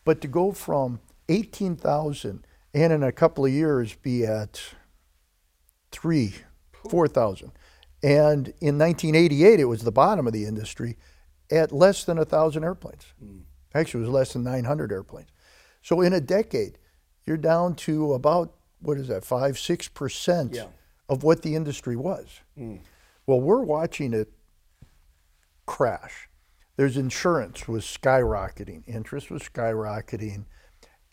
But 0.03 0.21
to 0.21 0.27
go 0.27 0.51
from 0.51 0.99
18,000 1.29 2.45
and 2.73 2.93
in 2.93 3.03
a 3.03 3.11
couple 3.11 3.45
of 3.45 3.51
years 3.51 3.95
be 3.95 4.25
at 4.25 4.61
three, 5.91 6.35
4,000. 6.89 7.51
And 8.03 8.47
in 8.59 8.77
1988, 8.77 9.59
it 9.59 9.65
was 9.65 9.83
the 9.83 9.91
bottom 9.91 10.27
of 10.27 10.33
the 10.33 10.45
industry 10.45 10.97
at 11.51 11.71
less 11.71 12.03
than 12.03 12.17
1,000 12.17 12.63
airplanes. 12.63 13.13
Hmm. 13.19 13.39
Actually, 13.73 14.03
it 14.03 14.07
was 14.07 14.13
less 14.13 14.33
than 14.33 14.43
900 14.43 14.91
airplanes. 14.91 15.29
So 15.81 16.01
in 16.01 16.13
a 16.13 16.21
decade, 16.21 16.77
you're 17.25 17.37
down 17.37 17.75
to 17.75 18.13
about, 18.13 18.55
what 18.81 18.97
is 18.97 19.07
that, 19.07 19.23
5 19.23 19.55
6% 19.55 20.55
Yeah. 20.55 20.65
Of 21.11 21.23
what 21.23 21.41
the 21.41 21.55
industry 21.55 21.97
was. 21.97 22.39
Well, 23.27 23.41
we're 23.41 23.63
watching 23.63 24.13
it 24.13 24.31
crash. 25.65 26.29
There's 26.77 26.95
insurance 26.95 27.67
was 27.67 27.83
skyrocketing, 27.83 28.87
interest 28.87 29.29
was 29.29 29.43
skyrocketing. 29.43 30.45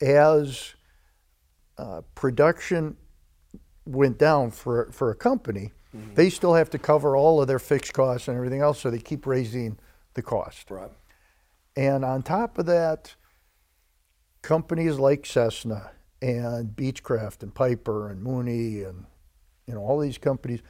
As 0.01 0.77
uh, 1.77 2.03
production 2.15 2.97
went 3.85 4.19
down 4.19 4.53
for 4.53 4.89
for 4.93 5.11
a 5.11 5.17
company, 5.17 5.73
they 6.15 6.31
still 6.31 6.55
have 6.55 6.71
to 6.71 6.79
cover 6.79 7.17
all 7.17 7.43
of 7.43 7.49
their 7.49 7.59
fixed 7.59 7.93
costs 7.93 8.29
and 8.29 8.37
everything 8.37 8.61
else, 8.61 8.79
so 8.79 8.91
they 8.91 9.01
keep 9.01 9.27
raising 9.27 9.79
the 10.15 10.23
cost. 10.23 10.71
Right. 10.71 10.93
And 11.77 12.05
on 12.05 12.23
top 12.23 12.59
of 12.59 12.67
that, 12.67 13.17
companies 14.43 14.99
like 14.99 15.27
Cessna 15.27 15.91
and 16.23 16.77
Beechcraft 16.77 17.43
and 17.43 17.53
Piper 17.53 18.09
and 18.09 18.23
Mooney 18.23 18.85
and 18.85 19.07
you 19.69 19.75
know 19.75 19.81
all 19.81 19.99
these 20.01 20.19
companies, 20.19 20.61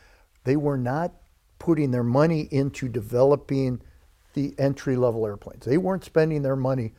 they 0.44 0.57
were 0.57 0.76
not 0.76 1.12
putting 1.59 1.90
their 1.90 2.03
money 2.03 2.49
into 2.51 2.88
developing 2.88 3.80
the 4.34 4.55
entry 4.59 4.96
level 4.96 5.24
airplanes. 5.26 5.64
They 5.64 5.78
weren't 5.78 6.05
spending 6.05 6.42
their 6.42 6.57
money 6.57 6.92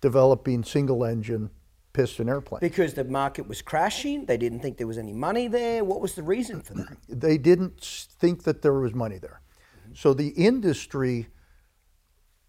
developing 0.00 0.62
single 0.62 1.04
engine 1.04 1.50
piston 1.92 2.28
airplanes. 2.28 2.60
Because 2.60 2.94
the 2.94 3.04
market 3.04 3.48
was 3.48 3.62
crashing, 3.62 4.26
they 4.26 4.36
didn't 4.36 4.60
think 4.60 4.76
there 4.76 4.86
was 4.86 4.98
any 4.98 5.14
money 5.14 5.48
there. 5.48 5.82
What 5.82 6.00
was 6.00 6.14
the 6.14 6.22
reason 6.22 6.60
for 6.60 6.74
that? 6.74 6.96
they 7.08 7.38
didn't 7.38 7.80
think 7.80 8.44
that 8.44 8.62
there 8.62 8.74
was 8.74 8.94
money 8.94 9.18
there. 9.18 9.40
So 9.94 10.12
the 10.12 10.28
industry, 10.28 11.28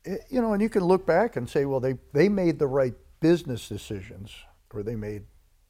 eh, 0.05 0.18
you 0.30 0.41
know, 0.41 0.51
and 0.51 0.62
you 0.62 0.70
can 0.70 0.84
look 0.84 1.05
back 1.05 1.38
and 1.38 1.49
say, 1.49 1.64
well, 1.64 1.80
they, 1.80 1.95
they 2.14 2.28
made 2.28 2.60
the 2.60 2.68
right 2.68 2.93
business 3.22 3.70
decisions, 3.70 4.36
or 4.74 4.84
they 4.84 4.95
made, 4.95 5.24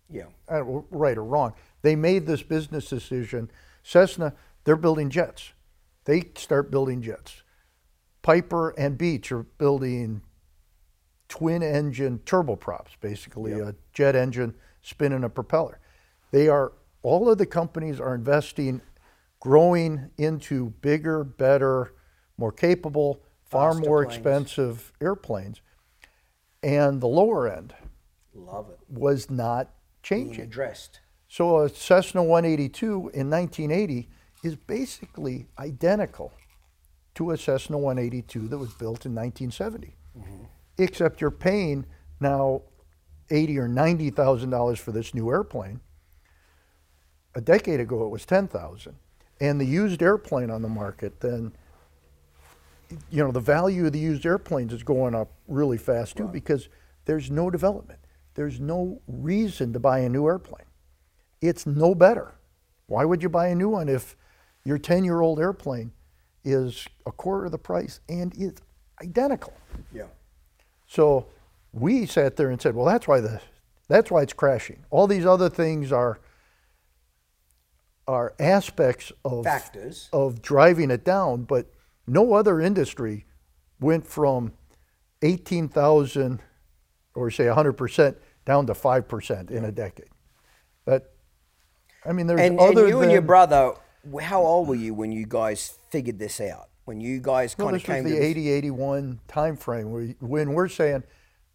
Yeah. 0.10 0.26
I 0.50 0.58
don't 0.58 0.68
know, 0.68 0.86
right 0.90 1.18
or 1.18 1.24
wrong, 1.24 1.54
they 1.82 1.96
made 1.96 2.26
this 2.26 2.44
business 2.44 2.88
decision. 2.90 3.50
Cessna, 3.84 4.34
they're 4.64 4.76
building 4.76 5.10
jets. 5.10 5.54
They 6.06 6.32
start 6.36 6.72
building 6.72 7.02
jets. 7.02 7.44
Piper 8.22 8.70
and 8.72 8.98
Beech 8.98 9.32
are 9.32 9.44
building 9.44 10.22
twin 11.30 11.62
engine 11.64 12.20
turboprops, 12.26 12.92
basically 13.02 13.54
a 13.60 13.76
jet 13.94 14.16
engine 14.16 14.56
spinning 14.82 15.24
a 15.24 15.30
propeller. 15.30 15.80
They 16.32 16.48
are 16.48 16.74
all 17.04 17.30
of 17.30 17.38
the 17.38 17.46
companies 17.46 18.00
are 18.00 18.16
investing, 18.16 18.82
growing 19.40 20.10
into 20.18 20.72
bigger, 20.82 21.24
better, 21.24 21.94
more 22.38 22.52
capable, 22.52 23.22
far 23.46 23.72
Faster 23.74 23.88
more 23.88 24.04
planes. 24.06 24.16
expensive 24.18 24.92
airplanes. 25.02 25.62
And 26.64 27.00
the 27.02 27.08
lower 27.08 27.48
end 27.50 27.74
Love 28.34 28.70
it. 28.70 28.80
was 28.90 29.30
not 29.30 29.70
Being 30.10 30.26
changing. 30.28 30.44
addressed. 30.46 31.00
So 31.28 31.60
a 31.60 31.70
Cessna 31.70 32.24
182 32.24 32.88
in 33.14 33.30
1980 33.30 34.10
is 34.44 34.56
basically 34.56 35.48
identical 35.60 36.32
to 37.16 37.32
a 37.32 37.38
Cessna 37.38 37.78
182 37.78 38.48
that 38.48 38.58
was 38.58 38.74
built 38.74 39.06
in 39.06 39.14
1970, 39.14 39.96
mm-hmm. 40.18 40.44
except 40.78 41.20
you're 41.20 41.32
paying 41.32 41.86
now 42.20 42.62
eighty 43.30 43.58
or 43.60 43.68
ninety 43.68 44.10
thousand 44.10 44.52
dollars 44.52 44.80
for 44.80 44.92
this 44.92 45.14
new 45.14 45.30
airplane. 45.30 45.82
A 47.36 47.42
decade 47.42 47.80
ago, 47.80 48.06
it 48.06 48.10
was 48.10 48.26
ten 48.26 48.48
thousand, 48.48 48.96
and 49.42 49.60
the 49.60 49.66
used 49.66 50.02
airplane 50.02 50.50
on 50.50 50.62
the 50.62 50.70
market 50.70 51.20
then. 51.20 51.52
You 53.10 53.22
know 53.22 53.32
the 53.32 53.42
value 53.42 53.88
of 53.88 53.92
the 53.92 54.00
used 54.00 54.26
airplanes 54.26 54.72
is 54.72 54.82
going 54.82 55.14
up 55.14 55.30
really 55.50 55.78
fast 55.78 56.16
too 56.16 56.30
because 56.30 56.70
there's 57.04 57.30
no 57.30 57.50
development. 57.50 58.00
There's 58.36 58.62
no 58.62 59.02
reason 59.08 59.74
to 59.74 59.80
buy 59.80 60.00
a 60.00 60.10
new 60.10 60.26
airplane 60.26 60.66
it's 61.42 61.66
no 61.66 61.96
better. 61.96 62.36
Why 62.88 63.06
would 63.06 63.22
you 63.22 63.30
buy 63.30 63.48
a 63.48 63.56
new 63.56 63.70
one 63.70 63.90
if 63.90 64.16
your 64.64 64.78
10 64.78 65.04
year 65.04 65.22
old 65.22 65.40
airplane 65.40 65.92
is 66.44 66.88
a 67.06 67.12
quarter 67.12 67.46
of 67.46 67.52
the 67.52 67.58
price 67.58 68.00
and 68.08 68.34
it's 68.38 68.62
identical? 69.02 69.54
Yeah. 69.92 70.08
So 70.88 71.28
we 71.74 72.06
sat 72.06 72.38
there 72.38 72.50
and 72.50 72.62
said, 72.62 72.76
well, 72.76 72.86
that's 72.86 73.08
why 73.08 73.20
the 73.20 73.42
that's 73.90 74.12
why 74.12 74.22
it's 74.22 74.34
crashing. 74.34 74.86
All 74.90 75.08
these 75.08 75.26
other 75.26 75.50
things 75.50 75.92
are 75.92 76.20
are 78.08 78.34
aspects 78.40 79.12
of 79.26 79.44
Factors. 79.44 80.10
of 80.14 80.42
driving 80.42 80.92
it 80.92 81.04
down, 81.04 81.44
but 81.44 81.70
no 82.08 82.34
other 82.34 82.62
industry 82.62 83.26
went 83.82 84.08
from 84.08 84.54
18,000 85.22 86.42
or 87.16 87.30
say 87.30 87.46
100% 87.46 88.16
down 88.46 88.66
to 88.68 88.74
5% 88.74 89.52
in 89.52 89.66
a 89.66 89.72
decade. 89.72 90.10
I 92.06 92.14
mean 92.14 92.28
there's 92.28 92.39
And, 92.39 92.60
and 92.60 92.78
other 92.78 92.88
you 92.88 93.02
and 93.02 93.12
your 93.12 93.22
brother, 93.22 93.74
how 94.22 94.41
old 94.41 94.68
were 94.68 94.76
you 94.76 94.93
when 94.93 95.12
you 95.12 95.26
guys 95.28 95.78
figured 95.89 96.20
this 96.20 96.39
out? 96.39 96.70
When 96.86 97.02
you 97.02 97.20
guys 97.20 97.54
kind 97.54 97.70
of 97.70 97.74
this 97.74 97.88
was 97.88 97.95
came 97.95 98.04
the 98.06 98.12
to 98.12 98.16
this- 98.16 98.26
80, 98.26 98.50
81 98.50 99.20
time 99.28 99.58
frame 99.58 99.91
where, 99.91 100.06
when 100.20 100.54
we're 100.54 100.70
saying 100.70 101.04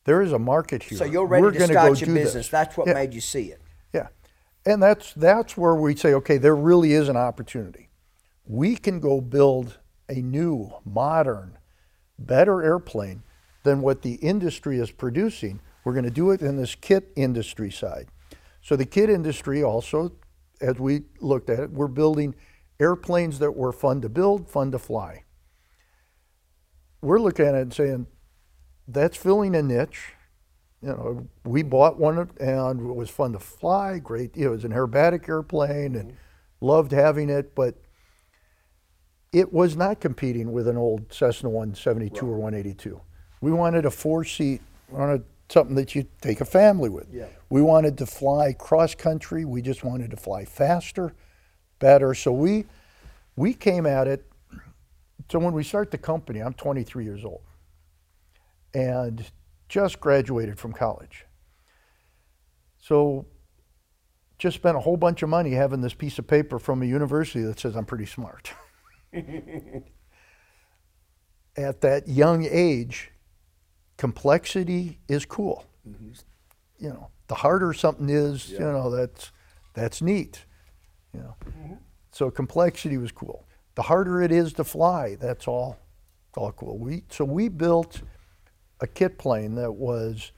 there 0.05 0.21
is 0.21 0.33
a 0.33 0.39
market 0.39 0.83
here. 0.83 0.99
So 0.99 1.05
you're 1.05 1.27
ready 1.27 1.43
we're 1.43 1.53
to 1.53 1.65
start 1.65 1.93
go 1.93 1.95
your 1.95 2.07
do 2.07 2.15
business. 2.15 2.33
this. 2.35 2.49
That's 2.49 2.77
what 2.77 2.89
Yeah, 2.89 2.95
made 2.95 3.15
you 3.15 3.21
see 3.21 3.45
it. 3.53 3.61
Yeah, 3.95 4.09
and 4.67 4.83
that's 4.83 5.13
that's 5.15 5.57
where 5.57 5.75
we 5.75 5.95
say, 5.97 6.13
okay, 6.15 6.39
there 6.39 6.57
really 6.57 6.93
is 6.93 7.09
an 7.09 7.17
opportunity. 7.17 7.89
We 8.45 8.77
can 8.77 9.01
go 9.01 9.21
build 9.21 9.79
a 10.09 10.15
new, 10.17 10.73
modern, 10.85 11.57
better 12.19 12.63
airplane 12.63 13.23
than 13.63 13.81
what 13.81 14.03
the 14.03 14.15
industry 14.15 14.81
is 14.81 14.91
producing. 14.91 15.61
We're 15.85 15.93
going 15.93 16.05
to 16.05 16.11
do 16.11 16.31
it 16.33 16.43
in 16.43 16.57
this 16.57 16.75
kit 16.75 17.11
industry 17.17 17.71
side. 17.71 18.09
So 18.61 18.77
the 18.77 18.85
kit 18.85 19.09
industry 19.09 19.63
also, 19.63 20.13
as 20.63 20.79
we 20.79 21.03
looked 21.21 21.51
at 21.51 21.59
it, 21.59 21.71
we're 21.71 21.89
building 21.89 22.35
airplanes 22.81 23.39
that 23.41 23.53
were 23.53 23.73
fun 23.73 24.01
to 24.01 24.09
build, 24.09 24.49
fun 24.49 24.73
to 24.73 24.79
fly. 24.79 25.25
We're 27.03 27.21
looking 27.21 27.47
at 27.47 27.55
it 27.55 27.63
and 27.63 27.75
saying, 27.75 28.07
that's 28.87 29.17
filling 29.17 29.55
a 29.55 29.63
niche. 29.63 30.15
You 30.81 30.89
know, 30.89 31.29
we 31.45 31.63
bought 31.63 31.99
one 31.99 32.31
and 32.41 32.81
it 32.81 32.95
was 32.95 33.11
fun 33.11 33.33
to 33.33 33.39
fly. 33.39 33.99
Great, 33.99 34.37
it 34.37 34.49
was 34.49 34.65
an 34.65 34.73
aerobatic 34.73 35.29
airplane 35.29 35.95
and 35.95 36.15
loved 36.61 36.93
having 36.93 37.29
it, 37.29 37.55
but 37.55 37.77
it 39.33 39.53
was 39.53 39.77
not 39.77 40.01
competing 40.01 40.53
with 40.53 40.69
an 40.69 40.77
old 40.77 41.13
Cessna 41.13 41.49
172 41.49 42.27
or 42.27 42.37
182. 42.37 43.01
We 43.41 43.53
wanted 43.53 43.87
a 43.87 43.91
four-seat, 43.91 44.61
wanted 44.91 45.25
something 45.53 45.77
that 45.77 45.95
you 45.95 46.07
take 46.21 46.41
a 46.41 46.45
family 46.45 46.89
with. 46.89 47.09
Yeah. 47.13 47.27
We 47.51 47.63
wanted 47.63 47.99
to 47.99 48.07
fly 48.07 48.53
cross 48.53 48.95
country. 48.95 49.45
We 49.45 49.63
just 49.63 49.85
wanted 49.85 50.11
to 50.11 50.17
fly 50.17 50.45
faster, 50.45 51.15
better. 51.79 52.15
So 52.15 52.33
we 52.33 52.65
we 53.37 53.55
came 53.55 53.87
at 53.87 54.09
it. 54.09 54.27
So 55.31 55.39
when 55.39 55.55
we 55.55 55.63
start 55.63 55.91
the 55.91 55.99
company, 55.99 56.41
I'm 56.41 56.55
23 56.55 57.05
years 57.05 57.25
old 57.25 57.43
and 58.75 59.25
just 59.69 60.01
graduated 60.01 60.59
from 60.59 60.73
college. 60.73 61.27
So 62.79 63.27
just 64.39 64.57
spent 64.57 64.77
a 64.77 64.81
whole 64.81 64.97
bunch 64.97 65.23
of 65.23 65.29
money 65.29 65.53
having 65.53 65.81
this 65.81 65.95
piece 65.95 66.19
of 66.19 66.27
paper 66.27 66.59
from 66.59 66.83
a 66.83 66.87
university 66.87 67.43
that 67.43 67.61
says 67.61 67.77
I'm 67.77 67.85
pretty 67.85 68.07
smart. 68.07 68.53
At 71.57 71.83
that 71.83 72.09
young 72.09 72.45
age, 72.45 73.12
complexity 74.03 74.99
is 75.07 75.25
cool. 75.25 75.65
Mm-hmm. 75.89 76.11
You 76.85 76.89
know, 76.89 77.11
the 77.29 77.37
harder 77.37 77.73
something 77.73 78.09
is, 78.11 78.51
you 78.51 78.59
know, 78.59 78.91
that's 78.91 79.31
that's 79.75 80.03
neat. 80.03 80.45
You 81.15 81.21
know. 81.21 81.37
Mm-hmm. 81.45 81.75
So 82.11 82.29
complexity 82.29 82.99
was 82.99 83.13
cool. 83.13 83.47
The 83.77 83.83
harder 83.83 84.21
it 84.21 84.33
is 84.33 84.55
to 84.55 84.65
fly, 84.65 85.15
that's 85.21 85.47
all 85.47 85.79
all 86.37 86.51
cool. 86.51 86.79
We 86.79 87.05
so 87.11 87.25
we 87.25 87.49
built 87.49 88.03
a 88.81 88.89
kit 88.89 89.19
plane 89.19 89.55
that 89.55 89.71
was 89.71 90.33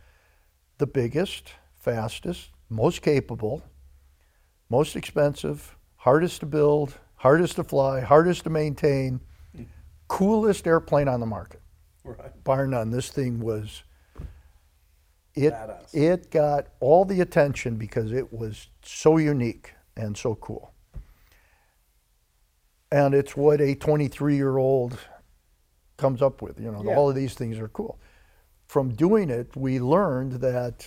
the 0.77 0.87
biggest, 0.87 1.55
fastest, 1.75 2.51
most 2.69 3.01
capable, 3.01 3.63
most 4.69 4.95
expensive, 4.95 5.75
hardest 5.97 6.41
to 6.41 6.47
build, 6.47 6.99
hardest 7.15 7.57
to 7.57 7.65
fly, 7.65 8.01
hardest 8.01 8.45
to 8.45 8.51
maintain, 8.51 9.21
mm-hmm. 9.57 9.65
coolest 10.09 10.67
airplane 10.67 11.09
on 11.09 11.21
the 11.21 11.31
market. 11.39 11.63
Right. 12.05 12.45
Bar 12.45 12.67
none. 12.67 12.91
This 12.91 13.09
thing 13.09 13.41
was 13.41 13.83
it 15.35 15.53
Badass. 15.53 15.95
it 15.95 16.31
got 16.31 16.67
all 16.81 17.05
the 17.05 17.21
attention 17.21 17.77
because 17.77 18.13
it 18.13 18.33
was 18.33 18.69
so 18.83 19.17
unique 19.17 19.73
and 19.97 20.17
so 20.17 20.35
cool. 20.37 20.73
And 22.93 23.15
it's 23.15 23.37
what 23.37 23.61
a 23.61 23.75
23 23.75 24.37
year 24.37 24.59
old 24.59 24.99
comes 25.97 26.23
up 26.23 26.43
with. 26.43 26.61
You 26.61 26.71
know, 26.71 26.83
Yeah. 26.85 26.95
all 26.97 27.09
of 27.09 27.17
these 27.17 27.35
things 27.35 27.59
are 27.59 27.69
cool. 27.69 27.99
From 28.67 28.91
doing 28.95 29.31
it, 29.31 29.57
we 29.57 29.81
learned 29.81 30.33
that, 30.35 30.87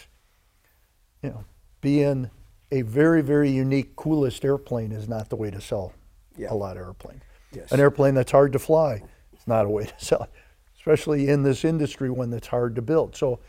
you 1.22 1.30
know, 1.30 1.44
being 1.82 2.30
a 2.72 2.82
very, 2.84 3.22
very 3.22 3.50
unique, 3.50 3.96
coolest 3.96 4.44
airplane 4.46 4.92
is 4.92 5.08
not 5.08 5.30
the 5.30 5.36
way 5.36 5.50
to 5.52 5.62
sell 5.62 5.94
Yeah. 6.38 6.52
a 6.52 6.56
lot 6.56 6.78
of 6.78 6.84
airplanes. 6.84 7.22
Yes. 7.52 7.72
An 7.72 7.80
airplane 7.80 8.14
that's 8.14 8.32
hard 8.32 8.54
to 8.54 8.60
fly 8.60 9.04
is 9.38 9.48
not 9.48 9.66
a 9.66 9.70
way 9.70 9.86
to 9.86 9.94
sell 9.98 10.24
it, 10.24 10.30
especially 10.78 11.30
in 11.30 11.44
this 11.44 11.66
industry 11.66 12.10
when 12.10 12.32
it's 12.34 12.48
hard 12.48 12.76
to 12.76 12.82
build. 12.82 13.16
So, 13.16 13.40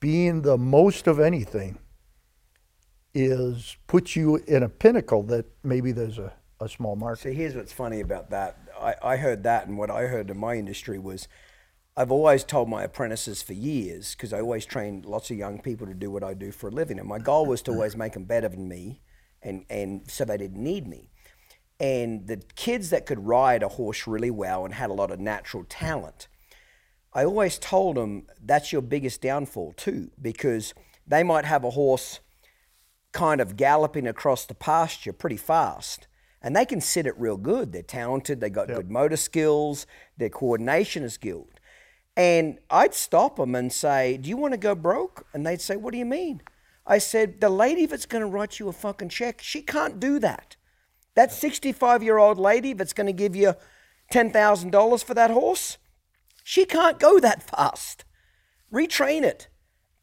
being 0.00 0.42
the 0.42 0.58
most 0.58 1.06
of 1.06 1.20
anything 1.20 1.78
is 3.14 3.76
puts 3.86 4.14
you 4.14 4.36
in 4.46 4.62
a 4.62 4.68
pinnacle 4.68 5.22
that 5.22 5.46
maybe 5.64 5.90
there's 5.90 6.18
a, 6.18 6.32
a 6.60 6.68
small 6.68 6.96
market. 6.96 7.22
See, 7.22 7.32
here's 7.32 7.54
what's 7.54 7.72
funny 7.72 8.00
about 8.00 8.30
that. 8.30 8.58
I, 8.78 8.94
I 9.02 9.16
heard 9.16 9.42
that, 9.44 9.66
and 9.66 9.78
what 9.78 9.90
I 9.90 10.02
heard 10.02 10.30
in 10.30 10.38
my 10.38 10.54
industry 10.54 10.98
was 10.98 11.28
I've 11.96 12.10
always 12.10 12.44
told 12.44 12.68
my 12.68 12.82
apprentices 12.82 13.42
for 13.42 13.54
years, 13.54 14.14
because 14.14 14.34
I 14.34 14.40
always 14.40 14.66
train 14.66 15.02
lots 15.06 15.30
of 15.30 15.38
young 15.38 15.60
people 15.62 15.86
to 15.86 15.94
do 15.94 16.10
what 16.10 16.22
I 16.22 16.34
do 16.34 16.52
for 16.52 16.68
a 16.68 16.70
living. 16.70 16.98
And 16.98 17.08
my 17.08 17.18
goal 17.18 17.46
was 17.46 17.62
to 17.62 17.70
always 17.70 17.96
make 17.96 18.12
them 18.12 18.24
better 18.24 18.50
than 18.50 18.68
me, 18.68 19.00
and, 19.42 19.64
and 19.70 20.10
so 20.10 20.26
they 20.26 20.36
didn't 20.36 20.62
need 20.62 20.86
me. 20.86 21.08
And 21.80 22.26
the 22.26 22.36
kids 22.54 22.90
that 22.90 23.06
could 23.06 23.26
ride 23.26 23.62
a 23.62 23.68
horse 23.68 24.06
really 24.06 24.30
well 24.30 24.66
and 24.66 24.74
had 24.74 24.90
a 24.90 24.92
lot 24.92 25.10
of 25.10 25.20
natural 25.20 25.64
talent, 25.64 26.28
I 27.16 27.24
always 27.24 27.58
told 27.58 27.96
them 27.96 28.26
that's 28.44 28.72
your 28.72 28.82
biggest 28.82 29.22
downfall 29.22 29.72
too, 29.78 30.10
because 30.20 30.74
they 31.06 31.22
might 31.22 31.46
have 31.46 31.64
a 31.64 31.70
horse 31.70 32.20
kind 33.12 33.40
of 33.40 33.56
galloping 33.56 34.06
across 34.06 34.44
the 34.44 34.54
pasture 34.54 35.14
pretty 35.14 35.38
fast. 35.38 36.08
And 36.42 36.54
they 36.54 36.66
can 36.66 36.82
sit 36.82 37.06
it 37.06 37.18
real 37.18 37.38
good. 37.38 37.72
They're 37.72 37.80
talented, 37.80 38.42
they 38.42 38.50
got 38.50 38.68
good 38.68 38.90
motor 38.90 39.16
skills, 39.16 39.86
their 40.18 40.28
coordination 40.28 41.04
is 41.04 41.16
good. 41.16 41.58
And 42.18 42.58
I'd 42.68 42.92
stop 42.92 43.36
them 43.36 43.54
and 43.54 43.72
say, 43.72 44.18
Do 44.18 44.28
you 44.28 44.36
want 44.36 44.52
to 44.52 44.58
go 44.58 44.74
broke? 44.74 45.26
And 45.32 45.46
they'd 45.46 45.62
say, 45.62 45.76
What 45.76 45.92
do 45.92 45.98
you 45.98 46.04
mean? 46.04 46.42
I 46.86 46.98
said, 46.98 47.40
The 47.40 47.48
lady 47.48 47.86
that's 47.86 48.04
going 48.04 48.20
to 48.20 48.28
write 48.28 48.58
you 48.58 48.68
a 48.68 48.74
fucking 48.74 49.08
check, 49.08 49.40
she 49.40 49.62
can't 49.62 49.98
do 49.98 50.18
that. 50.18 50.56
That 51.14 51.32
65 51.32 52.02
year 52.02 52.18
old 52.18 52.38
lady 52.38 52.74
that's 52.74 52.92
going 52.92 53.06
to 53.06 53.14
give 53.14 53.34
you 53.34 53.54
$10,000 54.12 55.02
for 55.02 55.14
that 55.14 55.30
horse, 55.30 55.78
she 56.48 56.64
can't 56.64 57.00
go 57.00 57.18
that 57.18 57.42
fast. 57.42 58.04
Retrain 58.72 59.24
it. 59.24 59.48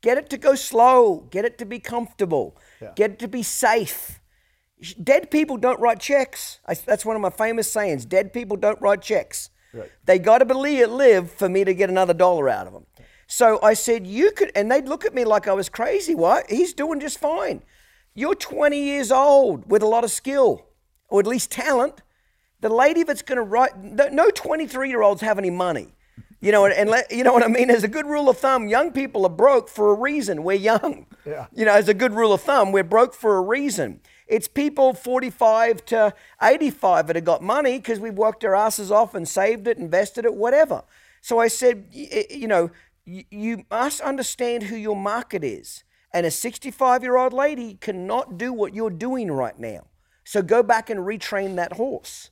Get 0.02 0.18
it 0.18 0.30
to 0.32 0.38
go 0.38 0.56
slow. 0.56 1.26
Get 1.32 1.46
it 1.46 1.58
to 1.60 1.66
be 1.66 1.80
comfortable. 1.80 2.58
Get 2.98 3.12
it 3.12 3.20
to 3.20 3.30
be 3.30 3.44
safe. 3.44 4.20
Dead 5.02 5.32
people 5.32 5.56
don't 5.56 5.80
write 5.80 6.02
checks. 6.02 6.60
I, 6.68 6.74
that's 6.74 7.06
one 7.06 7.16
of 7.16 7.22
my 7.22 7.30
famous 7.30 7.72
sayings. 7.72 8.04
Dead 8.04 8.34
people 8.34 8.58
don't 8.58 8.82
write 8.82 9.02
checks. 9.02 9.52
Right. 9.74 9.90
They 10.04 10.20
got 10.20 10.40
to 10.40 10.46
believe 10.46 10.82
it 10.82 10.90
live 10.90 11.32
for 11.32 11.48
me 11.48 11.64
to 11.64 11.74
get 11.74 11.90
another 11.90 12.14
dollar 12.14 12.50
out 12.50 12.68
of 12.68 12.74
them. 12.74 12.88
So 13.26 13.62
I 13.64 13.74
said, 13.74 14.06
you 14.06 14.32
could, 14.32 14.52
and 14.54 14.70
they'd 14.70 14.90
look 14.90 15.06
at 15.06 15.14
me 15.14 15.24
like 15.24 15.48
I 15.48 15.54
was 15.54 15.70
crazy. 15.70 16.14
What? 16.14 16.52
He's 16.52 16.74
doing 16.74 17.00
just 17.00 17.20
fine. 17.20 17.64
You're 18.14 18.36
20 18.36 18.78
years 18.84 19.14
old 19.14 19.72
with 19.72 19.82
a 19.82 19.88
lot 19.88 20.04
of 20.04 20.12
skill, 20.12 20.66
or 21.08 21.22
at 21.22 21.26
least 21.26 21.52
talent. 21.52 22.02
The 22.60 22.68
lady 22.68 23.04
that's 23.04 23.22
going 23.22 23.38
to 23.38 23.44
write, 23.44 23.82
no- 23.82 24.10
no 24.10 24.30
23 24.30 24.90
year 24.90 25.02
olds 25.02 25.22
have 25.22 25.38
any 25.38 25.50
money. 25.50 25.94
You 26.44 26.52
know, 26.52 26.66
and 26.66 26.90
let, 26.90 27.10
you 27.10 27.24
know 27.24 27.32
what 27.32 27.42
I 27.42 27.48
mean? 27.48 27.70
As 27.70 27.86
a 27.86 27.88
good 27.88 28.06
rule 28.06 28.28
of 28.28 28.38
thumb, 28.38 28.68
young 28.68 28.92
people 28.92 29.26
are 29.26 29.30
broke 29.30 29.70
for 29.70 29.92
a 29.92 29.94
reason. 29.94 30.44
We're 30.44 30.58
young. 30.58 31.06
Yeah. 31.26 31.48
You 31.54 31.64
know, 31.64 31.72
as 31.72 31.88
a 31.88 31.94
good 31.94 32.14
rule 32.14 32.34
of 32.34 32.42
thumb, 32.42 32.74
we're 32.74 32.84
broke 32.84 33.14
for 33.14 33.38
a 33.38 33.42
reason. 33.42 34.02
It's 34.28 34.50
people 34.50 34.94
45 34.94 35.86
to 35.86 36.14
85 36.42 37.08
that 37.08 37.16
have 37.16 37.24
got 37.24 37.42
money 37.42 37.78
because 37.78 38.02
we've 38.02 38.18
worked 38.18 38.44
our 38.44 38.54
asses 38.54 38.92
off 38.92 39.16
and 39.16 39.26
saved 39.26 39.70
it, 39.70 39.78
invested 39.78 40.26
it, 40.26 40.34
whatever. 40.34 40.84
So 41.22 41.40
I 41.40 41.48
said, 41.48 41.86
you 41.92 42.50
know, 42.50 42.72
you 43.06 43.64
must 43.72 44.02
understand 44.02 44.64
who 44.64 44.76
your 44.76 44.98
market 44.98 45.46
is. 45.46 45.86
And 46.12 46.26
a 46.26 46.32
65 46.32 47.04
year 47.04 47.16
old 47.16 47.32
lady 47.32 47.76
cannot 47.76 48.38
do 48.38 48.52
what 48.52 48.76
you're 48.76 48.90
doing 48.90 49.32
right 49.32 49.58
now. 49.58 49.88
So 50.26 50.42
go 50.42 50.62
back 50.62 50.90
and 50.90 51.00
retrain 51.00 51.56
that 51.56 51.72
horse. 51.74 52.32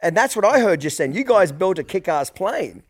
And 0.00 0.16
that's 0.16 0.36
what 0.36 0.44
I 0.44 0.60
heard 0.60 0.84
you 0.84 0.90
saying. 0.90 1.14
You 1.14 1.24
guys 1.24 1.50
built 1.50 1.80
a 1.80 1.82
kick 1.82 2.06
ass 2.06 2.30
plane. 2.30 2.84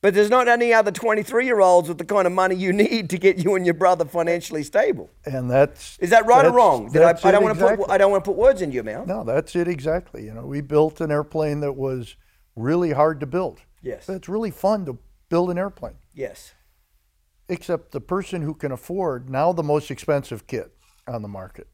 But 0.00 0.14
there's 0.14 0.30
not 0.30 0.46
any 0.46 0.72
other 0.72 0.92
23 0.92 1.44
year 1.44 1.60
olds 1.60 1.88
with 1.88 1.98
the 1.98 2.04
kind 2.04 2.26
of 2.26 2.32
money 2.32 2.54
you 2.54 2.72
need 2.72 3.10
to 3.10 3.18
get 3.18 3.38
you 3.38 3.56
and 3.56 3.64
your 3.66 3.74
brother 3.74 4.04
financially 4.04 4.62
stable. 4.62 5.10
And 5.24 5.50
that's 5.50 5.98
Is 5.98 6.10
that 6.10 6.24
right 6.26 6.44
or 6.44 6.52
wrong? 6.52 6.90
Did 6.90 7.02
I, 7.02 7.18
I 7.24 7.32
don't 7.32 7.42
want 7.42 7.58
to 7.58 7.76
put 7.76 7.90
I 7.90 7.98
don't 7.98 8.12
want 8.12 8.24
to 8.24 8.30
put 8.30 8.36
words 8.36 8.62
into 8.62 8.74
your 8.74 8.84
mouth. 8.84 9.06
No, 9.08 9.24
that's 9.24 9.56
it 9.56 9.66
exactly. 9.66 10.24
You 10.24 10.34
know, 10.34 10.46
we 10.46 10.60
built 10.60 11.00
an 11.00 11.10
airplane 11.10 11.60
that 11.60 11.72
was 11.72 12.14
really 12.54 12.92
hard 12.92 13.18
to 13.20 13.26
build. 13.26 13.60
Yes. 13.82 14.08
It's 14.08 14.28
really 14.28 14.52
fun 14.52 14.86
to 14.86 14.98
build 15.28 15.50
an 15.50 15.58
airplane. 15.58 15.96
Yes. 16.14 16.54
Except 17.48 17.90
the 17.90 18.00
person 18.00 18.42
who 18.42 18.54
can 18.54 18.70
afford 18.70 19.28
now 19.28 19.52
the 19.52 19.62
most 19.62 19.90
expensive 19.90 20.46
kit 20.46 20.72
on 21.08 21.22
the 21.22 21.28
market. 21.28 21.66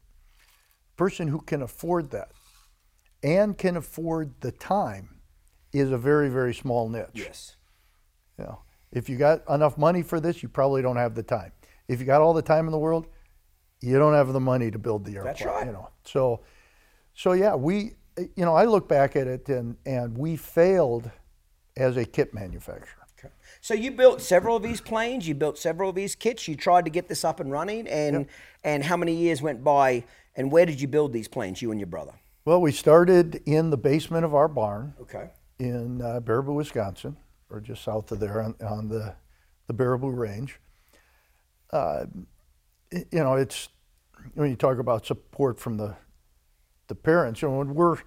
Person 0.97 1.27
who 1.27 1.41
can 1.41 1.61
afford 1.61 2.11
that 2.11 2.31
and 3.21 3.57
can 3.57 3.75
afford 3.75 4.41
the 4.41 4.51
time 4.51 5.17
is 5.73 5.91
a 5.91 5.97
very, 5.97 6.29
very 6.29 6.53
small 6.53 6.87
niche. 6.89 7.09
Yes. 7.13 7.55
You 8.37 8.45
know, 8.45 8.59
if 8.91 9.09
you 9.09 9.17
got 9.17 9.41
enough 9.49 9.77
money 9.77 10.01
for 10.01 10.19
this, 10.19 10.43
you 10.43 10.49
probably 10.49 10.81
don't 10.81 10.97
have 10.97 11.15
the 11.15 11.23
time. 11.23 11.51
If 11.87 11.99
you 11.99 12.05
got 12.05 12.21
all 12.21 12.33
the 12.33 12.41
time 12.41 12.65
in 12.65 12.71
the 12.71 12.77
world, 12.79 13.07
you 13.81 13.97
don't 13.97 14.13
have 14.13 14.33
the 14.33 14.39
money 14.39 14.71
to 14.71 14.79
build 14.79 15.05
the 15.05 15.15
airplane. 15.15 15.33
That's 15.33 15.45
right. 15.45 15.65
You 15.67 15.73
know, 15.73 15.89
so, 16.03 16.41
so 17.13 17.33
yeah, 17.33 17.55
we, 17.55 17.91
you 18.17 18.45
know, 18.45 18.55
I 18.55 18.65
look 18.65 18.87
back 18.87 19.15
at 19.15 19.27
it 19.27 19.49
and 19.49 19.75
and 19.85 20.17
we 20.17 20.35
failed 20.35 21.11
as 21.77 21.97
a 21.97 22.05
kit 22.05 22.33
manufacturer. 22.33 23.03
Okay. 23.19 23.33
So 23.61 23.73
you 23.73 23.91
built 23.91 24.21
several 24.21 24.55
of 24.55 24.63
these 24.63 24.81
planes. 24.81 25.27
You 25.27 25.35
built 25.35 25.57
several 25.57 25.89
of 25.89 25.95
these 25.95 26.15
kits. 26.15 26.47
You 26.47 26.55
tried 26.55 26.85
to 26.85 26.91
get 26.91 27.07
this 27.07 27.23
up 27.23 27.39
and 27.39 27.51
running, 27.51 27.87
and 27.87 28.27
and 28.63 28.83
how 28.83 28.97
many 28.97 29.15
years 29.15 29.41
went 29.41 29.63
by? 29.63 30.03
And 30.35 30.51
where 30.51 30.65
did 30.65 30.81
you 30.81 30.87
build 30.87 31.13
these 31.13 31.27
planes? 31.27 31.61
You 31.61 31.71
and 31.71 31.79
your 31.79 31.87
brother. 31.87 32.13
Well, 32.43 32.61
we 32.61 32.71
started 32.71 33.41
in 33.45 33.69
the 33.69 33.77
basement 33.77 34.25
of 34.25 34.35
our 34.35 34.47
barn 34.47 34.93
Okay. 35.01 35.29
in 35.59 36.01
uh, 36.01 36.19
Baraboo, 36.19 36.53
Wisconsin, 36.55 37.17
or 37.55 37.61
just 37.61 37.83
south 37.83 38.11
of 38.11 38.19
there 38.19 38.41
on, 38.41 38.55
on 38.65 38.87
the 38.87 39.15
the 39.67 39.73
Baraboo 39.73 40.15
Range. 40.15 40.59
Uh, 41.71 42.05
you 42.91 43.05
know, 43.11 43.35
it's 43.35 43.69
when 44.33 44.49
you 44.49 44.55
talk 44.55 44.77
about 44.77 45.05
support 45.05 45.59
from 45.59 45.77
the 45.77 45.95
the 46.87 46.95
parents. 46.95 47.41
You 47.41 47.49
know, 47.49 47.57
when 47.57 47.73
we're 47.73 47.97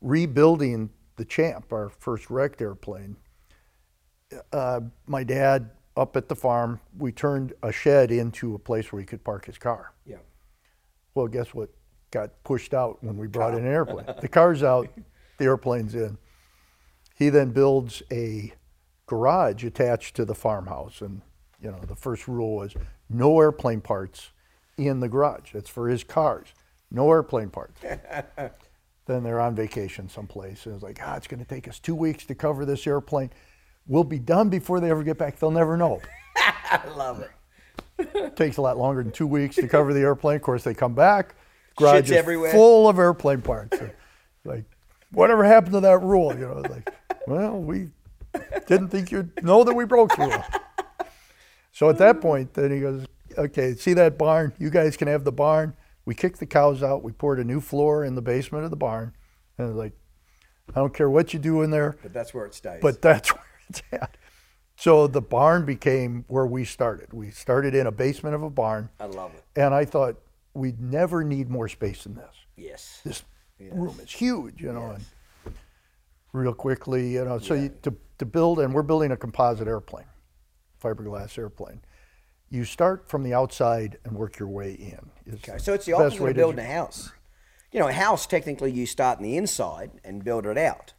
rebuilding 0.00 0.90
the 1.16 1.24
Champ, 1.24 1.72
our 1.72 1.88
first 1.88 2.30
wrecked 2.30 2.60
airplane, 2.60 3.16
uh, 4.52 4.80
my 5.06 5.24
dad 5.24 5.70
up 5.96 6.16
at 6.16 6.28
the 6.28 6.36
farm, 6.36 6.80
we 6.98 7.12
turned 7.12 7.52
a 7.62 7.72
shed 7.72 8.10
into 8.10 8.54
a 8.54 8.58
place 8.58 8.92
where 8.92 9.00
he 9.00 9.06
could 9.06 9.24
park 9.24 9.46
his 9.46 9.58
car. 9.58 9.92
Yeah. 10.06 10.16
Well, 11.14 11.26
guess 11.26 11.52
what 11.52 11.70
got 12.10 12.42
pushed 12.44 12.74
out 12.74 13.02
when 13.02 13.16
we 13.16 13.26
brought 13.26 13.54
in 13.54 13.60
an 13.60 13.72
airplane? 13.72 14.06
The 14.20 14.28
car's 14.28 14.62
out, 14.62 14.88
the 15.38 15.44
airplane's 15.44 15.94
in. 15.94 16.16
He 17.16 17.28
then 17.28 17.50
builds 17.50 18.02
a 18.10 18.52
garage 19.10 19.64
attached 19.64 20.14
to 20.14 20.24
the 20.24 20.36
farmhouse, 20.36 21.00
and 21.00 21.20
you 21.60 21.68
know 21.68 21.80
the 21.80 21.96
first 21.96 22.28
rule 22.28 22.54
was 22.54 22.74
no 23.08 23.40
airplane 23.40 23.80
parts 23.80 24.30
in 24.76 25.00
the 25.00 25.08
garage. 25.08 25.52
It's 25.52 25.68
for 25.68 25.88
his 25.88 26.04
cars, 26.04 26.54
no 26.92 27.10
airplane 27.10 27.50
parts. 27.50 27.80
then 29.06 29.24
they're 29.24 29.40
on 29.40 29.56
vacation 29.56 30.08
someplace, 30.08 30.64
and 30.64 30.76
it's 30.76 30.84
like, 30.84 31.00
ah, 31.02 31.16
it's 31.16 31.26
going 31.26 31.40
to 31.42 31.48
take 31.48 31.66
us 31.66 31.80
two 31.80 31.96
weeks 31.96 32.24
to 32.26 32.36
cover 32.36 32.64
this 32.64 32.86
airplane. 32.86 33.30
We'll 33.88 34.04
be 34.04 34.20
done 34.20 34.48
before 34.48 34.78
they 34.78 34.90
ever 34.90 35.02
get 35.02 35.18
back. 35.18 35.40
They'll 35.40 35.50
never 35.50 35.76
know 35.76 36.00
I 36.36 36.86
love 36.96 37.20
it. 37.20 38.36
takes 38.36 38.58
a 38.58 38.62
lot 38.62 38.78
longer 38.78 39.02
than 39.02 39.10
two 39.10 39.26
weeks 39.26 39.56
to 39.56 39.66
cover 39.66 39.92
the 39.92 40.00
airplane. 40.02 40.36
Of 40.36 40.42
course, 40.42 40.62
they 40.62 40.72
come 40.72 40.94
back, 40.94 41.34
garage 41.74 41.96
Shit's 41.96 42.10
is 42.12 42.16
everywhere. 42.16 42.52
full 42.52 42.88
of 42.88 43.00
airplane 43.00 43.42
parts. 43.42 43.76
like, 44.44 44.66
whatever 45.10 45.42
happened 45.42 45.72
to 45.72 45.80
that 45.80 45.98
rule? 45.98 46.32
You 46.32 46.46
know, 46.46 46.62
like, 46.70 46.94
well, 47.26 47.58
we 47.58 47.88
didn't 48.66 48.88
think 48.88 49.10
you'd 49.10 49.42
know 49.42 49.64
that 49.64 49.74
we 49.74 49.84
broke 49.84 50.16
rule. 50.18 50.44
So 51.72 51.88
at 51.88 51.98
that 51.98 52.20
point, 52.20 52.54
then 52.54 52.70
he 52.72 52.80
goes, 52.80 53.06
okay, 53.38 53.74
see 53.74 53.92
that 53.94 54.18
barn? 54.18 54.52
You 54.58 54.70
guys 54.70 54.96
can 54.96 55.08
have 55.08 55.24
the 55.24 55.32
barn. 55.32 55.74
We 56.04 56.14
kicked 56.14 56.40
the 56.40 56.46
cows 56.46 56.82
out. 56.82 57.02
We 57.02 57.12
poured 57.12 57.38
a 57.38 57.44
new 57.44 57.60
floor 57.60 58.04
in 58.04 58.14
the 58.14 58.22
basement 58.22 58.64
of 58.64 58.70
the 58.70 58.76
barn. 58.76 59.14
And 59.58 59.76
like, 59.76 59.92
I 60.74 60.80
don't 60.80 60.92
care 60.94 61.08
what 61.10 61.32
you 61.32 61.38
do 61.40 61.62
in 61.62 61.70
there, 61.70 61.96
But 62.02 62.12
that's 62.12 62.32
where 62.34 62.46
it 62.46 62.54
stays. 62.54 62.80
but 62.82 63.00
that's 63.02 63.28
where 63.34 63.44
it's 63.68 63.82
at. 63.92 64.16
So 64.76 65.06
the 65.06 65.20
barn 65.20 65.64
became 65.64 66.24
where 66.28 66.46
we 66.46 66.64
started. 66.64 67.12
We 67.12 67.30
started 67.30 67.74
in 67.74 67.86
a 67.86 67.92
basement 67.92 68.34
of 68.34 68.42
a 68.42 68.50
barn, 68.50 68.88
I 68.98 69.06
love 69.06 69.32
it. 69.34 69.44
and 69.54 69.74
I 69.74 69.84
thought 69.84 70.16
we'd 70.54 70.80
never 70.80 71.22
need 71.22 71.50
more 71.50 71.68
space 71.68 72.04
than 72.04 72.14
this. 72.14 72.34
Yes. 72.56 73.00
This 73.04 73.22
room 73.70 73.96
is 74.02 74.10
huge, 74.10 74.60
you 74.60 74.72
know, 74.72 74.90
and 74.92 75.04
real 76.32 76.54
quickly, 76.54 77.08
you 77.12 77.24
know. 77.24 77.38
So 77.38 77.54
you, 77.54 77.68
to 77.82 77.94
to 78.18 78.24
build, 78.26 78.60
and 78.60 78.74
we're 78.74 78.82
building 78.82 79.10
a 79.12 79.16
composite 79.16 79.68
airplane, 79.68 80.06
fiberglass 80.82 81.38
airplane. 81.38 81.80
You 82.48 82.64
start 82.64 83.08
from 83.08 83.22
the 83.22 83.32
outside 83.32 83.98
and 84.04 84.14
work 84.16 84.38
your 84.38 84.48
way 84.48 84.72
in. 84.72 85.34
Okay, 85.34 85.58
so 85.58 85.72
it's 85.72 85.86
the 85.86 85.92
opposite 85.92 86.20
way 86.20 86.30
of 86.30 86.36
to 86.36 86.40
building 86.40 86.64
do- 86.64 86.70
a 86.70 86.74
house. 86.74 87.12
You 87.72 87.78
know, 87.78 87.86
a 87.88 87.92
house 87.92 88.26
technically 88.26 88.72
you 88.72 88.86
start 88.86 89.18
in 89.18 89.24
the 89.24 89.36
inside 89.36 89.92
and 90.04 90.24
build 90.24 90.44
it 90.46 90.58
out. 90.58 90.92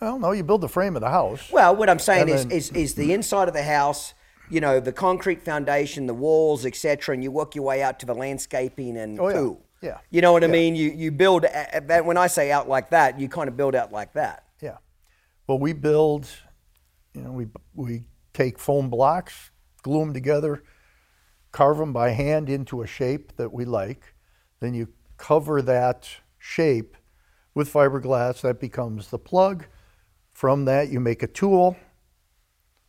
Well, 0.00 0.18
no, 0.18 0.32
you 0.32 0.44
build 0.44 0.60
the 0.60 0.68
frame 0.68 0.94
of 0.96 1.00
the 1.00 1.08
house. 1.10 1.50
Well, 1.50 1.74
what 1.74 1.88
I'm 1.88 1.98
saying 1.98 2.28
is, 2.28 2.42
then- 2.44 2.52
is 2.56 2.70
is 2.70 2.94
the 2.94 3.12
inside 3.14 3.48
of 3.48 3.54
the 3.54 3.62
house, 3.62 4.12
you 4.50 4.60
know, 4.60 4.78
the 4.80 4.92
concrete 4.92 5.42
foundation, 5.42 6.06
the 6.06 6.14
walls, 6.14 6.66
etc., 6.66 7.14
and 7.14 7.22
you 7.24 7.30
work 7.30 7.54
your 7.54 7.64
way 7.64 7.82
out 7.82 7.98
to 8.00 8.06
the 8.06 8.14
landscaping 8.14 8.96
and 8.98 9.18
Oh, 9.18 9.28
yeah. 9.28 9.34
pool. 9.36 9.60
Yeah. 9.80 9.98
You 10.10 10.20
know 10.20 10.32
what 10.32 10.42
I 10.44 10.48
mean? 10.48 10.74
You 10.76 10.90
you 10.90 11.10
build 11.10 11.46
when 12.04 12.16
I 12.18 12.26
say 12.26 12.50
out 12.52 12.68
like 12.68 12.90
that, 12.90 13.18
you 13.18 13.28
kind 13.28 13.48
of 13.48 13.56
build 13.56 13.74
out 13.74 13.90
like 13.92 14.12
that. 14.12 14.44
Well, 15.48 15.58
we 15.58 15.72
build, 15.72 16.28
you 17.14 17.22
know, 17.22 17.32
we 17.32 17.46
we 17.74 18.02
take 18.34 18.58
foam 18.58 18.90
blocks, 18.90 19.50
glue 19.82 20.00
them 20.00 20.12
together, 20.12 20.62
carve 21.52 21.78
them 21.78 21.94
by 21.94 22.10
hand 22.10 22.50
into 22.50 22.82
a 22.82 22.86
shape 22.86 23.34
that 23.36 23.50
we 23.50 23.64
like. 23.64 24.14
Then 24.60 24.74
you 24.74 24.88
cover 25.16 25.62
that 25.62 26.06
shape 26.38 26.98
with 27.54 27.72
fiberglass. 27.72 28.42
That 28.42 28.60
becomes 28.60 29.08
the 29.08 29.18
plug. 29.18 29.64
From 30.32 30.66
that, 30.66 30.90
you 30.90 31.00
make 31.00 31.22
a 31.22 31.26
tool 31.26 31.78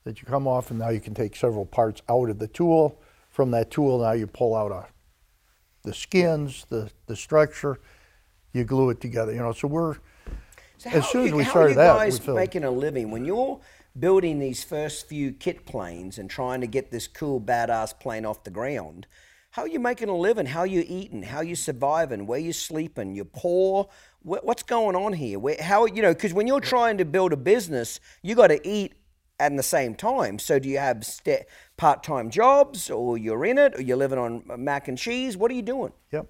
that 0.03 0.21
you 0.21 0.27
come 0.27 0.45
off, 0.45 0.69
and 0.69 0.79
now 0.79 0.89
you 0.89 0.99
can 0.99 1.13
take 1.13 1.37
several 1.37 1.65
parts 1.65 2.01
out 2.09 2.29
of 2.29 2.39
the 2.39 2.47
tool. 2.49 3.01
From 3.29 3.51
that 3.51 3.71
tool, 3.71 3.99
now 3.99 4.11
you 4.11 4.27
pull 4.27 4.53
out 4.53 4.73
a, 4.73 4.87
the 5.83 5.93
skins, 5.93 6.65
the, 6.69 6.91
the 7.05 7.15
structure, 7.15 7.79
you 8.51 8.65
glue 8.65 8.89
it 8.89 8.99
together. 8.99 9.31
You 9.31 9.39
know, 9.39 9.53
so 9.53 9.69
we're 9.69 9.95
So 10.79 10.89
as 10.89 11.03
how 11.03 11.09
soon 11.11 11.23
as 11.25 11.29
you- 11.31 11.35
we 11.35 11.43
how 11.43 11.49
started 11.51 11.65
are 11.65 11.69
you 11.69 11.75
that, 11.75 11.93
we 11.93 11.99
guys 11.99 12.19
filled. 12.19 12.37
making 12.37 12.63
a 12.63 12.71
living 12.71 13.11
when 13.11 13.25
you're 13.25 13.59
building 13.97 14.39
these 14.39 14.63
first 14.63 15.07
few 15.07 15.33
kit 15.33 15.65
planes 15.65 16.17
and 16.17 16.29
trying 16.29 16.61
to 16.61 16.67
get 16.67 16.89
this 16.89 17.05
cool 17.07 17.41
badass 17.41 17.99
plane 17.99 18.25
off 18.25 18.43
the 18.45 18.49
ground? 18.49 19.05
How 19.51 19.63
are 19.63 19.67
you 19.67 19.79
making 19.79 20.09
a 20.09 20.15
living? 20.15 20.45
How 20.45 20.59
are 20.59 20.67
you 20.67 20.85
eating? 20.87 21.23
How 21.23 21.37
are 21.37 21.43
you 21.43 21.55
surviving? 21.55 22.25
Where 22.27 22.39
you 22.39 22.53
sleeping? 22.53 23.13
You're 23.13 23.25
poor. 23.25 23.89
What's 24.21 24.63
going 24.63 24.95
on 24.95 25.13
here? 25.13 25.37
Where, 25.37 25.57
how 25.59 25.85
you 25.85 26.01
know? 26.01 26.13
Because 26.13 26.33
when 26.33 26.47
you're 26.47 26.59
trying 26.61 26.97
to 26.99 27.05
build 27.05 27.33
a 27.33 27.37
business, 27.37 27.99
you 28.21 28.35
got 28.35 28.47
to 28.47 28.65
eat 28.67 28.93
at 29.39 29.55
the 29.55 29.63
same 29.63 29.95
time. 29.95 30.39
So 30.39 30.59
do 30.59 30.69
you 30.69 30.77
have 30.77 31.05
st- 31.05 31.45
part-time 31.77 32.29
jobs, 32.29 32.89
or 32.89 33.17
you're 33.17 33.43
in 33.45 33.57
it, 33.57 33.77
or 33.77 33.81
you're 33.81 33.97
living 33.97 34.19
on 34.19 34.43
uh, 34.49 34.57
mac 34.57 34.87
and 34.87 34.97
cheese? 34.97 35.35
What 35.35 35.49
are 35.51 35.55
you 35.55 35.61
doing? 35.61 35.93
Yep. 36.11 36.27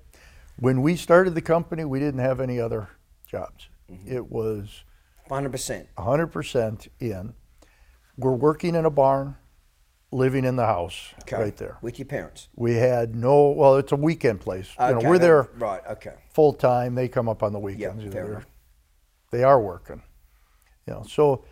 When 0.59 0.81
we 0.81 0.95
started 0.95 1.35
the 1.35 1.41
company, 1.41 1.85
we 1.85 1.99
didn't 1.99 2.19
have 2.19 2.39
any 2.39 2.59
other 2.59 2.89
jobs. 3.27 3.68
Mm-hmm. 3.91 4.11
It 4.15 4.31
was 4.31 4.83
Hundred 5.27 5.51
percent. 5.51 5.87
100% 5.97 6.87
in. 6.99 7.33
We're 8.17 8.33
working 8.33 8.73
in 8.75 8.83
a 8.85 8.89
barn, 8.89 9.35
living 10.11 10.43
in 10.43 10.55
the 10.55 10.65
house 10.65 11.13
right 11.31 11.55
there. 11.55 11.77
with 11.83 11.99
your 11.99 12.07
parents. 12.07 12.49
We 12.55 12.75
had 12.75 13.15
no, 13.15 13.51
well, 13.51 13.75
it's 13.77 13.91
a 13.91 13.95
weekend 13.95 14.39
place. 14.41 14.69
you 14.79 14.85
know, 14.87 14.97
Okay, 14.97 15.07
we're 15.07 15.17
that- 15.19 15.21
there 15.25 15.49
Right. 15.57 15.81
Okay. 15.91 16.15
full 16.33 16.53
time. 16.53 16.95
They 16.95 17.07
come 17.07 17.29
up 17.29 17.43
on 17.43 17.53
the 17.53 17.59
weekends. 17.59 18.01
fair 18.11 18.11
They're- 18.25 18.45
They 19.31 19.43
are 19.43 19.61
working. 19.61 20.01
You 20.87 20.95
know, 20.95 21.03
so 21.03 21.45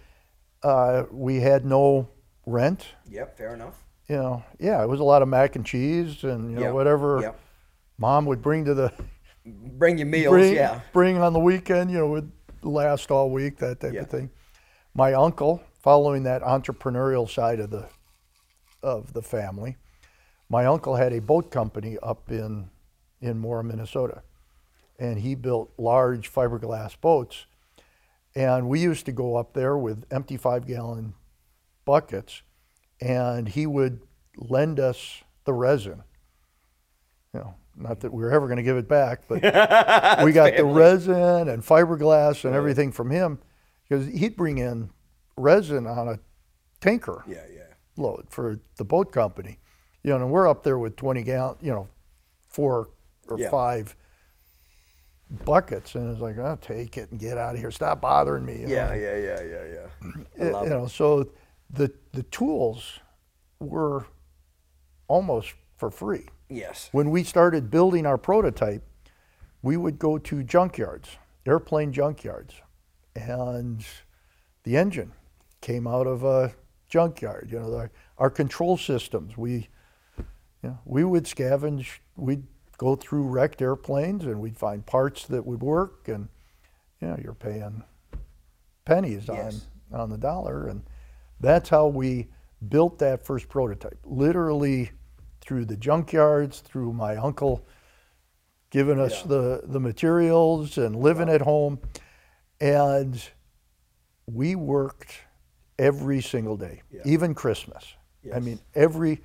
uh, 0.63 1.03
we 1.11 1.39
had 1.41 1.63
no 1.63 2.09
rent. 2.47 2.87
Yep. 3.07 3.37
Fair 3.37 3.53
enough. 3.53 3.83
You 4.09 4.15
know, 4.15 4.43
yeah, 4.59 4.81
it 4.81 4.87
was 4.89 4.99
a 4.99 5.03
lot 5.03 5.21
of 5.21 5.27
mac 5.27 5.55
and 5.55 5.63
cheese 5.65 6.23
and 6.23 6.49
you 6.49 6.55
know 6.55 6.61
Yep, 6.67 6.73
whatever 6.73 7.19
yep. 7.21 7.39
mom 7.99 8.25
would 8.25 8.41
bring 8.41 8.65
to 8.65 8.73
the 8.73 8.91
Bring 9.77 9.97
your 9.97 10.07
meals. 10.07 10.31
bring, 10.31 10.53
yeah. 10.55 10.81
bring 10.93 11.17
on 11.17 11.33
the 11.33 11.39
weekend, 11.39 11.91
you 11.91 11.97
know, 11.99 12.07
would 12.07 12.31
last 12.63 13.11
all 13.11 13.29
week, 13.29 13.57
that 13.57 13.79
type 13.79 13.93
Yeah. 13.93 14.01
of 14.01 14.09
thing. 14.09 14.29
My 14.93 15.13
uncle, 15.13 15.61
following 15.81 16.23
that 16.23 16.41
entrepreneurial 16.41 17.29
side 17.29 17.59
of 17.59 17.69
the 17.69 17.87
of 18.83 19.13
the 19.13 19.21
family, 19.21 19.75
my 20.49 20.65
uncle 20.65 20.95
had 20.95 21.11
a 21.13 21.19
boat 21.19 21.51
company 21.51 21.97
up 22.03 22.31
in 22.31 22.69
in 23.21 23.37
Mora, 23.39 23.63
Minnesota, 23.63 24.21
and 24.99 25.19
he 25.19 25.33
built 25.35 25.71
large 25.77 26.31
fiberglass 26.31 26.99
boats. 26.99 27.45
And 28.35 28.69
we 28.69 28.79
used 28.79 29.05
to 29.07 29.11
go 29.11 29.35
up 29.35 29.53
there 29.53 29.75
with 29.77 30.05
empty 30.11 30.37
five 30.37 30.67
gallon 30.67 31.15
buckets, 31.85 32.43
and 33.01 33.49
he 33.49 33.65
would 33.65 34.01
lend 34.35 34.79
us 34.79 35.23
the 35.45 35.53
resin. 35.53 36.03
You 37.33 37.39
know, 37.39 37.55
not 37.77 37.99
that 38.01 38.11
we 38.11 38.23
were 38.23 38.31
ever 38.31 38.47
going 38.47 38.57
to 38.57 38.63
give 38.63 38.77
it 38.77 38.87
back, 38.87 39.21
but 39.27 39.35
we 40.23 40.31
got 40.31 40.55
the 40.57 40.65
resin 40.65 41.47
and 41.47 41.63
fiberglass 41.63 42.43
and 42.43 42.55
everything 42.55 42.91
from 42.91 43.09
him 43.11 43.39
because 43.87 44.07
he'd 44.07 44.35
bring 44.35 44.57
in 44.57 44.89
resin 45.37 45.85
on 45.87 46.07
a 46.07 46.19
tanker 46.81 47.23
Yeah. 47.27 47.43
Yeah. 47.53 47.61
load 47.95 48.25
for 48.29 48.59
the 48.77 48.83
boat 48.83 49.11
company. 49.11 49.59
You 50.03 50.11
know, 50.11 50.17
and 50.17 50.31
we're 50.31 50.47
up 50.47 50.63
there 50.63 50.77
with 50.79 50.95
20 50.95 51.21
gallon, 51.23 51.57
you 51.61 51.71
know, 51.71 51.87
four 52.47 52.89
or 53.27 53.39
Yeah. 53.39 53.49
five 53.49 53.95
buckets. 55.45 55.95
And 55.95 56.11
it's 56.11 56.21
like, 56.21 56.37
oh, 56.37 56.57
take 56.61 56.97
it 56.97 57.11
and 57.11 57.19
get 57.19 57.37
out 57.37 57.55
of 57.55 57.61
here. 57.61 57.71
Stop 57.71 58.01
bothering 58.01 58.45
me. 58.45 58.61
you 58.61 58.67
Yeah. 58.67 58.87
know. 58.89 58.93
Yeah. 58.93 59.17
Yeah. 59.17 59.41
Yeah. 59.41 59.63
Yeah. 59.73 60.11
Uh, 60.55 60.61
you 60.61 60.65
it. 60.67 60.69
know, 60.69 60.85
so 60.87 61.29
the, 61.71 61.91
the 62.13 62.23
tools 62.23 62.99
were 63.59 64.05
almost 65.07 65.53
for 65.77 65.89
free. 65.89 66.25
Yes. 66.49 66.89
When 66.91 67.09
we 67.09 67.23
started 67.23 67.69
building 67.69 68.05
our 68.05 68.17
prototype, 68.17 68.83
we 69.61 69.75
would 69.77 69.99
go 69.99 70.17
to 70.17 70.35
junkyards, 70.43 71.17
airplane 71.45 71.91
junkyards, 71.91 72.53
and 73.15 73.85
the 74.63 74.77
engine 74.77 75.11
came 75.61 75.87
out 75.87 76.07
of 76.07 76.23
a 76.23 76.53
junkyard. 76.89 77.49
You 77.51 77.59
know, 77.59 77.75
our, 77.75 77.91
our 78.17 78.29
control 78.29 78.77
systems. 78.77 79.37
We, 79.37 79.67
you 80.17 80.69
know, 80.69 80.79
we 80.85 81.03
would 81.03 81.25
scavenge. 81.25 81.99
We'd 82.15 82.43
go 82.77 82.95
through 82.95 83.23
wrecked 83.23 83.61
airplanes, 83.61 84.25
and 84.25 84.39
we'd 84.39 84.57
find 84.57 84.85
parts 84.85 85.25
that 85.27 85.45
would 85.45 85.61
work. 85.61 86.07
And 86.07 86.29
you 87.01 87.07
know, 87.09 87.19
you're 87.21 87.33
paying 87.33 87.83
pennies 88.85 89.25
Yes. 89.27 89.65
on 89.91 89.99
on 90.01 90.09
the 90.09 90.17
dollar, 90.17 90.67
and 90.67 90.83
that's 91.39 91.69
how 91.69 91.87
we 91.87 92.27
built 92.69 92.99
that 92.99 93.25
first 93.25 93.49
prototype. 93.49 93.99
Literally 94.03 94.91
through 95.47 95.63
the 95.65 95.77
junkyards, 95.77 96.61
through 96.61 96.91
my 96.91 97.15
uncle 97.15 97.65
giving 98.69 98.99
us 98.99 99.21
Yeah. 99.21 99.27
the 99.27 99.61
the 99.63 99.79
materials 99.79 100.77
and 100.77 100.93
living 100.95 101.29
at 101.29 101.41
home, 101.41 101.79
and 102.59 103.29
we 104.29 104.55
worked 104.55 105.21
every 105.79 106.21
single 106.21 106.57
day, 106.57 106.81
Yeah. 106.91 107.01
even 107.05 107.33
Christmas. 107.33 107.95
I 108.33 108.39
mean, 108.41 108.59
every 108.75 109.21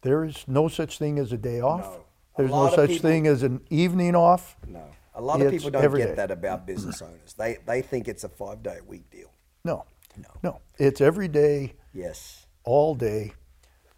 there 0.00 0.24
is 0.24 0.48
no 0.48 0.66
such 0.68 0.98
thing 0.98 1.18
as 1.18 1.30
a 1.30 1.36
day 1.36 1.60
off. 1.60 1.84
No. 1.84 2.04
There's 2.38 2.50
no 2.50 2.70
such 2.70 2.88
people- 2.88 3.10
thing 3.10 3.26
as 3.26 3.42
an 3.42 3.60
evening 3.68 4.14
off. 4.16 4.56
No. 4.66 4.82
A 5.14 5.20
lot 5.20 5.42
of 5.42 5.52
It's 5.52 5.62
people 5.64 5.78
don't 5.78 5.94
get 5.94 6.06
day. 6.08 6.14
that 6.14 6.30
about 6.30 6.64
business 6.66 7.02
owners. 7.02 7.34
They 7.34 7.58
they 7.66 7.82
think 7.82 8.08
it's 8.08 8.24
a 8.24 8.30
five 8.30 8.62
day 8.62 8.78
a 8.80 8.84
week 8.84 9.10
deal. 9.10 9.30
No, 9.62 9.84
No. 10.16 10.28
no, 10.42 10.60
it's 10.78 11.02
every 11.02 11.28
day, 11.28 11.74
Yes. 11.92 12.46
all 12.64 12.94
day. 12.94 13.32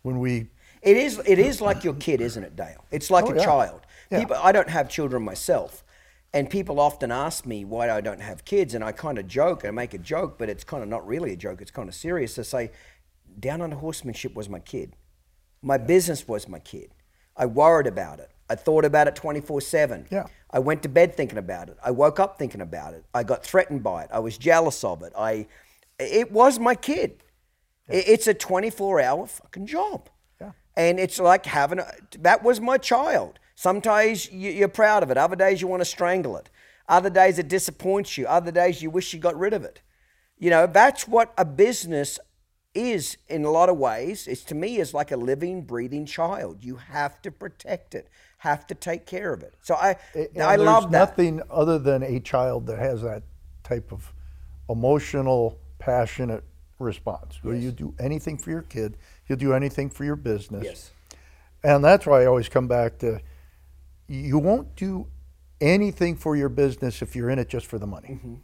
When 0.03 0.19
we 0.19 0.51
It 0.83 0.97
is. 0.97 1.21
It 1.25 1.39
is 1.39 1.61
like 1.61 1.85
your 1.85 1.95
kid, 1.95 2.21
isn't 2.21 2.43
it, 2.43 2.57
Dale? 2.57 2.85
It's 2.91 3.11
like 3.11 3.27
Oh, 3.27 3.33
a 3.33 3.37
yeah. 3.37 3.45
child. 3.45 3.81
Yeah. 4.11 4.21
People. 4.21 4.37
I 4.43 4.53
don't 4.53 4.69
have 4.69 4.89
children 4.89 5.23
myself, 5.23 5.85
and 6.35 6.51
people 6.51 6.81
often 6.81 7.11
ask 7.13 7.47
me 7.47 7.65
why 7.65 7.89
I 7.91 8.01
don't 8.01 8.21
have 8.21 8.45
kids, 8.45 8.75
and 8.75 8.83
I 8.83 8.93
kind 8.93 9.19
of 9.19 9.27
joke 9.29 9.63
and 9.65 9.69
I 9.69 9.73
make 9.83 9.95
a 9.95 9.99
joke, 9.99 10.39
but 10.39 10.49
it's 10.49 10.65
kind 10.65 10.83
of 10.83 10.89
not 10.89 11.07
really 11.07 11.33
a 11.33 11.37
joke. 11.37 11.63
It's 11.63 11.71
kind 11.71 11.89
of 11.89 11.95
serious 11.95 12.35
to 12.35 12.45
say, 12.45 12.73
Downunder 13.39 13.75
Horsemanship 13.75 14.35
was 14.35 14.49
my 14.49 14.59
kid. 14.59 14.97
My 15.63 15.79
business 15.79 16.27
was 16.27 16.49
my 16.49 16.59
kid. 16.59 16.91
I 17.37 17.47
worried 17.47 17.87
about 17.87 18.19
it. 18.19 18.31
I 18.51 18.57
thought 18.57 18.85
about 18.85 19.07
it 19.09 19.15
twenty 19.15 19.41
four 19.41 19.61
seven. 19.61 20.07
Yeah. 20.11 20.27
I 20.51 20.59
went 20.59 20.83
to 20.83 20.89
bed 20.89 21.17
thinking 21.17 21.39
about 21.39 21.69
it. 21.71 21.79
I 21.83 21.93
woke 21.93 22.19
up 22.21 22.39
thinking 22.39 22.61
about 22.61 22.93
it. 22.93 23.05
I 23.15 23.23
got 23.23 23.43
threatened 23.45 23.83
by 23.83 24.03
it. 24.05 24.11
I 24.13 24.19
was 24.19 24.37
jealous 24.37 24.83
of 24.85 25.03
it. 25.03 25.13
I. 25.17 25.47
It 25.99 26.33
was 26.33 26.59
my 26.59 26.75
kid. 26.75 27.23
It- 27.89 28.09
It's 28.09 28.27
a 28.27 28.35
24 28.35 29.01
hour 29.01 29.27
fucking 29.27 29.67
job. 29.67 30.09
And 30.77 30.99
it's 30.99 31.19
like 31.19 31.47
having 31.47 31.79
a, 31.79 31.87
that 32.19 32.43
was 32.43 32.61
my 32.61 32.79
child. 32.79 33.39
Sometimes 33.55 34.31
you- 34.33 34.51
you're 34.51 34.69
proud 34.69 35.03
of 35.03 35.11
it. 35.11 35.19
Other 35.19 35.37
days 35.37 35.61
you 35.61 35.69
want 35.69 35.81
to 35.81 35.85
strangle 35.85 36.37
it. 36.37 36.49
Other 36.89 37.11
days 37.11 37.39
it 37.39 37.49
disappoints 37.49 38.17
you. 38.19 38.27
Other 38.27 38.51
days 38.51 38.83
you 38.83 38.91
wish 38.91 39.13
you 39.15 39.21
got 39.21 39.39
rid 39.39 39.53
of 39.53 39.65
it. 39.65 39.81
You 40.39 40.51
know, 40.51 40.67
that's 40.67 41.07
what 41.07 41.33
a 41.39 41.45
business 41.45 42.19
is 42.75 43.19
in 43.29 43.45
a 43.45 43.51
lot 43.51 43.69
of 43.69 43.77
ways. 43.77 44.27
It's 44.27 44.43
to 44.45 44.55
me 44.55 44.79
is 44.79 44.95
like 44.95 45.13
a 45.13 45.17
living, 45.17 45.63
breathing 45.63 46.07
child. 46.07 46.65
You 46.65 46.77
have 46.77 47.21
to 47.23 47.31
protect 47.31 47.95
it, 47.95 48.09
have 48.39 48.67
to 48.69 48.75
take 48.75 49.07
care 49.07 49.33
of 49.33 49.43
it. 49.43 49.55
So 49.63 49.75
I, 49.75 49.97
And 50.15 50.43
I 50.43 50.57
there's 50.57 50.67
love 50.67 50.91
that. 50.91 50.99
nothing 51.11 51.43
other 51.51 51.79
than 51.79 52.03
a 52.03 52.19
child 52.19 52.67
that 52.67 52.79
has 52.79 53.03
that 53.03 53.23
type 53.63 53.93
of 53.93 54.13
emotional, 54.69 55.59
passionate 55.79 56.45
response. 56.79 57.43
Will 57.45 57.55
you 57.57 57.71
do 57.71 57.95
anything 58.01 58.39
for 58.39 58.51
your 58.51 58.63
kid? 58.63 58.97
You'll 59.29 59.39
do 59.39 59.53
anything 59.53 59.91
for 59.91 60.05
your 60.05 60.17
business. 60.17 60.65
Yes. 60.65 60.91
And 61.63 61.85
that's 61.85 62.07
why 62.07 62.23
I 62.23 62.27
always 62.27 62.49
come 62.49 62.67
back 62.67 62.99
to 62.99 63.21
you 64.09 64.39
won't 64.39 64.75
do 64.77 65.07
anything 65.61 66.17
for 66.17 66.35
your 66.37 66.49
business 66.49 67.03
if 67.03 67.15
you're 67.15 67.31
in 67.31 67.39
it 67.39 67.49
just 67.49 67.67
for 67.67 67.79
the 67.79 67.87
money. 67.87 68.09
Mm-hmm. 68.09 68.35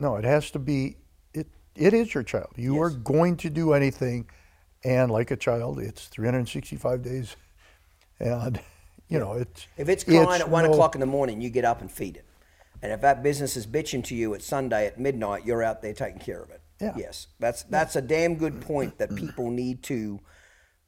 No, 0.00 0.16
it 0.16 0.24
has 0.24 0.50
to 0.50 0.58
be 0.58 0.96
it 1.32 1.46
it 1.76 1.94
is 1.94 2.12
your 2.12 2.24
child. 2.24 2.52
You 2.56 2.82
are 2.82 2.90
going 2.90 3.36
to 3.38 3.50
do 3.50 3.72
anything 3.72 4.28
and 4.84 5.10
like 5.10 5.30
a 5.30 5.36
child, 5.36 5.78
it's 5.78 6.08
365 6.08 7.02
days 7.02 7.36
and 8.18 8.60
you 9.08 9.18
know, 9.18 9.34
it's 9.34 9.68
If 9.76 9.88
it's 9.90 10.04
crying 10.04 10.40
at 10.40 10.48
one 10.48 10.64
no- 10.64 10.72
o'clock 10.72 10.94
in 10.94 11.00
the 11.00 11.06
morning, 11.06 11.40
you 11.40 11.50
get 11.50 11.64
up 11.64 11.80
and 11.80 11.90
feed 11.90 12.16
it. 12.16 12.24
And 12.80 12.90
if 12.90 13.02
that 13.02 13.22
business 13.22 13.56
is 13.56 13.66
bitching 13.66 14.02
to 14.04 14.14
you 14.14 14.32
at 14.34 14.42
Sunday 14.42 14.86
at 14.86 14.98
midnight, 14.98 15.44
you're 15.44 15.62
out 15.62 15.82
there 15.82 15.92
taking 15.92 16.18
care 16.18 16.42
of 16.42 16.50
it. 16.50 16.61
Yeah. 16.82 16.94
Yes, 16.96 17.28
that's 17.38 17.62
that's 17.64 17.94
a 17.94 18.02
damn 18.02 18.34
good 18.34 18.60
point 18.60 18.98
that 18.98 19.14
people 19.14 19.50
need 19.50 19.84
to 19.84 20.20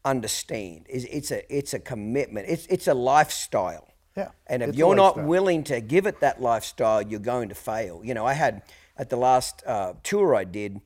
understand. 0.05 0.87
Is 0.89 1.05
it's 1.05 1.31
a 1.31 1.57
it's 1.57 1.73
a 1.73 1.79
commitment. 1.79 2.49
It's 2.49 2.67
it's 2.67 2.89
a 2.89 2.95
lifestyle. 2.95 3.89
Yeah, 4.17 4.29
And 4.47 4.63
if 4.63 4.69
it's 4.71 4.79
you're 4.79 4.95
not 4.95 5.25
willing 5.25 5.65
to 5.65 5.81
give 5.81 6.07
it 6.07 6.21
that 6.21 6.41
lifestyle, 6.41 7.03
you're 7.03 7.19
going 7.19 7.49
to 7.49 7.55
fail. 7.57 8.01
You 8.05 8.15
know, 8.15 8.25
I 8.25 8.35
had 8.35 8.63
at 8.97 9.11
the 9.11 9.17
last 9.17 9.63
uh, 9.67 9.95
tour 10.05 10.37
I 10.37 10.45
did, 10.45 10.81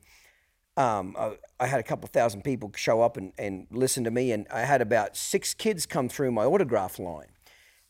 um, 0.75 1.15
I, 1.17 1.37
I 1.59 1.67
had 1.67 1.79
a 1.79 1.83
couple 1.83 2.07
thousand 2.07 2.43
people 2.43 2.71
show 2.75 3.01
up 3.01 3.17
and, 3.17 3.33
and 3.37 3.67
listen 3.69 4.03
to 4.05 4.11
me, 4.11 4.31
and 4.31 4.47
I 4.51 4.61
had 4.61 4.81
about 4.81 5.15
six 5.15 5.53
kids 5.53 5.85
come 5.85 6.09
through 6.09 6.31
my 6.31 6.43
autograph 6.43 6.97
line, 6.97 7.27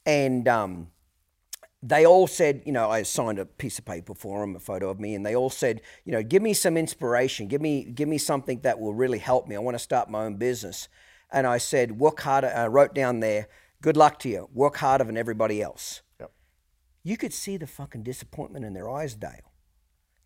and 0.05 0.45
um, 0.47 0.87
they 1.81 2.05
all 2.05 2.27
said, 2.27 2.61
you 2.65 2.71
know, 2.71 2.89
I 2.89 3.03
signed 3.03 3.39
a 3.39 3.45
piece 3.45 3.79
of 3.79 3.85
paper 3.85 4.13
for 4.13 4.41
them, 4.41 4.55
a 4.55 4.59
photo 4.59 4.89
of 4.89 4.99
me, 4.99 5.15
and 5.15 5.25
they 5.25 5.35
all 5.35 5.49
said, 5.49 5.81
you 6.03 6.11
know, 6.11 6.21
give 6.21 6.41
me 6.41 6.53
some 6.53 6.75
inspiration, 6.75 7.47
give 7.47 7.61
me 7.61 7.85
give 7.85 8.09
me 8.09 8.17
something 8.17 8.59
that 8.61 8.79
will 8.79 8.93
really 8.93 9.19
help 9.19 9.47
me. 9.47 9.55
I 9.55 9.59
want 9.59 9.75
to 9.75 9.79
start 9.79 10.09
my 10.09 10.25
own 10.25 10.35
business, 10.35 10.89
and 11.31 11.47
I 11.47 11.57
said, 11.57 11.97
work 11.99 12.19
harder. 12.21 12.51
I 12.53 12.67
wrote 12.67 12.93
down 12.93 13.21
there, 13.21 13.47
good 13.81 13.95
luck 13.95 14.19
to 14.19 14.29
you. 14.29 14.49
Work 14.53 14.77
harder 14.77 15.05
than 15.05 15.17
everybody 15.17 15.61
else. 15.61 16.01
Yep. 16.19 16.31
You 17.03 17.15
could 17.15 17.33
see 17.33 17.55
the 17.55 17.67
fucking 17.67 18.03
disappointment 18.03 18.65
in 18.65 18.73
their 18.73 18.89
eyes, 18.89 19.15
Dale. 19.15 19.53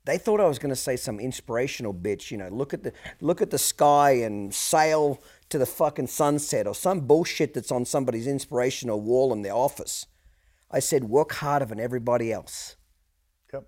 They 0.05 0.17
thought 0.17 0.41
I 0.41 0.47
was 0.47 0.59
going 0.59 0.71
to 0.71 0.75
say 0.75 0.97
some 0.97 1.19
inspirational 1.19 1.93
bitch, 1.93 2.29
you 2.29 2.37
know, 2.37 2.49
look 2.49 2.73
at 2.73 2.83
the 2.83 2.93
look 3.21 3.41
at 3.41 3.51
the 3.51 3.57
sky 3.59 4.11
and 4.11 4.53
sail 4.53 5.21
to 5.49 5.57
the 5.57 5.65
fucking 5.65 6.07
sunset 6.07 6.67
or 6.67 6.73
some 6.73 7.01
bullshit 7.01 7.53
that's 7.53 7.71
on 7.71 7.85
somebody's 7.85 8.27
inspirational 8.27 8.99
wall 8.99 9.31
in 9.31 9.43
their 9.43 9.53
office. 9.53 10.07
I 10.73 10.79
said 10.79 11.05
work 11.05 11.31
harder 11.33 11.65
than 11.65 11.79
everybody 11.79 12.33
else. 12.33 12.75
Yep. 13.53 13.67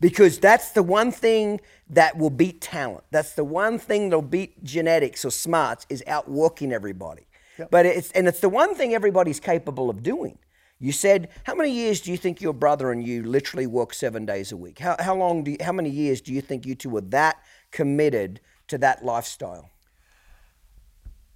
Because 0.00 0.38
that's 0.38 0.72
the 0.72 0.82
one 0.82 1.12
thing 1.12 1.60
that 1.90 2.18
will 2.18 2.30
beat 2.30 2.60
talent. 2.60 3.04
That's 3.10 3.34
the 3.34 3.44
one 3.44 3.78
thing 3.78 4.08
that'll 4.08 4.22
beat 4.22 4.64
genetics 4.64 5.24
or 5.24 5.30
smarts 5.30 5.86
is 5.88 6.02
outworking 6.06 6.72
everybody. 6.72 7.26
But 7.70 7.86
it's 7.86 8.10
and 8.12 8.26
it's 8.26 8.40
the 8.40 8.48
one 8.48 8.74
thing 8.74 8.94
everybody's 8.94 9.38
capable 9.38 9.90
of 9.90 10.02
doing. 10.02 10.38
You 10.78 10.90
said, 10.90 11.28
how 11.44 11.54
many 11.54 11.70
years 11.70 12.00
do 12.00 12.10
you 12.10 12.16
think 12.16 12.40
your 12.40 12.52
brother 12.52 12.90
and 12.90 13.06
you 13.06 13.22
literally 13.22 13.68
work 13.68 13.94
seven 13.94 14.26
days 14.26 14.50
a 14.50 14.56
week? 14.56 14.80
How, 14.80 14.96
how 14.98 15.14
long 15.14 15.44
do 15.44 15.52
you, 15.52 15.58
how 15.60 15.70
many 15.70 15.90
years 15.90 16.20
do 16.20 16.32
you 16.32 16.40
think 16.40 16.66
you 16.66 16.74
two 16.74 16.90
were 16.90 17.02
that 17.02 17.36
committed 17.70 18.40
to 18.66 18.78
that 18.78 19.04
lifestyle? 19.04 19.70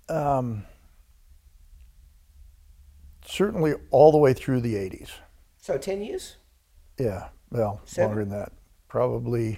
Um, 0.09 0.65
Certainly 3.27 3.75
all 3.91 4.13
the 4.13 4.19
way 4.19 4.33
through 4.33 4.61
the 4.61 4.75
80s. 4.75 5.11
So 5.59 5.77
ten 5.77 6.01
years? 6.01 6.37
Yeah, 6.99 7.29
well, 7.51 7.81
Seven? 7.85 8.09
longer 8.09 8.25
than 8.25 8.39
that. 8.39 8.53
Probably, 8.89 9.49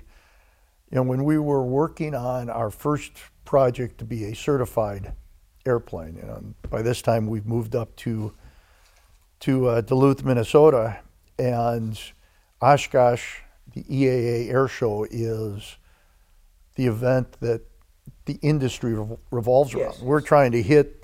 you 0.90 0.96
know, 0.96 1.02
when 1.02 1.22
we 1.24 1.38
were 1.38 1.62
working 1.62 2.14
on 2.14 2.48
our 2.48 2.70
first 2.70 3.12
project 3.44 3.98
to 3.98 4.04
be 4.04 4.24
a 4.24 4.34
certified 4.34 5.12
airplane, 5.66 6.16
you 6.16 6.22
know, 6.22 6.34
and 6.36 6.54
by 6.70 6.80
this 6.80 7.02
time 7.02 7.26
we've 7.26 7.46
moved 7.46 7.76
up 7.76 7.94
to 7.96 8.32
to 9.40 9.68
uh, 9.68 9.80
Duluth, 9.82 10.24
Minnesota, 10.24 10.98
and 11.38 12.00
Oshkosh, 12.60 13.36
the 13.72 13.84
EAA 13.84 14.50
Air 14.50 14.66
Show 14.66 15.06
is 15.08 15.76
the 16.74 16.86
event 16.86 17.32
that 17.40 17.60
the 18.24 18.38
industry 18.42 18.98
revolves 19.30 19.74
around. 19.74 19.92
Yes. 19.92 20.00
We're 20.00 20.20
trying 20.22 20.52
to 20.52 20.62
hit 20.62 20.97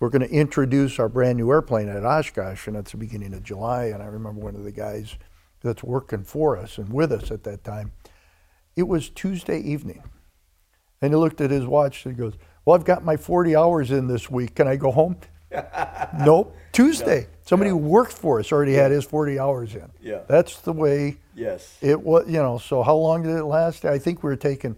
we're 0.00 0.08
going 0.10 0.22
to 0.26 0.30
introduce 0.34 0.98
our 0.98 1.08
brand 1.08 1.38
new 1.38 1.50
airplane 1.50 1.88
at 1.88 2.04
Oshkosh, 2.04 2.66
and 2.66 2.76
it's 2.76 2.92
the 2.92 2.96
beginning 2.96 3.32
of 3.34 3.42
July. 3.42 3.86
And 3.86 4.02
I 4.02 4.06
remember 4.06 4.40
one 4.40 4.54
of 4.56 4.64
the 4.64 4.72
guys 4.72 5.16
that's 5.62 5.82
working 5.82 6.24
for 6.24 6.56
us 6.56 6.78
and 6.78 6.92
with 6.92 7.12
us 7.12 7.30
at 7.30 7.44
that 7.44 7.64
time. 7.64 7.92
It 8.76 8.88
was 8.88 9.08
Tuesday 9.08 9.60
evening, 9.60 10.02
and 11.00 11.12
he 11.12 11.16
looked 11.16 11.40
at 11.40 11.50
his 11.50 11.64
watch 11.66 12.04
and 12.04 12.14
he 12.14 12.20
goes, 12.20 12.34
"Well, 12.64 12.74
I've 12.76 12.84
got 12.84 13.04
my 13.04 13.16
40 13.16 13.54
hours 13.56 13.90
in 13.90 14.08
this 14.08 14.28
week. 14.30 14.56
Can 14.56 14.66
I 14.68 14.76
go 14.76 14.90
home?" 14.90 15.16
nope. 16.24 16.56
Tuesday. 16.72 17.28
Somebody 17.42 17.70
who 17.70 17.76
worked 17.76 18.12
for 18.12 18.40
us 18.40 18.50
already 18.50 18.72
had 18.72 18.90
his 18.90 19.04
40 19.04 19.38
hours 19.38 19.74
in. 19.76 19.88
Yeah. 20.02 20.20
That's 20.26 20.58
the 20.60 20.72
way 20.72 21.18
Yes. 21.36 21.78
it 21.80 22.02
was. 22.02 22.26
You 22.26 22.42
know. 22.42 22.58
So 22.58 22.82
how 22.82 22.96
long 22.96 23.22
did 23.22 23.36
it 23.36 23.44
last? 23.44 23.84
I 23.84 23.98
think 23.98 24.24
we 24.24 24.30
were 24.30 24.36
taking 24.36 24.74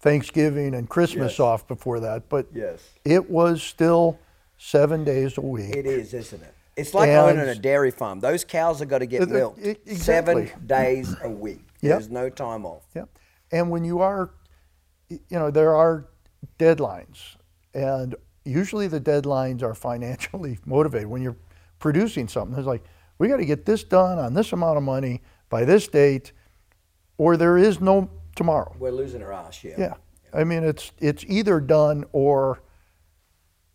Thanksgiving 0.00 0.74
and 0.74 0.88
Christmas 0.88 1.32
Yes. 1.32 1.40
off 1.40 1.66
before 1.68 2.00
that, 2.00 2.28
but 2.28 2.46
Yes. 2.54 2.80
it 3.04 3.30
was 3.30 3.62
still 3.62 4.18
seven 4.64 5.04
days 5.04 5.38
a 5.38 5.40
week. 5.40 5.74
It 5.74 5.86
is, 5.86 6.12
isn't 6.12 6.42
it? 6.42 6.54
It's 6.76 6.92
like 6.94 7.08
And- 7.08 7.38
owning 7.38 7.48
a 7.48 7.54
dairy 7.54 7.90
farm. 7.90 8.20
Those 8.20 8.44
cows 8.44 8.78
have 8.80 8.88
got 8.88 8.98
to 8.98 9.06
get 9.06 9.26
milked 9.28 9.58
e- 9.64 9.94
seven 9.96 10.50
days 10.66 11.16
a 11.22 11.30
week. 11.30 11.64
Yep. 11.82 11.90
There's 11.92 12.10
no 12.10 12.28
time 12.28 12.66
off. 12.66 12.82
Yeah. 12.94 13.04
And 13.52 13.70
when 13.70 13.84
you 13.84 14.00
are, 14.00 14.32
you 15.08 15.18
know, 15.30 15.50
there 15.50 15.74
are 15.74 16.08
deadlines, 16.58 17.36
and 17.72 18.14
usually 18.44 18.86
the 18.86 19.00
deadlines 19.00 19.62
are 19.62 19.74
financially 19.74 20.58
motivated. 20.66 21.08
When 21.08 21.22
you're 21.22 21.38
producing 21.78 22.28
something, 22.28 22.58
it's 22.58 22.66
like, 22.66 22.84
we 23.16 23.28
got 23.28 23.38
to 23.38 23.46
get 23.46 23.64
this 23.64 23.82
done 23.82 24.18
on 24.18 24.34
this 24.34 24.52
amount 24.52 24.76
of 24.76 24.82
money 24.82 25.22
by 25.48 25.64
this 25.64 25.88
date, 25.88 26.32
or 27.16 27.38
there 27.38 27.56
is 27.56 27.80
no 27.80 28.10
tomorrow. 28.36 28.76
We're 28.78 28.90
losing 28.90 29.22
our 29.22 29.32
ass, 29.32 29.64
yeah. 29.64 29.76
Yeah. 29.78 29.94
I 30.34 30.44
mean, 30.44 30.62
it's 30.64 30.92
it's 30.98 31.24
either 31.28 31.60
done 31.60 32.04
or 32.12 32.60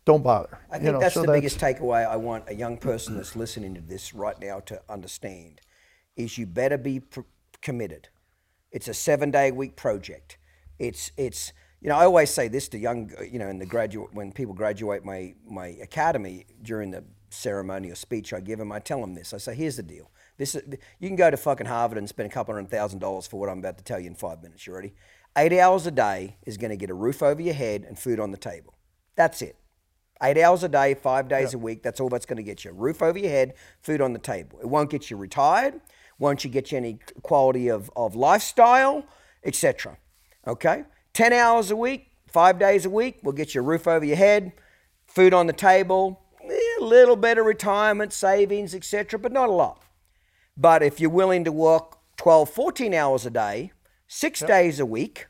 don't 0.06 0.22
bother. 0.22 0.58
I 0.70 0.76
you 0.76 0.82
think 0.82 0.92
know, 0.94 1.00
that's 1.00 1.14
so 1.14 1.22
the 1.22 1.32
biggest 1.32 1.58
takeaway 1.58 2.08
I 2.08 2.16
want 2.16 2.44
a 2.48 2.54
young 2.54 2.78
person 2.78 3.16
that's 3.16 3.36
listening 3.36 3.74
to 3.74 3.80
this 3.80 4.14
right 4.14 4.40
now 4.40 4.60
to 4.60 4.80
understand 4.88 5.60
is 6.16 6.38
you 6.38 6.46
better 6.46 6.78
be 6.78 7.00
pr- 7.00 7.20
committed. 7.60 8.08
It's 8.70 8.88
a 8.88 8.94
seven 8.94 9.30
day 9.32 9.48
a 9.48 9.52
week 9.52 9.76
project. 9.76 10.38
It's 10.78 11.10
it's 11.16 11.52
you 11.80 11.88
know 11.88 11.96
I 11.96 12.04
always 12.04 12.30
say 12.30 12.46
this 12.46 12.68
to 12.68 12.78
young 12.78 13.10
you 13.30 13.40
know 13.40 13.48
in 13.48 13.58
the 13.58 13.66
graduate 13.66 14.14
when 14.14 14.32
people 14.32 14.54
graduate 14.54 15.04
my 15.04 15.34
my 15.44 15.68
academy 15.82 16.46
during 16.62 16.92
the 16.92 17.04
ceremony 17.30 17.90
or 17.90 17.96
speech 17.96 18.32
I 18.32 18.40
give 18.40 18.60
them 18.60 18.70
I 18.70 18.78
tell 18.78 19.00
them 19.00 19.14
this 19.14 19.34
I 19.34 19.38
say 19.38 19.54
here's 19.54 19.76
the 19.76 19.82
deal 19.82 20.10
this 20.38 20.54
is, 20.54 20.62
you 21.00 21.08
can 21.08 21.16
go 21.16 21.30
to 21.30 21.36
fucking 21.36 21.66
Harvard 21.66 21.98
and 21.98 22.08
spend 22.08 22.30
a 22.30 22.32
couple 22.32 22.54
hundred 22.54 22.70
thousand 22.70 23.00
dollars 23.00 23.26
for 23.26 23.40
what 23.40 23.48
I'm 23.48 23.58
about 23.58 23.78
to 23.78 23.84
tell 23.84 23.98
you 23.98 24.06
in 24.06 24.14
five 24.14 24.42
minutes 24.42 24.66
you 24.66 24.74
ready 24.74 24.94
eight 25.36 25.52
hours 25.52 25.86
a 25.86 25.90
day 25.90 26.36
is 26.46 26.56
going 26.56 26.70
to 26.70 26.76
get 26.76 26.88
a 26.88 26.94
roof 26.94 27.22
over 27.22 27.42
your 27.42 27.54
head 27.54 27.84
and 27.84 27.98
food 27.98 28.20
on 28.20 28.30
the 28.30 28.38
table 28.38 28.74
that's 29.16 29.42
it 29.42 29.56
Eight 30.22 30.38
hours 30.38 30.62
a 30.62 30.68
day, 30.68 30.94
five 30.94 31.28
days 31.28 31.52
a 31.52 31.58
week. 31.58 31.82
That's 31.82 32.00
all 32.00 32.08
that's 32.08 32.24
going 32.24 32.38
to 32.38 32.42
get 32.42 32.64
you. 32.64 32.72
Roof 32.72 33.02
over 33.02 33.18
your 33.18 33.30
head, 33.30 33.54
food 33.82 34.00
on 34.00 34.12
the 34.12 34.18
table. 34.18 34.58
It 34.60 34.66
won't 34.66 34.90
get 34.90 35.10
you 35.10 35.16
retired. 35.16 35.80
Won't 36.18 36.44
you 36.44 36.50
get 36.50 36.72
you 36.72 36.78
any 36.78 36.98
quality 37.22 37.68
of, 37.68 37.90
of 37.94 38.16
lifestyle, 38.16 39.04
etc. 39.44 39.98
Okay? 40.46 40.84
10 41.12 41.32
hours 41.34 41.70
a 41.70 41.76
week, 41.76 42.10
five 42.26 42.58
days 42.58 42.86
a 42.86 42.90
week 42.90 43.18
will 43.22 43.32
get 43.32 43.54
you 43.54 43.60
a 43.60 43.64
roof 43.64 43.86
over 43.86 44.04
your 44.04 44.16
head, 44.16 44.52
food 45.06 45.34
on 45.34 45.46
the 45.46 45.52
table, 45.52 46.22
a 46.80 46.82
little 46.82 47.16
bit 47.16 47.38
of 47.38 47.44
retirement 47.44 48.12
savings, 48.12 48.74
etc., 48.74 49.18
but 49.18 49.32
not 49.32 49.48
a 49.48 49.52
lot. 49.52 49.82
But 50.56 50.82
if 50.82 51.00
you're 51.00 51.10
willing 51.10 51.44
to 51.44 51.52
work 51.52 51.98
12, 52.16 52.48
14 52.48 52.94
hours 52.94 53.26
a 53.26 53.30
day, 53.30 53.72
six 54.08 54.40
days 54.40 54.80
a 54.80 54.86
week, 54.86 55.26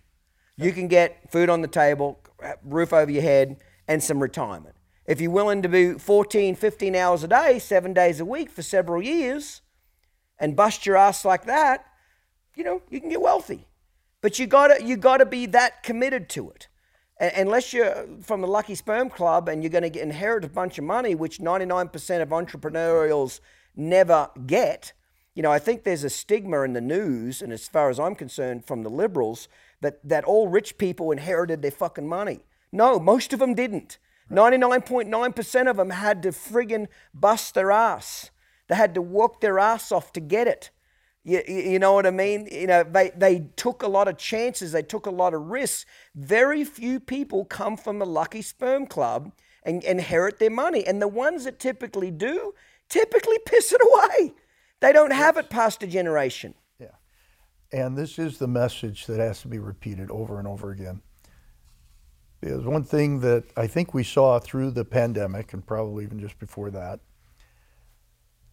you 0.56 0.72
can 0.72 0.86
get 0.88 1.30
food 1.30 1.50
on 1.50 1.62
the 1.62 1.68
table, 1.68 2.20
roof 2.62 2.92
over 2.92 3.10
your 3.10 3.22
head, 3.22 3.56
and 3.88 4.02
some 4.02 4.20
retirement. 4.20 4.75
If 5.06 5.20
you're 5.20 5.30
willing 5.30 5.62
to 5.62 5.68
do 5.68 5.98
14, 5.98 6.56
15 6.56 6.96
hours 6.96 7.22
a 7.22 7.28
day, 7.28 7.58
seven 7.58 7.92
days 7.92 8.18
a 8.18 8.24
week 8.24 8.50
for 8.50 8.62
several 8.62 9.02
years, 9.02 9.62
and 10.38 10.56
bust 10.56 10.84
your 10.84 10.96
ass 10.96 11.24
like 11.24 11.44
that, 11.46 11.84
you 12.56 12.64
know, 12.64 12.82
you 12.90 13.00
can 13.00 13.10
get 13.10 13.20
wealthy. 13.20 13.66
But 14.20 14.38
you 14.38 14.46
gotta 14.46 14.82
you 14.82 14.96
gotta 14.96 15.26
be 15.26 15.46
that 15.46 15.82
committed 15.82 16.28
to 16.30 16.50
it. 16.50 16.68
Unless 17.20 17.72
you're 17.72 18.06
from 18.22 18.40
the 18.40 18.46
Lucky 18.46 18.74
Sperm 18.74 19.08
Club 19.08 19.48
and 19.48 19.62
you're 19.62 19.80
to 19.80 19.88
get 19.88 20.02
inherit 20.02 20.44
a 20.44 20.48
bunch 20.48 20.76
of 20.76 20.84
money, 20.84 21.14
which 21.14 21.38
99% 21.38 22.20
of 22.20 22.28
entrepreneurials 22.28 23.40
never 23.74 24.28
get. 24.46 24.92
You 25.34 25.42
know, 25.42 25.52
I 25.52 25.58
think 25.58 25.84
there's 25.84 26.04
a 26.04 26.10
stigma 26.10 26.62
in 26.62 26.72
the 26.72 26.80
news, 26.80 27.40
and 27.40 27.52
as 27.52 27.68
far 27.68 27.88
as 27.88 28.00
I'm 28.00 28.14
concerned, 28.14 28.66
from 28.66 28.82
the 28.82 28.90
liberals, 28.90 29.48
that 29.80 30.00
that 30.02 30.24
all 30.24 30.48
rich 30.48 30.78
people 30.78 31.10
inherited 31.12 31.62
their 31.62 31.70
fucking 31.70 32.08
money. 32.08 32.40
No, 32.72 32.98
most 32.98 33.32
of 33.32 33.38
them 33.38 33.54
didn't. 33.54 33.98
99.9% 34.30 35.70
of 35.70 35.76
them 35.76 35.90
had 35.90 36.22
to 36.22 36.30
friggin' 36.30 36.88
bust 37.14 37.54
their 37.54 37.70
ass. 37.70 38.30
They 38.68 38.74
had 38.74 38.94
to 38.94 39.02
work 39.02 39.40
their 39.40 39.58
ass 39.58 39.92
off 39.92 40.12
to 40.14 40.20
get 40.20 40.48
it. 40.48 40.70
You, 41.22 41.42
you 41.48 41.78
know 41.78 41.92
what 41.92 42.06
I 42.06 42.12
mean? 42.12 42.48
You 42.50 42.68
know, 42.68 42.84
they, 42.84 43.10
they 43.16 43.48
took 43.56 43.82
a 43.82 43.88
lot 43.88 44.06
of 44.06 44.16
chances, 44.16 44.72
they 44.72 44.82
took 44.82 45.06
a 45.06 45.10
lot 45.10 45.34
of 45.34 45.42
risks. 45.42 45.84
Very 46.14 46.64
few 46.64 47.00
people 47.00 47.44
come 47.44 47.76
from 47.76 47.98
the 47.98 48.06
lucky 48.06 48.42
sperm 48.42 48.86
club 48.86 49.32
and 49.64 49.82
inherit 49.82 50.38
their 50.38 50.50
money. 50.50 50.86
And 50.86 51.02
the 51.02 51.08
ones 51.08 51.44
that 51.44 51.58
typically 51.58 52.12
do, 52.12 52.54
typically 52.88 53.38
piss 53.44 53.72
it 53.72 53.80
away. 53.82 54.34
They 54.80 54.92
don't 54.92 55.12
have 55.12 55.36
it 55.36 55.50
past 55.50 55.82
a 55.82 55.86
generation. 55.86 56.54
Yeah. 56.78 56.94
And 57.72 57.96
this 57.96 58.18
is 58.18 58.38
the 58.38 58.46
message 58.46 59.06
that 59.06 59.18
has 59.18 59.40
to 59.42 59.48
be 59.48 59.58
repeated 59.58 60.10
over 60.10 60.38
and 60.38 60.46
over 60.46 60.70
again. 60.70 61.02
Because 62.40 62.64
one 62.64 62.84
thing 62.84 63.20
that 63.20 63.44
I 63.56 63.66
think 63.66 63.94
we 63.94 64.04
saw 64.04 64.38
through 64.38 64.72
the 64.72 64.84
pandemic 64.84 65.52
and 65.52 65.66
probably 65.66 66.04
even 66.04 66.20
just 66.20 66.38
before 66.38 66.70
that, 66.70 67.00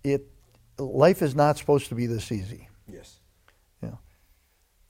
it 0.04 0.28
life 0.78 1.22
is 1.22 1.36
not 1.36 1.58
supposed 1.58 1.90
to 1.90 1.96
be 1.96 2.06
this 2.06 2.32
easy. 2.32 2.70
Yes. 2.88 3.20
You 3.82 3.90
know, 3.90 4.00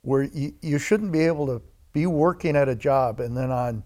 where 0.01 0.23
you, 0.23 0.53
you 0.61 0.77
shouldn't 0.77 1.11
be 1.11 1.21
able 1.21 1.47
to 1.47 1.61
be 1.91 2.05
working 2.05 2.55
at 2.55 2.69
a 2.69 2.75
job 2.75 3.19
and 3.19 3.35
then 3.35 3.51
on, 3.51 3.83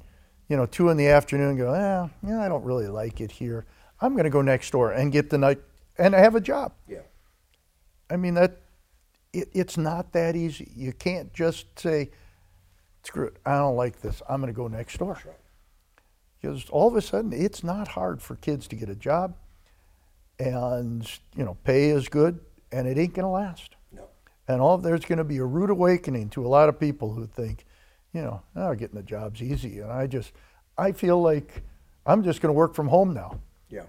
you 0.50 0.56
know, 0.56 0.66
two 0.66 0.90
in 0.90 0.98
the 0.98 1.08
afternoon 1.08 1.58
go, 1.58 1.74
eh, 1.74 2.08
yeah, 2.28 2.42
I 2.42 2.48
don't 2.48 2.64
really 2.64 2.88
like 2.88 3.20
it 3.22 3.32
here. 3.32 3.66
I'm 4.00 4.14
going 4.14 4.26
to 4.26 4.30
go 4.30 4.42
next 4.42 4.72
door 4.72 4.92
and 4.92 5.12
get 5.12 5.30
the 5.30 5.38
night 5.38 5.60
and 5.98 6.14
have 6.14 6.36
a 6.36 6.42
job. 6.42 6.74
Yeah. 6.88 7.00
I 8.10 8.16
mean 8.16 8.36
that 8.36 8.62
it, 9.34 9.50
it's 9.54 9.78
not 9.78 10.14
that 10.14 10.36
easy. 10.36 10.72
You 10.76 10.94
can't 10.94 11.34
just 11.34 11.80
say, 11.80 12.12
"Screw 13.08 13.26
it, 13.28 13.38
I 13.46 13.58
don't 13.58 13.78
like 13.78 14.02
this. 14.02 14.22
I'm 14.28 14.42
going 14.42 14.54
to 14.54 14.58
go 14.58 14.68
next 14.68 14.98
door." 14.98 15.18
Because 16.42 16.70
all 16.70 16.90
of 16.90 16.96
a 16.98 17.02
sudden, 17.02 17.32
it's 17.32 17.64
not 17.64 17.88
hard 17.88 18.22
for 18.22 18.36
kids 18.36 18.68
to 18.68 18.76
get 18.76 18.90
a 18.90 18.96
job, 18.96 19.36
and 20.38 21.10
you 21.34 21.46
know, 21.46 21.56
pay 21.64 21.90
is 21.90 22.10
good, 22.10 22.42
and 22.70 22.86
it 22.86 22.98
ain't 22.98 23.14
going 23.14 23.24
to 23.24 23.30
last. 23.30 23.78
No. 23.94 24.10
And 24.50 24.60
all 24.62 24.78
there's 24.78 25.06
going 25.06 25.20
to 25.20 25.24
be 25.24 25.38
a 25.38 25.46
rude 25.46 25.70
awakening 25.70 26.30
to 26.32 26.46
a 26.46 26.50
lot 26.50 26.68
of 26.68 26.78
people 26.78 27.14
who 27.14 27.26
think, 27.26 27.64
you 28.12 28.22
know, 28.22 28.42
oh, 28.58 28.76
getting 28.76 29.00
a 29.00 29.04
job's 29.04 29.42
easy, 29.42 29.80
and 29.80 29.90
I 29.90 30.06
just, 30.06 30.34
I 30.78 30.92
feel 30.92 31.22
like 31.22 31.64
I'm 32.06 32.24
just 32.24 32.42
going 32.42 32.54
to 32.54 32.58
work 32.58 32.76
from 32.76 32.90
home 32.90 33.14
now. 33.14 33.40
Yeah. 33.70 33.86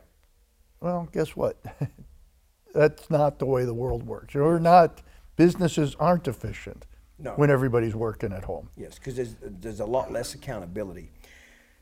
Well, 0.81 1.09
guess 1.12 1.35
what? 1.35 1.57
That's 2.73 3.11
not 3.11 3.41
the 3.41 3.47
way 3.47 3.64
the 3.64 3.75
world 3.75 4.07
works. 4.07 4.37
We're 4.37 4.61
not, 4.61 5.03
businesses 5.35 5.97
aren't 5.97 6.29
efficient 6.29 6.87
No. 7.19 7.33
when 7.33 7.51
everybody's 7.51 7.97
working 7.97 8.33
at 8.33 8.45
home. 8.45 8.69
Yes, 8.77 8.95
because 8.95 9.16
there's 9.16 9.35
there's 9.41 9.81
a 9.81 9.87
lot 9.87 10.12
less 10.12 10.35
accountability. 10.35 11.11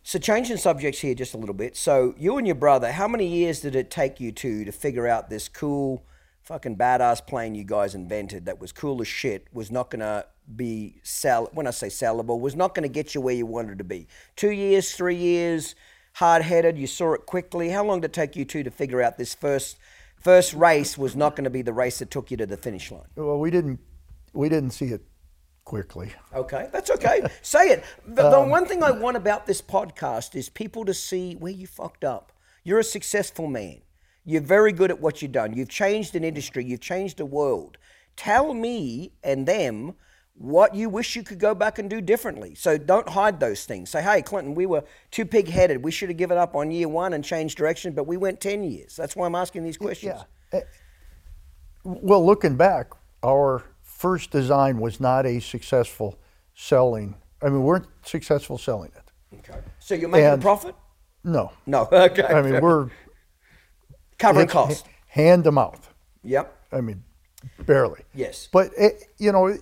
So 0.03 0.19
changing 0.19 0.57
subjects 0.57 1.01
here 1.01 1.15
just 1.15 1.35
a 1.35 1.37
little 1.37 1.55
bit. 1.55 1.77
So 1.77 2.15
you 2.17 2.39
and 2.39 2.47
your 2.47 2.55
brother, 2.55 2.93
how 2.93 3.09
many 3.09 3.27
years 3.27 3.61
did 3.61 3.75
it 3.75 3.91
take 3.91 4.21
you 4.21 4.31
two 4.31 4.65
to 4.65 4.73
figure 4.73 5.09
out 5.09 5.29
this 5.29 5.49
cool, 5.49 6.05
fucking 6.43 6.77
badass 6.77 7.27
plane 7.27 7.55
you 7.57 7.65
guys 7.65 7.95
invented 7.95 8.47
that 8.47 8.61
was 8.61 8.71
cool 8.71 9.01
as 9.03 9.09
shit 9.09 9.49
was 9.53 9.71
not 9.71 9.91
gonna 9.91 10.25
be 10.55 11.01
sell 11.03 11.51
when 11.53 11.67
I 11.67 11.71
say 11.71 11.89
sellable 11.89 12.39
was 12.41 12.55
not 12.55 12.75
gonna 12.75 12.89
get 12.89 13.15
you 13.15 13.21
where 13.21 13.35
you 13.35 13.47
wanted 13.47 13.79
to 13.79 13.85
be. 13.85 14.07
Two 14.37 14.53
years, 14.53 14.95
three 14.95 15.17
years, 15.17 15.75
hard 16.15 16.43
headed. 16.43 16.79
You 16.79 16.87
saw 16.87 17.13
it 17.15 17.27
quickly. 17.27 17.71
How 17.71 17.85
long 17.85 18.01
did 18.01 18.11
it 18.11 18.15
take 18.15 18.37
you 18.37 18.45
two 18.45 18.63
to 18.63 18.71
figure 18.71 19.03
out 19.03 19.19
this 19.19 19.35
first 19.35 19.77
first 20.17 20.55
race 20.55 20.97
was 20.97 21.15
not 21.15 21.37
going 21.37 21.45
to 21.45 21.51
be 21.51 21.63
the 21.63 21.73
race 21.73 21.99
that 21.99 22.11
took 22.11 22.31
you 22.31 22.37
to 22.39 22.47
the 22.47 22.57
finish 22.57 22.91
line? 22.91 23.09
Well, 23.17 23.39
we 23.39 23.51
didn't, 23.51 23.81
we 24.33 24.49
didn't 24.49 24.71
see 24.71 24.87
it 24.87 25.03
quickly. 25.67 26.13
Okay, 26.33 26.69
that's 26.73 26.91
okay. 26.91 27.23
Say 27.43 27.69
it. 27.69 27.85
The, 28.07 28.23
the 28.23 28.39
um, 28.39 28.49
one 28.49 28.65
thing 28.65 28.83
I 28.83 28.93
want 28.93 29.19
about 29.19 29.47
this 29.47 29.61
podcast 29.61 30.35
is 30.35 30.49
people 30.49 30.87
to 30.87 30.95
see 30.95 31.35
where 31.35 31.53
you 31.53 31.67
fucked 31.67 32.05
up. 32.05 32.33
You're 32.65 32.79
a 32.79 32.85
successful 32.85 33.49
man. 33.49 33.83
You're 34.25 34.41
very 34.41 34.73
good 34.73 34.91
at 34.91 35.01
what 35.01 35.21
you've 35.21 35.33
done. 35.33 35.53
You've 35.53 35.69
changed 35.69 36.17
an 36.17 36.25
industry. 36.25 36.65
You've 36.65 36.81
changed 36.81 37.19
the 37.19 37.27
world. 37.27 37.77
Tell 38.17 38.55
me 38.55 39.13
and 39.23 39.47
them 39.47 39.95
what 40.39 40.75
you 40.75 40.89
wish 40.89 41.17
you 41.17 41.23
could 41.23 41.39
go 41.39 41.55
back 41.55 41.79
and 41.79 41.91
do 41.91 42.01
differently. 42.01 42.55
So 42.55 42.79
don't 42.79 43.09
hide 43.09 43.41
those 43.41 43.65
things. 43.65 43.91
Say, 43.91 44.03
hey, 44.03 44.23
Clinton, 44.23 44.55
we 44.55 44.67
were 44.67 44.85
too 45.11 45.25
pig 45.25 45.49
headed. 45.49 45.83
We 45.83 45.91
should 45.91 46.09
have 46.11 46.19
given 46.19 46.39
up 46.39 46.55
on 46.55 46.71
year 46.71 46.89
one 46.89 47.13
and 47.13 47.25
changed 47.25 47.57
direction, 47.57 47.93
but 47.93 48.07
we 48.07 48.17
went 48.17 48.41
10 48.41 48.63
years. 48.65 48.97
That's 48.97 49.17
why 49.17 49.27
I'm 49.27 49.35
asking 49.35 49.65
these 49.65 49.79
questions. 49.79 50.21
Yeah. 50.53 50.61
Well, 51.85 52.25
looking 52.25 52.57
back, 52.57 52.91
our 53.25 53.65
first 53.97 54.31
design 54.31 54.79
was 54.79 55.01
not 55.01 55.25
a 55.27 55.41
successful 55.41 56.19
selling. 56.55 57.15
I 57.43 57.47
mean, 57.47 57.55
we 57.55 57.61
weren't 57.61 57.87
successful 58.05 58.59
selling 58.59 58.91
it. 58.97 59.39
Okay. 59.39 59.59
So 59.79 59.95
you're 59.95 60.09
making 60.09 60.27
And- 60.27 60.43
a 60.43 60.45
profit? 60.45 60.75
No. 61.25 61.53
No. 61.67 61.89
Okay. 61.93 62.23
I 62.23 62.43
mean, 62.43 62.61
we're 62.61 62.89
covering 64.19 64.45
it's 64.45 64.53
cost. 64.53 64.87
hand 65.09 65.45
to 65.45 65.53
mouth. 65.53 65.93
Yep. 66.23 66.55
I 66.73 66.81
mean, 66.81 67.03
barely. 67.65 68.03
Yes. 68.15 68.49
But 68.53 68.71
it, 68.77 69.05
you 69.19 69.33
know, 69.33 69.57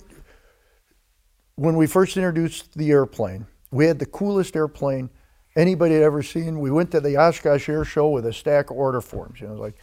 when 1.57 1.77
we 1.77 1.87
first 1.87 2.17
introduced 2.17 2.77
the 2.77 2.91
airplane, 2.91 3.47
we 3.71 3.87
had 3.87 3.99
the 3.99 4.07
coolest 4.07 4.57
airplane 4.57 5.11
anybody 5.57 5.95
had 5.95 6.03
ever 6.03 6.23
seen. 6.23 6.61
We 6.61 6.71
went 6.71 6.91
to 6.93 7.01
the 7.01 7.17
Oshkosh 7.17 7.69
Air 7.69 7.85
Show 7.85 8.09
with 8.11 8.27
a 8.27 8.33
stack 8.33 8.71
of 8.71 8.77
order 8.77 9.01
forms. 9.01 9.41
You 9.41 9.49
know, 9.49 9.55
like, 9.55 9.77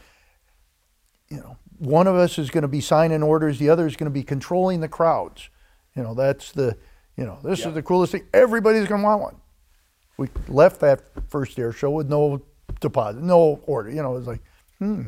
you 1.29 1.37
know, 1.37 1.57
one 1.81 2.05
of 2.05 2.15
us 2.15 2.37
is 2.37 2.51
going 2.51 2.61
to 2.61 2.67
be 2.67 2.79
signing 2.79 3.23
orders, 3.23 3.57
the 3.57 3.69
other 3.69 3.87
is 3.87 3.95
going 3.95 4.05
to 4.05 4.13
be 4.13 4.23
controlling 4.23 4.81
the 4.81 4.87
crowds. 4.87 5.49
You 5.95 6.03
know, 6.03 6.13
that's 6.13 6.51
the, 6.51 6.77
you 7.17 7.25
know, 7.25 7.39
this 7.43 7.61
Yeah. 7.61 7.69
is 7.69 7.73
the 7.73 7.81
coolest 7.81 8.11
thing. 8.11 8.27
Everybody's 8.33 8.87
going 8.87 9.01
to 9.01 9.05
want 9.05 9.21
one. 9.21 9.35
We 10.17 10.29
left 10.47 10.79
that 10.81 11.01
first 11.29 11.57
air 11.57 11.71
show 11.71 11.89
with 11.89 12.07
no 12.07 12.43
deposit, 12.79 13.23
no 13.23 13.59
order. 13.65 13.89
You 13.89 14.03
know, 14.03 14.11
it 14.15 14.19
was 14.19 14.27
like, 14.27 14.41
hmm. 14.77 15.01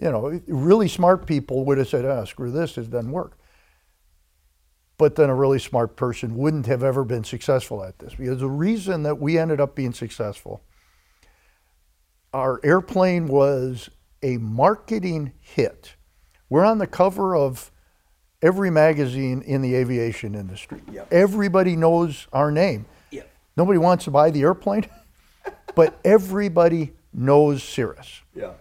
You 0.00 0.10
know, 0.10 0.40
really 0.48 0.88
smart 0.88 1.24
people 1.26 1.64
would 1.66 1.78
have 1.78 1.86
said, 1.86 2.04
"Ah, 2.04 2.24
screw 2.24 2.50
this, 2.50 2.76
it 2.76 2.90
doesn't 2.90 3.12
work." 3.12 3.38
But 4.98 5.14
then 5.14 5.30
a 5.30 5.34
really 5.36 5.60
smart 5.60 5.94
person 5.94 6.34
wouldn't 6.34 6.66
have 6.66 6.82
ever 6.82 7.04
been 7.04 7.22
successful 7.22 7.84
at 7.84 8.00
this 8.00 8.12
because 8.14 8.40
the 8.40 8.48
reason 8.48 9.04
that 9.04 9.20
we 9.20 9.38
ended 9.38 9.60
up 9.60 9.76
being 9.76 9.92
successful, 9.92 10.62
our 12.32 12.60
airplane 12.64 13.28
was 13.28 13.88
a 14.24 14.38
marketing 14.38 15.32
hit. 15.38 15.96
We're 16.48 16.64
on 16.64 16.78
the 16.78 16.86
cover 16.86 17.36
of 17.36 17.70
every 18.42 18.70
magazine 18.70 19.42
in 19.42 19.60
the 19.60 19.74
aviation 19.74 20.34
industry. 20.34 20.80
Yep. 20.90 21.12
Everybody 21.12 21.76
knows 21.76 22.26
our 22.32 22.50
name. 22.50 22.86
Yep. 23.10 23.30
Nobody 23.56 23.78
wants 23.78 24.04
to 24.04 24.10
buy 24.10 24.30
the 24.30 24.40
airplane, 24.40 24.86
but 25.74 26.00
everybody 26.04 26.94
knows 27.12 27.62
Cirrus. 27.62 28.22
Yeah. 28.34 28.52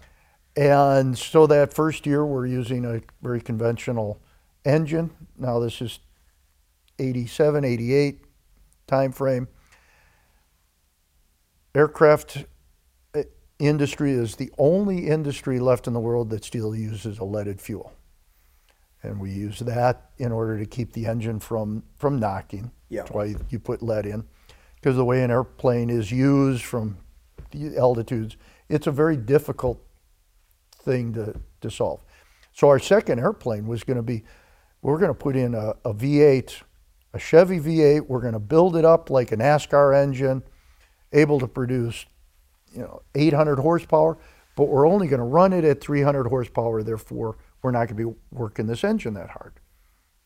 And 0.56 1.18
so 1.18 1.48
that 1.48 1.74
first 1.74 2.06
year, 2.06 2.26
we're 2.26 2.46
using 2.46 2.86
a 2.86 3.02
very 3.22 3.42
conventional 3.42 4.20
engine. 4.66 5.12
Now 5.38 5.60
this 5.60 5.82
is 5.82 6.00
87, 7.00 7.64
88 7.64 8.20
time 8.86 9.14
frame. 9.14 9.48
Aircraft 11.74 12.46
industry 13.68 14.12
is 14.12 14.36
the 14.36 14.52
only 14.58 15.08
industry 15.08 15.60
left 15.60 15.88
in 15.88 15.94
the 15.94 16.00
world 16.00 16.30
that 16.32 16.44
still 16.44 16.76
uses 16.76 17.20
a 17.20 17.24
leaded 17.24 17.62
fuel. 17.62 17.94
And 19.02 19.20
we 19.20 19.32
use 19.32 19.60
that 19.60 20.12
in 20.18 20.32
order 20.32 20.58
to 20.58 20.66
keep 20.66 20.94
the 20.94 21.06
engine 21.06 21.40
from, 21.40 21.84
from 21.98 22.20
knocking. 22.20 22.72
Yeah. 22.90 23.02
That's 23.02 23.12
why 23.12 23.36
you 23.50 23.60
put 23.60 23.82
lead 23.82 24.06
in. 24.06 24.24
Because 24.76 24.96
the 24.96 25.06
way 25.06 25.24
an 25.24 25.32
airplane 25.32 25.90
is 25.90 26.12
used 26.12 26.64
from 26.64 26.98
the 27.52 27.78
altitudes, 27.78 28.38
it's 28.70 28.88
a 28.88 28.92
very 28.92 29.18
difficult 29.18 29.80
thing 30.72 31.14
to, 31.14 31.36
to 31.62 31.70
solve. 31.70 32.04
So 32.54 32.70
our 32.70 32.80
second 32.80 33.20
airplane 33.20 33.68
was 33.68 33.84
going 33.84 33.98
to 33.98 34.04
be, 34.04 34.24
we're 34.82 35.00
going 35.00 35.10
to 35.10 35.16
put 35.16 35.36
in 35.36 35.56
a, 35.56 35.74
a 35.86 35.94
V8, 35.94 36.62
a 37.14 37.20
Chevy 37.20 37.60
V8. 37.60 38.08
We're 38.08 38.22
going 38.22 38.34
to 38.34 38.40
build 38.40 38.76
it 38.76 38.86
up 38.86 39.10
like 39.10 39.32
a 39.32 39.38
NASCAR 39.38 39.96
engine, 40.02 40.44
able 41.12 41.40
to 41.40 41.48
produce, 41.48 42.06
you 42.74 42.82
know, 42.82 43.02
800 43.16 43.60
horsepower. 43.60 44.18
But 44.56 44.66
we're 44.66 44.88
only 44.88 45.08
going 45.08 45.20
to 45.20 45.26
run 45.26 45.54
it 45.54 45.64
at 45.64 45.82
300 45.82 46.28
horsepower. 46.28 46.84
Therefore, 46.84 47.38
we're 47.62 47.72
not 47.72 47.88
going 47.88 47.98
to 47.98 48.12
be 48.12 48.18
working 48.32 48.68
this 48.68 48.84
engine 48.84 49.14
that 49.16 49.32
hard. 49.32 49.54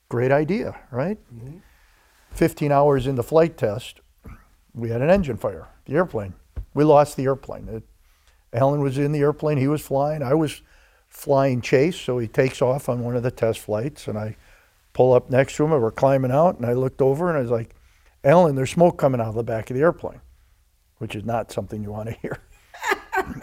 Great 0.09 0.31
idea, 0.31 0.79
right? 0.91 1.17
Mm-hmm. 1.33 1.57
15 2.31 2.71
hours 2.71 3.07
into 3.07 3.23
flight 3.23 3.57
test, 3.57 4.01
we 4.73 4.89
had 4.89 5.01
an 5.01 5.09
engine 5.09 5.37
fire. 5.37 5.67
The 5.85 5.95
airplane, 5.95 6.33
we 6.73 6.83
lost 6.83 7.17
the 7.17 7.23
airplane. 7.23 7.67
It, 7.69 7.83
Alan 8.53 8.81
was 8.81 8.97
in 8.97 9.11
the 9.11 9.19
airplane. 9.19 9.57
He 9.57 9.67
was 9.67 9.81
flying. 9.81 10.21
I 10.21 10.33
was 10.33 10.61
flying 11.07 11.61
chase. 11.61 11.99
So 11.99 12.17
he 12.17 12.27
takes 12.27 12.61
off 12.61 12.89
on 12.89 13.03
one 13.03 13.15
of 13.15 13.23
the 13.23 13.31
test 13.31 13.59
flights, 13.59 14.07
and 14.07 14.17
I 14.17 14.35
pull 14.93 15.13
up 15.13 15.29
next 15.29 15.55
to 15.57 15.65
him, 15.65 15.73
and 15.73 15.81
we're 15.81 15.91
climbing 15.91 16.31
out. 16.31 16.57
And 16.57 16.65
I 16.65 16.73
looked 16.73 17.01
over, 17.01 17.29
and 17.29 17.37
I 17.37 17.41
was 17.41 17.51
like, 17.51 17.75
"Alan, 18.23 18.55
there's 18.55 18.71
smoke 18.71 18.97
coming 18.97 19.21
out 19.21 19.27
of 19.27 19.35
the 19.35 19.43
back 19.43 19.69
of 19.69 19.75
the 19.75 19.81
airplane," 19.81 20.21
which 20.97 21.15
is 21.15 21.23
not 21.23 21.51
something 21.51 21.83
you 21.83 21.91
want 21.91 22.09
to 22.09 22.15
hear. 22.15 22.37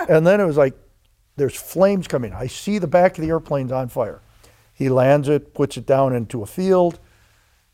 and 0.09 0.27
then 0.27 0.41
it 0.41 0.45
was 0.45 0.57
like, 0.57 0.75
"There's 1.37 1.57
flames 1.57 2.07
coming. 2.07 2.33
I 2.33 2.47
see 2.47 2.79
the 2.79 2.87
back 2.87 3.19
of 3.19 3.23
the 3.23 3.31
airplane's 3.31 3.73
on 3.73 3.89
fire." 3.89 4.21
He 4.73 4.89
lands 4.89 5.29
it, 5.29 5.55
puts 5.55 5.77
it 5.77 5.87
down 5.87 6.15
into 6.15 6.43
a 6.43 6.47
field, 6.47 6.99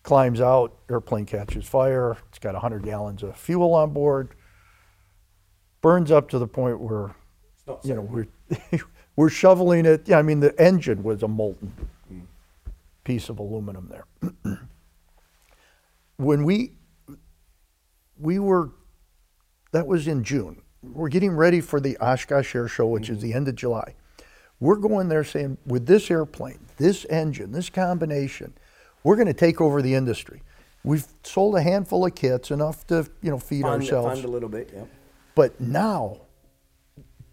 climbs 0.03 0.41
out. 0.41 0.77
Airplane 0.91 1.25
catches 1.25 1.67
fire. 1.67 2.19
It's 2.29 2.39
got 2.39 2.53
100 2.53 2.83
gallons 2.83 3.23
of 3.23 3.37
fuel 3.37 3.75
on 3.75 3.93
board. 3.93 4.29
Burns 5.81 6.11
up 6.11 6.29
to 6.31 6.39
the 6.39 6.47
point 6.47 6.79
where 6.79 7.15
you 7.83 7.95
know 7.95 8.03
we're 8.03 8.27
we're 9.17 9.31
shoveling 9.31 9.87
it. 9.87 10.07
Yeah, 10.07 10.19
I 10.19 10.23
mean 10.23 10.41
the 10.41 10.59
engine 10.61 11.03
was 11.03 11.23
a 11.23 11.29
molten. 11.29 11.73
piece 13.05 13.31
of 13.31 13.39
aluminum 13.39 13.89
there. 13.91 14.59
when 16.17 16.45
we 16.45 16.73
we 18.19 18.39
were 18.39 18.71
that 19.73 19.87
was 19.87 20.09
in 20.09 20.25
June. 20.25 20.63
We're 20.83 21.09
getting 21.09 21.33
ready 21.33 21.61
for 21.61 21.81
the 21.81 21.97
Oshkosh 21.99 22.55
Air 22.55 22.69
Show, 22.69 22.87
which 22.87 23.11
is 23.11 23.19
mm-hmm. 23.19 23.27
the 23.29 23.35
end 23.35 23.49
of 23.49 23.55
July. 23.55 23.95
We're 24.59 24.77
going 24.77 25.09
there 25.09 25.25
saying, 25.25 25.59
with 25.67 25.87
this 25.87 26.11
airplane, 26.11 26.59
this 26.77 27.05
engine, 27.07 27.53
this 27.53 27.71
combination, 27.71 28.53
we're 29.03 29.17
going 29.17 29.27
to 29.27 29.35
take 29.35 29.61
over 29.61 29.81
the 29.81 29.95
industry. 29.95 30.43
We've 30.85 31.07
sold 31.23 31.57
a 31.57 31.63
handful 31.63 32.07
of 32.07 32.15
kits, 32.15 32.51
enough 32.51 32.87
to 32.89 33.09
you 33.23 33.31
know 33.31 33.39
feed 33.39 33.65
ourselves. 33.65 34.21
fund 34.21 34.25
a 34.25 34.29
little 34.29 34.49
bit, 34.49 34.71
yeah. 34.75 34.85
But 35.35 35.61
now, 35.61 36.21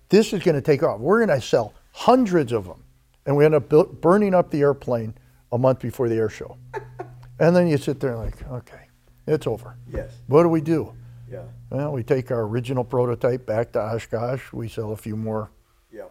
this 0.10 0.34
is 0.34 0.44
going 0.44 0.56
to 0.56 0.62
take 0.62 0.84
off. 0.84 1.00
We're 1.00 1.26
going 1.26 1.40
to 1.40 1.46
sell 1.46 1.74
hundreds 1.92 2.52
of 2.52 2.66
them, 2.66 2.84
and 3.26 3.36
we 3.36 3.46
end 3.46 3.56
up 3.56 3.70
bu- 3.70 3.94
burning 3.94 4.34
up 4.34 4.52
the 4.52 4.62
airplane 4.62 5.14
a 5.52 5.58
month 5.58 5.80
before 5.80 6.10
the 6.10 6.16
air 6.16 6.30
show. 6.30 6.58
and 7.40 7.56
then 7.56 7.68
you 7.68 7.78
sit 7.78 8.00
there 8.00 8.16
like, 8.16 8.46
okay, 8.50 8.88
it's 9.26 9.48
over. 9.48 9.78
Yes. 9.92 10.12
What 10.28 10.44
do 10.44 10.50
we 10.50 10.62
do? 10.62 10.94
Yeah. 11.30 11.44
Well, 11.70 11.92
we 11.92 12.04
take 12.04 12.32
our 12.32 12.42
original 12.44 12.84
prototype 12.84 13.46
back 13.46 13.72
to 13.74 13.82
Oshkosh. 13.82 14.54
We 14.54 14.68
sell 14.70 14.92
a 14.92 14.98
few 14.98 15.16
more, 15.16 15.52
Yeah. 15.92 16.06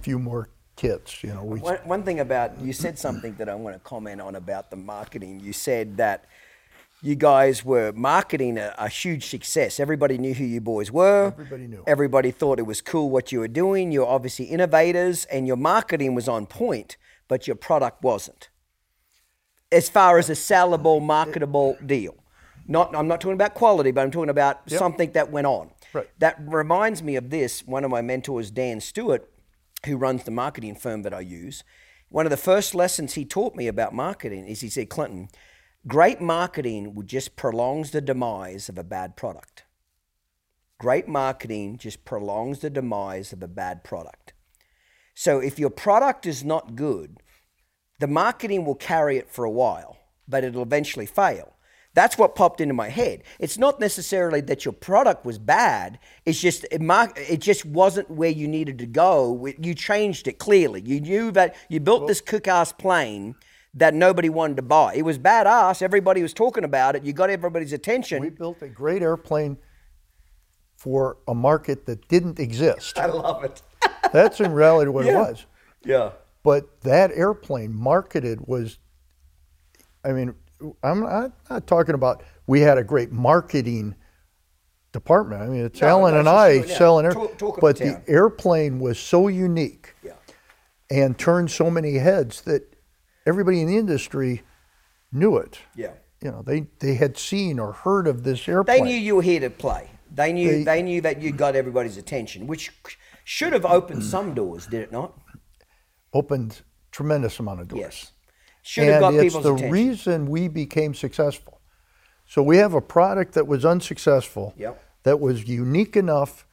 few 0.00 0.18
more 0.18 0.48
kits. 0.76 1.22
You 1.24 1.34
know, 1.34 1.44
we 1.44 1.60
One, 1.60 1.76
one 1.84 2.02
thing 2.02 2.20
about 2.20 2.60
you 2.60 2.72
said 2.72 2.98
something 2.98 3.34
that 3.36 3.48
I 3.48 3.54
want 3.54 3.76
to 3.76 3.80
comment 3.80 4.20
on 4.20 4.34
about 4.34 4.70
the 4.70 4.76
marketing. 4.76 5.40
You 5.40 5.52
said 5.52 5.96
that 5.96 6.24
you 7.00 7.14
guys 7.14 7.64
were 7.64 7.92
marketing 7.92 8.58
a, 8.58 8.74
a 8.78 8.88
huge 8.88 9.26
success. 9.28 9.78
Everybody 9.78 10.18
knew 10.18 10.34
who 10.34 10.44
you 10.44 10.60
boys 10.60 10.90
were. 10.90 11.26
Everybody 11.28 11.66
knew. 11.66 11.84
Everybody 11.86 12.30
thought 12.30 12.58
it 12.58 12.66
was 12.66 12.80
cool 12.80 13.10
what 13.10 13.30
you 13.32 13.40
were 13.40 13.48
doing. 13.48 13.92
You're 13.92 14.06
obviously 14.06 14.46
innovators, 14.46 15.24
and 15.26 15.46
your 15.46 15.56
marketing 15.56 16.14
was 16.14 16.28
on 16.28 16.46
point, 16.46 16.96
but 17.28 17.46
your 17.46 17.56
product 17.56 18.02
wasn't. 18.02 18.48
As 19.70 19.88
far 19.88 20.18
as 20.18 20.28
a 20.30 20.34
sellable, 20.34 21.02
marketable 21.02 21.76
deal. 21.84 22.14
Not, 22.66 22.96
I'm 22.96 23.08
not 23.08 23.20
talking 23.20 23.34
about 23.34 23.54
quality, 23.54 23.90
but 23.90 24.02
I'm 24.02 24.10
talking 24.10 24.30
about 24.30 24.70
something 24.70 25.12
that 25.12 25.30
went 25.30 25.46
on. 25.46 25.70
Right. 25.92 26.08
That 26.18 26.36
reminds 26.40 27.02
me 27.02 27.16
of 27.16 27.30
this. 27.30 27.66
One 27.66 27.84
of 27.84 27.90
my 27.90 28.00
mentors, 28.00 28.50
Dan 28.50 28.80
Stewart, 28.80 29.30
who 29.86 29.96
runs 29.96 30.24
the 30.24 30.30
marketing 30.30 30.74
firm 30.74 31.02
that 31.02 31.12
I 31.12 31.20
use, 31.20 31.62
one 32.08 32.26
of 32.26 32.30
the 32.30 32.36
first 32.36 32.74
lessons 32.74 33.14
he 33.14 33.24
taught 33.24 33.54
me 33.54 33.66
about 33.66 33.94
marketing 33.94 34.46
is 34.46 34.60
he 34.60 34.68
said, 34.68 34.88
Clinton, 34.88 35.28
great 35.86 36.20
marketing 36.20 36.96
just 37.04 37.36
prolongs 37.36 37.90
the 37.90 38.00
demise 38.00 38.68
of 38.68 38.78
a 38.78 38.84
bad 38.84 39.16
product. 39.16 39.64
Great 40.78 41.08
marketing 41.08 41.78
just 41.78 42.04
prolongs 42.04 42.60
the 42.60 42.70
demise 42.70 43.32
of 43.32 43.42
a 43.42 43.48
bad 43.48 43.84
product. 43.84 44.32
So 45.14 45.38
if 45.38 45.58
your 45.58 45.70
product 45.70 46.26
is 46.26 46.44
not 46.44 46.76
good, 46.76 47.18
the 48.00 48.08
marketing 48.08 48.64
will 48.64 48.74
carry 48.74 49.16
it 49.16 49.30
for 49.30 49.44
a 49.44 49.50
while, 49.50 49.98
but 50.26 50.44
it'll 50.44 50.62
eventually 50.62 51.06
fail. 51.06 51.53
That's 51.94 52.18
what 52.18 52.34
popped 52.34 52.60
into 52.60 52.74
my 52.74 52.88
head. 52.88 53.22
It's 53.38 53.56
not 53.56 53.78
necessarily 53.78 54.40
that 54.42 54.64
your 54.64 54.72
product 54.72 55.24
was 55.24 55.38
bad. 55.38 56.00
It's 56.26 56.40
just 56.40 56.66
it, 56.72 56.80
mar- 56.80 57.12
it 57.16 57.40
just 57.40 57.64
wasn't 57.64 58.10
where 58.10 58.30
you 58.30 58.48
needed 58.48 58.78
to 58.78 58.86
go. 58.86 59.46
You 59.58 59.74
changed 59.74 60.26
it 60.26 60.38
clearly. 60.38 60.82
You 60.84 61.00
knew 61.00 61.30
that 61.30 61.54
you 61.68 61.78
built 61.80 62.08
this 62.08 62.20
cook-ass 62.20 62.72
plane 62.72 63.36
that 63.74 63.94
nobody 63.94 64.28
wanted 64.28 64.56
to 64.56 64.62
buy. 64.62 64.94
It 64.94 65.02
was 65.02 65.18
badass. 65.18 65.82
Everybody 65.82 66.22
was 66.22 66.32
talking 66.32 66.64
about 66.64 66.96
it. 66.96 67.04
You 67.04 67.12
got 67.12 67.30
everybody's 67.30 67.72
attention. 67.72 68.20
we 68.20 68.30
built 68.30 68.60
a 68.62 68.68
great 68.68 69.02
airplane 69.02 69.56
for 70.76 71.18
a 71.26 71.34
market 71.34 71.86
that 71.86 72.08
didn't 72.08 72.38
exist. 72.38 72.98
I 72.98 73.06
love 73.06 73.44
it. 73.44 73.62
That's 74.12 74.40
in 74.40 74.52
reality 74.52 74.90
what 74.90 75.06
it 75.06 75.14
was. 75.14 75.46
Yeah. 75.84 76.10
But 76.42 76.82
that 76.82 77.10
airplane 77.12 77.74
marketed 77.74 78.46
was, 78.46 78.78
I 80.04 80.12
mean, 80.12 80.34
I'm 80.82 81.00
not, 81.00 81.32
not 81.50 81.66
talking 81.66 81.94
about 81.94 82.22
we 82.46 82.60
had 82.60 82.78
a 82.78 82.84
great 82.84 83.12
marketing 83.12 83.94
department. 84.92 85.42
I 85.42 85.46
mean, 85.46 85.64
it's 85.64 85.80
No, 85.80 85.88
Alan 85.88 86.16
and 86.16 86.28
I 86.28 86.58
sure, 86.60 86.66
yeah. 86.66 86.78
selling 86.78 87.04
air, 87.06 87.12
Talk- 87.12 87.38
talk 87.38 87.60
but 87.60 87.76
the 87.78 88.00
airplane 88.06 88.78
was 88.78 88.98
so 88.98 89.28
unique 89.28 89.94
Yeah. 90.02 90.12
and 90.90 91.18
turned 91.18 91.50
so 91.50 91.70
many 91.70 91.94
heads 91.94 92.42
that 92.42 92.76
everybody 93.26 93.60
in 93.60 93.66
the 93.68 93.76
industry 93.76 94.42
knew 95.12 95.36
it. 95.36 95.58
Yeah. 95.74 95.92
You 96.22 96.30
know, 96.30 96.42
they, 96.42 96.66
they 96.78 96.94
had 96.94 97.18
seen 97.18 97.58
or 97.58 97.72
heard 97.72 98.06
of 98.06 98.22
this 98.24 98.48
airplane. 98.48 98.78
They 98.78 98.84
knew 98.84 98.96
you 98.96 99.16
were 99.16 99.22
here 99.22 99.40
to 99.40 99.50
play. 99.50 99.90
They 100.14 100.32
knew 100.32 100.48
They- 100.58 100.64
they, 100.64 100.82
knew 100.82 101.00
that 101.00 101.20
you 101.20 101.32
got 101.32 101.56
everybody's 101.56 101.96
attention, 101.96 102.46
which 102.46 102.70
should 103.24 103.52
have 103.52 103.64
opened 103.64 104.04
some 104.04 104.32
doors, 104.34 104.66
did 104.66 104.80
it 104.82 104.92
not? 104.92 105.18
opened 106.12 106.62
tremendous 106.92 107.40
amount 107.40 107.60
of 107.60 107.66
doors. 107.66 107.80
Yes. 107.80 108.12
Should 108.66 108.84
have 108.84 109.02
and 109.02 109.16
got 109.16 109.24
it's 109.26 109.38
the 109.38 109.52
reason 109.52 110.26
we 110.26 110.48
became 110.48 110.94
successful. 110.94 111.60
So 112.26 112.42
we 112.42 112.56
have 112.56 112.72
a 112.72 112.80
product 112.80 113.34
that 113.34 113.46
was 113.46 113.62
unsuccessful, 113.62 114.54
Yep. 114.56 114.82
that 115.02 115.20
was 115.20 115.46
unique 115.46 115.96
enough 115.98 116.46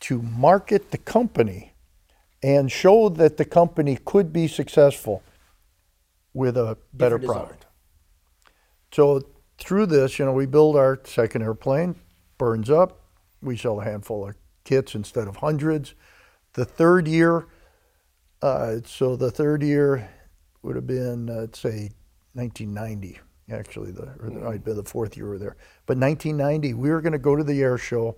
to 0.00 0.20
market 0.20 0.90
the 0.90 0.98
company 0.98 1.72
and 2.42 2.70
show 2.70 3.08
that 3.10 3.36
the 3.36 3.44
company 3.44 3.96
could 4.04 4.32
be 4.32 4.48
successful 4.48 5.22
with 6.34 6.56
a 6.56 6.76
better 6.92 7.16
Different 7.16 7.20
design. 7.20 7.36
product. 7.46 7.66
So 8.92 9.22
through 9.58 9.86
this, 9.86 10.18
you 10.18 10.24
know, 10.24 10.32
we 10.32 10.46
build 10.46 10.74
our 10.74 11.00
second 11.04 11.42
airplane, 11.42 11.94
burns 12.38 12.70
up, 12.70 13.00
we 13.40 13.56
sell 13.56 13.80
a 13.80 13.84
handful 13.84 14.26
of 14.28 14.34
kits 14.64 14.96
instead 14.96 15.28
of 15.28 15.36
hundreds. 15.36 15.94
The 16.54 16.64
third 16.64 17.06
year, 17.06 17.46
uh, 18.42 18.78
so 18.84 19.14
the 19.14 19.30
third 19.30 19.62
year 19.62 20.08
would 20.64 20.76
have 20.76 20.86
been, 20.86 21.28
uh, 21.30 21.46
say, 21.52 21.90
1990. 22.34 23.20
Actually, 23.52 23.90
the 23.90 24.04
or 24.20 24.30
the, 24.30 24.46
I'd 24.48 24.64
been 24.64 24.76
the 24.76 24.82
fourth 24.84 25.16
year 25.18 25.26
we 25.26 25.32
were 25.32 25.38
there. 25.38 25.56
But 25.84 25.98
1990, 25.98 26.72
we 26.74 26.88
were 26.90 27.02
going 27.02 27.12
to 27.12 27.18
go 27.18 27.36
to 27.36 27.44
the 27.44 27.60
air 27.62 27.76
show. 27.76 28.16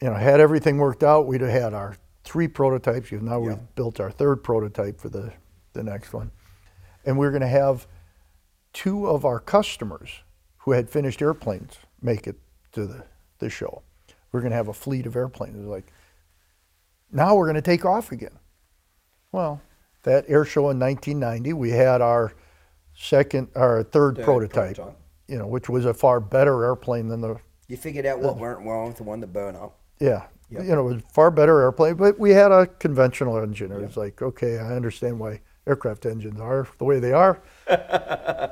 You 0.00 0.08
know, 0.08 0.14
had 0.14 0.40
everything 0.40 0.78
worked 0.78 1.02
out, 1.02 1.26
we'd 1.26 1.42
have 1.42 1.50
had 1.50 1.74
our 1.74 1.96
three 2.24 2.48
prototypes. 2.48 3.10
Because 3.10 3.22
now 3.22 3.40
Yeah. 3.42 3.48
we've 3.48 3.74
built 3.74 4.00
our 4.00 4.10
third 4.10 4.42
prototype 4.42 4.98
for 5.00 5.10
the 5.10 5.32
the 5.74 5.82
next 5.82 6.12
one, 6.14 6.30
and 7.04 7.18
we're 7.18 7.30
going 7.30 7.42
to 7.42 7.48
have 7.48 7.86
two 8.72 9.06
of 9.06 9.24
our 9.24 9.40
customers 9.40 10.22
who 10.58 10.70
had 10.72 10.88
finished 10.88 11.20
airplanes 11.20 11.74
make 12.00 12.26
it 12.26 12.36
to 12.72 12.86
the, 12.86 13.04
the 13.38 13.50
show. 13.50 13.82
We're 14.32 14.40
going 14.40 14.50
to 14.52 14.56
have 14.56 14.68
a 14.68 14.72
fleet 14.72 15.04
of 15.06 15.14
airplanes. 15.16 15.56
It 15.56 15.60
was 15.60 15.66
like, 15.68 15.92
now 17.12 17.34
we're 17.34 17.44
going 17.46 17.56
to 17.56 17.62
take 17.62 17.84
off 17.84 18.12
again. 18.12 18.38
Well, 19.32 19.60
that 20.04 20.24
air 20.28 20.44
show 20.44 20.70
in 20.70 20.78
1990, 20.78 21.52
we 21.52 21.70
had 21.70 22.00
our 22.00 22.32
second, 22.96 23.48
our 23.56 23.82
third, 23.82 24.16
Third 24.16 24.24
prototype, 24.24 24.76
prototype. 24.76 24.96
you 25.28 25.38
know, 25.38 25.46
which 25.46 25.68
was 25.68 25.84
a 25.84 25.92
far 25.94 26.20
better 26.20 26.64
airplane 26.64 27.08
than 27.08 27.20
the, 27.20 27.36
You 27.68 27.76
figured 27.76 28.06
out 28.06 28.20
what 28.20 28.38
went 28.38 28.58
wrong 28.60 28.88
with 28.88 28.96
the 28.98 29.02
one 29.04 29.20
that 29.20 29.32
burned 29.32 29.56
up. 29.56 29.78
yeah, 29.98 30.24
Yep. 30.50 30.62
you 30.64 30.74
know, 30.74 30.80
it 30.88 30.94
was 30.94 31.02
a 31.02 31.12
far 31.12 31.30
better 31.30 31.60
airplane, 31.60 31.94
but 31.94 32.18
we 32.18 32.30
had 32.30 32.52
a 32.52 32.66
conventional 32.66 33.38
engine. 33.38 33.72
It 33.72 33.80
was 33.80 33.96
like, 33.96 34.20
okay, 34.22 34.58
I 34.58 34.74
understand 34.76 35.18
why 35.18 35.40
aircraft 35.66 36.04
engines 36.06 36.38
are 36.40 36.68
the 36.78 36.84
way 36.84 37.00
they 37.00 37.12
are. 37.12 37.42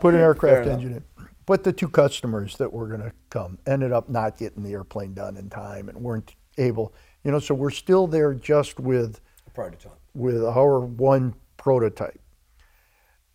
Put 0.01 0.15
an 0.15 0.21
aircraft 0.21 0.67
enough. 0.67 0.79
engine 0.79 0.93
in. 0.95 1.05
But 1.45 1.65
the 1.65 1.73
two 1.73 1.89
customers 1.89 2.57
that 2.57 2.73
were 2.73 2.87
going 2.89 3.01
to 3.03 3.13
come 3.29 3.59
ended 3.67 3.93
up 3.93 4.09
not 4.09 4.39
getting 4.39 4.63
the 4.63 4.73
airplane 4.73 5.13
done 5.13 5.37
in 5.37 5.51
time 5.51 5.89
and 5.89 5.99
weren't 5.99 6.35
able, 6.57 6.95
you 7.25 7.31
know, 7.31 7.39
so 7.41 7.55
we're 7.55 7.71
still 7.71 8.07
there 8.07 8.33
just 8.33 8.79
with 8.81 9.21
A 9.47 9.51
prototype. 9.51 9.93
with 10.15 10.43
our 10.45 10.81
one 10.81 11.35
prototype. 11.63 12.21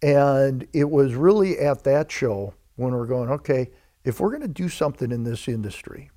And 0.02 0.68
it 0.74 0.90
was 0.90 1.16
really 1.16 1.58
at 1.58 1.86
that 1.86 2.12
show 2.12 2.54
when 2.76 2.94
we're 2.94 3.08
going, 3.08 3.32
okay, 3.32 3.72
if 4.04 4.20
we're 4.20 4.30
going 4.30 4.42
to 4.42 4.48
do 4.48 4.68
something 4.68 5.12
in 5.12 5.24
this 5.24 5.48
industry, 5.48 6.12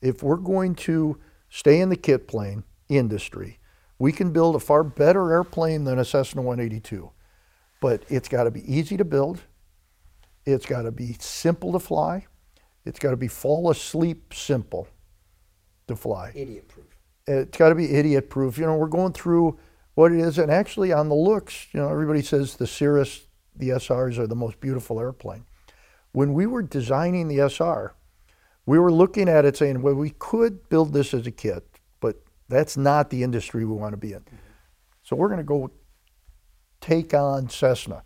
if 0.00 0.22
we're 0.22 0.36
going 0.36 0.76
to 0.76 1.18
stay 1.48 1.80
in 1.80 1.88
the 1.88 1.96
kit 1.96 2.28
plane 2.28 2.62
industry, 2.88 3.58
we 3.98 4.12
can 4.12 4.32
build 4.32 4.54
a 4.54 4.60
far 4.60 4.84
better 4.84 5.32
airplane 5.32 5.84
than 5.84 5.98
a 5.98 6.04
Cessna 6.04 6.40
182. 6.40 7.10
But 7.80 8.04
it's 8.08 8.28
got 8.28 8.44
to 8.44 8.50
be 8.52 8.62
easy 8.72 8.96
to 8.96 9.04
build. 9.04 9.42
It's 10.46 10.66
got 10.66 10.82
to 10.82 10.92
be 10.92 11.16
simple 11.18 11.72
to 11.72 11.80
fly. 11.80 12.26
It's 12.84 13.00
got 13.00 13.10
to 13.10 13.16
be 13.16 13.28
fall 13.28 13.70
asleep 13.70 14.32
simple 14.32 14.86
to 15.88 15.96
fly 15.96 16.32
Idiot 16.34 16.68
proof. 16.68 16.96
it's 17.26 17.58
got 17.58 17.70
to 17.70 17.74
be 17.74 17.92
idiot 17.92 18.30
proof. 18.30 18.56
You 18.56 18.66
know, 18.66 18.76
we're 18.76 18.86
going 18.86 19.12
through 19.12 19.58
what 20.00 20.12
it 20.12 20.18
is, 20.18 20.38
and 20.38 20.50
actually 20.50 20.92
on 20.92 21.10
the 21.10 21.14
looks, 21.14 21.66
you 21.72 21.80
know, 21.80 21.90
everybody 21.90 22.22
says 22.22 22.56
the 22.56 22.66
Cirrus, 22.66 23.26
the 23.54 23.68
SRs 23.68 24.16
are 24.18 24.26
the 24.26 24.34
most 24.34 24.58
beautiful 24.58 24.98
airplane. 24.98 25.44
When 26.12 26.32
we 26.32 26.46
were 26.46 26.62
designing 26.62 27.28
the 27.28 27.40
SR, 27.50 27.94
we 28.64 28.78
were 28.78 28.90
looking 28.90 29.28
at 29.28 29.44
it 29.44 29.58
saying, 29.58 29.82
well, 29.82 29.94
we 29.94 30.14
could 30.18 30.70
build 30.70 30.94
this 30.94 31.12
as 31.12 31.26
a 31.26 31.30
kit, 31.30 31.68
but 32.00 32.16
that's 32.48 32.78
not 32.78 33.10
the 33.10 33.22
industry 33.22 33.66
we 33.66 33.74
want 33.74 33.92
to 33.92 33.98
be 33.98 34.14
in. 34.14 34.24
So 35.02 35.16
we're 35.16 35.28
going 35.28 35.38
to 35.38 35.44
go 35.44 35.70
take 36.80 37.12
on 37.12 37.50
Cessna. 37.50 38.02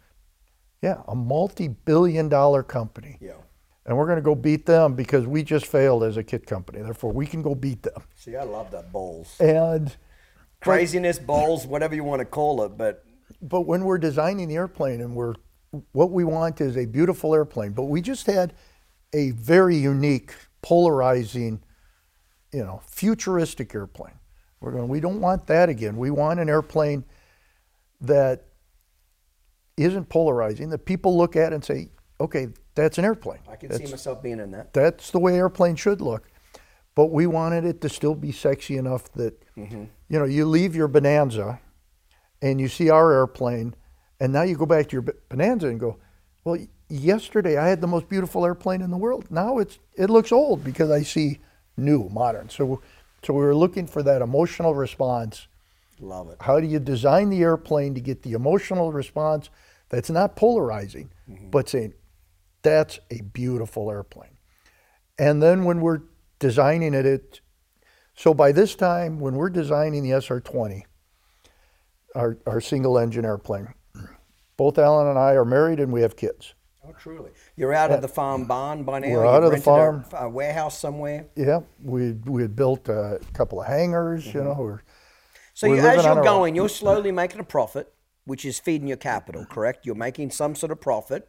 Yeah, 0.83 1.03
a 1.07 1.15
multi-billion 1.15 2.29
dollar 2.29 2.65
company. 2.65 3.19
Yeah. 3.21 3.35
And 3.87 3.97
we're 3.97 4.07
going 4.07 4.16
to 4.16 4.23
go 4.23 4.35
beat 4.35 4.66
them 4.66 4.95
because 4.95 5.29
we 5.29 5.45
just 5.45 5.66
failed 5.66 6.03
as 6.03 6.16
a 6.16 6.25
kit 6.25 6.45
company. 6.45 6.83
Therefore, 6.83 7.12
we 7.12 7.27
can 7.27 7.41
go 7.41 7.55
beat 7.55 7.85
them. 7.85 8.03
See, 8.16 8.35
I 8.35 8.43
love 8.43 8.73
that 8.73 8.91
balls. 8.91 9.37
And 9.39 9.95
Craziness, 10.65 11.19
balls, 11.19 11.66
whatever 11.66 11.95
you 11.95 12.05
want 12.05 12.20
to 12.20 12.24
call 12.24 12.62
it, 12.65 12.77
but 12.77 13.05
but 13.43 13.62
when 13.62 13.85
we're 13.85 13.99
designing 13.99 14.49
the 14.49 14.57
airplane 14.57 15.01
and 15.01 15.15
we're 15.15 15.35
what 15.93 16.11
we 16.11 16.24
want 16.24 16.61
is 16.61 16.77
a 16.77 16.86
beautiful 16.86 17.35
airplane, 17.35 17.73
but 17.73 17.85
we 17.85 18.01
just 18.01 18.27
had 18.27 18.55
a 19.12 19.31
very 19.32 19.77
unique, 19.77 20.35
polarizing, 20.62 21.62
you 22.53 22.62
know, 22.65 22.81
futuristic 22.86 23.74
airplane. 23.74 24.15
We're 24.61 24.73
going. 24.73 24.89
We 24.89 25.01
don't 25.01 25.20
want 25.20 25.47
that 25.49 25.69
again. 25.69 25.97
We 25.97 26.11
want 26.11 26.41
an 26.41 26.49
airplane 26.49 27.05
that 28.01 28.47
isn't 29.77 30.09
polarizing. 30.09 30.70
That 30.70 30.85
people 30.86 31.16
look 31.16 31.36
at 31.36 31.53
and 31.53 31.65
say, 31.65 31.91
"Okay, 32.20 32.49
that's 32.74 32.97
an 32.99 33.05
airplane." 33.05 33.41
I 33.49 33.57
can 33.57 33.69
That's- 33.69 33.86
see 33.86 33.93
myself 33.93 34.23
being 34.23 34.41
in 34.41 34.51
that. 34.53 34.73
that's 34.73 35.11
the 35.11 35.19
way 35.19 35.35
airplanes 35.36 35.81
should 35.81 36.01
look. 36.01 36.31
But 36.95 37.07
we 37.07 37.27
wanted 37.27 37.65
it 37.65 37.81
to 37.81 37.89
still 37.89 38.15
be 38.15 38.33
sexy 38.33 38.77
enough 38.77 39.12
that, 39.15 39.41
Mm-hmm. 39.57 39.85
you 40.09 40.19
know, 40.19 40.25
you 40.25 40.47
leave 40.47 40.75
your 40.75 40.89
Bonanza 40.89 41.61
and 42.43 42.61
you 42.61 42.69
see 42.69 42.91
our 42.91 43.12
airplane, 43.12 43.75
and 44.21 44.33
now 44.33 44.43
you 44.43 44.57
go 44.57 44.66
back 44.66 44.89
to 44.89 44.93
your 44.93 45.03
Bonanza 45.29 45.69
and 45.69 45.79
go, 45.79 45.99
well, 46.45 46.59
yesterday 46.89 47.57
I 47.57 47.69
had 47.69 47.81
the 47.81 47.87
most 47.87 48.09
beautiful 48.09 48.45
airplane 48.45 48.81
in 48.83 48.91
the 48.91 48.97
world. 48.97 49.31
Now 49.31 49.59
it's 49.59 49.79
it 49.97 50.11
looks 50.11 50.33
old 50.33 50.62
because 50.65 50.91
I 50.91 51.03
see 51.03 51.39
new, 51.77 52.09
modern. 52.11 52.49
So, 52.51 52.81
so 53.25 53.33
we 53.33 53.41
were 53.45 53.55
looking 53.55 53.87
for 53.87 54.03
that 54.03 54.23
emotional 54.23 54.75
response. 54.75 55.47
Love 56.01 56.31
it. 56.31 56.37
How 56.41 56.61
do 56.61 56.66
you 56.66 56.81
design 56.81 57.31
the 57.31 57.43
airplane 57.43 57.95
to 57.95 58.01
get 58.01 58.23
the 58.23 58.33
emotional 58.33 58.93
response 58.93 59.49
that's 59.89 60.11
not 60.11 60.35
polarizing, 60.37 61.11
but 61.51 61.69
saying, 61.69 61.95
that's 62.62 62.99
a 63.11 63.21
beautiful 63.23 63.91
airplane. 63.91 64.37
And 65.19 65.41
then 65.43 65.65
when 65.65 65.81
we're 65.81 66.01
designing 66.39 66.94
it, 66.94 67.40
so 68.15 68.32
by 68.32 68.52
this 68.52 68.74
time, 68.74 69.19
when 69.19 69.35
we're 69.35 69.51
designing 69.51 70.02
the 70.02 70.11
SR20, 70.11 70.82
our, 72.15 72.39
our 72.47 72.61
single 72.61 72.98
engine 72.98 73.24
airplane, 73.24 73.74
both 74.56 74.78
Alan 74.78 75.09
and 75.09 75.19
I 75.19 75.32
are 75.32 75.44
married 75.44 75.81
and 75.81 75.93
we 75.93 76.02
have 76.02 76.16
kids. 76.16 76.55
Oh, 76.86 76.93
truly. 76.98 77.31
You're 77.56 77.73
out 77.73 77.90
of 77.90 78.02
the 78.02 78.09
farm 78.09 78.44
barn 78.44 78.85
by 78.85 78.98
now. 79.01 79.09
We're 79.09 79.27
out 79.27 79.43
of 79.43 79.52
the 79.52 79.61
farm. 79.61 80.05
A, 80.12 80.27
a 80.27 80.28
warehouse 80.28 80.78
somewhere. 80.78 81.27
Yeah, 81.35 81.61
we, 81.82 82.12
we 82.12 82.43
had 82.43 82.55
built 82.55 82.89
a 82.89 83.20
couple 83.32 83.61
of 83.61 83.66
hangars, 83.66 84.27
you 84.27 84.35
mm-hmm. 84.35 84.51
know. 84.51 84.56
We're, 84.59 84.82
So 85.55 85.69
We're 85.69 85.77
you, 85.77 85.89
as 85.89 86.05
you're 86.05 86.12
our 86.12 86.19
own. 86.19 86.24
going, 86.24 86.55
you're 86.55 86.69
slowly 86.69 87.11
making 87.11 87.40
a 87.40 87.44
profit, 87.44 87.93
which 88.27 88.44
is 88.44 88.61
feeding 88.61 88.86
your 88.86 88.98
capital, 88.98 89.43
mm-hmm. 89.43 89.52
correct? 89.52 89.86
You're 89.86 89.94
making 89.94 90.31
some 90.31 90.55
sort 90.55 90.73
of 90.73 90.81
profit, 90.81 91.28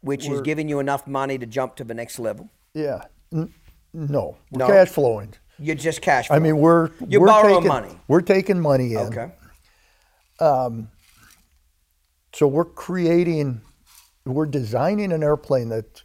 which 0.00 0.28
is 0.28 0.40
giving 0.40 0.68
you 0.68 0.80
enough 0.80 1.06
money 1.06 1.38
to 1.38 1.46
jump 1.46 1.76
to 1.76 1.84
the 1.84 1.94
next 1.94 2.18
level. 2.18 2.50
yeah, 2.74 3.04
no, 3.96 4.36
we're 4.50 4.58
No. 4.58 4.66
cash 4.66 4.88
flowing. 4.88 5.32
You're 5.58 5.74
just 5.74 6.02
cash. 6.02 6.26
Flowing. 6.28 6.42
I 6.42 6.44
mean, 6.44 6.58
we're 6.60 6.90
You're 7.08 7.22
we're 7.22 7.26
borrowing 7.28 7.54
taking, 7.56 7.68
money. 7.68 7.98
We're 8.08 8.20
taking 8.20 8.60
money 8.60 8.92
in. 8.92 8.98
okay. 8.98 9.32
Um, 10.38 10.90
so 12.34 12.46
we're 12.46 12.66
creating, 12.66 13.62
we're 14.26 14.44
designing 14.46 15.12
an 15.12 15.22
airplane 15.22 15.70
that's 15.70 16.04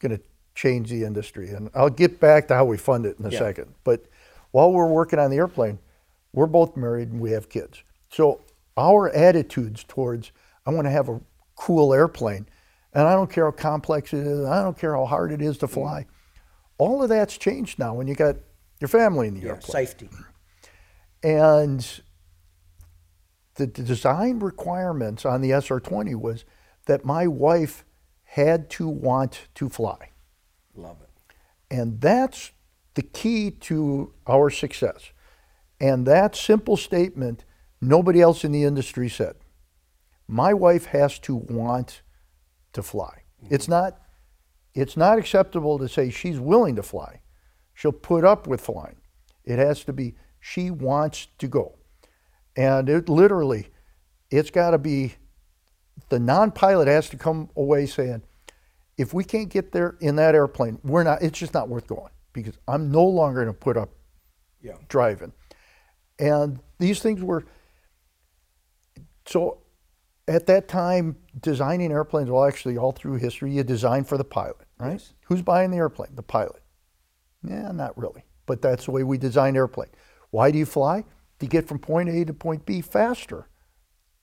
going 0.00 0.16
to 0.16 0.20
change 0.56 0.90
the 0.90 1.04
industry. 1.04 1.50
And 1.50 1.70
I'll 1.74 1.88
get 1.88 2.18
back 2.18 2.48
to 2.48 2.54
how 2.54 2.64
we 2.64 2.76
fund 2.76 3.06
it 3.06 3.18
in 3.20 3.26
a 3.26 3.30
Yeah. 3.30 3.38
second. 3.38 3.74
But 3.84 4.06
while 4.50 4.72
we're 4.72 4.88
working 4.88 5.20
on 5.20 5.30
the 5.30 5.36
airplane, 5.36 5.78
we're 6.32 6.46
both 6.48 6.76
married 6.76 7.10
and 7.12 7.20
we 7.20 7.30
have 7.30 7.48
kids. 7.48 7.82
So 8.10 8.40
our 8.76 9.08
attitudes 9.10 9.84
towards, 9.84 10.32
I 10.66 10.70
want 10.70 10.86
to 10.86 10.90
have 10.90 11.08
a 11.08 11.20
cool 11.54 11.94
airplane, 11.94 12.46
and 12.92 13.06
I 13.06 13.12
don't 13.14 13.30
care 13.30 13.44
how 13.44 13.52
complex 13.52 14.12
it 14.12 14.26
is, 14.26 14.44
I 14.44 14.62
don't 14.64 14.76
care 14.76 14.96
how 14.96 15.04
hard 15.06 15.30
it 15.30 15.40
is 15.40 15.58
to 15.58 15.68
fly. 15.68 16.06
All 16.80 17.02
of 17.02 17.10
that's 17.10 17.36
changed 17.36 17.78
now 17.78 17.92
when 17.92 18.08
you 18.08 18.14
got 18.14 18.36
your 18.80 18.88
family 18.88 19.28
in 19.28 19.34
the 19.34 19.40
Yeah, 19.40 19.48
airplane. 19.50 19.70
safety. 19.70 20.08
And 21.22 22.00
the 23.56 23.66
design 23.66 24.38
requirements 24.38 25.26
on 25.26 25.42
the 25.42 25.52
SR 25.52 25.80
20 25.80 26.14
was 26.14 26.46
that 26.86 27.04
my 27.04 27.26
wife 27.26 27.84
had 28.24 28.70
to 28.70 28.88
want 28.88 29.48
to 29.56 29.68
fly. 29.68 30.10
Love 30.74 30.96
it. 31.02 31.34
And 31.70 32.00
that's 32.00 32.52
the 32.94 33.02
key 33.02 33.50
to 33.50 34.14
our 34.26 34.48
success. 34.48 35.12
And 35.78 36.06
that 36.06 36.34
simple 36.34 36.78
statement, 36.78 37.44
nobody 37.80 38.22
else 38.22 38.42
in 38.42 38.52
the 38.52 38.64
industry 38.64 39.10
said. 39.10 39.36
My 40.26 40.54
wife 40.54 40.86
has 40.86 41.18
to 41.20 41.34
want 41.34 42.00
to 42.72 42.82
fly. 42.82 43.24
It's 43.50 43.64
mm-hmm. 43.64 43.72
not 43.72 44.00
it's 44.74 44.96
not 44.96 45.18
acceptable 45.18 45.78
to 45.78 45.88
say 45.88 46.10
she's 46.10 46.38
willing 46.38 46.76
to 46.76 46.82
fly. 46.82 47.20
She'll 47.74 47.92
put 47.92 48.24
up 48.24 48.46
with 48.46 48.60
flying. 48.60 48.96
It 49.44 49.58
has 49.58 49.84
to 49.84 49.92
be 49.92 50.14
she 50.38 50.70
wants 50.70 51.28
to 51.38 51.48
go. 51.48 51.78
And 52.56 52.88
it 52.88 53.08
literally 53.08 53.68
it's 54.30 54.50
got 54.50 54.70
to 54.70 54.78
be 54.78 55.14
the 56.08 56.18
non-pilot 56.18 56.88
has 56.88 57.08
to 57.10 57.16
come 57.16 57.50
away 57.56 57.86
saying 57.86 58.22
if 58.96 59.14
we 59.14 59.24
can't 59.24 59.48
get 59.48 59.72
there 59.72 59.96
in 60.00 60.16
that 60.16 60.34
airplane, 60.34 60.78
we're 60.84 61.02
not. 61.02 61.22
It's 61.22 61.38
just 61.38 61.54
not 61.54 61.68
worth 61.68 61.86
going 61.86 62.10
because 62.32 62.54
I'm 62.68 62.90
no 62.90 63.04
longer 63.04 63.42
going 63.42 63.54
to 63.54 63.58
put 63.58 63.76
up 63.76 63.90
Yeah. 64.60 64.74
driving. 64.88 65.32
And 66.18 66.60
these 66.78 67.00
things 67.00 67.22
were 67.22 67.44
so 69.26 69.62
at 70.28 70.46
that 70.46 70.68
time 70.68 71.16
designing 71.40 71.92
airplanes. 71.92 72.30
Well, 72.30 72.44
actually, 72.44 72.76
all 72.76 72.92
through 72.92 73.16
history, 73.16 73.52
you 73.52 73.62
design 73.62 74.04
for 74.04 74.16
the 74.18 74.24
pilot, 74.24 74.66
right? 74.78 74.92
Yes. 74.92 75.12
Who's 75.26 75.42
buying 75.42 75.70
the 75.70 75.76
airplane? 75.76 76.14
The 76.14 76.22
pilot. 76.22 76.62
Yeah, 77.42 77.70
not 77.72 77.96
really, 77.96 78.24
but 78.46 78.60
that's 78.62 78.84
the 78.86 78.90
way 78.90 79.02
we 79.04 79.18
design 79.18 79.56
airplane. 79.56 79.88
Why 80.30 80.50
do 80.50 80.58
you 80.58 80.66
fly? 80.66 81.04
To 81.38 81.46
get 81.46 81.66
from 81.66 81.78
point 81.78 82.08
A 82.10 82.24
to 82.26 82.34
point 82.34 82.66
B 82.66 82.80
faster 82.82 83.48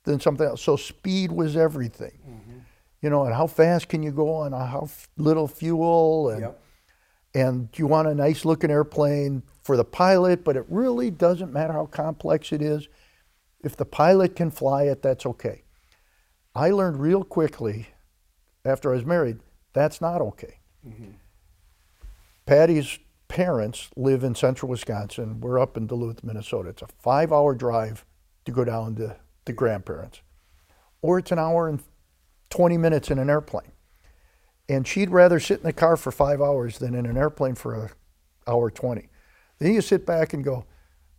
than 0.04 0.20
something 0.20 0.46
else. 0.46 0.62
So 0.62 0.76
speed 0.76 1.32
was 1.32 1.58
everything. 1.58 2.20
Mm-hmm. 2.28 2.58
You 3.02 3.10
know, 3.10 3.26
and 3.26 3.34
how 3.34 3.48
fast 3.48 3.90
can 3.90 4.04
you 4.04 4.12
go 4.12 4.32
on 4.34 4.54
uh, 4.54 4.66
how 4.66 4.82
f- 4.84 5.10
little 5.18 5.48
fuel 5.48 6.30
and 6.30 6.42
Yep. 6.42 6.62
and 7.36 7.70
you 7.76 7.88
want 7.88 8.08
a 8.08 8.14
nice 8.16 8.46
looking 8.46 8.70
airplane 8.72 9.44
for 9.64 9.76
the 9.78 9.84
pilot, 9.84 10.44
but 10.44 10.56
it 10.56 10.66
really 10.70 11.10
doesn't 11.12 11.52
matter 11.52 11.74
how 11.74 11.86
complex 11.88 12.52
it 12.52 12.62
is. 12.62 12.88
If 13.64 13.76
the 13.76 13.86
pilot 13.86 14.36
can 14.36 14.52
fly 14.52 14.84
it, 14.84 15.02
that's 15.02 15.26
okay. 15.26 15.64
I 16.58 16.72
learned 16.72 17.00
real 17.00 17.24
quickly 17.24 17.88
after 18.66 18.92
I 18.92 18.96
was 18.96 19.06
married 19.06 19.40
that's 19.74 20.02
not 20.02 20.22
okay. 20.22 20.60
Mm-hmm. 20.86 21.12
Patty's 22.46 22.98
parents 23.28 23.90
live 23.96 24.24
in 24.24 24.34
central 24.34 24.70
Wisconsin. 24.70 25.40
We're 25.40 25.60
up 25.60 25.78
in 25.78 25.86
Duluth, 25.86 26.24
Minnesota. 26.24 26.70
It's 26.70 26.82
a 26.82 26.88
five 26.88 27.32
hour 27.32 27.54
drive 27.54 28.06
to 28.46 28.52
go 28.52 28.64
down 28.64 28.96
to 28.96 29.18
the 29.46 29.54
grandparents, 29.54 30.22
or 31.02 31.20
it's 31.20 31.32
an 31.32 31.40
hour 31.40 31.70
and 31.70 31.84
20 32.50 32.78
minutes 32.78 33.12
in 33.12 33.20
an 33.20 33.30
airplane 33.30 33.72
and 34.70 34.88
she'd 34.88 35.10
rather 35.10 35.40
sit 35.40 35.60
in 35.60 35.64
the 35.64 35.74
car 35.74 35.98
for 35.98 36.12
five 36.12 36.42
hours 36.42 36.80
than 36.80 36.96
in 36.96 37.06
an 37.06 37.18
airplane 37.18 37.56
for 37.56 37.74
an 37.74 37.90
hour 38.48 38.70
20 38.70 39.10
then 39.60 39.74
you 39.74 39.82
sit 39.82 40.06
back 40.06 40.34
and 40.34 40.44
go 40.44 40.66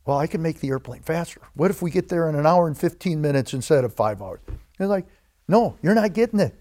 well 0.07 0.19
i 0.19 0.27
can 0.27 0.41
make 0.41 0.61
the 0.61 0.69
airplane 0.69 1.03
faster 1.03 1.41
what 1.55 1.71
if 1.71 1.83
we 1.83 1.91
get 1.91 2.09
there 2.09 2.29
in 2.29 2.35
an 2.35 2.47
hour 2.47 2.67
and 2.67 2.79
15 2.79 3.21
minutes 3.21 3.53
instead 3.53 3.85
of 3.85 3.95
five 3.95 4.23
hours 4.23 4.41
they're 4.79 4.87
like 4.87 5.07
no 5.49 5.77
you're 5.83 5.95
not 5.95 6.13
getting 6.13 6.39
it 6.41 6.55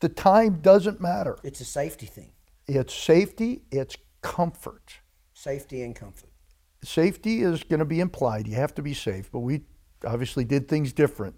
the 0.00 0.08
time 0.08 0.60
doesn't 0.60 1.00
matter 1.00 1.38
It's 1.42 1.60
a 1.60 1.64
safety 1.64 2.06
thing. 2.06 2.32
it's 2.66 2.94
safety 2.94 3.62
it's 3.70 3.96
comfort 4.22 5.00
Safety 5.32 5.82
and 5.82 5.94
comfort. 5.94 6.30
safety 6.82 7.42
is 7.42 7.62
going 7.62 7.78
to 7.78 7.84
be 7.84 8.00
implied. 8.00 8.48
You 8.48 8.54
have 8.56 8.74
to 8.76 8.82
be 8.82 8.94
safe, 8.94 9.30
but 9.30 9.40
we 9.40 9.60
obviously 10.04 10.44
did 10.44 10.66
things 10.66 10.92
different 10.94 11.34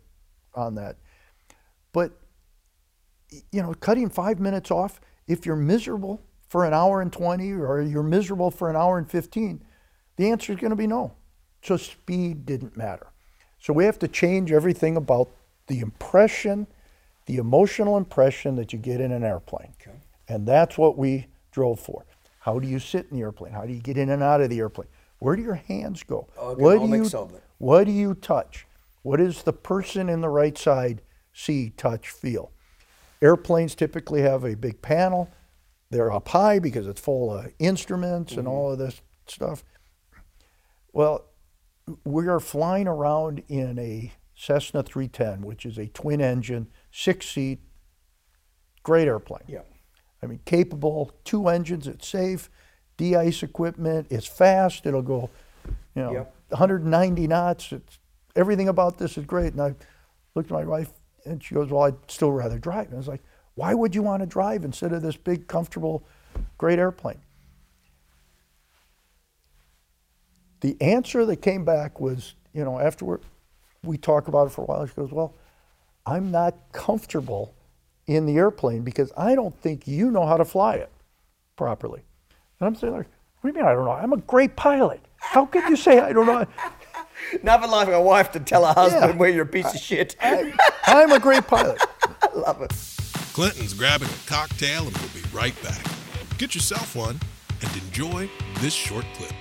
on 0.54 0.76
that. 0.76 0.96
But 1.92 2.12
you 3.50 3.60
know, 3.60 3.74
cutting 3.74 4.08
five 4.08 4.38
minutes 4.38 4.70
off, 4.70 5.00
if 5.26 5.44
you're 5.44 5.56
miserable 5.56 6.22
for 6.48 6.64
an 6.64 6.72
hour 6.72 7.02
and 7.02 7.12
20 7.12 7.52
or 7.52 7.82
you're 7.82 8.04
miserable 8.04 8.50
for 8.52 8.70
an 8.70 8.76
hour 8.76 8.98
and 8.98 9.10
15, 9.10 9.62
the 10.16 10.30
answer 10.30 10.52
is 10.52 10.58
going 10.60 10.70
to 10.70 10.76
be 10.76 10.86
no. 10.86 11.12
So 11.62 11.76
speed 11.76 12.46
didn't 12.46 12.76
matter. 12.76 13.08
So 13.58 13.72
we 13.72 13.84
have 13.84 13.98
to 13.98 14.08
change 14.08 14.52
everything 14.52 14.96
about 14.96 15.28
the 15.66 15.80
impression, 15.80 16.68
the 17.28 17.36
emotional 17.36 17.98
impression 17.98 18.56
that 18.56 18.72
you 18.72 18.78
get 18.78 19.02
in 19.02 19.12
an 19.12 19.22
airplane. 19.22 19.74
Okay. 19.80 19.96
And 20.28 20.48
that's 20.48 20.78
what 20.78 20.96
we 20.96 21.26
drove 21.52 21.78
for. 21.78 22.06
How 22.40 22.58
do 22.58 22.66
you 22.66 22.78
sit 22.78 23.06
in 23.10 23.18
the 23.18 23.22
airplane? 23.22 23.52
How 23.52 23.66
do 23.66 23.72
you 23.74 23.80
get 23.80 23.98
in 23.98 24.08
and 24.08 24.22
out 24.22 24.40
of 24.40 24.48
the 24.48 24.58
airplane? 24.58 24.88
Where 25.18 25.36
do 25.36 25.42
your 25.42 25.56
hands 25.56 26.02
go? 26.02 26.26
Oh, 26.38 26.54
what 26.54 26.78
do 26.78 26.86
you 26.86 27.02
Ergonomics 27.02 27.14
of 27.14 27.34
it. 27.34 27.42
what 27.58 27.84
do 27.84 27.92
you 27.92 28.14
touch? 28.14 28.66
What 29.02 29.18
does 29.18 29.42
the 29.42 29.52
person 29.52 30.08
in 30.08 30.22
the 30.22 30.28
right 30.30 30.56
side 30.56 31.02
see, 31.34 31.70
touch, 31.76 32.08
feel? 32.08 32.50
Airplanes 33.20 33.74
typically 33.74 34.22
have 34.22 34.44
a 34.44 34.54
big 34.54 34.80
panel. 34.80 35.28
They're 35.90 36.10
up 36.10 36.28
high 36.28 36.58
because 36.58 36.86
it's 36.86 37.00
full 37.00 37.36
of 37.36 37.52
instruments 37.58 38.32
and 38.32 38.46
mm-hmm. 38.46 38.48
all 38.48 38.72
of 38.72 38.78
this 38.78 39.02
stuff. 39.26 39.64
Well, 40.94 41.26
we 42.04 42.26
are 42.26 42.40
flying 42.40 42.88
around 42.88 43.42
in 43.48 43.78
a 43.78 44.12
Cessna 44.34 44.82
310, 44.82 45.42
which 45.42 45.66
is 45.66 45.76
a 45.76 45.88
twin 45.88 46.22
engine, 46.22 46.68
six 46.90 47.26
seat, 47.26 47.60
great 48.82 49.08
airplane. 49.08 49.44
Yeah. 49.46 49.62
I 50.22 50.26
mean, 50.26 50.40
capable, 50.44 51.12
two 51.24 51.48
engines, 51.48 51.86
it's 51.86 52.08
safe, 52.08 52.50
de-ice 52.96 53.42
equipment, 53.42 54.08
it's 54.10 54.26
fast, 54.26 54.86
it'll 54.86 55.02
go, 55.02 55.30
you 55.94 56.02
know, 56.02 56.12
Yep. 56.12 56.34
190 56.48 57.26
knots. 57.26 57.72
It's 57.72 57.98
everything 58.34 58.68
about 58.68 58.98
this 58.98 59.18
is 59.18 59.24
great. 59.26 59.52
And 59.52 59.60
I 59.62 59.74
Looked 60.34 60.52
at 60.52 60.54
my 60.54 60.64
wife, 60.64 60.92
and 61.24 61.42
she 61.42 61.52
goes, 61.56 61.68
"Well, 61.68 61.82
I'd 61.82 61.96
still 62.08 62.30
rather 62.30 62.60
drive." 62.60 62.86
And 62.86 62.94
I 62.94 62.98
was 62.98 63.08
like, 63.08 63.24
"Why 63.56 63.74
would 63.74 63.92
you 63.92 64.02
want 64.02 64.20
to 64.20 64.26
drive 64.26 64.64
instead 64.64 64.92
of 64.92 65.02
this 65.02 65.16
big, 65.16 65.48
comfortable, 65.48 66.04
great 66.58 66.78
airplane?" 66.78 67.20
The 70.60 70.80
answer 70.80 71.26
that 71.26 71.36
came 71.38 71.64
back 71.64 71.98
was, 71.98 72.36
you 72.52 72.64
know, 72.64 72.78
afterward, 72.78 73.22
we 73.82 73.98
talk 73.98 74.28
about 74.28 74.46
it 74.46 74.50
for 74.50 74.62
a 74.62 74.64
while. 74.66 74.86
She 74.86 74.94
goes, 74.94 75.10
"Well, 75.10 75.34
I'm 76.08 76.30
not 76.30 76.54
comfortable 76.72 77.54
in 78.06 78.24
the 78.26 78.36
airplane 78.36 78.82
because 78.82 79.12
I 79.16 79.34
don't 79.34 79.54
think 79.60 79.86
you 79.86 80.10
know 80.10 80.26
how 80.26 80.36
to 80.36 80.44
fly 80.44 80.76
it 80.76 80.90
properly." 81.56 82.02
And 82.60 82.66
I'm 82.66 82.74
saying, 82.74 82.92
like, 82.94 83.06
"What 83.40 83.52
do 83.52 83.58
you 83.58 83.62
mean 83.62 83.70
I 83.70 83.74
don't 83.74 83.84
know? 83.84 83.92
I'm 83.92 84.12
a 84.12 84.16
great 84.18 84.56
pilot. 84.56 85.00
How 85.16 85.44
could 85.46 85.68
you 85.68 85.76
say 85.76 85.98
I 86.00 86.12
don't 86.12 86.26
know?" 86.26 86.46
Nothing 87.42 87.70
like 87.70 87.88
a 87.88 88.00
wife 88.00 88.30
to 88.32 88.40
tell 88.40 88.64
her 88.64 88.72
husband 88.72 89.12
Yeah. 89.12 89.16
where 89.16 89.28
you're 89.28 89.44
a 89.44 89.46
piece 89.46 89.74
of 89.74 89.80
shit. 89.80 90.16
I, 90.20 90.52
I'm 90.86 91.12
a 91.12 91.18
great 91.18 91.46
pilot. 91.46 91.78
I 92.22 92.28
love 92.34 92.62
it. 92.62 92.72
Clinton's 93.34 93.74
grabbing 93.74 94.08
a 94.08 94.28
cocktail 94.28 94.86
and 94.86 94.96
we'll 94.98 95.08
be 95.22 95.28
right 95.32 95.60
back. 95.62 95.84
Get 96.38 96.54
yourself 96.54 96.94
one 96.96 97.20
and 97.60 97.76
enjoy 97.82 98.30
this 98.60 98.72
short 98.72 99.04
clip. 99.14 99.32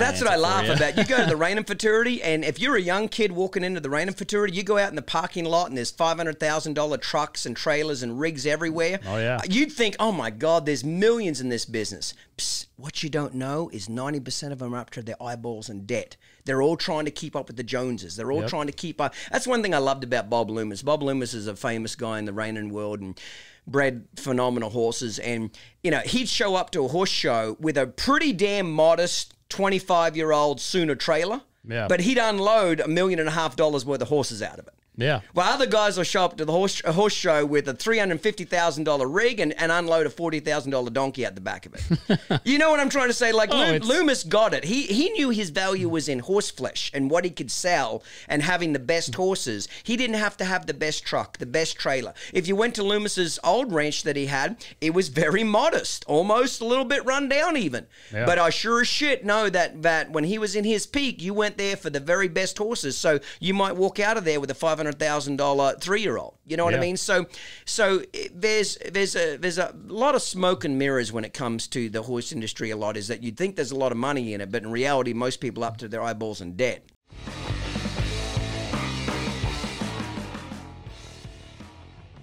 That's 0.00 0.20
what 0.20 0.30
I 0.30 0.36
laugh 0.36 0.66
ya. 0.66 0.74
about. 0.74 0.96
You 0.96 1.04
go 1.04 1.18
to 1.18 1.26
the 1.26 1.36
reining 1.44 1.64
fraternity, 1.64 2.22
and 2.22 2.44
if 2.44 2.58
you're 2.58 2.76
a 2.76 2.80
young 2.80 3.08
kid 3.08 3.32
walking 3.32 3.64
into 3.64 3.80
the 3.80 3.90
reining 3.90 4.14
fraternity, 4.14 4.56
you 4.56 4.62
go 4.62 4.78
out 4.78 4.90
in 4.90 4.96
the 4.96 5.02
parking 5.02 5.44
lot, 5.44 5.68
and 5.68 5.76
there's 5.76 5.90
five 5.90 6.16
hundred 6.16 6.40
thousand 6.40 6.74
dollar 6.74 6.96
trucks 6.96 7.46
and 7.46 7.56
trailers 7.56 8.02
and 8.02 8.18
rigs 8.20 8.46
everywhere. 8.46 9.00
Oh, 9.06 9.16
yeah. 9.18 9.40
You'd 9.48 9.72
think, 9.72 9.96
oh 10.00 10.12
my 10.12 10.30
God, 10.30 10.66
there's 10.66 10.84
millions 10.84 11.40
in 11.40 11.48
this 11.48 11.64
business. 11.64 12.14
Psst, 12.38 12.66
what 12.76 13.02
you 13.02 13.08
don't 13.10 13.34
know 13.34 13.70
is 13.72 13.88
ninety 13.88 14.20
percent 14.20 14.52
of 14.52 14.58
them 14.58 14.74
are 14.74 14.78
up 14.78 14.90
to 14.90 15.02
their 15.02 15.22
eyeballs 15.22 15.68
in 15.68 15.86
debt. 15.86 16.16
They're 16.44 16.60
all 16.62 16.76
trying 16.76 17.06
to 17.06 17.10
keep 17.10 17.34
up 17.36 17.46
with 17.46 17.56
the 17.56 17.62
Joneses. 17.62 18.16
They're 18.16 18.30
all 18.30 18.40
Yep. 18.42 18.50
trying 18.50 18.66
to 18.66 18.72
keep 18.72 19.00
up. 19.00 19.14
That's 19.32 19.46
one 19.46 19.62
thing 19.62 19.74
I 19.74 19.78
loved 19.78 20.04
about 20.04 20.28
Bob 20.28 20.50
Loomis. 20.50 20.82
Bob 20.82 21.02
Loomis 21.02 21.32
is 21.32 21.46
a 21.46 21.56
famous 21.56 21.94
guy 21.96 22.18
in 22.18 22.24
the 22.26 22.32
reining 22.32 22.70
world, 22.70 23.00
and 23.00 23.18
bred 23.66 24.06
phenomenal 24.16 24.68
horses 24.68 25.18
and 25.18 25.50
you 25.82 25.90
know 25.90 26.00
he'd 26.00 26.28
show 26.28 26.54
up 26.54 26.70
to 26.70 26.84
a 26.84 26.88
horse 26.88 27.08
show 27.08 27.56
with 27.58 27.78
a 27.78 27.86
pretty 27.86 28.30
damn 28.30 28.70
modest 28.70 29.33
25 29.54 30.16
year 30.16 30.32
old 30.32 30.60
Sooner 30.60 30.96
trailer 30.96 31.40
Yeah. 31.66 31.86
but 31.88 32.00
he'd 32.00 32.18
unload 32.18 32.80
a 32.80 32.88
million 32.88 33.20
and 33.20 33.28
a 33.28 33.32
half 33.32 33.54
dollars 33.56 33.84
worth 33.86 34.02
of 34.02 34.08
horses 34.08 34.42
out 34.42 34.58
of 34.58 34.66
it 34.66 34.74
Yeah. 34.96 35.20
well, 35.34 35.52
other 35.52 35.66
guys 35.66 35.96
will 35.96 36.04
show 36.04 36.24
up 36.24 36.36
to 36.36 36.44
the 36.44 36.52
horse, 36.52 36.80
horse 36.86 37.12
show 37.12 37.44
with 37.44 37.66
a 37.68 37.74
three 37.74 37.98
hundred 37.98 38.20
fifty 38.20 38.44
thousand 38.44 38.84
dollar 38.84 39.08
rig 39.08 39.40
and, 39.40 39.52
and 39.60 39.72
unload 39.72 40.06
a 40.06 40.10
forty 40.10 40.38
thousand 40.40 40.70
dollar 40.70 40.90
donkey 40.90 41.24
at 41.24 41.34
the 41.34 41.40
back 41.40 41.66
of 41.66 41.74
it. 41.74 42.40
you 42.44 42.58
know 42.58 42.70
what 42.70 42.78
I'm 42.78 42.88
trying 42.90 43.08
to 43.08 43.14
say? 43.14 43.32
Like 43.32 43.50
Oh, 43.52 43.56
Lo- 43.56 43.78
Loomis 43.78 44.22
got 44.22 44.54
it. 44.54 44.64
He 44.64 44.82
he 44.84 45.10
knew 45.10 45.30
his 45.30 45.50
value 45.50 45.88
was 45.88 46.08
in 46.08 46.20
horse 46.20 46.50
flesh 46.50 46.92
and 46.94 47.10
what 47.10 47.24
he 47.24 47.30
could 47.30 47.50
sell 47.50 48.04
and 48.28 48.42
having 48.42 48.72
the 48.72 48.78
best 48.78 49.16
horses. 49.16 49.68
He 49.82 49.96
didn't 49.96 50.16
have 50.16 50.36
to 50.36 50.44
have 50.44 50.66
the 50.66 50.74
best 50.74 51.04
truck, 51.04 51.38
the 51.38 51.46
best 51.46 51.76
trailer. 51.76 52.14
If 52.32 52.46
you 52.46 52.54
went 52.54 52.76
to 52.76 52.82
Loomis's 52.84 53.40
old 53.42 53.72
ranch 53.72 54.04
that 54.04 54.14
he 54.14 54.26
had, 54.26 54.64
it 54.80 54.94
was 54.94 55.08
very 55.08 55.42
modest, 55.42 56.04
almost 56.06 56.60
a 56.60 56.64
little 56.64 56.84
bit 56.84 57.04
run 57.04 57.28
down 57.28 57.56
even. 57.56 57.86
Yeah. 58.12 58.26
But 58.26 58.38
I 58.38 58.50
sure 58.50 58.82
as 58.82 58.88
shit 58.88 59.24
know 59.24 59.50
that 59.50 59.82
that 59.82 60.12
when 60.12 60.22
he 60.22 60.38
was 60.38 60.54
in 60.54 60.62
his 60.64 60.86
peak, 60.86 61.20
you 61.20 61.34
went 61.34 61.58
there 61.58 61.76
for 61.76 61.90
the 61.90 62.00
very 62.00 62.28
best 62.28 62.58
horses. 62.58 62.96
So 62.96 63.18
you 63.40 63.54
might 63.54 63.74
walk 63.74 63.98
out 63.98 64.16
of 64.16 64.24
there 64.24 64.38
with 64.38 64.52
a 64.52 64.54
five 64.54 64.78
hundred 64.84 64.98
thousand 64.98 65.36
dollar 65.36 65.74
three 65.80 66.02
year 66.02 66.18
old. 66.18 66.36
You 66.46 66.56
know 66.56 66.64
what 66.64 66.74
I 66.74 66.78
mean? 66.78 66.96
So 66.96 67.26
so 67.64 68.02
there's 68.32 68.76
there's 68.90 69.16
a 69.16 69.36
there's 69.36 69.58
a 69.58 69.74
lot 69.86 70.14
of 70.14 70.22
smoke 70.22 70.64
and 70.64 70.78
mirrors 70.78 71.12
when 71.12 71.24
it 71.24 71.32
comes 71.32 71.66
to 71.68 71.88
the 71.88 72.02
horse 72.02 72.32
industry. 72.32 72.70
A 72.70 72.76
lot 72.76 72.96
is 72.96 73.08
that 73.08 73.22
you'd 73.22 73.36
think 73.36 73.56
there's 73.56 73.70
a 73.70 73.76
lot 73.76 73.92
of 73.92 73.98
money 73.98 74.34
in 74.34 74.40
it, 74.40 74.52
but 74.52 74.62
in 74.62 74.70
reality, 74.70 75.12
most 75.14 75.40
people 75.40 75.64
up 75.64 75.78
to 75.78 75.88
their 75.88 76.02
eyeballs 76.02 76.40
in 76.40 76.56
debt. 76.56 76.84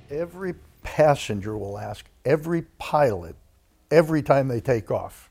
Every 0.09 0.55
passenger 0.83 1.57
will 1.57 1.77
ask 1.77 2.05
every 2.25 2.63
pilot 2.77 3.35
every 3.89 4.21
time 4.21 4.49
they 4.49 4.59
take 4.59 4.91
off. 4.91 5.29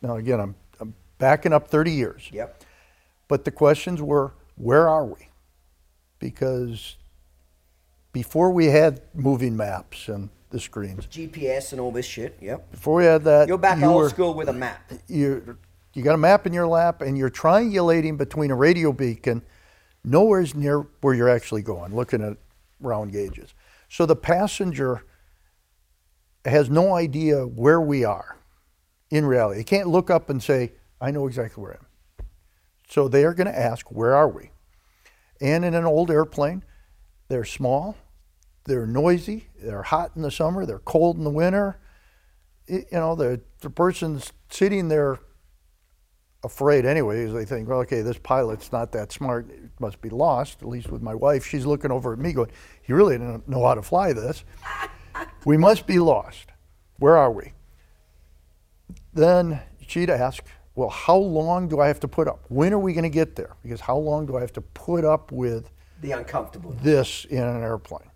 Now, 0.00 0.16
again, 0.16 0.40
I'm, 0.40 0.54
I'm 0.80 0.94
backing 1.18 1.52
up 1.52 1.68
30 1.68 1.90
years. 1.90 2.28
Yep. 2.32 2.64
But 3.26 3.44
the 3.44 3.50
questions 3.50 4.00
were, 4.00 4.32
where 4.56 4.88
are 4.88 5.04
we? 5.04 5.29
Because 6.20 6.96
before 8.12 8.50
we 8.52 8.66
had 8.66 9.02
moving 9.14 9.56
maps 9.56 10.08
and 10.08 10.30
the 10.50 10.60
screens, 10.60 11.06
GPS 11.06 11.72
and 11.72 11.80
all 11.80 11.90
this 11.90 12.06
shit. 12.06 12.36
Yep. 12.40 12.70
before 12.70 12.94
we 12.96 13.04
had 13.04 13.24
that, 13.24 13.48
You're 13.48 13.58
back 13.58 13.78
you 13.80 13.86
old 13.86 14.02
were- 14.02 14.08
school 14.08 14.34
with 14.34 14.48
a 14.48 14.52
map. 14.52 14.92
you 15.08 15.56
you 15.94 16.02
got 16.04 16.14
a 16.14 16.18
map 16.18 16.46
in 16.46 16.52
your 16.52 16.68
lap 16.68 17.02
and 17.02 17.18
you're 17.18 17.30
triangulating 17.30 18.16
between 18.16 18.52
a 18.52 18.54
radio 18.54 18.92
beacon 18.92 19.42
nowhere's 20.04 20.54
near 20.54 20.86
where 21.00 21.14
you're 21.14 21.28
actually 21.28 21.62
going 21.62 21.94
looking 21.94 22.22
at 22.22 22.36
round 22.80 23.10
gauges 23.12 23.52
so 23.88 24.06
the 24.06 24.14
passenger 24.16 25.02
has 26.44 26.70
no 26.70 26.94
idea 26.94 27.42
where 27.46 27.80
we 27.80 28.04
are 28.04 28.36
in 29.10 29.26
reality 29.26 29.58
he 29.58 29.64
can't 29.64 29.88
look 29.88 30.10
up 30.10 30.30
and 30.30 30.40
say 30.42 30.72
i 31.00 31.10
know 31.10 31.26
exactly 31.26 31.60
where 31.60 31.72
i 31.72 31.76
am 31.76 31.86
so 32.88 33.08
they 33.08 33.24
are 33.24 33.34
going 33.34 33.46
to 33.48 33.58
ask 33.58 33.90
where 33.90 34.14
are 34.14 34.28
we 34.28 34.50
and 35.40 35.64
in 35.64 35.74
an 35.74 35.84
old 35.84 36.10
airplane. 36.10 36.62
They're 37.28 37.44
small 37.44 37.96
they're 38.64 38.86
noisy 38.86 39.48
they're 39.62 39.82
hot 39.82 40.12
in 40.14 40.22
the 40.22 40.30
summer 40.30 40.66
they're 40.66 40.78
cold 40.80 41.16
in 41.16 41.24
the 41.24 41.30
winter. 41.30 41.78
It- 42.66 42.86
you 42.92 42.98
know 42.98 43.14
the, 43.14 43.40
the 43.60 43.70
person's 43.70 44.32
sitting 44.50 44.88
there 44.88 45.18
afraid 46.44 46.84
anyways 46.86 47.32
they 47.32 47.44
think 47.44 47.68
well 47.68 47.80
okay 47.80 48.00
this 48.02 48.18
pilot's 48.18 48.70
not 48.72 48.92
that 48.92 49.12
smart 49.12 49.50
it 49.50 49.70
must 49.78 50.00
be 50.00 50.08
lost 50.10 50.60
at 50.62 50.68
least 50.68 50.90
with 50.90 51.02
my 51.02 51.14
wife. 51.14 51.46
She's 51.46 51.66
looking 51.66 51.90
over 51.90 52.12
at 52.12 52.18
me 52.18 52.32
going 52.32 52.50
he 52.82 52.92
really 52.92 53.16
doesn't 53.18 53.48
know 53.48 53.64
how 53.64 53.74
to 53.74 53.82
fly 53.82 54.12
this. 54.12 54.44
We 55.44 55.56
must 55.56 55.86
be 55.86 55.98
lost. 55.98 56.52
Where 56.98 57.16
are 57.16 57.32
we? 57.32 57.52
Then 59.12 59.60
she'd 59.86 60.10
ask 60.10 60.44
well 60.80 60.88
how 60.88 61.16
long 61.16 61.68
do 61.68 61.78
i 61.78 61.86
have 61.86 62.00
to 62.00 62.08
put 62.08 62.26
up 62.26 62.40
when 62.48 62.72
are 62.72 62.78
we 62.78 62.94
going 62.94 63.04
to 63.04 63.10
get 63.10 63.36
there 63.36 63.54
because 63.62 63.82
how 63.82 63.96
long 63.96 64.24
do 64.24 64.38
i 64.38 64.40
have 64.40 64.52
to 64.52 64.62
put 64.62 65.04
up 65.04 65.30
with 65.30 65.70
The 66.00 66.12
uncomfortable. 66.12 66.74
this 66.82 67.26
in 67.26 67.42
an 67.42 67.62
airplane. 67.62 68.10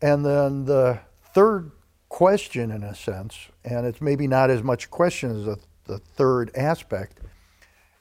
And 0.00 0.24
then 0.24 0.64
the 0.64 1.00
third 1.34 1.72
question, 2.08 2.70
in 2.70 2.84
a 2.84 2.94
sense, 2.94 3.48
and 3.64 3.84
it's 3.84 4.00
maybe 4.00 4.26
not 4.26 4.48
as 4.48 4.62
much 4.62 4.84
a 4.84 4.88
question 4.88 5.30
as 5.38 5.46
a, 5.46 5.58
the 5.84 5.98
third 5.98 6.50
aspect, 6.54 7.18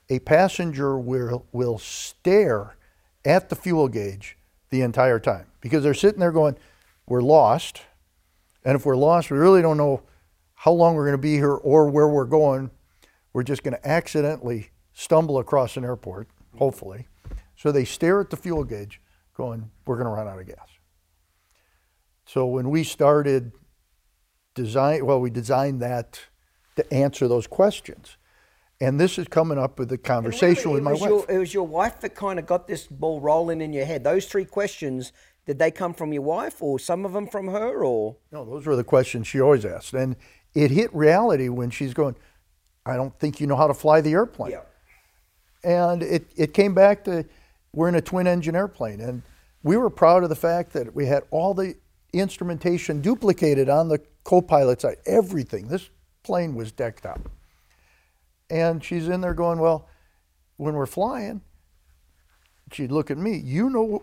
a 0.09 0.19
passenger 0.19 0.97
will, 0.97 1.45
will 1.51 1.77
stare 1.79 2.77
at 3.25 3.49
the 3.49 3.55
fuel 3.55 3.87
gauge 3.87 4.37
the 4.69 4.81
entire 4.81 5.19
time 5.19 5.47
because 5.59 5.83
they're 5.83 5.93
sitting 5.93 6.19
there 6.19 6.31
going, 6.31 6.55
We're 7.07 7.21
lost. 7.21 7.81
And 8.63 8.75
if 8.75 8.85
we're 8.85 8.95
lost, 8.95 9.31
we 9.31 9.37
really 9.37 9.61
don't 9.61 9.77
know 9.77 10.03
how 10.59 10.71
long 10.71 10.93
we're 10.95 11.05
going 11.05 11.13
to 11.13 11.21
be 11.21 11.35
here 11.35 11.53
or 11.53 11.89
where 11.89 12.09
we're 12.09 12.25
going. 12.25 12.69
We're 13.31 13.43
just 13.43 13.63
going 13.63 13.75
to 13.75 13.87
accidentally 13.87 14.71
stumble 14.91 15.39
across 15.39 15.77
an 15.77 15.85
airport, 15.85 16.27
hopefully. 16.57 17.07
So 17.55 17.71
they 17.71 17.85
stare 17.85 18.19
at 18.19 18.29
the 18.29 18.35
fuel 18.35 18.65
gauge, 18.65 19.01
going, 19.37 19.71
We're 19.85 19.95
going 19.95 20.07
to 20.07 20.11
run 20.11 20.27
out 20.27 20.37
of 20.37 20.45
gas. 20.45 20.67
So 22.25 22.45
when 22.45 22.69
we 22.69 22.83
started 22.83 23.53
design, 24.53 25.05
well, 25.05 25.21
we 25.21 25.29
designed 25.29 25.81
that 25.81 26.19
to 26.75 26.93
answer 26.93 27.29
those 27.29 27.47
questions. 27.47 28.17
And 28.81 28.99
this 28.99 29.17
is 29.17 29.29
coming 29.29 29.57
up 29.57 29.79
with 29.79 29.87
the 29.87 29.97
conversation 29.97 30.71
with 30.71 30.81
it 30.81 30.83
my 30.83 30.91
wife. 30.91 31.09
Your, 31.09 31.25
it 31.29 31.37
was 31.37 31.53
your 31.53 31.67
wife 31.67 32.01
that 32.01 32.15
kind 32.15 32.37
of 32.37 32.45
got 32.45 32.67
this 32.67 32.85
ball 32.85 33.21
rolling 33.21 33.61
in 33.61 33.71
your 33.71 33.85
head. 33.85 34.03
Those 34.03 34.25
three 34.25 34.45
questions, 34.45 35.13
did 35.45 35.57
they 35.57 35.71
come 35.71 35.93
from 35.93 36.11
your 36.11 36.21
wife 36.21 36.61
or 36.61 36.79
some 36.79 37.05
of 37.05 37.13
them 37.13 37.27
from 37.27 37.47
her 37.47 37.83
or? 37.83 38.17
No, 38.31 38.43
those 38.43 38.65
were 38.65 38.75
the 38.75 38.83
questions 38.83 39.25
she 39.25 39.39
always 39.39 39.65
asked. 39.65 39.93
And 39.93 40.17
it 40.53 40.71
hit 40.71 40.93
reality 40.93 41.49
when 41.49 41.69
she's 41.69 41.93
going, 41.93 42.15
I 42.85 42.95
don't 42.95 43.17
think 43.19 43.39
you 43.39 43.47
know 43.47 43.55
how 43.55 43.67
to 43.67 43.73
fly 43.73 44.01
the 44.01 44.11
airplane. 44.11 44.51
Yeah. 44.51 44.61
And 45.63 46.01
it, 46.01 46.31
it 46.35 46.53
came 46.53 46.73
back 46.73 47.03
to 47.05 47.25
we're 47.73 47.89
in 47.89 47.95
a 47.95 48.01
twin 48.01 48.27
engine 48.27 48.55
airplane. 48.55 49.01
And 49.01 49.21
we 49.63 49.77
were 49.77 49.89
proud 49.89 50.23
of 50.23 50.29
the 50.29 50.35
fact 50.35 50.73
that 50.73 50.95
we 50.95 51.05
had 51.05 51.23
all 51.31 51.53
the 51.53 51.75
instrumentation 52.13 53.01
duplicated 53.01 53.69
on 53.69 53.89
the 53.89 53.99
co 54.23 54.41
pilot 54.41 54.81
side, 54.81 54.97
everything. 55.05 55.67
This 55.67 55.89
plane 56.23 56.55
was 56.55 56.71
decked 56.71 57.05
out. 57.05 57.21
And 58.49 58.83
she's 58.83 59.07
in 59.07 59.21
there 59.21 59.33
going, 59.33 59.59
Well, 59.59 59.87
when 60.57 60.73
we're 60.73 60.85
flying, 60.85 61.41
she'd 62.71 62.91
look 62.91 63.11
at 63.11 63.17
me, 63.17 63.37
you 63.37 63.69
know, 63.69 64.01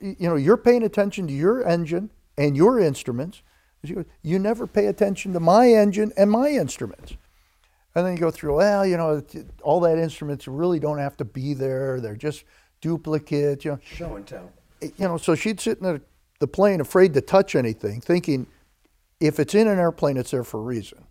you 0.00 0.28
know, 0.28 0.36
you're 0.36 0.56
paying 0.56 0.82
attention 0.82 1.26
to 1.28 1.32
your 1.32 1.66
engine 1.66 2.10
and 2.36 2.56
your 2.56 2.80
instruments. 2.80 3.42
She 3.84 3.94
goes, 3.94 4.04
you 4.22 4.38
never 4.38 4.66
pay 4.66 4.86
attention 4.86 5.32
to 5.32 5.40
my 5.40 5.68
engine 5.68 6.12
and 6.16 6.30
my 6.30 6.48
instruments. 6.50 7.16
And 7.94 8.06
then 8.06 8.14
you 8.14 8.20
go 8.20 8.30
through, 8.30 8.56
well, 8.56 8.86
you 8.86 8.96
know, 8.96 9.22
all 9.62 9.80
that 9.80 9.98
instruments 9.98 10.48
really 10.48 10.78
don't 10.78 10.98
have 10.98 11.16
to 11.18 11.24
be 11.24 11.52
there. 11.54 12.00
They're 12.00 12.16
just 12.16 12.44
duplicates, 12.80 13.64
you 13.64 13.72
know. 13.72 13.78
Show 13.84 14.16
and 14.16 14.26
tell. 14.26 14.50
You 14.80 14.92
know, 14.98 15.16
so 15.16 15.34
she'd 15.34 15.60
sit 15.60 15.78
in 15.78 15.84
the, 15.84 16.00
the 16.38 16.46
plane 16.46 16.80
afraid 16.80 17.12
to 17.14 17.20
touch 17.20 17.54
anything, 17.54 18.00
thinking 18.00 18.46
if 19.20 19.38
it's 19.38 19.54
in 19.54 19.68
an 19.68 19.78
airplane, 19.78 20.16
it's 20.16 20.30
there 20.30 20.44
for 20.44 20.58
a 20.60 20.62
reason. 20.62 21.04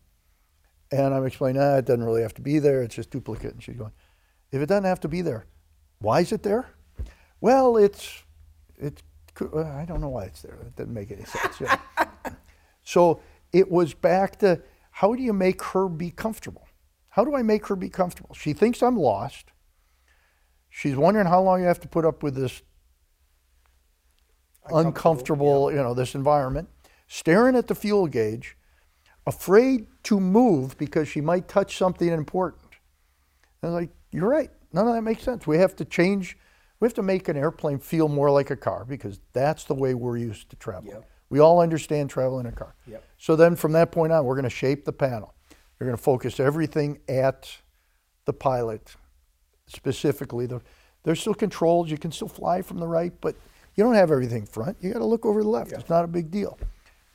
And 0.92 1.14
I'm 1.14 1.26
explaining, 1.26 1.62
ah, 1.62 1.78
it 1.78 1.86
doesn't 1.86 2.04
really 2.04 2.22
have 2.22 2.34
to 2.36 2.42
be 2.42 2.60
there. 2.60 2.82
It's 2.84 2.96
just 2.96 3.12
duplicate. 3.12 3.54
And 3.54 3.64
she's 3.64 3.76
going, 3.78 3.92
if 4.52 4.62
it 4.62 4.66
doesn't 4.66 4.84
have 4.86 5.00
to 5.02 5.08
be 5.08 5.22
there, 5.22 5.46
Why 6.00 6.22
is 6.22 6.32
it 6.32 6.44
there? 6.44 6.68
Well, 7.42 7.78
it's 7.78 8.24
it's 8.78 9.02
I 9.40 9.86
don't 9.88 10.02
know 10.02 10.10
why 10.10 10.26
it's 10.26 10.42
there. 10.42 10.56
It 10.56 10.76
doesn't 10.76 10.94
make 10.94 11.12
any 11.12 11.24
sense. 11.26 11.62
Yeah. 11.62 11.78
so 12.92 13.22
it 13.54 13.72
was 13.72 13.94
back 13.94 14.40
to 14.40 14.62
how 14.92 15.16
do 15.16 15.24
you 15.24 15.32
make 15.32 15.62
her 15.64 15.88
be 15.88 16.12
comfortable? 16.12 16.68
How 17.08 17.24
do 17.24 17.34
I 17.34 17.42
make 17.42 17.68
her 17.68 17.78
be 17.78 17.88
comfortable? 17.88 18.36
She 18.36 18.52
thinks 18.52 18.84
I'm 18.84 18.98
lost. 18.98 19.52
She's 20.70 20.98
wondering 20.98 21.28
how 21.28 21.42
long 21.42 21.62
you 21.62 21.68
have 21.68 21.80
to 21.82 21.88
put 21.88 22.04
up 22.04 22.22
with 22.22 22.36
this 22.36 22.62
uncomfortable, 24.70 25.72
yeah. 25.72 25.78
you 25.78 25.84
know, 25.84 25.94
this 25.94 26.16
environment, 26.16 26.68
staring 27.08 27.56
at 27.56 27.68
the 27.68 27.76
fuel 27.76 28.08
gauge, 28.08 28.58
afraid 29.26 29.88
to 30.04 30.20
move 30.20 30.78
because 30.78 31.08
she 31.08 31.22
might 31.22 31.48
touch 31.48 31.78
something 31.78 32.10
important. 32.10 32.74
And 33.62 33.72
I 33.72 33.74
was 33.74 33.82
like, 33.84 33.92
you're 34.12 34.28
right. 34.28 34.52
None 34.74 34.86
of 34.86 34.94
that 34.94 35.02
makes 35.02 35.24
sense. 35.24 35.48
We 35.48 35.60
have 35.60 35.78
to 35.78 35.86
change, 35.86 36.38
we 36.82 36.88
have 36.88 36.96
to 36.96 37.04
make 37.04 37.30
an 37.30 37.38
airplane 37.38 37.80
feel 37.80 38.10
more 38.10 38.30
like 38.30 38.50
a 38.50 38.58
car 38.58 38.84
because 38.84 39.22
that's 39.32 39.64
the 39.64 39.76
way 39.76 39.94
we're 39.94 40.18
used 40.18 40.50
to 40.50 40.58
traveling. 40.58 40.96
Yep. 40.96 41.11
We 41.32 41.40
all 41.40 41.62
understand 41.62 42.10
traveling 42.10 42.46
in 42.46 42.52
a 42.52 42.56
car. 42.56 42.76
Yep. 42.86 43.04
So 43.18 43.38
then 43.38 43.56
from 43.56 43.72
that 43.72 43.92
point 43.94 44.12
on, 44.12 44.26
we're 44.26 44.36
going 44.36 44.44
to 44.44 44.50
shape 44.50 44.84
the 44.84 44.92
panel. 44.92 45.34
You're 45.80 45.88
going 45.88 45.98
to 45.98 46.04
focus 46.04 46.42
everything 46.42 47.00
at 47.08 47.50
the 48.26 48.34
pilot 48.34 48.94
specifically. 49.66 50.46
The, 50.46 50.62
there's 51.04 51.22
still 51.22 51.34
controls. 51.34 51.90
You 51.90 51.98
can 51.98 52.12
still 52.12 52.28
fly 52.28 52.62
from 52.62 52.80
the 52.80 52.88
right, 52.88 53.14
but 53.22 53.36
you 53.76 53.84
don't 53.84 53.96
have 53.96 54.12
everything 54.12 54.46
front. 54.46 54.76
You 54.82 54.92
got 54.92 55.00
to 55.00 55.06
look 55.06 55.26
over 55.26 55.42
the 55.42 55.48
left. 55.48 55.72
Yeah. 55.72 55.80
It's 55.80 55.90
not 55.90 56.04
a 56.04 56.08
big 56.08 56.32
deal. 56.32 56.60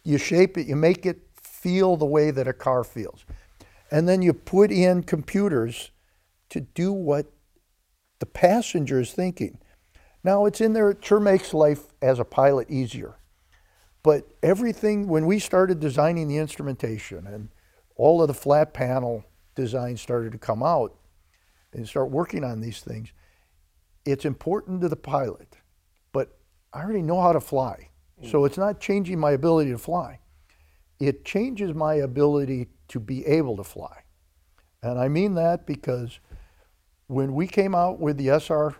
You 0.03 0.17
shape 0.17 0.57
it. 0.57 0.67
You 0.67 0.77
make 0.77 1.05
it 1.05 1.21
feel 1.39 1.99
the 1.99 2.07
way 2.07 2.31
that 2.31 2.49
a 2.49 2.55
car 2.55 2.85
feels, 2.85 3.27
and 3.91 4.09
then 4.09 4.23
you 4.23 4.33
put 4.33 4.71
in 4.71 5.03
computers 5.03 5.91
to 6.49 6.61
do 6.61 6.91
what 6.93 7.27
the 8.19 8.27
passenger 8.27 8.99
is 8.99 9.13
thinking. 9.13 9.59
Now 10.25 10.47
it's 10.47 10.61
in 10.61 10.73
there. 10.73 10.91
It 10.91 11.05
sure 11.05 11.21
makes 11.21 11.53
life 11.53 11.85
as 12.01 12.19
a 12.19 12.25
pilot 12.25 12.71
easier. 12.71 13.17
But 14.07 14.29
everything 14.41 15.09
when 15.09 15.27
we 15.27 15.41
started 15.41 15.81
designing 15.81 16.29
the 16.29 16.37
instrumentation 16.37 17.27
and 17.27 17.49
all 17.97 18.23
of 18.23 18.29
the 18.29 18.35
flat 18.35 18.73
panel 18.73 19.25
designs 19.57 20.01
started 20.01 20.31
to 20.31 20.39
come 20.39 20.63
out 20.63 20.95
and 21.73 21.89
start 21.89 22.13
working 22.13 22.45
on 22.45 22.61
these 22.61 22.83
things, 22.83 23.09
it's 24.05 24.25
important 24.25 24.81
to 24.83 24.89
the 24.89 24.95
pilot. 24.95 25.57
But 26.13 26.39
I 26.73 26.85
already 26.85 27.03
know 27.03 27.21
how 27.21 27.33
to 27.33 27.41
fly. 27.41 27.91
Mm. 28.23 28.31
So 28.31 28.45
it's 28.45 28.57
not 28.57 28.79
changing 28.79 29.19
my 29.19 29.33
ability 29.33 29.73
to 29.73 29.79
fly. 29.79 30.21
It 31.01 31.25
changes 31.25 31.75
my 31.75 31.95
ability 31.95 32.69
to 32.91 33.01
be 33.01 33.27
able 33.27 33.57
to 33.57 33.65
fly. 33.65 34.05
And 34.85 35.01
I 35.01 35.09
mean 35.09 35.35
that 35.35 35.67
because 35.67 36.21
when 37.09 37.35
we 37.35 37.49
came 37.49 37.75
out 37.75 37.99
with 37.99 38.19
the 38.19 38.29
SR 38.39 38.77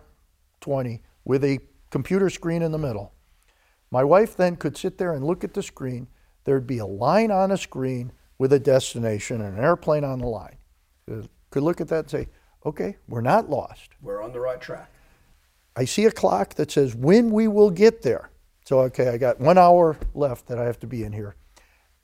20 0.61 1.01
with 1.25 1.43
a 1.43 1.59
computer 1.89 2.29
screen 2.29 2.61
in 2.61 2.71
the 2.71 2.77
middle, 2.77 3.11
my 3.91 4.03
wife 4.03 4.35
then 4.35 4.55
could 4.55 4.77
sit 4.77 4.97
there 4.97 5.13
and 5.13 5.25
look 5.25 5.43
at 5.43 5.53
the 5.53 5.63
screen. 5.63 6.07
There'd 6.43 6.67
be 6.67 6.79
a 6.79 6.85
line 6.85 7.31
on 7.31 7.51
a 7.51 7.57
screen 7.57 8.11
with 8.37 8.53
a 8.53 8.59
destination 8.59 9.41
and 9.41 9.57
an 9.57 9.63
airplane 9.63 10.03
on 10.03 10.19
the 10.19 10.27
line. 10.27 10.57
Could 11.49 11.63
look 11.63 11.81
at 11.81 11.87
that 11.87 11.99
and 11.99 12.09
say, 12.09 12.27
okay, 12.65 12.97
we're 13.07 13.21
not 13.21 13.49
lost. 13.49 13.91
We're 14.01 14.21
on 14.21 14.33
the 14.33 14.39
right 14.39 14.59
track. 14.59 14.91
I 15.75 15.85
see 15.85 16.05
a 16.05 16.11
clock 16.11 16.55
that 16.55 16.71
says 16.71 16.95
when 16.95 17.31
we 17.31 17.47
will 17.47 17.69
get 17.71 18.01
there. 18.01 18.29
So, 18.65 18.79
okay, 18.81 19.09
I 19.09 19.17
got 19.17 19.39
one 19.39 19.57
hour 19.57 19.97
left 20.13 20.47
that 20.47 20.59
I 20.59 20.65
have 20.65 20.79
to 20.79 20.87
be 20.87 21.03
in 21.03 21.13
here. 21.13 21.35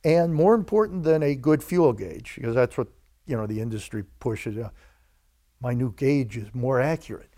And 0.05 0.33
more 0.33 0.53
important 0.53 1.03
than 1.03 1.23
a 1.23 1.35
good 1.35 1.63
fuel 1.63 1.91
gauge, 1.93 2.35
because 2.35 2.55
that's 2.55 2.77
what 2.77 2.87
you 3.25 3.35
know 3.35 3.47
the 3.47 3.59
industry 3.59 4.03
pushes. 4.19 4.57
Uh, 4.57 4.69
my 5.61 5.73
new 5.73 5.93
gauge 5.93 6.37
is 6.37 6.53
more 6.53 6.81
accurate. 6.81 7.29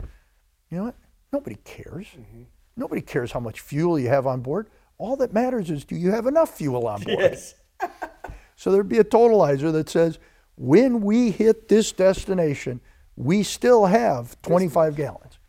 You 0.69 0.77
know 0.77 0.83
what? 0.85 0.95
Nobody 1.31 1.57
cares. 1.63 2.07
Mm-hmm. 2.07 2.43
Nobody 2.77 3.01
cares 3.01 3.31
how 3.31 3.39
much 3.39 3.61
fuel 3.61 3.97
you 3.99 4.09
have 4.09 4.27
on 4.27 4.41
board. 4.41 4.69
All 4.97 5.15
that 5.17 5.33
matters 5.33 5.69
is 5.69 5.85
do 5.85 5.95
you 5.95 6.11
have 6.11 6.25
enough 6.25 6.57
fuel 6.57 6.87
on 6.87 7.01
board? 7.01 7.19
Yes. 7.19 7.55
so 8.55 8.71
there'd 8.71 8.89
be 8.89 8.99
a 8.99 9.03
totalizer 9.03 9.71
that 9.73 9.89
says, 9.89 10.19
when 10.57 11.01
we 11.01 11.31
hit 11.31 11.67
this 11.67 11.91
destination, 11.91 12.79
we 13.15 13.43
still 13.43 13.85
have 13.85 14.41
25 14.41 14.95
gallons. 14.95 15.39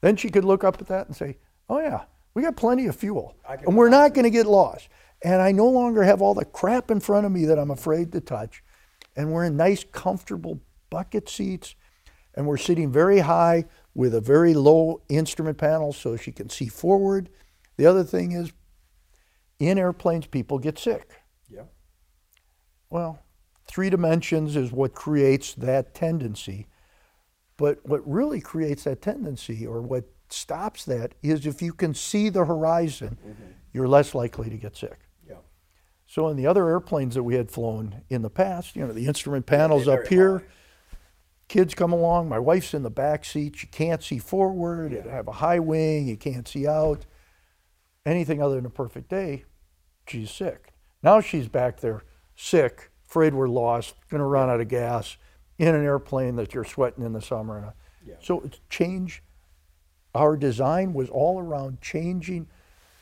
Then 0.00 0.16
she 0.16 0.30
could 0.30 0.44
look 0.44 0.64
up 0.64 0.80
at 0.80 0.88
that 0.88 1.06
and 1.06 1.16
say, 1.16 1.38
oh, 1.68 1.78
yeah, 1.78 2.04
we 2.34 2.42
got 2.42 2.56
plenty 2.56 2.86
of 2.86 2.96
fuel. 2.96 3.36
And 3.66 3.76
we're 3.76 3.88
not 3.88 4.14
going 4.14 4.24
to 4.24 4.30
get 4.30 4.46
lost. 4.46 4.88
And 5.22 5.42
I 5.42 5.50
no 5.52 5.66
longer 5.66 6.04
have 6.04 6.22
all 6.22 6.34
the 6.34 6.44
crap 6.44 6.90
in 6.90 7.00
front 7.00 7.26
of 7.26 7.32
me 7.32 7.44
that 7.46 7.58
I'm 7.58 7.70
afraid 7.70 8.12
to 8.12 8.20
touch. 8.20 8.62
And 9.16 9.32
we're 9.32 9.44
in 9.44 9.56
nice, 9.56 9.84
comfortable 9.84 10.60
bucket 10.90 11.28
seats. 11.28 11.74
And 12.34 12.46
we're 12.46 12.56
sitting 12.56 12.92
very 12.92 13.18
high 13.18 13.64
with 13.98 14.14
a 14.14 14.20
very 14.20 14.54
low 14.54 15.02
instrument 15.08 15.58
panel 15.58 15.92
so 15.92 16.16
she 16.16 16.30
can 16.30 16.48
see 16.48 16.68
forward. 16.68 17.28
The 17.78 17.84
other 17.84 18.04
thing 18.04 18.30
is, 18.30 18.52
in 19.58 19.76
airplanes, 19.76 20.28
people 20.28 20.60
get 20.60 20.78
sick. 20.78 21.20
Yeah. 21.50 21.64
Well, 22.90 23.18
three 23.66 23.90
dimensions 23.90 24.54
is 24.54 24.70
what 24.70 24.94
creates 24.94 25.52
that 25.54 25.96
tendency. 25.96 26.68
But 27.56 27.80
what 27.82 28.08
really 28.08 28.40
creates 28.40 28.84
that 28.84 29.02
tendency, 29.02 29.66
or 29.66 29.82
what 29.82 30.04
stops 30.28 30.84
that, 30.84 31.16
is 31.20 31.44
if 31.44 31.60
you 31.60 31.72
can 31.72 31.92
see 31.92 32.28
the 32.28 32.44
horizon, 32.44 33.18
mm-hmm. 33.20 33.50
you're 33.72 33.88
less 33.88 34.14
likely 34.14 34.48
to 34.48 34.56
get 34.56 34.76
sick. 34.76 35.00
Yeah. 35.28 35.38
So 36.06 36.28
in 36.28 36.36
the 36.36 36.46
other 36.46 36.68
airplanes 36.68 37.16
that 37.16 37.24
we 37.24 37.34
had 37.34 37.50
flown 37.50 38.02
in 38.08 38.22
the 38.22 38.30
past, 38.30 38.76
you 38.76 38.86
know, 38.86 38.92
the 38.92 39.06
instrument 39.06 39.46
panels 39.46 39.88
up 39.88 40.06
here. 40.06 40.38
High 40.38 40.44
kids 41.48 41.74
come 41.74 41.92
along. 41.92 42.28
My 42.28 42.38
wife's 42.38 42.74
in 42.74 42.82
the 42.82 42.90
back 42.90 43.24
seat. 43.24 43.62
You 43.62 43.68
can't 43.68 44.02
see 44.02 44.18
forward. 44.18 44.92
Yeah. 44.92 45.10
have 45.10 45.28
a 45.28 45.32
high 45.32 45.58
wing. 45.58 46.06
You 46.06 46.16
can't 46.16 46.46
see 46.46 46.66
out. 46.66 47.06
Anything 48.06 48.42
other 48.42 48.56
than 48.56 48.66
a 48.66 48.70
perfect 48.70 49.10
day, 49.10 49.44
she's 50.06 50.30
sick. 50.30 50.72
Now 51.02 51.20
she's 51.20 51.48
back 51.48 51.80
there, 51.80 52.02
sick, 52.36 52.90
afraid 53.06 53.34
we're 53.34 53.48
lost, 53.48 53.94
going 54.08 54.20
to 54.20 54.24
run 54.24 54.48
out 54.48 54.60
of 54.60 54.68
gas 54.68 55.16
in 55.58 55.74
an 55.74 55.84
airplane 55.84 56.36
that 56.36 56.54
you're 56.54 56.64
sweating 56.64 57.04
in 57.04 57.12
the 57.12 57.20
summer. 57.20 57.74
Yeah. 58.06 58.14
So 58.20 58.40
it's 58.40 58.60
change. 58.70 59.22
Our 60.14 60.36
design 60.36 60.94
was 60.94 61.08
all 61.10 61.38
around 61.38 61.80
changing 61.80 62.48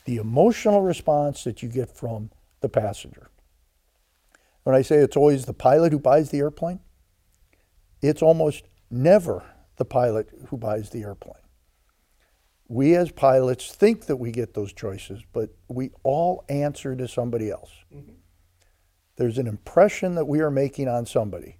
the 0.05 0.17
emotional 0.17 0.81
response 0.81 1.43
that 1.43 1.63
you 1.63 1.69
get 1.69 1.95
from 1.95 2.31
the 2.61 2.69
passenger. 2.69 3.29
When 4.63 4.75
I 4.75 4.81
say 4.81 4.97
it's 4.97 5.17
always 5.17 5.45
the 5.45 5.53
pilot 5.53 5.91
who 5.93 5.99
buys 5.99 6.29
the 6.29 6.39
airplane, 6.39 6.79
it's 8.01 8.21
almost 8.21 8.65
never 8.89 9.43
the 9.77 9.85
pilot 9.85 10.29
who 10.47 10.57
buys 10.57 10.89
the 10.89 11.03
airplane. 11.03 11.33
We 12.67 12.95
as 12.95 13.11
pilots 13.11 13.73
think 13.73 14.07
that 14.07 14.17
we 14.17 14.31
get 14.31 14.53
those 14.53 14.73
choices, 14.73 15.21
but 15.31 15.51
we 15.69 15.91
all 16.03 16.43
answer 16.49 16.95
to 16.95 17.07
somebody 17.07 17.49
else. 17.49 17.71
Mm-hmm. 17.95 18.11
There's 19.15 19.37
an 19.37 19.47
impression 19.47 20.15
that 20.15 20.25
we 20.25 20.41
are 20.41 20.51
making 20.51 20.87
on 20.87 21.05
somebody. 21.05 21.57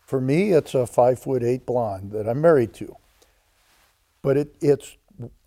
For 0.00 0.20
me, 0.20 0.52
it's 0.52 0.74
a 0.74 0.86
five 0.86 1.20
foot 1.20 1.42
eight 1.42 1.64
blonde 1.64 2.10
that 2.12 2.28
I'm 2.28 2.40
married 2.40 2.74
to. 2.74 2.96
But 4.20 4.36
it, 4.36 4.56
it's 4.60 4.96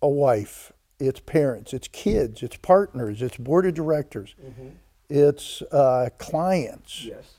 a 0.02 0.08
wife, 0.08 0.72
it's 0.98 1.20
parents, 1.20 1.72
it's 1.72 1.88
kids, 1.88 2.42
it's 2.42 2.56
partners, 2.56 3.22
it's 3.22 3.36
board 3.36 3.66
of 3.66 3.74
directors, 3.74 4.34
mm-hmm. 4.42 4.68
it's 5.08 5.62
uh, 5.72 6.08
clients. 6.18 7.04
Yes. 7.04 7.35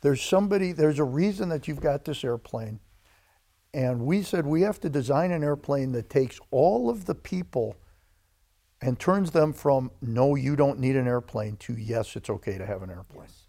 There's 0.00 0.22
somebody, 0.22 0.72
there's 0.72 0.98
a 0.98 1.04
reason 1.04 1.48
that 1.50 1.68
you've 1.68 1.80
got 1.80 2.04
this 2.04 2.24
airplane. 2.24 2.80
And 3.72 4.02
we 4.02 4.22
said 4.22 4.46
we 4.46 4.62
have 4.62 4.80
to 4.80 4.88
design 4.88 5.30
an 5.30 5.44
airplane 5.44 5.92
that 5.92 6.10
takes 6.10 6.40
all 6.50 6.90
of 6.90 7.04
the 7.04 7.14
people 7.14 7.76
and 8.82 8.98
turns 8.98 9.30
them 9.30 9.52
from 9.52 9.90
no, 10.00 10.34
you 10.34 10.56
don't 10.56 10.78
need 10.78 10.96
an 10.96 11.06
airplane 11.06 11.56
to 11.58 11.74
yes, 11.74 12.16
it's 12.16 12.30
okay 12.30 12.58
to 12.58 12.66
have 12.66 12.82
an 12.82 12.90
airplane. 12.90 13.28
Yes. 13.28 13.46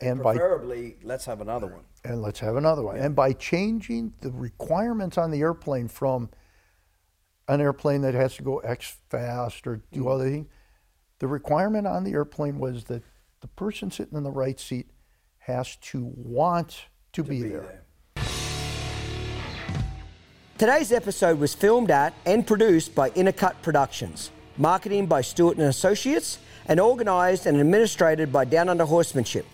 And 0.00 0.20
preferably, 0.20 0.96
by, 1.02 1.08
let's 1.08 1.24
have 1.24 1.40
another 1.40 1.66
one. 1.66 1.84
And 2.04 2.22
let's 2.22 2.40
have 2.40 2.56
another 2.56 2.82
one. 2.82 2.96
Yeah. 2.96 3.06
And 3.06 3.16
by 3.16 3.32
changing 3.32 4.14
the 4.20 4.30
requirements 4.30 5.18
on 5.18 5.30
the 5.30 5.40
airplane 5.40 5.88
from 5.88 6.30
an 7.48 7.60
airplane 7.60 8.02
that 8.02 8.14
has 8.14 8.36
to 8.36 8.42
go 8.42 8.58
X 8.58 8.98
fast 9.08 9.66
or 9.66 9.76
do 9.92 10.00
mm-hmm. 10.00 10.08
other 10.08 10.30
things, 10.30 10.46
the 11.18 11.26
requirement 11.26 11.86
on 11.86 12.04
the 12.04 12.12
airplane 12.12 12.58
was 12.58 12.84
that 12.84 13.02
the 13.40 13.48
person 13.48 13.90
sitting 13.90 14.16
in 14.16 14.22
the 14.22 14.30
right 14.30 14.60
seat 14.60 14.88
has 15.48 15.76
to 15.76 16.12
want 16.14 16.86
to, 17.12 17.22
to 17.22 17.28
be, 17.28 17.42
be, 17.42 17.48
there. 17.48 17.60
there. 17.60 17.82
Today's 20.58 20.92
episode 20.92 21.38
was 21.38 21.54
filmed 21.54 21.90
at 21.90 22.14
and 22.26 22.46
produced 22.46 22.94
by 22.94 23.10
Intercut 23.10 23.60
Productions, 23.62 24.30
marketing 24.56 25.06
by 25.06 25.20
Stewart 25.20 25.56
and 25.56 25.66
Associates, 25.66 26.38
and 26.66 26.78
organised 26.78 27.46
and 27.46 27.58
administrated 27.58 28.32
by 28.32 28.44
Downunder 28.44 28.86
Horsemanship. 28.86 29.46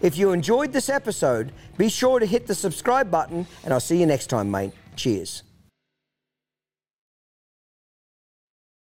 If 0.00 0.16
you 0.16 0.32
enjoyed 0.32 0.72
this 0.72 0.88
episode, 0.88 1.52
be 1.76 1.88
sure 1.88 2.18
to 2.18 2.26
hit 2.26 2.46
the 2.46 2.54
subscribe 2.54 3.10
button, 3.10 3.46
and 3.64 3.72
I'll 3.72 3.80
see 3.80 3.98
you 3.98 4.06
next 4.06 4.28
time, 4.28 4.50
mate. 4.50 4.72
Cheers. 4.96 5.42